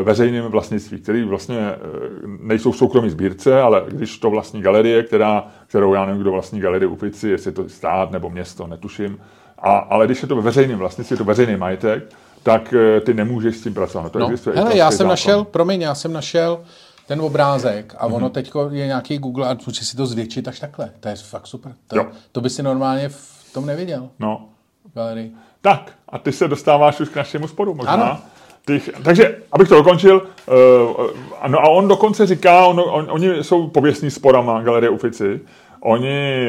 veřejným 0.02 0.44
vlastnictví, 0.44 0.98
který 0.98 1.22
vlastně 1.22 1.58
eh, 1.58 1.76
nejsou 2.24 2.72
v 2.72 2.76
soukromí 2.76 3.10
sbírce, 3.10 3.62
ale 3.62 3.84
když 3.88 4.18
to 4.18 4.30
vlastní 4.30 4.62
galerie, 4.62 5.02
která, 5.02 5.46
kterou 5.66 5.94
já 5.94 6.04
nevím, 6.04 6.20
kdo 6.20 6.32
vlastní 6.32 6.60
galerie 6.60 6.88
Ufici, 6.88 7.28
jestli 7.28 7.52
to 7.52 7.68
stát 7.68 8.10
nebo 8.10 8.30
město, 8.30 8.66
netuším, 8.66 9.18
a, 9.58 9.76
ale 9.78 10.06
když 10.06 10.22
je 10.22 10.28
to 10.28 10.36
ve 10.36 10.42
veřejném 10.42 10.78
vlastnictví, 10.78 11.14
je 11.14 11.18
to 11.18 11.24
veřejný 11.24 11.56
majetek, 11.56 12.12
tak 12.42 12.74
eh, 12.74 13.00
ty 13.00 13.14
nemůžeš 13.14 13.56
s 13.56 13.62
tím 13.62 13.74
pracovat. 13.74 14.12
To 14.12 14.18
no. 14.18 14.30
Hele, 14.54 14.76
já 14.76 14.90
jsem 14.90 14.98
zákon. 14.98 15.08
našel, 15.08 15.44
promiň, 15.44 15.80
já 15.80 15.94
jsem 15.94 16.12
našel 16.12 16.60
ten 17.06 17.20
obrázek 17.20 17.94
a 17.98 18.06
ono 18.06 18.28
mm-hmm. 18.28 18.32
teď 18.32 18.52
je 18.70 18.86
nějaký 18.86 19.18
Google 19.18 19.48
a 19.48 19.56
může 19.66 19.84
si 19.84 19.96
to 19.96 20.06
zvětšit 20.06 20.48
až 20.48 20.60
takhle. 20.60 20.90
To 21.00 21.08
je 21.08 21.16
fakt 21.16 21.46
super. 21.46 21.74
To, 21.86 22.06
to 22.32 22.40
by 22.40 22.50
si 22.50 22.62
normálně 22.62 23.08
v 23.08 23.52
tom 23.52 23.66
neviděl. 23.66 24.08
No. 24.18 24.48
Galerii. 24.94 25.32
Tak, 25.60 25.92
a 26.08 26.18
ty 26.18 26.32
se 26.32 26.48
dostáváš 26.48 27.00
už 27.00 27.08
k 27.08 27.16
našemu 27.16 27.48
sporu 27.48 27.74
možná. 27.74 27.92
Ano. 27.92 28.18
Těch, 28.66 28.90
takže, 29.04 29.36
abych 29.52 29.68
to 29.68 29.74
dokončil, 29.74 30.16
uh, 30.16 31.06
no 31.46 31.58
a 31.58 31.68
on 31.68 31.88
dokonce 31.88 32.26
říká, 32.26 32.66
on, 32.66 32.80
on, 32.80 33.06
oni 33.10 33.44
jsou 33.44 33.68
pověstní 33.68 34.10
sporama 34.10 34.62
Galerie 34.62 34.90
Ufici, 34.90 35.40
Oni... 35.80 36.48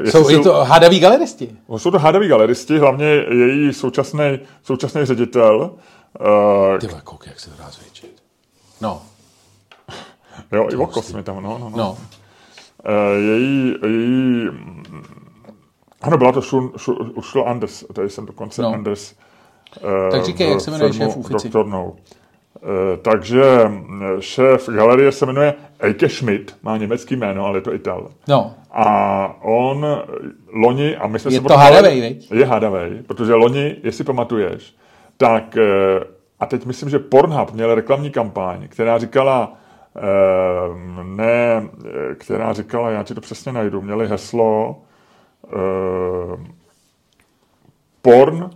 Uh, 0.00 0.10
jsou 0.10 0.24
si, 0.24 0.42
to 0.42 0.64
hádaví 0.64 1.00
galeristi. 1.00 1.56
Jsou 1.76 1.90
to 1.90 1.98
hádaví 1.98 2.28
galeristi, 2.28 2.78
hlavně 2.78 3.06
její 3.30 3.72
současný, 3.72 4.38
současný 4.62 5.04
ředitel. 5.04 5.70
Uh, 6.20 6.78
Ty 6.78 6.88
kouk, 7.04 7.26
jak 7.26 7.40
se 7.40 7.50
to 7.50 7.62
dá 7.62 7.70
zvětšit. 7.70 8.22
No. 8.80 9.02
jo, 10.52 10.68
i 10.72 10.76
okos 10.76 11.12
mi 11.12 11.22
tam, 11.22 11.42
no, 11.42 11.58
no, 11.58 11.70
no. 11.70 11.76
no. 11.76 11.90
Uh, 11.90 11.98
její, 13.18 13.74
její... 13.86 14.48
Ano, 16.02 16.18
byla 16.18 16.32
to 16.32 16.40
Ursula 17.14 17.44
Anders, 17.44 17.84
tady 17.92 18.10
jsem 18.10 18.26
dokonce 18.26 18.62
no. 18.62 18.68
Anders 18.68 19.14
tak 20.10 20.24
říkej, 20.24 20.50
jak 20.50 20.60
se 20.60 20.70
jmenuje 20.70 20.92
šéf 20.92 21.16
Ufici. 21.16 21.48
Doktor 21.48 21.66
no. 21.66 21.92
Takže 23.02 23.42
šéf 24.20 24.68
galerie 24.68 25.12
se 25.12 25.26
jmenuje 25.26 25.54
Eike 25.78 26.08
Schmidt, 26.08 26.56
má 26.62 26.76
německý 26.76 27.16
jméno, 27.16 27.44
ale 27.44 27.58
je 27.58 27.62
to 27.62 27.74
Ital. 27.74 28.08
No. 28.28 28.54
A 28.70 29.36
on 29.42 29.86
loni, 30.52 30.96
a 30.96 31.06
my 31.06 31.18
jsme 31.18 31.32
je 31.32 31.40
se 31.40 31.44
to 31.44 31.56
hadavej? 31.56 32.20
Je 32.30 32.46
hadavej, 32.46 33.02
protože 33.06 33.34
loni, 33.34 33.76
jestli 33.82 34.04
pamatuješ, 34.04 34.74
tak, 35.16 35.56
eh, 35.56 36.04
a 36.40 36.46
teď 36.46 36.66
myslím, 36.66 36.90
že 36.90 36.98
Pornhub 36.98 37.52
měl 37.52 37.74
reklamní 37.74 38.10
kampaň, 38.10 38.68
která 38.68 38.98
říkala, 38.98 39.52
ne, 41.02 41.68
která 42.18 42.52
říkala, 42.52 42.90
já 42.90 43.02
ti 43.02 43.14
to 43.14 43.20
přesně 43.20 43.52
najdu, 43.52 43.82
měli 43.82 44.08
heslo 44.08 44.76
porn 48.02 48.50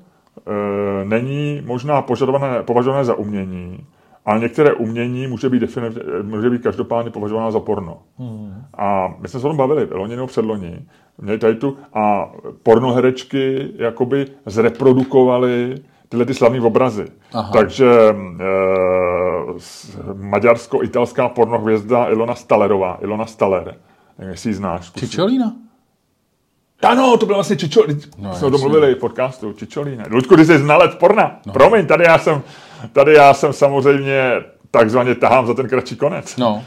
není 1.04 1.62
možná 1.66 2.02
požadované, 2.02 2.62
považované 2.62 3.04
za 3.04 3.14
umění, 3.14 3.86
ale 4.26 4.40
některé 4.40 4.72
umění 4.74 5.26
může 5.26 5.48
být, 5.48 5.62
defini- 5.62 6.22
může 6.22 6.50
být 6.50 6.62
každopádně 6.62 7.10
považováno 7.10 7.52
za 7.52 7.60
porno. 7.60 7.98
Hmm. 8.18 8.54
A 8.78 9.08
my 9.18 9.28
jsme 9.28 9.40
se 9.40 9.46
o 9.46 9.50
tom 9.50 9.56
bavili, 9.56 9.88
loni 9.90 10.16
nebo 10.16 10.26
předloni. 10.26 10.86
Měli 11.18 11.38
tady 11.38 11.54
tu 11.54 11.76
a 11.94 12.30
pornoherečky 12.62 13.72
jakoby 13.76 14.26
zreprodukovaly 14.46 15.74
tyhle 16.08 16.26
ty 16.26 16.34
slavné 16.34 16.60
obrazy. 16.60 17.06
Aha. 17.32 17.50
Takže 17.52 17.90
e, 17.90 18.14
maďarsko-italská 20.14 21.28
pornohvězda 21.28 22.08
Ilona 22.08 22.34
Stalerová, 22.34 22.98
Ilona 23.00 23.26
Staler, 23.26 23.74
jestli 24.30 24.50
ji 24.50 24.54
znáš. 24.54 24.92
Čičolína? 24.92 25.52
Ano, 26.82 27.16
to 27.16 27.26
byl 27.26 27.34
vlastně 27.34 27.56
Čičolína. 27.56 28.00
No, 28.18 28.34
jsme 28.34 28.50
domluvili 28.50 28.94
v 28.94 28.98
podcastu 28.98 29.52
Čičolína. 29.52 30.04
Luďku, 30.10 30.36
ty 30.36 30.44
jsi 30.44 30.58
znalec 30.58 30.94
porna. 30.94 31.40
No. 31.46 31.52
Promiň, 31.52 31.86
tady 31.86 32.04
já 32.04 32.18
jsem, 32.18 32.42
tady 32.92 33.14
já 33.14 33.34
jsem 33.34 33.52
samozřejmě 33.52 34.32
takzvaně 34.70 35.14
tahám 35.14 35.46
za 35.46 35.54
ten 35.54 35.68
kratší 35.68 35.96
konec. 35.96 36.36
No. 36.36 36.64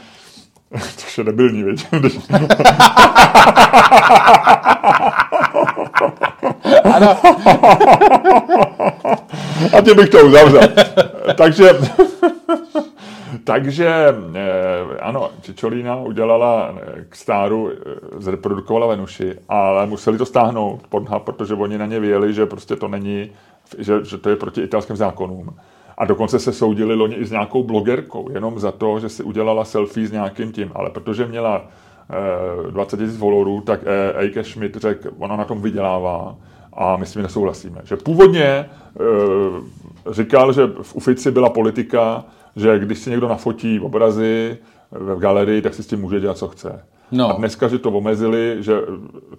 Což 0.96 1.18
je 1.18 1.24
debilní, 1.24 1.64
ano. 6.94 7.18
A 9.78 9.80
tím 9.80 9.96
bych 9.96 10.08
to 10.08 10.26
uzavřel. 10.26 10.60
Takže, 11.36 11.70
takže 13.44 13.88
eh, 14.34 14.98
ano, 15.00 15.30
Čičolína 15.42 15.96
udělala 15.96 16.74
eh, 16.76 17.04
k 17.08 17.16
stáru, 17.16 17.70
eh, 17.70 17.76
zreprodukovala 18.16 18.86
Venuši, 18.86 19.34
ale 19.48 19.86
museli 19.86 20.18
to 20.18 20.26
stáhnout, 20.26 20.80
protože 21.18 21.54
oni 21.54 21.78
na 21.78 21.86
ně 21.86 22.00
věděli, 22.00 22.34
že 22.34 22.46
prostě 22.46 22.76
to 22.76 22.88
není, 22.88 23.30
že, 23.78 24.04
že 24.04 24.18
to 24.18 24.30
je 24.30 24.36
proti 24.36 24.60
italským 24.60 24.96
zákonům. 24.96 25.54
A 25.98 26.04
dokonce 26.04 26.38
se 26.38 26.52
soudili 26.52 26.94
loni 26.94 27.14
i 27.14 27.24
s 27.24 27.30
nějakou 27.30 27.62
blogerkou, 27.64 28.28
jenom 28.32 28.58
za 28.58 28.72
to, 28.72 29.00
že 29.00 29.08
si 29.08 29.22
udělala 29.22 29.64
selfie 29.64 30.06
s 30.06 30.12
nějakým 30.12 30.52
tím. 30.52 30.72
Ale 30.74 30.90
protože 30.90 31.26
měla 31.26 31.64
20 32.70 33.00
000 33.00 33.12
followerů, 33.18 33.60
tak 33.60 33.80
Eike 34.14 34.44
Schmidt 34.44 34.76
řekl, 34.76 35.10
ona 35.18 35.36
na 35.36 35.44
tom 35.44 35.62
vydělává 35.62 36.36
a 36.72 36.96
my 36.96 37.06
s 37.06 37.12
tím 37.12 37.22
nesouhlasíme. 37.22 37.80
Že 37.84 37.96
původně 37.96 38.70
říkal, 40.10 40.52
že 40.52 40.66
v 40.82 40.94
Ufici 40.94 41.30
byla 41.30 41.50
politika, 41.50 42.24
že 42.56 42.78
když 42.78 42.98
si 42.98 43.10
někdo 43.10 43.28
nafotí 43.28 43.80
obrazy 43.80 44.58
v 44.90 45.18
galerii, 45.18 45.62
tak 45.62 45.74
si 45.74 45.82
s 45.82 45.86
tím 45.86 46.00
může 46.00 46.20
dělat, 46.20 46.36
co 46.36 46.48
chce. 46.48 46.84
No. 47.10 47.30
A 47.30 47.32
dneska, 47.32 47.68
že 47.68 47.78
to 47.78 47.90
omezili, 47.90 48.56
že 48.60 48.80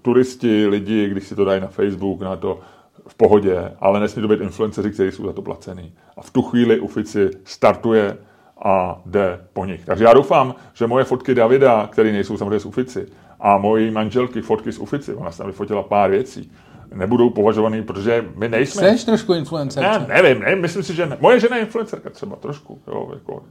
turisti, 0.02 0.68
lidi, 0.68 1.10
když 1.10 1.28
si 1.28 1.36
to 1.36 1.46
dají 1.46 1.62
na 1.62 1.68
Facebook, 1.68 2.22
na 2.22 2.36
to, 2.36 2.60
v 3.08 3.16
pohodě, 3.16 3.72
ale 3.80 4.00
nesmí 4.00 4.22
to 4.22 4.28
být 4.28 4.42
influenceři, 4.42 4.92
kteří 4.92 5.12
jsou 5.12 5.26
za 5.26 5.34
to 5.34 5.42
placený. 5.42 5.92
A 6.18 6.22
v 6.22 6.32
tu 6.32 6.42
chvíli 6.42 6.80
Ufici 6.80 7.30
startuje 7.44 8.18
a 8.66 9.02
jde 9.06 9.40
po 9.54 9.66
nich. 9.66 9.86
Takže 9.86 10.04
já 10.04 10.14
doufám, 10.14 10.56
že 10.74 10.88
moje 10.88 11.06
fotky 11.06 11.36
Davida, 11.36 11.90
které 11.92 12.12
nejsou 12.12 12.38
samozřejmě 12.38 12.60
z 12.60 12.66
Ufici, 12.66 13.08
a 13.40 13.58
mojí 13.58 13.92
manželky 13.92 14.42
fotky 14.42 14.72
z 14.72 14.80
Ufici, 14.80 15.14
ona 15.14 15.32
se 15.32 15.38
tam 15.38 15.48
vyfotila 15.48 15.84
pár 15.84 16.10
věcí, 16.12 16.52
nebudou 16.94 17.30
považovaný, 17.30 17.84
protože 17.84 18.26
my 18.36 18.50
nejsme... 18.50 18.98
Jsi 18.98 19.06
trošku 19.06 19.34
influencer. 19.34 19.84
Ne, 19.84 20.06
nevím, 20.08 20.44
ne, 20.44 20.56
myslím 20.56 20.84
si, 20.84 20.96
že 20.96 21.06
ne. 21.06 21.18
Moje 21.20 21.40
žena 21.40 21.56
je 21.56 21.62
influencerka 21.62 22.10
třeba 22.10 22.36
trošku, 22.36 22.82
jo, 22.88 23.10
jako 23.14 23.44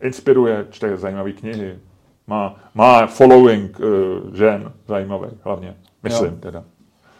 inspiruje, 0.00 0.66
čte 0.70 0.96
zajímavé 0.96 1.32
knihy, 1.32 1.78
má, 2.26 2.56
má 2.74 3.06
following 3.06 3.80
uh, 3.80 4.34
žen 4.34 4.72
zajímavý 4.88 5.28
hlavně, 5.44 5.76
myslím 6.02 6.32
jo. 6.32 6.38
teda. 6.40 6.64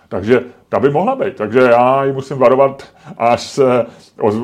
Takže 0.09 0.41
ta 0.69 0.81
by 0.81 0.91
mohla 0.91 1.17
být. 1.17 1.37
Takže 1.37 1.61
já 1.61 2.05
ji 2.05 2.13
musím 2.13 2.39
varovat, 2.39 2.83
až 3.19 3.41
se 3.41 3.87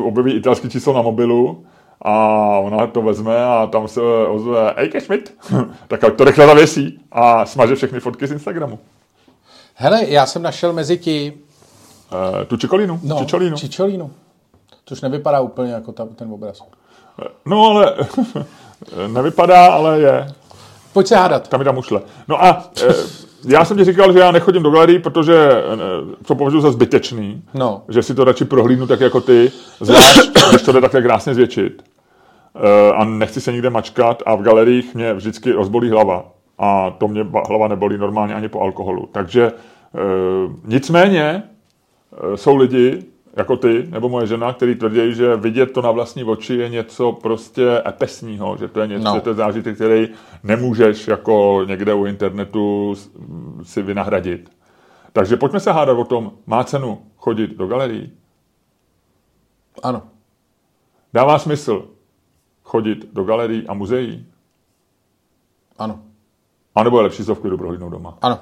objeví 0.05 0.33
italský 0.33 0.71
číslo 0.71 0.93
na 0.93 1.03
mobilu 1.03 1.65
a 2.01 2.13
ona 2.59 2.87
to 2.87 3.03
vezme 3.03 3.45
a 3.45 3.67
tam 3.67 3.89
se 3.89 4.01
ozve 4.29 4.75
Ejke 4.77 5.01
Schmidt, 5.01 5.35
tak 5.89 6.01
to 6.17 6.25
rychle 6.25 6.47
zavěsí 6.47 7.01
a 7.13 7.47
smaže 7.47 7.75
všechny 7.75 8.01
fotky 8.01 8.27
z 8.27 8.33
Instagramu. 8.33 8.79
Hele, 9.75 10.05
já 10.09 10.27
jsem 10.27 10.43
našel 10.43 10.73
mezi 10.73 10.99
ti... 10.99 11.33
Uh, 12.13 12.45
tu 12.45 12.57
čikolínu, 12.57 13.01
no, 13.03 13.19
čičolínu. 13.19 13.57
čičolínu. 13.57 14.11
Což 14.85 15.01
nevypadá 15.01 15.41
úplně 15.41 15.73
jako 15.73 15.93
ta, 15.93 16.07
ten 16.17 16.33
obraz. 16.33 16.63
No 17.47 17.63
ale 17.63 17.97
nevypadá, 19.07 19.67
ale 19.67 20.01
je. 20.01 20.27
Pojď 20.93 21.07
se 21.07 21.17
hádat. 21.17 21.49
Tam 21.49 21.61
mi 21.61 21.65
tam 21.65 21.79
ušle. 21.79 22.01
No 22.29 22.45
a 22.45 22.71
e, 22.83 22.95
já 23.49 23.65
jsem 23.65 23.77
ti 23.77 23.85
říkal, 23.85 24.13
že 24.13 24.19
já 24.19 24.31
nechodím 24.31 24.63
do 24.63 24.71
galerii, 24.71 24.99
protože 24.99 25.63
to 26.27 26.35
považuji 26.35 26.61
za 26.61 26.71
zbytečný. 26.71 27.43
No. 27.55 27.83
Že 27.89 28.03
si 28.03 28.15
to 28.15 28.25
radši 28.25 28.45
prohlídnu 28.45 28.87
tak 28.87 29.01
jako 29.01 29.21
ty, 29.21 29.53
zvlášť, 29.81 30.31
když 30.51 30.63
to 30.63 30.73
jde 30.73 30.81
takhle 30.81 31.03
krásně 31.03 31.35
zvětšit. 31.35 31.83
E, 32.55 32.93
a 32.93 33.05
nechci 33.05 33.41
se 33.41 33.53
nikde 33.53 33.71
mačkat 33.71 34.23
a 34.27 34.35
v 34.35 34.43
galeriích 34.43 34.95
mě 34.95 35.15
vždycky 35.15 35.53
rozbolí 35.53 35.91
hlava 35.91 36.25
a 36.59 36.91
to 36.91 37.09
mě 37.09 37.27
hlava 37.49 37.69
nebolí 37.69 37.99
normálně 37.99 38.35
ani 38.35 38.49
po 38.49 38.61
alkoholu. 38.61 39.09
Takže 39.13 39.47
e, 39.47 39.53
nicméně 40.65 41.23
e, 41.23 42.37
jsou 42.37 42.57
lidi, 42.57 43.05
jako 43.37 43.57
ty, 43.57 43.87
nebo 43.91 44.09
moje 44.09 44.27
žena, 44.27 44.53
který 44.53 44.75
tvrdí, 44.75 45.15
že 45.15 45.37
vidět 45.37 45.73
to 45.73 45.83
na 45.83 45.91
vlastní 45.91 46.25
oči 46.25 46.55
je 46.55 46.69
něco 46.69 47.13
prostě 47.13 47.83
epesního, 47.89 48.57
že 48.57 48.69
to 48.69 48.81
je 48.81 48.87
něco, 48.87 49.05
no. 49.05 49.15
že 49.15 49.21
to 49.21 49.31
je 49.31 49.35
zážitek, 49.35 49.75
který 49.75 50.09
nemůžeš 50.43 51.09
jako 51.09 51.65
někde 51.69 51.95
u 51.95 52.05
internetu 52.05 52.95
si 53.63 53.83
vynahradit. 53.83 54.51
Takže 55.13 55.37
pojďme 55.37 55.61
se 55.61 55.73
hádat 55.73 55.99
o 55.99 56.05
tom, 56.05 56.33
má 56.47 56.65
cenu 56.65 57.03
chodit 57.17 57.57
do 57.57 57.67
galerií? 57.67 58.13
Ano. 59.83 60.03
Dává 61.13 61.39
smysl 61.39 61.89
chodit 62.63 63.13
do 63.13 63.25
galerií 63.25 63.69
a 63.69 63.75
muzeí? 63.75 64.27
Ano. 65.79 66.01
A 66.75 66.83
nebo 66.83 66.99
je 66.99 67.03
lepší 67.03 67.25
se 67.25 67.35
v 67.35 67.39
klidu 67.39 67.59
prohlídnout 67.59 67.93
doma? 67.93 68.19
Ano. 68.23 68.39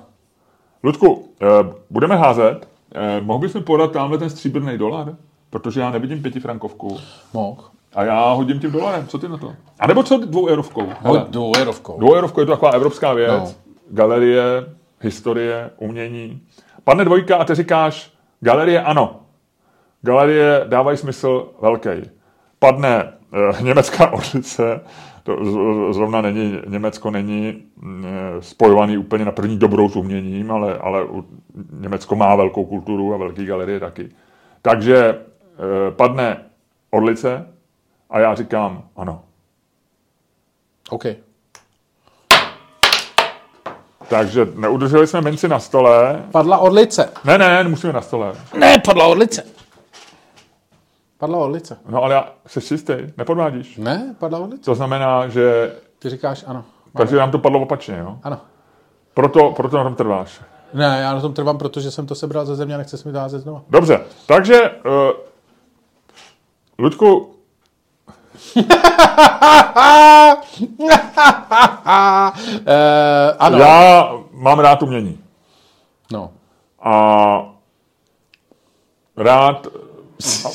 Ludku, 0.82 1.28
eh, 1.42 1.46
budeme 1.90 2.16
házet. 2.16 2.68
Eh, 2.94 3.20
mohl 3.20 3.38
bys 3.38 3.54
mi 3.54 3.60
podat 3.60 3.92
tamhle 3.92 4.18
ten 4.18 4.30
stříbrný 4.30 4.78
dolar? 4.78 5.16
Protože 5.50 5.80
já 5.80 5.90
nevidím 5.90 6.22
pětifrankovku. 6.22 6.98
Mohl. 7.32 7.64
A 7.94 8.04
já 8.04 8.32
hodím 8.32 8.60
tím 8.60 8.70
dolarem, 8.70 9.06
co 9.06 9.18
ty 9.18 9.28
na 9.28 9.36
to? 9.36 9.52
A 9.78 9.86
nebo 9.86 10.02
co 10.02 10.18
dvou 10.18 10.46
eurovkou? 10.48 10.88
Dvou 11.28 11.52
eurovkou. 11.56 11.98
Dvou 11.98 12.14
eurovkou 12.14 12.40
je 12.40 12.46
to 12.46 12.52
taková 12.52 12.70
evropská 12.70 13.12
věc. 13.12 13.32
No. 13.32 13.54
Galerie, 13.90 14.42
historie, 15.00 15.70
umění. 15.78 16.40
Padne 16.84 17.04
dvojka 17.04 17.36
a 17.36 17.44
ty 17.44 17.54
říkáš, 17.54 18.12
galerie 18.40 18.82
ano. 18.82 19.20
Galerie 20.02 20.64
dávají 20.68 20.96
smysl 20.96 21.48
velký. 21.62 22.10
Padne 22.58 23.12
eh, 23.32 23.62
německá 23.62 24.10
orlice, 24.10 24.80
to 25.22 25.36
zrovna 25.92 26.20
není, 26.20 26.58
Německo 26.66 27.10
není 27.10 27.62
mm, 27.76 28.04
spojovaný 28.40 28.98
úplně 28.98 29.24
na 29.24 29.32
první 29.32 29.58
dobrou 29.58 29.88
s 29.88 29.96
uměním, 29.96 30.50
ale, 30.52 30.78
ale 30.78 31.06
Německo 31.70 32.16
má 32.16 32.36
velkou 32.36 32.64
kulturu 32.64 33.14
a 33.14 33.16
velké 33.16 33.44
galerie 33.44 33.80
taky. 33.80 34.08
Takže 34.62 34.96
e, 34.96 35.16
padne 35.90 36.44
Orlice 36.90 37.46
a 38.10 38.20
já 38.20 38.34
říkám 38.34 38.82
ano. 38.96 39.22
OK. 40.90 41.04
Takže 44.08 44.48
neudrželi 44.54 45.06
jsme 45.06 45.20
minci 45.20 45.48
na 45.48 45.58
stole. 45.58 46.22
Padla 46.32 46.58
Orlice. 46.58 47.12
Ne, 47.24 47.38
ne, 47.38 47.64
musíme 47.64 47.92
na 47.92 48.00
stole. 48.00 48.32
Ne, 48.58 48.78
padla 48.84 49.06
Orlice. 49.06 49.59
Padla 51.20 51.38
orlice. 51.38 51.78
No 51.88 52.02
ale 52.02 52.14
já 52.14 52.32
se 52.46 52.60
čistý, 52.60 52.94
nepodvádíš. 53.16 53.76
Ne, 53.76 54.14
padla 54.18 54.38
orlice. 54.38 54.64
To 54.64 54.74
znamená, 54.74 55.28
že... 55.28 55.72
Ty 55.98 56.10
říkáš 56.10 56.44
ano. 56.46 56.64
Takže 56.96 57.16
nám 57.16 57.30
to 57.30 57.38
padlo 57.38 57.60
opačně, 57.60 57.98
jo? 57.98 58.18
Ano. 58.22 58.40
Proto, 59.14 59.52
proto 59.56 59.76
na 59.76 59.84
tom 59.84 59.94
trváš. 59.94 60.40
Ne, 60.74 60.98
já 61.02 61.14
na 61.14 61.20
tom 61.20 61.34
trvám, 61.34 61.58
protože 61.58 61.90
jsem 61.90 62.06
to 62.06 62.14
sebral 62.14 62.46
ze 62.46 62.56
země 62.56 62.74
a 62.74 62.78
nechce 62.78 62.96
se 62.96 63.08
mi 63.08 63.14
dát 63.14 63.28
znovu. 63.28 63.62
Dobře, 63.70 64.00
takže 64.26 64.70
uh, 64.70 64.92
Ludku, 66.78 67.34
uh, 68.56 68.64
ano. 73.38 73.58
Já 73.58 74.12
mám 74.32 74.58
rád 74.58 74.82
umění. 74.82 75.18
No. 76.12 76.30
A 76.82 77.44
rád 79.16 79.66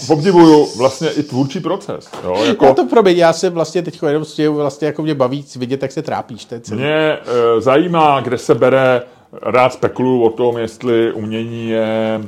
obdivuju 0.10 0.68
vlastně 0.78 1.10
i 1.10 1.24
tvůrčí 1.24 1.60
proces. 1.60 2.10
Jo? 2.24 2.44
Jako... 2.46 2.66
Já 2.66 2.74
to 2.74 2.86
promiň, 2.86 3.18
já 3.18 3.34
se 3.34 3.50
vlastně 3.50 3.82
teď 3.82 4.00
jenom 4.08 4.26
s 4.26 4.48
vlastně 4.48 4.88
jako 4.88 5.02
mě 5.02 5.16
baví 5.16 5.46
vidět, 5.56 5.82
jak 5.82 5.92
se 5.92 6.02
trápíš. 6.02 6.46
Teď 6.46 6.72
mě 6.72 6.96
e, 6.96 7.18
zajímá, 7.62 8.22
kde 8.22 8.38
se 8.38 8.56
bere, 8.56 9.02
rád 9.42 9.74
spekulu 9.74 10.24
o 10.24 10.30
tom, 10.30 10.58
jestli 10.58 11.14
umění 11.14 11.70
je, 11.70 12.22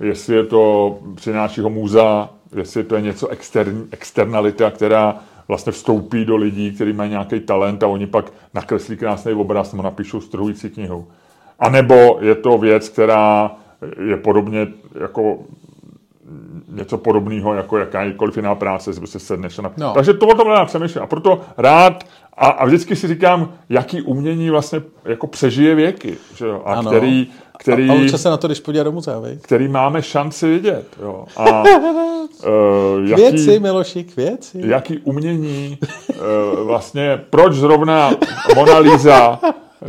jestli 0.00 0.34
je 0.34 0.44
to 0.44 0.98
přináší 1.14 1.60
ho 1.60 1.70
můza, 1.70 2.30
jestli 2.56 2.84
to 2.84 2.94
je 2.94 3.02
něco 3.02 3.28
extern, 3.28 3.84
externalita, 3.92 4.70
která 4.70 5.20
vlastně 5.48 5.72
vstoupí 5.72 6.24
do 6.24 6.36
lidí, 6.36 6.72
kteří 6.72 6.92
mají 6.92 7.10
nějaký 7.10 7.40
talent 7.40 7.82
a 7.82 7.86
oni 7.86 8.06
pak 8.06 8.32
nakreslí 8.54 8.96
krásný 8.96 9.32
obraz 9.32 9.72
nebo 9.72 9.82
napíšou 9.82 10.20
strhující 10.20 10.70
knihu. 10.70 11.06
A 11.58 11.68
nebo 11.68 12.18
je 12.20 12.34
to 12.34 12.58
věc, 12.58 12.88
která 12.88 13.56
je 14.08 14.16
podobně 14.16 14.66
jako 15.00 15.38
něco 16.70 16.98
podobného 16.98 17.54
jako 17.54 17.78
jakákoliv 17.78 18.36
jiná 18.36 18.54
práce, 18.54 18.92
se 19.06 19.18
sedneš 19.18 19.58
a 19.58 19.72
No. 19.76 19.92
Takže 19.94 20.14
to 20.14 20.26
o 20.26 20.34
tom 20.34 20.48
já 20.48 20.64
přemýšlím. 20.64 21.02
A 21.02 21.06
proto 21.06 21.40
rád 21.58 22.04
a, 22.36 22.46
a 22.46 22.64
vždycky 22.66 22.96
si 22.96 23.08
říkám, 23.08 23.52
jaký 23.68 24.02
umění 24.02 24.50
vlastně 24.50 24.82
jako 25.04 25.26
přežije 25.26 25.74
věky. 25.74 26.16
Že 26.36 26.46
jo? 26.46 26.62
A 26.64 26.74
Ano. 26.74 26.90
který, 26.90 27.26
který, 27.58 27.90
A, 27.90 28.14
a 28.14 28.18
se 28.18 28.30
na 28.30 28.36
to, 28.36 28.48
když 28.48 28.60
podívat 28.60 28.84
do 28.84 28.92
muzea, 28.92 29.18
viď? 29.18 29.42
který 29.42 29.68
máme 29.68 30.02
šanci 30.02 30.48
vidět. 30.48 30.86
Jo? 31.02 31.24
A 31.36 31.62
uh, 31.62 31.66
jaký, 33.04 33.22
Kvěci, 33.22 33.58
Miloši, 33.60 34.04
kvěci. 34.04 34.60
jaký 34.64 34.98
umění 34.98 35.78
uh, 36.08 36.66
vlastně, 36.66 37.20
proč 37.30 37.52
zrovna 37.54 38.10
Mona 38.56 38.78
Lisa 38.78 39.40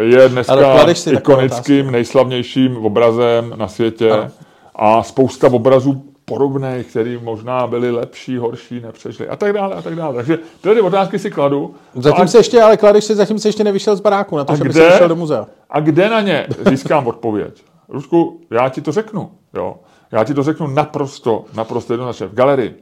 je 0.01 0.29
dneska 0.29 0.85
ikonickým, 1.11 1.91
nejslavnějším 1.91 2.77
obrazem 2.77 3.53
na 3.55 3.67
světě 3.67 4.11
Ano. 4.11 4.27
a 4.75 5.03
spousta 5.03 5.47
obrazů 5.47 6.10
podobných, 6.35 6.87
který 6.87 7.19
možná 7.23 7.67
byly 7.67 7.91
lepší, 7.91 8.37
horší, 8.37 8.79
nepřešli 8.79 9.27
a 9.27 9.35
tak 9.35 9.53
dále 9.53 9.75
a 9.75 9.81
tak 9.81 9.95
dále. 9.95 10.15
Takže 10.15 10.39
tyhle 10.61 10.75
ty 10.75 10.81
otázky 10.81 11.19
si 11.19 11.31
kladu. 11.31 11.75
Zatím 11.95 12.23
a, 12.23 12.27
se 12.27 12.37
ještě, 12.37 12.61
ale 12.61 12.77
kladeš 12.77 13.03
si, 13.03 13.15
zatím 13.15 13.39
se 13.39 13.47
ještě 13.47 13.63
nevyšel 13.63 13.95
z 13.95 14.01
baráku, 14.01 14.37
na 14.37 14.45
to, 14.45 14.55
že 14.55 14.63
by 14.63 14.69
kde? 14.69 14.81
se 14.81 14.89
vyšel 14.89 15.07
do 15.07 15.15
muzea. 15.15 15.47
a 15.69 15.79
kde 15.79 16.09
na 16.09 16.21
ně 16.21 16.47
získám 16.69 17.07
odpověď? 17.07 17.63
Rusku, 17.89 18.41
já 18.51 18.69
ti 18.69 18.81
to 18.81 18.91
řeknu. 18.91 19.31
Jo? 19.53 19.75
Já 20.11 20.23
ti 20.23 20.33
to 20.33 20.43
řeknu 20.43 20.67
naprosto, 20.67 21.45
naprosto 21.53 21.93
jednoznačně. 21.93 22.27
V 22.27 22.33
galerii. 22.33 22.75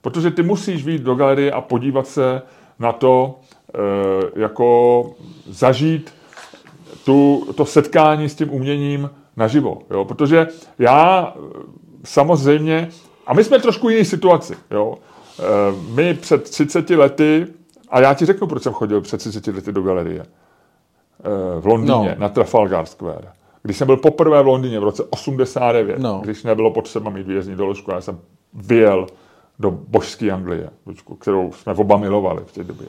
Protože 0.00 0.30
ty 0.30 0.42
musíš 0.42 0.84
výjít 0.84 1.02
do 1.02 1.14
galerie 1.14 1.52
a 1.52 1.60
podívat 1.60 2.06
se 2.06 2.42
na 2.78 2.92
to, 2.92 3.40
e, 3.74 4.40
jako 4.40 5.10
zažít 5.50 6.14
tu, 7.04 7.46
to 7.54 7.64
setkání 7.64 8.28
s 8.28 8.34
tím 8.34 8.54
uměním 8.54 9.10
naživo. 9.36 9.78
Jo? 9.90 10.04
Protože 10.04 10.46
já 10.78 11.34
samozřejmě, 12.04 12.88
a 13.26 13.34
my 13.34 13.44
jsme 13.44 13.58
trošku 13.58 13.88
jiný 13.88 14.04
situaci. 14.04 14.54
Jo? 14.70 14.94
E, 15.40 15.42
my 15.94 16.14
před 16.14 16.50
30 16.50 16.90
lety, 16.90 17.46
a 17.90 18.00
já 18.00 18.14
ti 18.14 18.26
řeknu, 18.26 18.46
proč 18.46 18.62
jsem 18.62 18.72
chodil 18.72 19.00
před 19.00 19.18
30 19.18 19.46
lety 19.46 19.72
do 19.72 19.82
galerie 19.82 20.20
eh, 20.22 21.60
v 21.60 21.66
Londýně, 21.66 21.92
No. 21.94 22.04
no. 22.04 22.14
na 22.18 22.28
Trafalgar 22.28 22.86
Square. 22.86 23.28
Když 23.62 23.76
jsem 23.76 23.86
byl 23.86 23.96
poprvé 23.96 24.42
v 24.42 24.46
Londýně 24.46 24.80
v 24.80 24.84
roce 24.84 25.02
89, 25.10 25.98
No. 25.98 26.20
když 26.24 26.42
nebylo 26.42 26.70
potřeba 26.70 27.10
mít 27.10 27.26
výjezdní 27.26 27.56
doložku, 27.56 27.90
já 27.90 28.00
jsem 28.00 28.18
vyjel 28.54 29.06
do 29.58 29.70
božské 29.70 30.30
Anglie, 30.30 30.70
kterou 31.18 31.52
jsme 31.52 31.74
oba 31.74 31.96
milovali 31.96 32.42
v 32.46 32.52
té 32.52 32.64
době. 32.64 32.86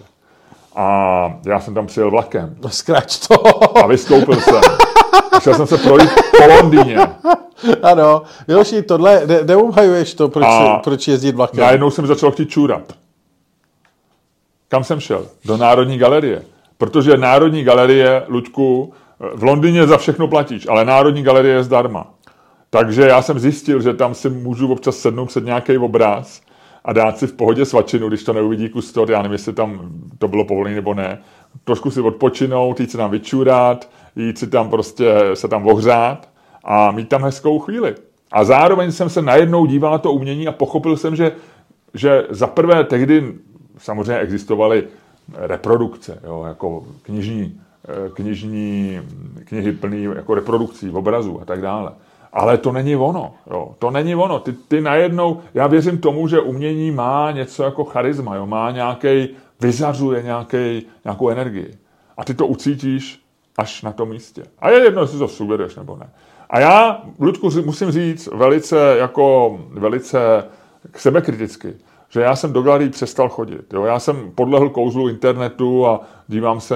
A 0.76 1.40
já 1.46 1.60
jsem 1.60 1.74
tam 1.74 1.88
přijel 1.88 2.12
vlakem 2.12 2.56
No, 2.64 2.70
Zkrač 2.70 3.28
to. 3.28 3.78
a 3.78 3.88
vystoupil 3.88 4.36
jsem. 4.36 4.62
A 5.36 5.40
šel 5.40 5.53
jsem 5.53 5.68
se 5.68 5.78
projít 5.78 6.10
po 6.38 6.53
Londýně. 6.56 6.98
ano. 7.84 8.22
Miloši, 8.48 8.82
tohle, 8.82 9.22
ne, 9.26 9.40
neobhajuješ 9.44 10.14
to, 10.14 10.30
proč, 10.30 10.45
A 10.48 10.76
si, 10.76 10.82
proč 10.84 11.07
jezdit 11.07 11.36
vlakem. 11.36 11.60
Najednou 11.60 11.90
jsem 11.90 12.07
začal 12.07 12.32
chtít 12.32 12.49
čůrat. 12.49 12.94
Kam 14.70 14.84
jsem 14.84 14.99
šel? 14.99 15.26
Do 15.45 15.57
Národní 15.57 15.98
galerie. 15.98 16.41
Protože 16.78 17.18
Národní 17.18 17.64
galerie, 17.64 18.24
Luďku, 18.28 18.94
v 19.36 19.44
Londýně 19.44 19.88
za 19.88 19.98
všechno 19.98 20.28
platíš, 20.28 20.68
ale 20.68 20.86
Národní 20.86 21.24
galerie 21.24 21.56
je 21.56 21.64
zdarma. 21.64 22.07
Takže 22.70 23.02
já 23.02 23.22
jsem 23.22 23.40
zjistil, 23.40 23.82
že 23.82 23.94
tam 23.94 24.14
si 24.14 24.30
můžu 24.30 24.72
občas 24.72 24.98
sednout 24.98 25.26
před 25.26 25.45
nějaký 25.45 25.78
obraz 25.78 26.41
a 26.86 26.94
dát 26.94 27.18
si 27.18 27.28
v 27.28 27.34
pohodě 27.34 27.66
svačinu, 27.66 28.07
když 28.07 28.24
to 28.24 28.34
neuvidí 28.34 28.70
kustot, 28.70 29.10
já 29.10 29.18
nevím, 29.22 29.34
jestli 29.34 29.53
tam 29.53 29.90
to 30.18 30.28
bylo 30.28 30.45
povolené 30.45 30.76
nebo 30.76 30.94
ne, 30.94 31.22
trošku 31.64 31.91
si 31.91 32.02
odpočinout, 32.02 32.80
jít 32.80 32.91
se 32.91 32.98
tam 32.98 33.11
vyčurat, 33.11 33.90
jít 34.15 34.38
si 34.38 34.48
tam 34.48 34.69
prostě 34.69 35.15
se 35.34 35.48
tam 35.48 35.68
ohřát 35.68 36.30
a 36.64 36.91
mít 36.91 37.10
tam 37.10 37.23
hezkou 37.23 37.60
chvíli. 37.60 37.95
A 38.32 38.44
zároveň 38.44 38.91
jsem 38.91 39.10
se 39.10 39.22
najednou 39.22 39.65
díval 39.65 39.91
na 39.91 39.98
to 39.98 40.11
umění 40.11 40.48
a 40.48 40.52
pochopil 40.52 40.98
jsem, 40.98 41.15
že, 41.15 41.32
že 41.94 42.26
za 42.30 42.48
prvé 42.48 42.84
tehdy 42.84 43.34
samozřejmě 43.77 44.18
existovaly 44.18 44.88
reprodukce, 45.34 46.19
jo, 46.23 46.44
jako 46.48 46.84
knižní, 47.02 47.61
eh, 47.88 48.10
knižní 48.10 48.99
knihy 49.45 49.72
plný 49.72 50.03
jako 50.03 50.36
reprodukcí, 50.36 50.90
obrazů 50.90 51.41
a 51.41 51.45
tak 51.45 51.61
dále. 51.61 51.91
Ale 52.34 52.57
to 52.57 52.72
není 52.72 52.95
ono. 52.95 53.34
Jo. 53.52 53.76
To 53.80 53.91
není 53.91 54.15
ono. 54.15 54.40
Ty, 54.40 54.53
ty 54.53 54.82
najednou, 54.82 55.40
já 55.53 55.68
věřím 55.68 55.98
tomu, 55.98 56.27
že 56.27 56.40
umění 56.40 56.91
má 56.91 57.32
něco 57.32 57.64
jako 57.64 57.84
charisma, 57.84 58.36
jo. 58.36 58.45
má 58.45 58.72
nějaký, 58.72 59.30
vyzařuje 59.61 60.23
nějaký, 60.23 60.86
nějakou 61.03 61.30
energii. 61.30 61.77
A 62.18 62.23
ty 62.23 62.34
to 62.34 62.48
ucítíš 62.48 63.22
až 63.57 63.82
na 63.82 63.91
tom 63.91 64.10
místě. 64.10 64.44
A 64.60 64.69
je 64.69 64.84
jedno, 64.84 65.02
jestli 65.02 65.19
to 65.19 65.27
sugeruješ 65.27 65.76
nebo 65.76 65.95
ne. 65.95 66.10
A 66.49 66.60
já, 66.60 67.02
Ludku, 67.19 67.49
musím 67.65 67.91
říct 67.91 68.27
velice, 68.34 68.95
jako, 68.99 69.57
velice 69.72 70.44
sebekriticky, 70.95 71.73
že 72.10 72.22
já 72.22 72.36
jsem 72.36 72.53
do 72.53 72.61
galerii 72.61 72.90
přestal 72.90 73.30
chodit. 73.30 73.73
Jo? 73.73 73.84
Já 73.84 73.99
jsem 73.99 74.32
podlehl 74.36 74.69
kouzlu 74.69 75.10
internetu 75.10 75.88
a 75.88 76.02
dívám 76.27 76.61
se 76.61 76.76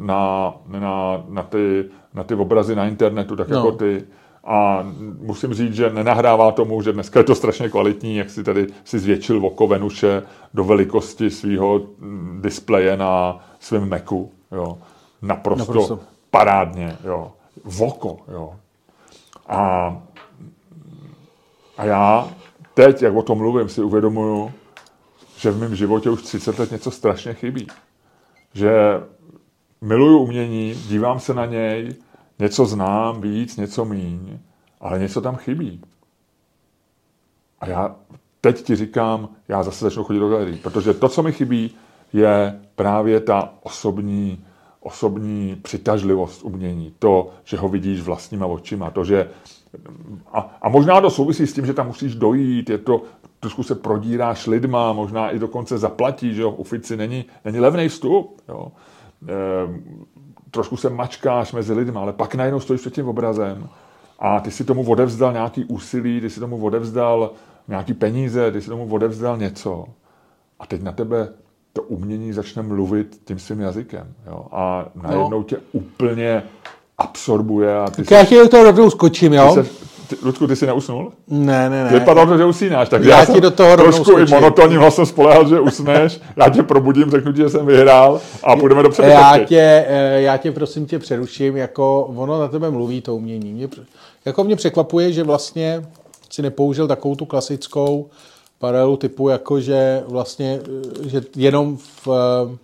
na, 0.00 0.52
na, 0.66 1.24
na, 1.28 1.42
ty, 1.42 1.84
na 2.14 2.24
ty 2.24 2.34
obrazy 2.34 2.76
na 2.76 2.86
internetu, 2.88 3.36
tak 3.36 3.48
No. 3.48 3.56
jako 3.56 3.72
ty. 3.72 4.04
A 4.44 4.86
musím 5.20 5.54
říct, 5.54 5.74
že 5.74 5.90
nenahrává 5.90 6.52
tomu, 6.52 6.82
že 6.82 6.92
dneska 6.92 7.20
je 7.20 7.24
to 7.24 7.34
strašně 7.34 7.68
kvalitní, 7.68 8.16
jak 8.16 8.30
si 8.30 8.44
tady 8.44 8.66
si 8.84 8.98
zvětšil 8.98 9.46
oko 9.46 9.66
Venuše 9.66 10.22
do 10.54 10.64
velikosti 10.64 11.30
svého 11.30 11.80
displeje 12.40 12.96
na 12.96 13.40
svém 13.60 13.88
Macu. 13.88 14.30
Jo. 14.52 14.78
Naprosto, 15.22 15.58
Naprosto. 15.58 15.94
Naprosto 15.94 16.18
parádně. 16.30 16.96
Jo. 17.04 17.32
Voko. 17.64 18.18
Jo. 18.32 18.54
A, 19.46 19.96
a 21.78 21.84
já 21.84 22.28
teď, 22.74 23.02
jak 23.02 23.14
o 23.14 23.22
tom 23.22 23.38
mluvím, 23.38 23.68
si 23.68 23.82
uvědomuju, 23.82 24.52
že 25.36 25.50
v 25.50 25.60
mém 25.60 25.76
životě 25.76 26.10
už 26.10 26.22
30 26.22 26.58
let 26.58 26.70
něco 26.70 26.90
strašně 26.90 27.34
chybí. 27.34 27.66
Že 28.54 28.72
miluju 29.80 30.18
umění, 30.18 30.74
dívám 30.74 31.20
se 31.20 31.34
na 31.34 31.46
něj, 31.46 31.94
něco 32.38 32.66
znám 32.66 33.20
víc, 33.20 33.56
něco 33.56 33.84
míň, 33.84 34.38
ale 34.80 34.98
něco 34.98 35.20
tam 35.20 35.36
chybí. 35.36 35.80
A 37.60 37.68
já 37.68 37.96
teď 38.40 38.62
ti 38.62 38.76
říkám, 38.76 39.28
já 39.48 39.62
zase 39.62 39.84
začnu 39.84 40.04
chodit 40.04 40.18
do 40.18 40.28
galerii, 40.28 40.56
protože 40.56 40.94
to, 40.94 41.08
co 41.08 41.22
mi 41.22 41.32
chybí, 41.32 41.70
je 42.12 42.60
právě 42.74 43.20
ta 43.20 43.54
osobní, 43.62 44.44
osobní 44.80 45.56
přitažlivost 45.62 46.44
umění. 46.44 46.94
To, 46.98 47.30
že 47.44 47.56
ho 47.56 47.68
vidíš 47.68 48.00
vlastníma 48.00 48.46
očima, 48.46 48.90
to, 48.90 49.04
že 49.04 49.30
a, 50.32 50.58
a 50.62 50.68
možná 50.68 51.00
to 51.00 51.10
souvisí 51.10 51.46
s 51.46 51.52
tím, 51.52 51.66
že 51.66 51.74
tam 51.74 51.86
musíš 51.86 52.14
dojít, 52.14 52.70
je 52.70 52.78
to, 52.78 53.02
trošku 53.40 53.62
se 53.62 53.74
prodíráš 53.74 54.46
lidma, 54.46 54.92
možná 54.92 55.30
i 55.30 55.38
dokonce 55.38 55.78
zaplatíš, 55.78 56.36
že 56.36 56.42
jo, 56.42 56.50
v 56.50 56.58
Ufici 56.58 56.96
není, 56.96 57.24
není 57.44 57.60
levný 57.60 57.88
vstup, 57.88 58.40
jo. 58.48 58.72
E, 59.28 59.34
trošku 60.50 60.76
se 60.76 60.90
mačkáš 60.90 61.52
mezi 61.52 61.72
lidmi, 61.72 61.98
ale 61.98 62.12
pak 62.12 62.34
najednou 62.34 62.60
stojíš 62.60 62.80
před 62.80 62.94
tím 62.94 63.08
obrazem 63.08 63.68
a 64.18 64.40
ty 64.40 64.50
si 64.50 64.64
tomu 64.64 64.90
odevzdal 64.90 65.32
nějaký 65.32 65.64
úsilí, 65.64 66.20
ty 66.20 66.30
si 66.30 66.40
tomu 66.40 66.64
odevzdal 66.64 67.30
nějaký 67.68 67.94
peníze, 67.94 68.52
ty 68.52 68.60
si 68.60 68.68
tomu 68.68 68.88
odevzdal 68.94 69.36
něco 69.36 69.84
a 70.60 70.66
teď 70.66 70.82
na 70.82 70.92
tebe 70.92 71.28
to 71.72 71.82
umění 71.82 72.32
začne 72.32 72.62
mluvit 72.62 73.20
tím 73.24 73.38
svým 73.38 73.60
jazykem. 73.60 74.14
Jo? 74.26 74.46
A 74.52 74.86
najednou 74.94 75.30
no. 75.30 75.42
tě 75.42 75.56
úplně 75.72 76.42
absorbuje. 76.98 77.78
A 77.78 77.90
ty 77.90 78.02
Tak 78.02 78.10
já 78.10 78.24
ti 78.24 78.34
do 78.34 78.48
toho 78.48 78.64
rovnou 78.64 78.90
skočím, 78.90 79.32
jo? 79.32 79.54
ty 79.54 79.64
se, 79.64 79.87
ty, 80.08 80.16
Ludku, 80.22 80.46
ty 80.46 80.56
jsi 80.56 80.66
neusnul? 80.66 81.12
Ne, 81.28 81.70
ne, 81.70 81.84
ne. 81.84 81.90
Vypadalo 81.90 82.26
to, 82.26 82.38
že 82.38 82.44
usínáš. 82.44 82.88
Tak 82.88 83.04
Já 83.04 83.18
já, 83.18 83.26
ti 83.26 83.40
do 83.40 83.50
toho 83.50 83.76
trošku 83.76 84.18
i 84.18 84.26
monotónním 84.26 84.80
hlasem 84.80 85.06
spolehal, 85.06 85.48
že 85.48 85.60
usneš. 85.60 86.20
Já 86.36 86.48
tě 86.48 86.62
probudím, 86.62 87.10
řeknu 87.10 87.32
ti, 87.32 87.42
že 87.42 87.48
jsem 87.48 87.66
vyhrál 87.66 88.20
a 88.44 88.56
půjdeme 88.56 88.82
do 88.82 88.88
já 88.88 88.92
přebytky. 88.92 89.46
tě, 89.48 89.84
eh, 89.88 90.20
já 90.20 90.36
tě 90.36 90.52
prosím 90.52 90.86
tě 90.86 90.98
přeruším, 90.98 91.56
jako 91.56 92.04
ono 92.16 92.40
na 92.40 92.48
tebe 92.48 92.70
mluví 92.70 93.00
to 93.00 93.16
umění. 93.16 93.52
Mě, 93.52 93.68
jako 94.24 94.44
mě 94.44 94.56
překvapuje, 94.56 95.12
že 95.12 95.22
vlastně 95.22 95.82
si 96.30 96.42
nepoužil 96.42 96.88
takovou 96.88 97.14
tu 97.14 97.24
klasickou 97.24 98.06
paralelu 98.58 98.96
typu, 98.96 99.28
jako 99.28 99.60
že 99.60 100.02
vlastně, 100.06 100.60
eh, 101.04 101.08
že 101.08 101.22
jenom 101.36 101.76
v, 101.76 102.08
eh, 102.08 102.56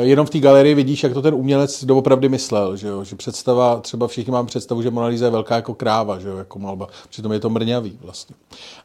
jenom 0.00 0.26
v 0.26 0.30
té 0.30 0.38
galerii 0.38 0.74
vidíš, 0.74 1.02
jak 1.02 1.12
to 1.12 1.22
ten 1.22 1.34
umělec 1.34 1.84
doopravdy 1.84 2.28
myslel, 2.28 2.76
že, 2.76 2.88
jo? 2.88 3.04
že 3.04 3.16
představa, 3.16 3.80
třeba 3.80 4.08
všichni 4.08 4.32
máme 4.32 4.46
představu, 4.46 4.82
že 4.82 4.90
Mona 4.90 5.06
Lisa 5.06 5.24
je 5.24 5.30
velká 5.30 5.56
jako 5.56 5.74
kráva, 5.74 6.18
že 6.18 6.28
jo? 6.28 6.36
jako 6.36 6.58
malba, 6.58 6.88
přitom 7.10 7.32
je 7.32 7.40
to 7.40 7.50
mrňavý 7.50 7.98
vlastně. 8.02 8.36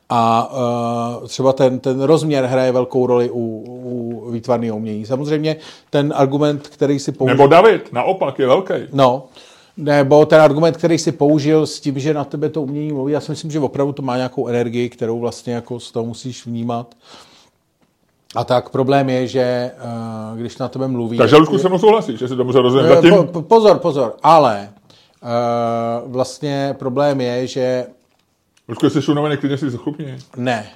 A 0.10 0.52
uh, 1.22 1.28
třeba 1.28 1.54
ten, 1.54 1.80
ten 1.80 2.02
rozměr 2.02 2.46
hraje 2.46 2.72
velkou 2.72 3.08
roli 3.08 3.30
u, 3.32 3.64
u 3.68 4.32
výtvarného 4.32 4.78
umění. 4.78 5.06
Samozřejmě 5.06 5.56
ten 5.90 6.14
argument, 6.16 6.68
který 6.68 7.00
si 7.00 7.12
použil... 7.12 7.38
Nebo 7.38 7.48
David, 7.48 7.94
naopak, 7.94 8.40
je 8.40 8.48
velký. 8.48 8.74
No, 8.94 9.24
nebo 9.78 10.26
ten 10.26 10.42
argument, 10.42 10.78
který 10.78 10.98
si 10.98 11.12
použil 11.12 11.68
s 11.68 11.80
tím, 11.80 12.00
že 12.00 12.14
na 12.14 12.24
tebe 12.24 12.50
to 12.50 12.62
umění 12.62 12.92
mluví, 12.94 13.14
já 13.14 13.20
si 13.20 13.32
myslím, 13.32 13.52
že 13.52 13.60
opravdu 13.60 13.94
to 13.94 14.02
má 14.02 14.18
nějakou 14.18 14.48
energii, 14.48 14.90
kterou 14.90 15.20
vlastně 15.20 15.54
jako 15.54 15.80
z 15.80 15.92
toho 15.92 16.06
musíš 16.06 16.46
vnímat. 16.46 16.96
A 18.36 18.44
tak 18.44 18.70
problém 18.70 19.10
je, 19.10 19.28
že 19.28 19.72
uh, 20.32 20.38
když 20.38 20.58
na 20.58 20.68
tebe 20.68 20.88
mluví... 20.88 21.18
Takže 21.18 21.36
Luďku 21.36 21.58
se 21.58 21.70
mnou 21.70 21.80
souhlasí, 21.80 22.18
že 22.18 22.28
si 22.28 22.36
to 22.36 22.44
může 22.44 22.62
rozumět 22.62 23.02
po, 23.10 23.24
po, 23.24 23.42
Pozor, 23.42 23.80
pozor, 23.80 24.16
ale 24.24 24.70
uh, 25.22 26.12
vlastně 26.12 26.76
problém 26.80 27.22
je, 27.22 27.48
že... 27.48 27.86
Jestli 28.84 29.02
jsou 29.02 29.12
unavený, 29.12 29.38
klidně 29.38 29.58
si 29.58 29.70
zachlupni. 29.70 30.18
Ne. 30.38 30.68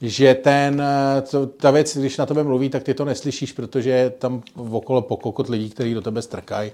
Že 0.00 0.34
ten, 0.34 0.82
to, 1.30 1.46
ta 1.46 1.70
věc, 1.70 1.96
když 1.96 2.16
na 2.16 2.26
tebe 2.26 2.44
mluví, 2.44 2.68
tak 2.68 2.82
ty 2.82 2.94
to 2.94 3.04
neslyšíš, 3.04 3.52
protože 3.52 4.12
tam 4.18 4.42
okolo 4.70 5.02
pokokot 5.02 5.48
lidí, 5.48 5.70
kteří 5.70 5.94
do 5.94 6.02
tebe 6.02 6.22
strkají 6.22 6.72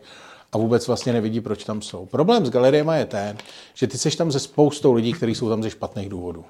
a 0.52 0.58
vůbec 0.58 0.86
vlastně 0.86 1.12
nevidí, 1.12 1.40
proč 1.40 1.64
tam 1.64 1.82
jsou. 1.82 2.06
Problém 2.06 2.46
s 2.46 2.50
galeriema 2.50 2.96
je 2.96 3.06
ten, 3.06 3.36
že 3.74 3.86
ty 3.86 3.98
seš 3.98 4.16
tam 4.16 4.30
ze 4.30 4.38
spoustou 4.38 4.92
lidí, 4.92 5.12
kteří 5.12 5.34
jsou 5.34 5.48
tam 5.48 5.62
ze 5.62 5.70
špatných 5.70 6.08
důvodů. 6.08 6.44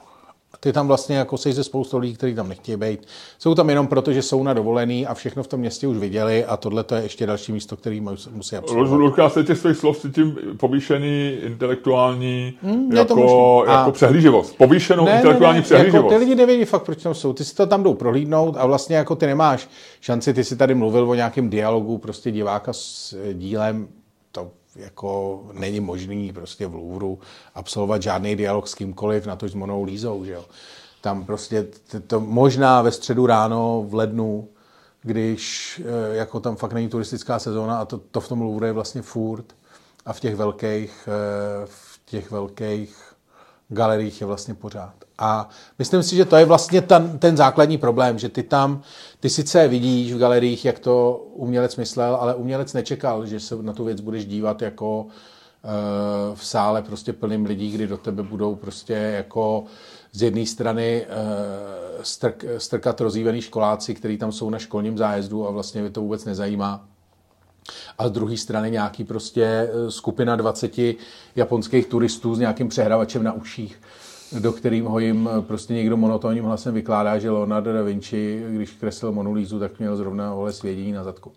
Ty 0.61 0.73
tam 0.73 0.89
vlastně 0.89 1.17
jako 1.17 1.39
seš 1.39 1.55
ze 1.55 1.65
spoustu 1.65 1.99
lidí, 1.99 2.15
kteří 2.15 2.35
tam 2.35 2.49
nechtějí 2.49 2.77
být. 2.77 3.07
Jsou 3.39 3.55
tam 3.55 3.71
jenom 3.71 3.87
proto, 3.87 4.13
že 4.13 4.23
jsou 4.23 4.43
na 4.43 4.53
dovolený 4.53 5.07
a 5.07 5.15
všechno 5.15 5.43
v 5.43 5.47
tom 5.47 5.61
městě 5.61 5.87
už 5.87 5.97
viděli 5.97 6.45
a 6.45 6.57
tohle 6.57 6.85
to 6.85 6.95
je 6.95 7.03
ještě 7.03 7.27
další 7.27 7.53
místo, 7.53 7.77
který 7.77 8.01
musí 8.31 8.57
absolvovat. 8.57 9.01
Luďka, 9.01 9.29
se 9.29 9.45
těch 9.45 9.59
svých 9.59 9.77
slov 9.77 9.99
cítím 9.99 10.37
povýšený 10.57 11.39
intelektuální 11.43 12.55
hmm, 12.63 12.93
jako, 12.93 13.65
jako 13.69 13.93
přehlíživost. 13.93 14.57
Povýšenou 14.57 15.05
ne, 15.05 15.17
intelektuální 15.17 15.57
ne, 15.57 15.61
ne, 15.61 15.65
přehlíživost. 15.65 16.05
Jako, 16.05 16.09
ty 16.09 16.17
lidi 16.17 16.35
nevědí 16.35 16.65
fakt, 16.65 16.83
proč 16.83 17.03
tam 17.03 17.15
jsou. 17.15 17.33
Ty 17.33 17.45
si 17.45 17.55
to 17.55 17.67
tam 17.67 17.83
jdou 17.83 17.95
prohlídnout 17.95 18.57
a 18.59 18.67
vlastně 18.67 18.97
jako 18.97 19.17
ty 19.17 19.27
nemáš 19.27 19.69
šanci, 20.01 20.35
ty 20.35 20.45
si 20.45 20.57
tady 20.57 20.75
mluvil 20.75 21.11
o 21.11 21.15
nějakém 21.15 21.51
dialogu 21.51 21.99
prostě 21.99 22.31
diváka 22.31 22.73
s 22.73 23.17
dílem 23.33 23.87
to 23.87 24.04
jako 24.77 25.43
není 25.53 25.81
možný 25.81 26.33
prostě 26.33 26.67
v 26.67 26.75
Louvru 26.75 27.19
absolvovat 27.55 28.03
žádný 28.03 28.37
dialog 28.37 28.69
s 28.69 28.75
kýmkoliv, 28.75 29.27
na 29.27 29.37
to 29.37 29.49
s 29.49 29.55
Monou 29.55 29.85
Lízou, 29.85 30.25
že 30.25 30.33
jo. 30.33 30.45
Tam 31.01 31.25
prostě 31.25 31.67
to 32.07 32.21
možná 32.21 32.83
ve 32.83 32.93
středu 32.93 33.27
ráno 33.27 33.85
v 33.89 33.95
lednu, 33.95 34.49
když 35.03 35.81
eh, 35.85 36.17
jako 36.17 36.41
tam 36.41 36.57
fakt 36.57 36.73
není 36.73 36.89
turistická 36.89 37.39
sezóna 37.39 37.79
a 37.79 37.85
to, 37.85 37.99
to 37.99 38.21
v 38.21 38.29
tom 38.29 38.41
Louvre 38.41 38.69
je 38.69 38.73
vlastně 38.73 39.03
furt 39.03 39.45
a 40.07 40.13
v 40.13 40.21
těch 40.21 40.37
velkých, 40.37 41.09
eh, 41.09 41.67
v 41.67 42.01
těch 42.05 42.31
velkých 42.31 43.14
galeriích 43.69 44.21
je 44.21 44.27
vlastně 44.27 44.55
pořád. 44.55 44.95
A 45.19 45.49
myslím 45.79 46.03
si, 46.03 46.17
že 46.17 46.25
to 46.25 46.37
je 46.37 46.45
vlastně 46.45 46.83
ten, 46.83 47.19
ten 47.19 47.37
základní 47.37 47.79
problém, 47.79 48.19
že 48.19 48.29
ty 48.29 48.43
tam, 48.43 48.83
ty 49.21 49.31
sice 49.31 49.69
vidíš 49.69 50.13
v 50.13 50.19
galeriích, 50.19 50.65
jak 50.65 50.79
to 50.79 51.27
umělec 51.35 51.77
myslel, 51.77 52.17
ale 52.17 52.35
umělec 52.35 52.73
nečekal, 52.73 53.27
že 53.27 53.41
se 53.41 53.63
na 53.63 53.73
tu 53.73 53.85
věc 53.85 54.01
budeš 54.01 54.27
dívat 54.27 54.63
jako 54.63 55.03
uh, 55.03 55.11
v 56.35 56.47
sále 56.47 56.83
prostě 56.83 57.13
plným 57.13 57.45
lidí, 57.45 57.71
kdy 57.71 57.87
do 57.87 57.97
tebe 57.97 58.23
budou 58.23 58.55
prostě 58.55 58.93
jako 58.93 59.65
z 60.13 60.23
jedné 60.23 60.47
strany 60.47 61.07
uh, 61.07 62.03
strk, 62.03 62.45
strkat 62.59 63.01
rozjívený 63.01 63.41
školáci, 63.41 63.95
kteří 63.95 64.19
tam 64.19 64.33
jsou 64.33 64.51
na 64.51 64.59
školním 64.59 64.99
zájezdu 64.99 65.49
a 65.49 65.51
vlastně 65.51 65.81
mě 65.81 65.91
to 65.91 66.01
vůbec 66.01 66.25
nezajímá 66.25 66.89
a 67.99 68.09
z 68.09 68.11
druhé 68.11 68.37
strany 68.37 68.71
nějaký 68.71 69.05
prostě 69.05 69.45
eh, 69.45 69.91
skupina 69.91 70.37
20 70.37 70.73
japonských 71.37 71.87
turistů 71.87 72.35
s 72.35 72.39
nějakým 72.39 72.69
přehravačem 72.69 73.23
na 73.23 73.33
uších, 73.33 73.81
do 74.41 74.53
kterým 74.53 74.85
ho 74.85 74.99
jim 74.99 75.29
eh, 75.33 75.43
prostě 75.43 75.75
někdo 75.75 75.97
monotónním 75.97 76.45
hlasem 76.45 76.75
vykládá, 76.75 77.19
že 77.19 77.31
Leonardo 77.31 77.73
da 77.73 77.83
Vinci, 77.83 78.45
když 78.49 78.71
kreslil 78.71 79.13
Monulízu, 79.13 79.59
tak 79.59 79.79
měl 79.79 79.97
zrovna 79.97 80.35
ole 80.35 80.53
svědění 80.53 80.93
na 80.93 81.05
zadku. 81.05 81.33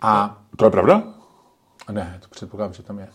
A 0.00 0.42
to 0.56 0.64
je 0.64 0.70
pravda? 0.70 1.02
Ne, 1.90 2.18
to 2.22 2.28
předpokládám, 2.30 2.72
že 2.72 2.82
tam 2.82 2.98
je. 2.98 3.08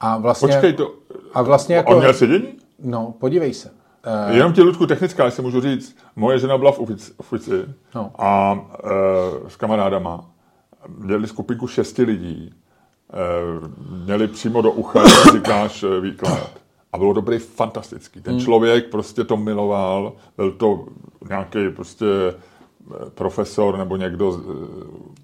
A 0.00 0.16
vlastně, 0.16 0.48
Počkej, 0.48 0.72
to, 0.72 0.94
a 1.34 1.42
vlastně 1.42 1.76
jako, 1.76 1.92
on 1.92 1.98
měl 1.98 2.14
svědění? 2.14 2.48
No, 2.82 3.14
podívej 3.18 3.54
se. 3.54 3.70
Uh, 4.28 4.36
Jenom 4.36 4.52
ti, 4.52 4.62
Ludku, 4.62 4.86
technická, 4.86 5.24
jestli 5.24 5.42
můžu 5.42 5.60
říct. 5.60 5.96
Moje 6.16 6.38
žena 6.38 6.58
byla 6.58 6.72
v 6.72 6.78
ofici 7.16 7.64
no. 7.94 8.12
a 8.18 8.52
uh, 8.52 9.48
s 9.48 9.56
kamarádama 9.56 10.24
měli 10.98 11.26
skupinku 11.28 11.66
šesti 11.66 12.02
lidí, 12.02 12.54
eh, 13.12 13.14
měli 14.04 14.28
přímo 14.28 14.62
do 14.62 14.70
ucha, 14.70 15.02
jak 15.02 15.34
říkáš, 15.34 15.82
eh, 15.82 16.00
výklad. 16.00 16.50
A 16.92 16.98
bylo 16.98 17.12
dobrý, 17.12 17.38
fantastický. 17.38 18.20
Ten 18.20 18.34
hmm. 18.34 18.44
člověk 18.44 18.90
prostě 18.90 19.24
to 19.24 19.36
miloval, 19.36 20.12
byl 20.36 20.52
to 20.52 20.86
nějaký 21.28 21.70
prostě 21.70 22.06
eh, 22.06 23.10
profesor 23.14 23.78
nebo 23.78 23.96
někdo, 23.96 24.40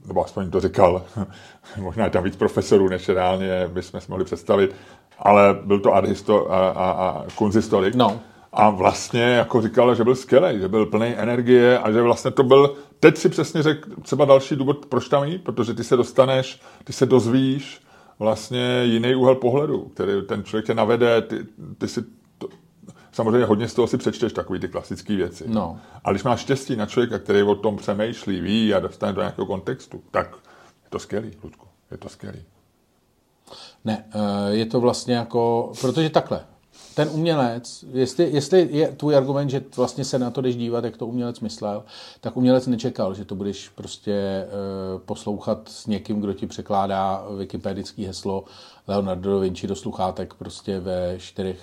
nebo 0.07 0.25
aspoň 0.25 0.51
to 0.51 0.61
říkal, 0.61 1.03
možná 1.79 2.05
je 2.05 2.11
tam 2.11 2.25
víc 2.25 2.37
profesorů, 2.37 2.89
než 2.89 3.09
reálně 3.09 3.69
bychom 3.73 4.01
si 4.01 4.07
mohli 4.11 4.25
představit, 4.25 4.75
ale 5.19 5.59
byl 5.65 5.81
to 5.81 5.95
art 5.95 6.31
a, 6.31 6.69
a, 6.69 6.91
a 6.91 7.25
kunzistorik. 7.35 7.95
No. 7.95 8.21
A 8.57 8.71
vlastně 8.71 9.23
jako 9.23 9.63
říkal, 9.63 9.95
že 9.95 10.05
byl 10.05 10.15
skvělý, 10.15 10.61
že 10.61 10.69
byl 10.69 10.87
plný 10.87 11.07
energie 11.07 11.79
a 11.79 11.93
že 11.93 12.03
vlastně 12.03 12.31
to 12.31 12.43
byl, 12.43 12.75
teď 13.01 13.17
si 13.17 13.29
přesně 13.29 13.63
řekl 13.63 13.91
třeba 14.03 14.25
další 14.25 14.57
důvod, 14.57 14.87
proč 14.87 15.09
tam 15.09 15.25
jít, 15.25 15.45
protože 15.45 15.75
ty 15.75 15.85
se 15.85 15.97
dostaneš, 15.97 16.61
ty 16.85 16.93
se 16.93 17.07
dozvíš 17.07 17.81
vlastně 18.19 18.81
jiný 18.85 19.15
úhel 19.15 19.35
pohledu, 19.35 19.91
který 19.95 20.13
ten 20.27 20.45
člověk 20.45 20.67
tě 20.67 20.75
navede, 20.75 21.23
ty, 21.23 21.47
ty 21.79 21.89
si 21.89 22.05
to, 22.39 22.49
samozřejmě 23.13 23.45
hodně 23.45 23.69
z 23.69 23.75
toho 23.75 23.89
si 23.89 23.99
přečteš 23.99 24.33
takový 24.33 24.61
ty 24.61 24.69
klasické 24.69 25.17
věci. 25.17 25.45
No. 25.47 25.79
Ale 26.05 26.15
když 26.15 26.25
máš 26.25 26.41
štěstí 26.41 26.77
na 26.77 26.87
člověka, 26.87 27.19
který 27.19 27.43
o 27.43 27.55
tom 27.55 27.77
přemýšlí, 27.77 28.41
ví 28.41 28.75
a 28.75 28.81
dostane 28.81 29.13
do 29.13 29.21
nějakého 29.21 29.47
kontextu, 29.47 30.03
tak 30.11 30.37
je 30.85 30.91
to 30.91 30.99
skvělý, 30.99 31.31
Ludku, 31.43 31.67
je 31.91 31.97
to 31.97 32.09
skvělý. 32.09 32.43
Ne, 33.85 34.05
eh, 34.15 34.55
je 34.55 34.67
to 34.67 34.81
vlastně 34.81 35.15
jako, 35.15 35.73
protože 35.81 36.11
takhle, 36.11 36.45
ten 36.95 37.09
umělec, 37.13 37.85
jestli, 37.93 38.31
jestli 38.31 38.69
je 38.71 38.89
tvůj 38.89 39.17
argument, 39.17 39.51
že 39.51 39.63
vlastně 39.77 40.05
se 40.05 40.19
na 40.19 40.31
to 40.31 40.41
jdeš 40.41 40.57
dívat, 40.57 40.85
jak 40.85 40.97
to 40.97 41.07
umělec 41.07 41.41
myslel, 41.41 41.85
tak 42.21 42.37
umělec 42.37 42.67
nečekal, 42.67 43.15
že 43.15 43.25
to 43.25 43.35
budeš 43.35 43.69
prostě 43.69 44.47
uh, 44.47 45.01
poslouchat 45.01 45.69
s 45.69 45.87
někým, 45.87 46.21
kdo 46.21 46.33
ti 46.33 46.47
překládá 46.47 47.27
wikipedický 47.39 48.05
heslo 48.07 48.45
Leonardo 48.89 49.35
da 49.35 49.39
Vinci 49.39 49.67
do 49.67 49.77
sluchátek 49.77 50.35
prostě 50.35 50.81
ve 50.81 51.15
čtyřech... 51.19 51.59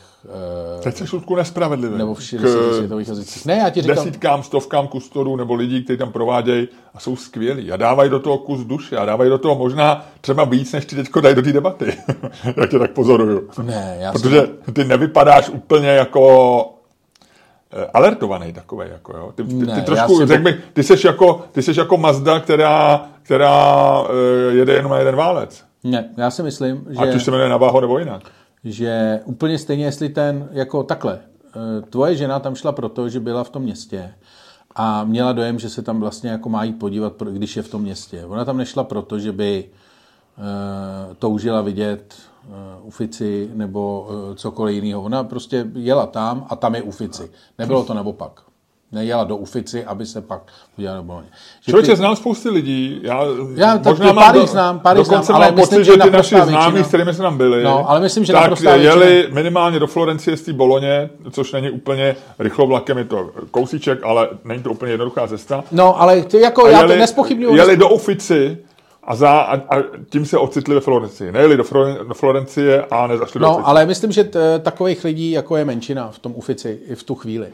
Uh, 0.77 0.83
Teď 0.83 0.95
jsi 0.95 1.07
šutku 1.07 1.35
nespravedlivý. 1.35 1.97
Nebo 1.97 2.13
v 2.13 2.23
60 2.23 2.75
světových 2.75 3.07
jazycích. 3.07 3.45
Ne, 3.45 3.57
já 3.57 3.69
ti 3.69 3.81
říkám... 3.81 3.95
Desítkám, 3.95 4.43
stovkám 4.43 4.87
kustorů 4.87 5.35
nebo 5.35 5.53
lidí, 5.53 5.83
kteří 5.83 5.97
tam 5.97 6.11
provádějí 6.11 6.67
a 6.93 6.99
jsou 6.99 7.15
skvělí 7.15 7.71
a 7.71 7.77
dávají 7.77 8.09
do 8.09 8.19
toho 8.19 8.37
kus 8.37 8.59
duše 8.59 8.97
a 8.97 9.05
dávají 9.05 9.29
do 9.29 9.37
toho 9.37 9.55
možná 9.55 10.05
třeba 10.21 10.43
víc, 10.43 10.71
než 10.71 10.85
ti 10.85 10.95
teďko 10.95 11.21
dají 11.21 11.35
do 11.35 11.41
té 11.41 11.53
debaty. 11.53 11.97
já 12.57 12.67
tě 12.67 12.79
tak 12.79 12.91
pozoruju. 12.91 13.49
Ne, 13.61 13.97
já 13.99 14.11
Protože 14.11 14.47
ty 14.73 14.83
nevypadáš 14.83 15.49
úplně 15.49 15.89
jako 15.89 16.73
eh, 17.73 17.85
alertovaný 17.93 18.53
takový, 18.53 18.87
jako 18.91 19.17
jo. 19.17 19.31
Ty, 19.35 19.43
ty, 19.43 19.53
ne, 19.53 19.75
ty 19.75 19.81
trošku, 19.81 20.17
si... 20.17 20.25
řekl 20.25 20.43
bych, 20.43 20.55
ty 20.73 20.83
jsi 20.83 21.07
jako, 21.07 21.41
ty 21.51 21.61
jsi 21.61 21.79
jako 21.79 21.97
Mazda, 21.97 22.39
která, 22.39 23.05
která 23.23 23.99
uh, 24.01 24.07
jede 24.49 24.73
jenom 24.73 24.91
na 24.91 24.97
jeden 24.97 25.15
válec. 25.15 25.70
Ne, 25.83 26.09
já 26.17 26.31
si 26.31 26.43
myslím, 26.43 26.85
že... 26.89 26.97
Ať 26.97 27.15
už 27.15 27.23
se 27.23 27.31
jmenuje 27.31 27.49
na 27.49 27.57
váho 27.57 27.81
nebo 27.81 27.99
jinak. 27.99 28.23
Že 28.63 29.19
úplně 29.25 29.57
stejně, 29.57 29.85
jestli 29.85 30.09
ten, 30.09 30.49
jako 30.51 30.83
takhle, 30.83 31.19
eh, 31.19 31.81
tvoje 31.81 32.15
žena 32.15 32.39
tam 32.39 32.55
šla 32.55 32.71
proto, 32.71 33.09
že 33.09 33.19
byla 33.19 33.43
v 33.43 33.49
tom 33.49 33.63
městě 33.63 34.13
a 34.75 35.03
měla 35.03 35.33
dojem, 35.33 35.59
že 35.59 35.69
se 35.69 35.81
tam 35.81 35.99
vlastně 35.99 36.29
jako 36.29 36.49
má 36.49 36.63
jít 36.63 36.79
podívat, 36.79 37.13
když 37.31 37.57
je 37.57 37.63
v 37.63 37.69
tom 37.69 37.81
městě. 37.81 38.25
Ona 38.25 38.45
tam 38.45 38.57
nešla 38.57 38.83
proto, 38.83 39.19
že 39.19 39.31
by 39.31 39.65
uh, 40.37 41.13
toužila 41.15 41.61
vidět 41.61 42.15
uh, 42.47 42.87
Ufici 42.87 43.49
nebo 43.53 44.09
cokoliv 44.35 44.83
jiného. 44.83 45.01
Ona 45.01 45.23
prostě 45.23 45.67
jela 45.73 46.05
tam 46.05 46.45
a 46.49 46.55
tam 46.55 46.75
je 46.75 46.81
Ufici. 46.81 47.31
Nebylo 47.59 47.83
to 47.83 47.93
nebo 47.93 48.13
pak 48.13 48.41
nejela 48.91 49.23
do 49.23 49.37
Ufici, 49.37 49.85
aby 49.85 50.05
se 50.05 50.21
pak 50.21 50.41
udělala 50.77 51.01
do 51.01 51.03
Boloně. 51.03 51.27
Člověče, 51.61 51.91
ty... 51.91 51.97
znám 51.97 52.15
spousty 52.15 52.49
lidí. 52.49 52.99
Já, 53.03 53.23
já 53.55 53.79
možná 53.85 54.11
mám 54.11 54.33
do, 54.33 54.45
znám, 54.47 54.79
pár 54.79 55.03
znám, 55.03 55.23
ale 55.33 55.45
mám 55.45 55.55
pocit, 55.55 55.83
že 55.83 55.97
ty 55.97 56.09
naši 56.09 56.35
známí, 56.41 56.83
s 56.83 56.87
kterými 56.87 57.13
jsme 57.13 57.23
tam 57.23 57.37
byli, 57.37 57.63
no, 57.63 57.89
ale 57.89 57.99
myslím, 57.99 58.25
že 58.25 58.33
tak 58.33 58.61
jeli 58.75 59.27
minimálně 59.31 59.79
do 59.79 59.87
Florencie 59.87 60.37
z 60.37 60.41
té 60.41 60.53
Boloně, 60.53 61.09
což 61.31 61.51
není 61.51 61.69
úplně 61.69 62.15
vlakem, 62.57 62.97
je 62.97 63.05
to 63.05 63.31
kousíček, 63.51 63.99
ale 64.03 64.29
není 64.43 64.63
to 64.63 64.71
úplně 64.71 64.91
jednoduchá 64.91 65.27
cesta. 65.27 65.63
No, 65.71 66.01
ale 66.01 66.21
ty 66.21 66.39
jako, 66.39 66.67
já 66.67 66.79
jeli, 66.79 66.93
to 66.93 66.99
nespochybnuju. 66.99 67.55
Jeli 67.55 67.77
do 67.77 67.89
Ufici, 67.89 68.57
a, 69.03 69.15
za, 69.15 69.29
a, 69.29 69.55
a 69.55 69.83
tím 70.09 70.25
se 70.25 70.37
ocitli 70.37 70.75
ve 70.75 70.81
Florencii. 70.81 71.31
Nejeli 71.31 71.57
do, 71.57 71.63
do 72.07 72.13
Florencie 72.13 72.85
a 72.91 73.07
nezašli 73.07 73.39
no, 73.39 73.47
do 73.47 73.59
No, 73.59 73.67
ale 73.67 73.85
myslím, 73.85 74.11
že 74.11 74.23
t, 74.23 74.59
takových 74.59 75.03
lidí 75.03 75.31
jako 75.31 75.57
je 75.57 75.65
menšina 75.65 76.11
v 76.11 76.19
tom 76.19 76.33
Ufici 76.35 76.79
i 76.87 76.95
v 76.95 77.03
tu 77.03 77.15
chvíli. 77.15 77.47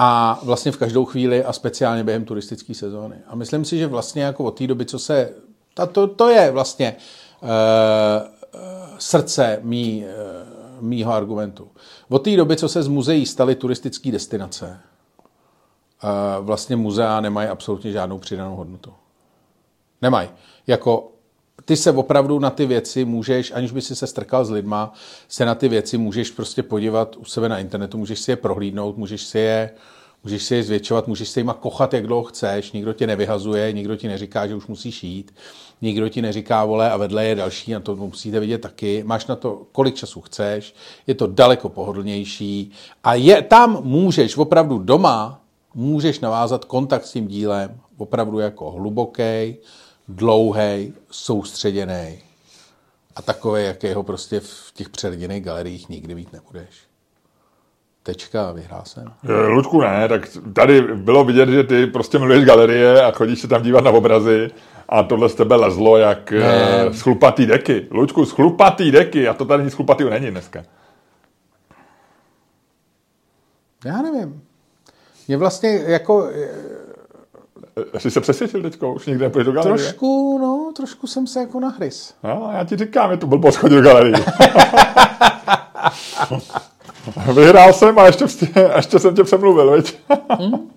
A 0.00 0.40
vlastně 0.42 0.72
v 0.72 0.76
každou 0.76 1.04
chvíli 1.04 1.44
a 1.44 1.52
speciálně 1.52 2.04
během 2.04 2.24
turistické 2.24 2.74
sezóny. 2.74 3.16
A 3.26 3.34
myslím 3.34 3.64
si, 3.64 3.78
že 3.78 3.86
vlastně 3.86 4.22
jako 4.22 4.44
od 4.44 4.58
té 4.58 4.66
doby, 4.66 4.84
co 4.84 4.98
se... 4.98 5.34
To, 5.92 6.06
to 6.06 6.28
je 6.28 6.50
vlastně 6.50 6.96
uh, 7.42 7.48
srdce 8.98 9.58
mý, 9.62 10.04
uh, 10.04 10.82
mýho 10.84 11.12
argumentu. 11.12 11.68
Od 12.08 12.18
té 12.18 12.36
doby, 12.36 12.56
co 12.56 12.68
se 12.68 12.82
z 12.82 12.88
muzeí 12.88 13.26
staly 13.26 13.54
turistické 13.54 14.12
destinace, 14.12 14.80
uh, 16.04 16.46
vlastně 16.46 16.76
muzea 16.76 17.20
nemají 17.20 17.48
absolutně 17.48 17.92
žádnou 17.92 18.18
přidanou 18.18 18.56
hodnotu. 18.56 18.92
Nemají. 20.02 20.28
Jako 20.66 21.12
ty 21.68 21.76
se 21.76 21.92
opravdu 21.92 22.38
na 22.38 22.50
ty 22.50 22.66
věci 22.66 23.04
můžeš, 23.04 23.52
aniž 23.54 23.72
by 23.72 23.80
si 23.80 23.96
se 23.96 24.06
strkal 24.06 24.44
s 24.44 24.50
lidma, 24.50 24.92
se 25.28 25.44
na 25.44 25.54
ty 25.54 25.68
věci 25.68 25.98
můžeš 25.98 26.30
prostě 26.30 26.62
podívat 26.62 27.16
u 27.16 27.24
sebe 27.24 27.48
na 27.48 27.58
internetu, 27.58 27.98
můžeš 27.98 28.20
si 28.20 28.30
je 28.30 28.36
prohlídnout, 28.36 28.96
můžeš 28.96 29.22
si 29.22 29.38
je 29.38 29.70
můžeš 30.24 30.42
si 30.42 30.54
je 30.54 30.62
zvětšovat, 30.62 31.08
můžeš 31.08 31.28
se 31.28 31.40
jima 31.40 31.54
kochat, 31.54 31.94
jak 31.94 32.06
dlouho 32.06 32.24
chceš, 32.24 32.72
nikdo 32.72 32.92
tě 32.92 33.06
nevyhazuje, 33.06 33.72
nikdo 33.72 33.96
ti 33.96 34.08
neříká, 34.08 34.46
že 34.46 34.54
už 34.54 34.66
musíš 34.66 35.04
jít, 35.04 35.34
nikdo 35.82 36.08
ti 36.08 36.22
neříká, 36.22 36.64
vole, 36.64 36.90
a 36.90 36.96
vedle 36.96 37.24
je 37.24 37.34
další, 37.34 37.72
na 37.72 37.80
to 37.80 37.96
musíte 37.96 38.40
vidět 38.40 38.58
taky, 38.58 39.02
máš 39.06 39.26
na 39.26 39.36
to, 39.36 39.62
kolik 39.72 39.94
času 39.94 40.20
chceš, 40.20 40.74
je 41.06 41.14
to 41.14 41.26
daleko 41.26 41.68
pohodlnější 41.68 42.70
a 43.04 43.14
je, 43.14 43.42
tam 43.42 43.80
můžeš 43.84 44.36
opravdu 44.36 44.78
doma, 44.78 45.40
můžeš 45.74 46.20
navázat 46.20 46.64
kontakt 46.64 47.06
s 47.06 47.12
tím 47.12 47.28
dílem 47.28 47.80
opravdu 47.98 48.38
jako 48.38 48.70
hluboký, 48.70 49.56
dlouhý, 50.08 50.92
soustředěný 51.10 52.22
a 53.16 53.22
takový, 53.22 53.64
jakého 53.64 54.02
prostě 54.02 54.40
v 54.40 54.72
těch 54.74 54.88
předěných 54.88 55.44
galeriích 55.44 55.88
nikdy 55.88 56.14
mít 56.14 56.32
nebudeš. 56.32 56.68
Tečka, 58.02 58.52
vyhrál 58.52 58.82
jsem. 58.84 59.12
Ludku 59.48 59.80
ne, 59.80 60.08
tak 60.08 60.28
tady 60.52 60.80
bylo 60.80 61.24
vidět, 61.24 61.48
že 61.48 61.64
ty 61.64 61.86
prostě 61.86 62.18
miluješ 62.18 62.44
galerie 62.44 63.02
a 63.04 63.10
chodíš 63.10 63.40
se 63.40 63.48
tam 63.48 63.62
dívat 63.62 63.84
na 63.84 63.90
obrazy 63.90 64.50
a 64.88 65.02
tohle 65.02 65.28
z 65.28 65.34
tebe 65.34 65.56
lezlo 65.56 65.96
jak 65.96 66.32
ne. 66.32 66.94
schlupatý 66.94 67.46
deky. 67.46 67.86
Ludku, 67.90 68.24
schlupatý 68.24 68.90
deky 68.90 69.28
a 69.28 69.34
to 69.34 69.44
tady 69.44 69.64
nic 69.64 69.72
schlupatýho 69.72 70.10
není 70.10 70.30
dneska. 70.30 70.64
Já 73.84 74.02
nevím. 74.02 74.42
Mě 75.28 75.36
vlastně 75.36 75.82
jako 75.86 76.30
Jsi 77.98 78.10
se 78.10 78.20
přesvědčil 78.20 78.62
teďko? 78.62 78.94
Už 78.94 79.06
nikdy 79.06 79.24
nepůjdeš 79.24 79.46
do 79.46 79.52
galerie? 79.52 79.78
Trošku, 79.78 80.38
no, 80.38 80.72
trošku 80.76 81.06
jsem 81.06 81.26
se 81.26 81.40
jako 81.40 81.60
nahrys. 81.60 82.14
No, 82.24 82.50
já 82.52 82.64
ti 82.64 82.76
říkám, 82.76 83.10
je 83.10 83.16
to 83.16 83.26
blbost 83.26 83.56
chodit 83.56 83.74
do 83.74 83.82
galerie. 83.82 84.14
Vyhrál 87.34 87.72
jsem 87.72 87.98
a 87.98 88.06
ještě, 88.06 88.24
ještě 88.76 88.98
jsem 88.98 89.14
tě 89.14 89.24
přemluvil, 89.24 89.72
viď? 89.72 89.98
hmm. 90.38 90.70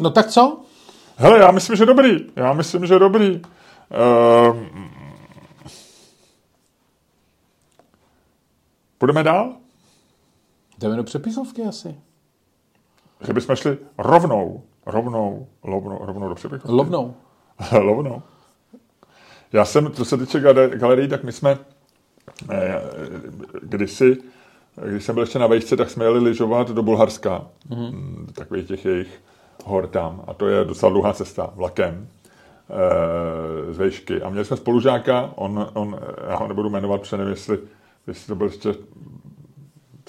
No 0.00 0.10
tak 0.10 0.26
co? 0.28 0.60
Hele, 1.16 1.38
já 1.38 1.50
myslím, 1.50 1.76
že 1.76 1.86
dobrý. 1.86 2.26
Já 2.36 2.52
myslím, 2.52 2.86
že 2.86 2.98
dobrý. 2.98 3.40
Uh, 4.50 4.56
půjdeme 8.98 9.22
dál? 9.22 9.59
Jdeme 10.80 10.96
do 10.96 11.04
přepisovky 11.04 11.62
asi. 11.62 11.94
Že 13.26 13.32
bychom 13.32 13.56
šli 13.56 13.78
rovnou, 13.98 14.62
rovnou, 14.86 15.46
rovnou, 15.64 15.98
rovnou 16.02 16.28
do 16.28 16.34
přepisovky. 16.34 16.72
Lovnou. 16.72 17.14
Lovnou. 17.72 18.22
Já 19.52 19.64
jsem, 19.64 19.92
co 19.92 20.04
se 20.04 20.16
týče 20.16 20.40
galerii, 20.76 21.08
tak 21.08 21.24
my 21.24 21.32
jsme 21.32 21.58
eh, 22.50 22.82
kdysi, 23.62 24.16
když 24.86 25.04
jsem 25.04 25.14
byl 25.14 25.22
ještě 25.22 25.38
na 25.38 25.46
vejšce, 25.46 25.76
tak 25.76 25.90
jsme 25.90 26.04
jeli 26.04 26.18
lyžovat 26.18 26.70
do 26.70 26.82
Bulharska. 26.82 27.46
Mm-hmm. 27.70 28.26
Takových 28.32 28.66
těch 28.66 28.84
jejich 28.84 29.22
hor 29.64 29.86
tam. 29.86 30.24
A 30.26 30.34
to 30.34 30.48
je 30.48 30.64
docela 30.64 30.90
dlouhá 30.90 31.12
cesta 31.12 31.50
vlakem 31.54 32.08
e, 32.70 33.72
z 33.72 33.78
vejšky. 33.78 34.22
A 34.22 34.28
měli 34.28 34.44
jsme 34.44 34.56
spolužáka, 34.56 35.32
on, 35.34 35.70
on, 35.74 36.00
já 36.28 36.36
ho 36.36 36.48
nebudu 36.48 36.70
jmenovat, 36.70 37.00
protože 37.00 37.16
nevím, 37.16 37.30
jestli, 37.30 37.58
jestli 38.06 38.26
to 38.26 38.34
byl 38.34 38.46
ještě 38.46 38.74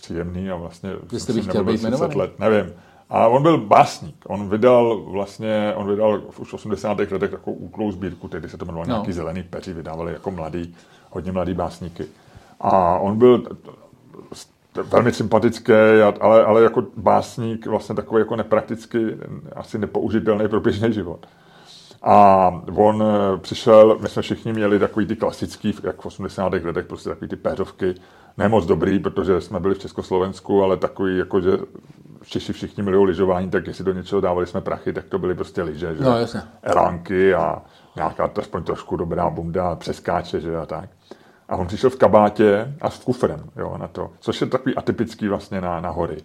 příjemný 0.02 0.52
a 0.52 0.56
vlastně... 0.56 0.90
Jestli 1.12 1.34
bych 1.34 1.46
chtěl 1.46 1.64
být 1.64 1.82
jmenovaný. 1.82 2.16
Let, 2.16 2.40
nevím. 2.40 2.74
A 3.10 3.28
on 3.28 3.42
byl 3.42 3.58
básník. 3.58 4.16
On 4.28 4.50
vydal 4.50 5.02
vlastně, 5.02 5.74
on 5.76 5.90
vydal 5.90 6.22
v 6.30 6.40
už 6.40 6.54
80. 6.54 7.00
letech 7.00 7.32
takovou 7.32 7.56
útlou 7.56 7.92
sbírku, 7.92 8.28
tehdy 8.28 8.50
se 8.50 8.58
to 8.58 8.66
jmenovalo 8.66 8.88
no. 8.88 8.96
nějaký 8.96 9.12
zelený 9.12 9.44
peři, 9.44 9.74
vydávali 9.74 10.14
jako 10.14 10.32
mladý, 10.32 10.76
hodně 11.10 11.32
mladý 11.32 11.54
básníky. 11.54 12.06
A 12.60 12.98
on 12.98 13.18
byl 13.18 13.44
velmi 14.84 15.12
sympatický, 15.14 15.74
ale, 16.22 16.46
ale 16.46 16.64
jako 16.64 16.84
básník 16.98 17.68
vlastně 17.68 17.96
takový 17.96 18.20
jako 18.20 18.36
neprakticky, 18.36 19.18
asi 19.56 19.78
nepoužitelný 19.78 20.48
pro 20.48 20.62
běžný 20.62 20.94
život. 20.94 21.26
A 22.02 22.48
on 22.76 23.04
eh, 23.04 23.38
přišel, 23.38 23.98
my 24.02 24.10
jsme 24.10 24.22
všichni 24.22 24.54
měli 24.54 24.80
takový 24.80 25.06
ty 25.06 25.16
klasický, 25.16 25.76
jak 25.84 26.02
v 26.02 26.06
80. 26.06 26.54
letech, 26.54 26.86
prostě 26.86 27.10
takový 27.10 27.30
ty 27.30 27.36
péřovky, 27.36 27.96
ne 28.38 28.50
moc 28.50 28.66
dobrý, 28.66 29.00
protože 29.00 29.42
jsme 29.42 29.60
byli 29.60 29.76
v 29.76 29.80
Československu, 29.80 30.64
ale 30.64 30.78
takový, 30.78 31.18
jako 31.18 31.42
že 31.42 31.52
Češi 32.26 32.54
všichni 32.54 32.84
milují 32.84 33.08
lyžování, 33.08 33.50
tak 33.50 33.68
jestli 33.68 33.84
do 33.84 33.94
něčeho 33.94 34.22
dávali 34.22 34.48
jsme 34.48 34.62
prachy, 34.62 34.94
tak 34.94 35.06
to 35.06 35.20
byly 35.20 35.36
prostě 35.36 35.64
lyže, 35.64 35.96
že? 35.96 36.04
No, 36.04 36.18
jasně. 36.18 36.42
Elánky 36.64 37.34
a 37.34 37.62
nějaká 37.96 38.32
aspoň 38.38 38.64
trošku 38.64 38.98
dobrá 38.98 39.30
bunda, 39.30 39.76
přeskáče, 39.76 40.40
že 40.40 40.58
a 40.58 40.66
tak. 40.66 40.90
A 41.50 41.56
on 41.56 41.68
přišel 41.68 41.90
v 41.90 41.96
kabátě 41.96 42.74
a 42.82 42.90
s 42.90 43.00
kufrem, 43.04 43.44
jo, 43.58 43.78
na 43.78 43.88
to, 43.88 44.12
což 44.20 44.42
je 44.42 44.48
takový 44.48 44.76
atypický 44.76 45.28
vlastně 45.28 45.62
na, 45.62 45.80
na 45.80 45.90
hory. 45.90 46.18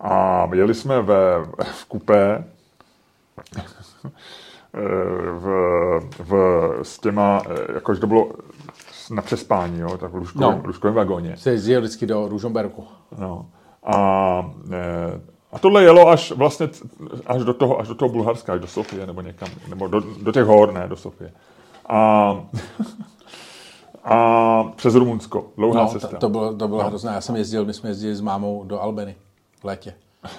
A 0.00 0.44
jeli 0.54 0.74
jsme 0.74 1.02
ve, 1.02 1.44
v 1.62 1.84
kupé, 1.84 2.44
v, 5.38 6.00
v, 6.18 6.34
s 6.82 6.98
těma, 6.98 7.42
jakože 7.74 8.00
to 8.00 8.06
bylo 8.06 8.28
na 9.10 9.22
přespání, 9.22 9.80
jo, 9.80 9.98
tak 9.98 10.12
v 10.12 10.14
lůžkovém, 10.14 10.58
no. 10.58 10.62
lůžkovém 10.66 10.94
vagóně. 10.94 11.36
Se 11.36 11.50
jezdil 11.50 11.80
vždycky 11.80 12.06
do 12.06 12.28
Ružomberku. 12.28 12.84
No. 13.18 13.46
A, 13.84 14.50
e, 14.72 15.20
a 15.52 15.58
tohle 15.58 15.82
jelo 15.82 16.08
až 16.08 16.32
vlastně 16.32 16.68
až 17.26 17.44
do 17.44 17.54
toho, 17.54 17.80
až 17.80 17.88
do 17.88 17.94
toho 17.94 18.08
Bulharska, 18.08 18.52
až 18.52 18.60
do 18.60 18.66
Sofie 18.66 19.06
nebo 19.06 19.20
někam, 19.20 19.48
nebo 19.68 19.86
do, 19.86 20.00
do 20.00 20.32
těch 20.32 20.44
hor, 20.44 20.72
ne, 20.72 20.88
do 20.88 20.96
Sofie. 20.96 21.32
A, 21.88 22.30
a 24.04 24.64
přes 24.76 24.94
Rumunsko, 24.94 25.46
dlouhá 25.56 25.82
no, 25.82 25.88
cesta. 25.88 26.08
To, 26.08 26.16
to 26.16 26.28
bylo, 26.28 26.54
to 26.54 26.68
bylo 26.68 26.82
no. 26.82 26.88
hrozné. 26.88 27.12
Já 27.12 27.20
jsem 27.20 27.36
jezdil, 27.36 27.64
my 27.64 27.74
jsme 27.74 27.90
jezdili 27.90 28.14
s 28.14 28.20
mámou 28.20 28.64
do 28.64 28.80
Albany 28.80 29.16
v 29.60 29.64
létě 29.64 29.94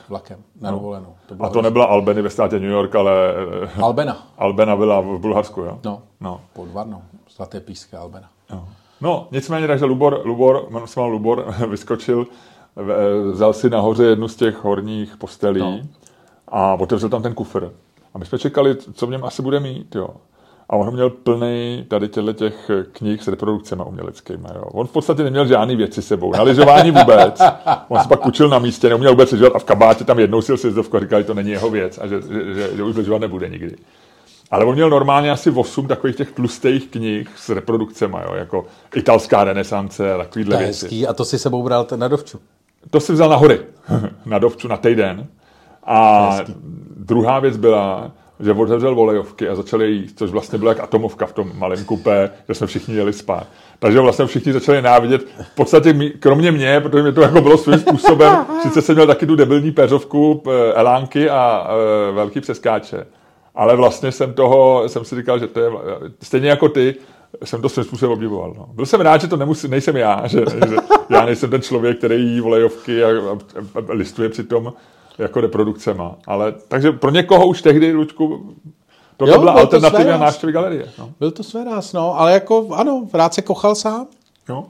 vlakem 0.09 0.39
na 0.61 0.71
no. 0.71 0.77
dovolenou. 0.77 1.15
To 1.25 1.33
a 1.33 1.37
to 1.37 1.43
hrozné. 1.43 1.61
nebyla 1.61 1.85
Albany 1.85 2.21
ve 2.21 2.29
státě 2.29 2.59
New 2.59 2.69
York, 2.69 2.95
ale... 2.95 3.33
Albena. 3.81 4.27
Albena 4.37 4.75
byla 4.75 5.01
v 5.01 5.19
Bulharsku, 5.19 5.61
jo? 5.61 5.79
No, 5.83 6.01
no. 6.21 6.41
pod 6.53 6.71
Varnou. 6.71 7.01
Zlaté 7.35 7.59
písky 7.59 7.95
Albena. 7.95 8.29
No. 8.51 8.67
no, 9.01 9.27
nicméně, 9.31 9.67
takže 9.67 9.85
Lubor, 9.85 10.21
Lubor, 10.25 10.67
jsem 10.85 11.03
Lubor, 11.03 11.53
vyskočil, 11.69 12.27
vzal 13.31 13.53
si 13.53 13.69
nahoře 13.69 14.03
jednu 14.03 14.27
z 14.27 14.35
těch 14.35 14.63
horních 14.63 15.17
postelí 15.17 15.59
no. 15.59 15.79
a 16.47 16.73
otevřel 16.73 17.09
tam 17.09 17.21
ten 17.21 17.33
kufr. 17.33 17.71
A 18.13 18.17
my 18.17 18.25
jsme 18.25 18.39
čekali, 18.39 18.75
co 18.75 19.07
v 19.07 19.09
něm 19.09 19.23
asi 19.23 19.41
bude 19.41 19.59
mít, 19.59 19.95
jo. 19.95 20.09
A 20.69 20.75
on 20.75 20.93
měl 20.93 21.09
plný 21.09 21.85
tady 21.87 22.07
těchto 22.07 22.33
těch 22.33 22.71
knih 22.91 23.23
s 23.23 23.27
reprodukcemi 23.27 23.83
uměleckými. 23.85 24.47
Jo. 24.55 24.61
On 24.61 24.87
v 24.87 24.91
podstatě 24.91 25.23
neměl 25.23 25.47
žádný 25.47 25.75
věci 25.75 26.01
sebou. 26.01 26.31
Na 26.33 26.43
lyžování 26.43 26.91
vůbec. 26.91 27.41
On 27.87 27.99
se 27.99 28.07
pak 28.07 28.25
učil 28.25 28.49
na 28.49 28.59
místě, 28.59 28.89
neuměl 28.89 29.11
vůbec 29.11 29.31
lyžovat 29.31 29.55
a 29.55 29.59
v 29.59 29.63
kabátě 29.63 30.03
tam 30.03 30.19
jednou 30.19 30.41
si 30.41 30.57
sjezdovku 30.57 30.97
a 30.97 30.99
říkali, 30.99 31.23
že 31.23 31.27
to 31.27 31.33
není 31.33 31.51
jeho 31.51 31.69
věc 31.69 31.99
a 32.01 32.07
že, 32.07 32.21
že, 32.21 32.53
že, 32.53 32.75
že 32.75 32.83
už 32.83 32.95
lyžovat 32.95 33.21
nebude 33.21 33.49
nikdy. 33.49 33.75
Ale 34.51 34.65
on 34.65 34.75
měl 34.75 34.89
normálně 34.89 35.31
asi 35.31 35.51
8 35.51 35.87
takových 35.87 36.15
těch 36.15 36.31
tlustých 36.31 36.87
knih 36.87 37.29
s 37.35 37.49
reprodukcemi, 37.49 38.17
jo, 38.23 38.35
jako 38.35 38.65
italská 38.95 39.43
renesance 39.43 40.13
a 40.13 40.17
takovýhle 40.17 40.57
věci. 40.57 40.85
Hezký. 40.85 41.07
A 41.07 41.13
to 41.13 41.25
si 41.25 41.39
sebou 41.39 41.63
bral 41.63 41.87
na 41.95 42.07
dovču? 42.07 42.39
To 42.89 42.99
si 42.99 43.13
vzal 43.13 43.29
na 43.29 43.35
hory, 43.35 43.59
na 44.25 44.39
dovču, 44.39 44.67
na 44.67 44.77
týden. 44.77 45.27
A 45.83 46.29
druhá 46.97 47.39
věc 47.39 47.57
byla, 47.57 48.11
že 48.39 48.51
otevřel 48.51 48.95
volejovky 48.95 49.49
a 49.49 49.55
začali 49.55 49.91
jíst, 49.91 50.17
což 50.17 50.31
vlastně 50.31 50.57
bylo 50.59 50.71
jak 50.71 50.79
atomovka 50.79 51.25
v 51.25 51.33
tom 51.33 51.51
malém 51.55 51.85
kupé, 51.85 52.31
že 52.47 52.53
jsme 52.53 52.67
všichni 52.67 52.95
jeli 52.95 53.13
spát. 53.13 53.47
Takže 53.79 53.99
vlastně 53.99 54.25
všichni 54.25 54.53
začali 54.53 54.81
návidět, 54.81 55.21
v 55.21 55.55
podstatě 55.55 55.93
kromě 56.19 56.51
mě, 56.51 56.81
protože 56.81 57.03
mě 57.03 57.11
to 57.11 57.21
jako 57.21 57.41
bylo 57.41 57.57
svým 57.57 57.79
způsobem, 57.79 58.45
sice 58.61 58.81
jsem 58.81 58.95
měl 58.95 59.07
taky 59.07 59.25
tu 59.25 59.35
debilní 59.35 59.71
peřovku, 59.71 60.43
elánky 60.73 61.29
a 61.29 61.67
e, 62.09 62.11
velký 62.11 62.41
přeskáče, 62.41 63.07
ale 63.55 63.75
vlastně 63.75 64.11
jsem 64.11 64.33
toho, 64.33 64.89
jsem 64.89 65.05
si 65.05 65.15
říkal, 65.15 65.39
že 65.39 65.47
to 65.47 65.59
je 65.59 65.71
stejně 66.21 66.49
jako 66.49 66.69
ty, 66.69 66.95
jsem 67.43 67.61
to 67.61 67.69
svým 67.69 67.83
způsobem 67.85 68.13
obdivoval. 68.13 68.53
No. 68.57 68.65
Byl 68.73 68.85
jsem 68.85 69.01
rád, 69.01 69.21
že 69.21 69.27
to 69.27 69.37
nemusí, 69.37 69.67
nejsem 69.67 69.97
já, 69.97 70.27
že, 70.27 70.39
že 70.69 70.75
já 71.09 71.25
nejsem 71.25 71.49
ten 71.49 71.61
člověk, 71.61 71.97
který 71.97 72.23
jí 72.23 72.41
volejovky 72.41 73.03
a, 73.03 73.07
a, 73.07 73.79
a 73.89 73.93
listuje 73.93 74.29
přitom 74.29 74.73
jako 75.17 75.41
reprodukcema. 75.41 76.15
Ale, 76.27 76.53
takže 76.67 76.91
pro 76.91 77.09
někoho 77.09 77.47
už 77.47 77.61
tehdy, 77.61 77.93
Lučku, 77.93 78.55
to 79.17 79.27
jo, 79.27 79.39
byla 79.39 79.51
alternativa 79.51 80.17
návštěvy 80.17 80.53
galerie. 80.53 80.85
No. 80.99 81.09
Byl 81.19 81.31
to 81.31 81.43
své 81.43 81.65
no, 81.93 82.19
ale 82.19 82.33
jako 82.33 82.67
ano, 82.71 83.07
rád 83.13 83.33
se 83.33 83.41
kochal 83.41 83.75
sám. 83.75 84.07
Jo. 84.49 84.65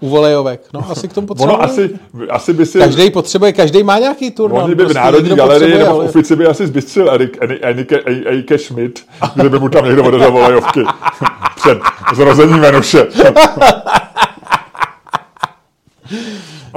U 0.00 0.08
volejovek. 0.08 0.68
No, 0.74 0.90
asi 0.90 1.08
k 1.08 1.12
tomu 1.12 1.26
potřebuje. 1.26 1.56
Ono 1.56 1.64
asi, 1.64 1.98
asi 2.30 2.52
by 2.52 2.66
si... 2.66 2.78
Každý 2.78 3.10
potřebuje, 3.10 3.52
každý 3.52 3.82
má 3.82 3.98
nějaký 3.98 4.30
turnaj. 4.30 4.62
Oni 4.62 4.74
by 4.74 4.84
prostě 4.84 5.00
v 5.00 5.02
Národní 5.02 5.36
galerii 5.36 5.78
nebo 5.78 5.94
v 5.94 6.04
Ofici 6.04 6.36
by 6.36 6.46
asi 6.46 6.66
zbystřil 6.66 7.10
Erik, 7.10 7.38
Enike, 7.40 8.00
Eike 8.04 8.58
Schmidt, 8.58 9.06
kdyby 9.34 9.58
mu 9.58 9.68
tam 9.68 9.84
někdo 9.84 10.04
odezal 10.04 10.32
volejovky 10.32 10.84
před 11.56 11.78
zrozením 12.14 12.60
Venuše. 12.60 13.06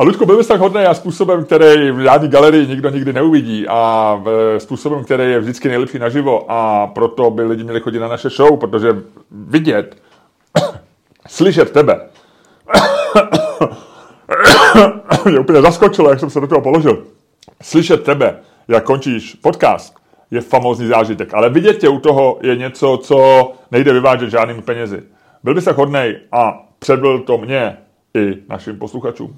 A 0.02 0.04
Ludku, 0.04 0.26
byl 0.26 0.38
bys 0.38 0.48
tak 0.48 0.60
hodný 0.60 0.82
a 0.82 0.94
způsobem, 0.94 1.46
který 1.46 1.92
v 1.92 2.00
žádný 2.00 2.28
galerii 2.28 2.68
nikdo 2.68 2.90
nikdy 2.90 3.14
neuvidí 3.14 3.68
a 3.68 4.24
způsobem, 4.58 5.04
který 5.04 5.24
je 5.24 5.40
vždycky 5.40 5.68
nejlepší 5.68 6.00
naživo 6.00 6.52
a 6.52 6.88
proto 6.88 7.32
by 7.32 7.44
lidi 7.44 7.64
měli 7.64 7.80
chodit 7.80 8.00
na 8.00 8.08
naše 8.08 8.30
show, 8.30 8.60
protože 8.60 9.02
vidět, 9.32 9.98
slyšet 11.28 11.72
tebe 11.72 12.02
mě 15.30 15.40
úplně 15.40 15.62
zaskočilo, 15.62 16.10
jak 16.10 16.20
jsem 16.20 16.30
se 16.30 16.40
do 16.40 16.48
toho 16.48 16.62
položil. 16.62 17.04
Slyšet 17.62 18.04
tebe, 18.04 18.36
jak 18.68 18.84
končíš 18.84 19.34
podcast, 19.34 19.96
je 20.32 20.42
famózní 20.42 20.88
zážitek, 20.88 21.34
ale 21.34 21.50
vidět 21.50 21.78
tě 21.78 21.90
u 21.90 22.00
toho 22.00 22.40
je 22.42 22.56
něco, 22.56 23.00
co 23.04 23.52
nejde 23.72 23.94
vyvážet 23.94 24.30
žádnými 24.30 24.62
penězi. 24.62 25.04
Byl 25.44 25.54
by 25.54 25.62
se 25.62 25.72
hodnej 25.72 26.20
a 26.32 26.64
předbil 26.80 27.20
to 27.20 27.38
mě 27.38 27.78
i 28.16 28.38
našim 28.50 28.78
posluchačům. 28.78 29.38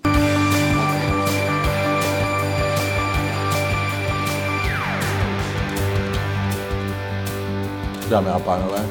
Dámy 8.14 8.30
a 8.30 8.40
pánové, 8.40 8.90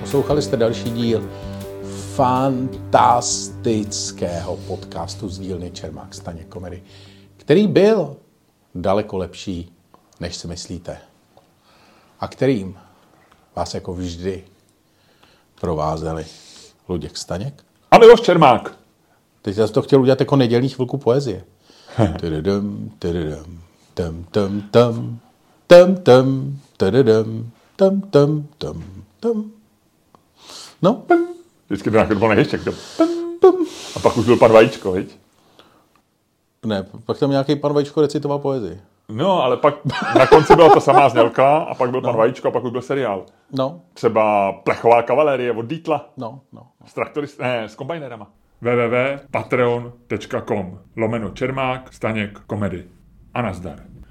poslouchali 0.00 0.42
jste 0.42 0.56
další 0.56 0.90
díl 0.90 1.30
fantastického 2.14 4.56
podcastu 4.56 5.28
z 5.28 5.38
dílny 5.38 5.70
Čermák 5.70 6.14
Staně 6.14 6.44
Komedy, 6.44 6.82
který 7.36 7.66
byl 7.66 8.16
daleko 8.74 9.16
lepší, 9.16 9.72
než 10.20 10.36
si 10.36 10.48
myslíte. 10.48 10.98
A 12.20 12.28
kterým 12.28 12.78
vás 13.56 13.74
jako 13.74 13.94
vždy 13.94 14.44
provázeli 15.60 16.26
Luděk 16.88 17.16
Staněk. 17.16 17.64
A 17.90 17.98
Miloš 17.98 18.20
Čermák. 18.20 18.76
Teď 19.42 19.54
jsem 19.54 19.68
to 19.68 19.82
chtěl 19.82 20.00
udělat 20.00 20.20
jako 20.20 20.36
nedělní 20.36 20.68
chvilku 20.68 20.98
poezie. 20.98 21.44
Tadadam, 21.96 22.90
tadadam, 22.98 23.60
tam, 23.94 24.24
tam, 24.30 24.62
tam, 24.70 25.18
tam, 25.66 25.94
tam, 25.94 26.58
tadadam, 26.76 27.50
tam, 27.76 28.00
tam, 28.00 28.46
tam, 28.58 28.82
tam. 29.20 29.44
No, 30.82 31.02
Vždycky 31.66 31.90
to 31.90 31.96
nějaký 31.96 32.14
byl 32.14 32.38
ještě. 32.38 32.58
A 33.96 34.00
pak 34.02 34.16
už 34.16 34.24
byl 34.26 34.36
pan 34.36 34.52
Vajíčko, 34.52 34.92
viď? 34.92 35.18
ne, 36.66 36.86
pak 37.06 37.18
tam 37.18 37.30
nějaký 37.30 37.56
pan 37.56 37.72
Vajíčko 37.72 38.00
recitoval 38.00 38.38
poezii. 38.38 38.80
No, 39.08 39.42
ale 39.42 39.56
pak 39.56 39.74
na 40.18 40.26
konci 40.26 40.56
byla 40.56 40.74
ta 40.74 40.80
samá 40.80 41.08
znělka 41.08 41.56
a 41.58 41.74
pak 41.74 41.90
byl 41.90 42.00
pan 42.00 42.16
Vajíčko 42.16 42.48
a 42.48 42.50
pak 42.50 42.64
už 42.64 42.70
byl 42.70 42.82
seriál. 42.82 43.24
No, 43.52 43.80
Třeba 43.94 44.52
Plechová 44.52 45.02
kavalérie 45.02 45.52
od 45.52 45.66
Dítla. 45.66 46.10
no, 46.16 46.40
no. 46.52 46.66
S 46.86 46.94
traktorist, 46.94 47.40
ne, 47.40 47.62
s 47.68 47.74
kombajnerama. 47.74 48.26
www.patreon.com 48.60 50.78
lomeno 50.96 51.30
Čermák, 51.30 51.92
Staněk, 51.92 52.38
komedy. 52.46 52.84
A 53.34 53.42
nazdar. 53.42 53.78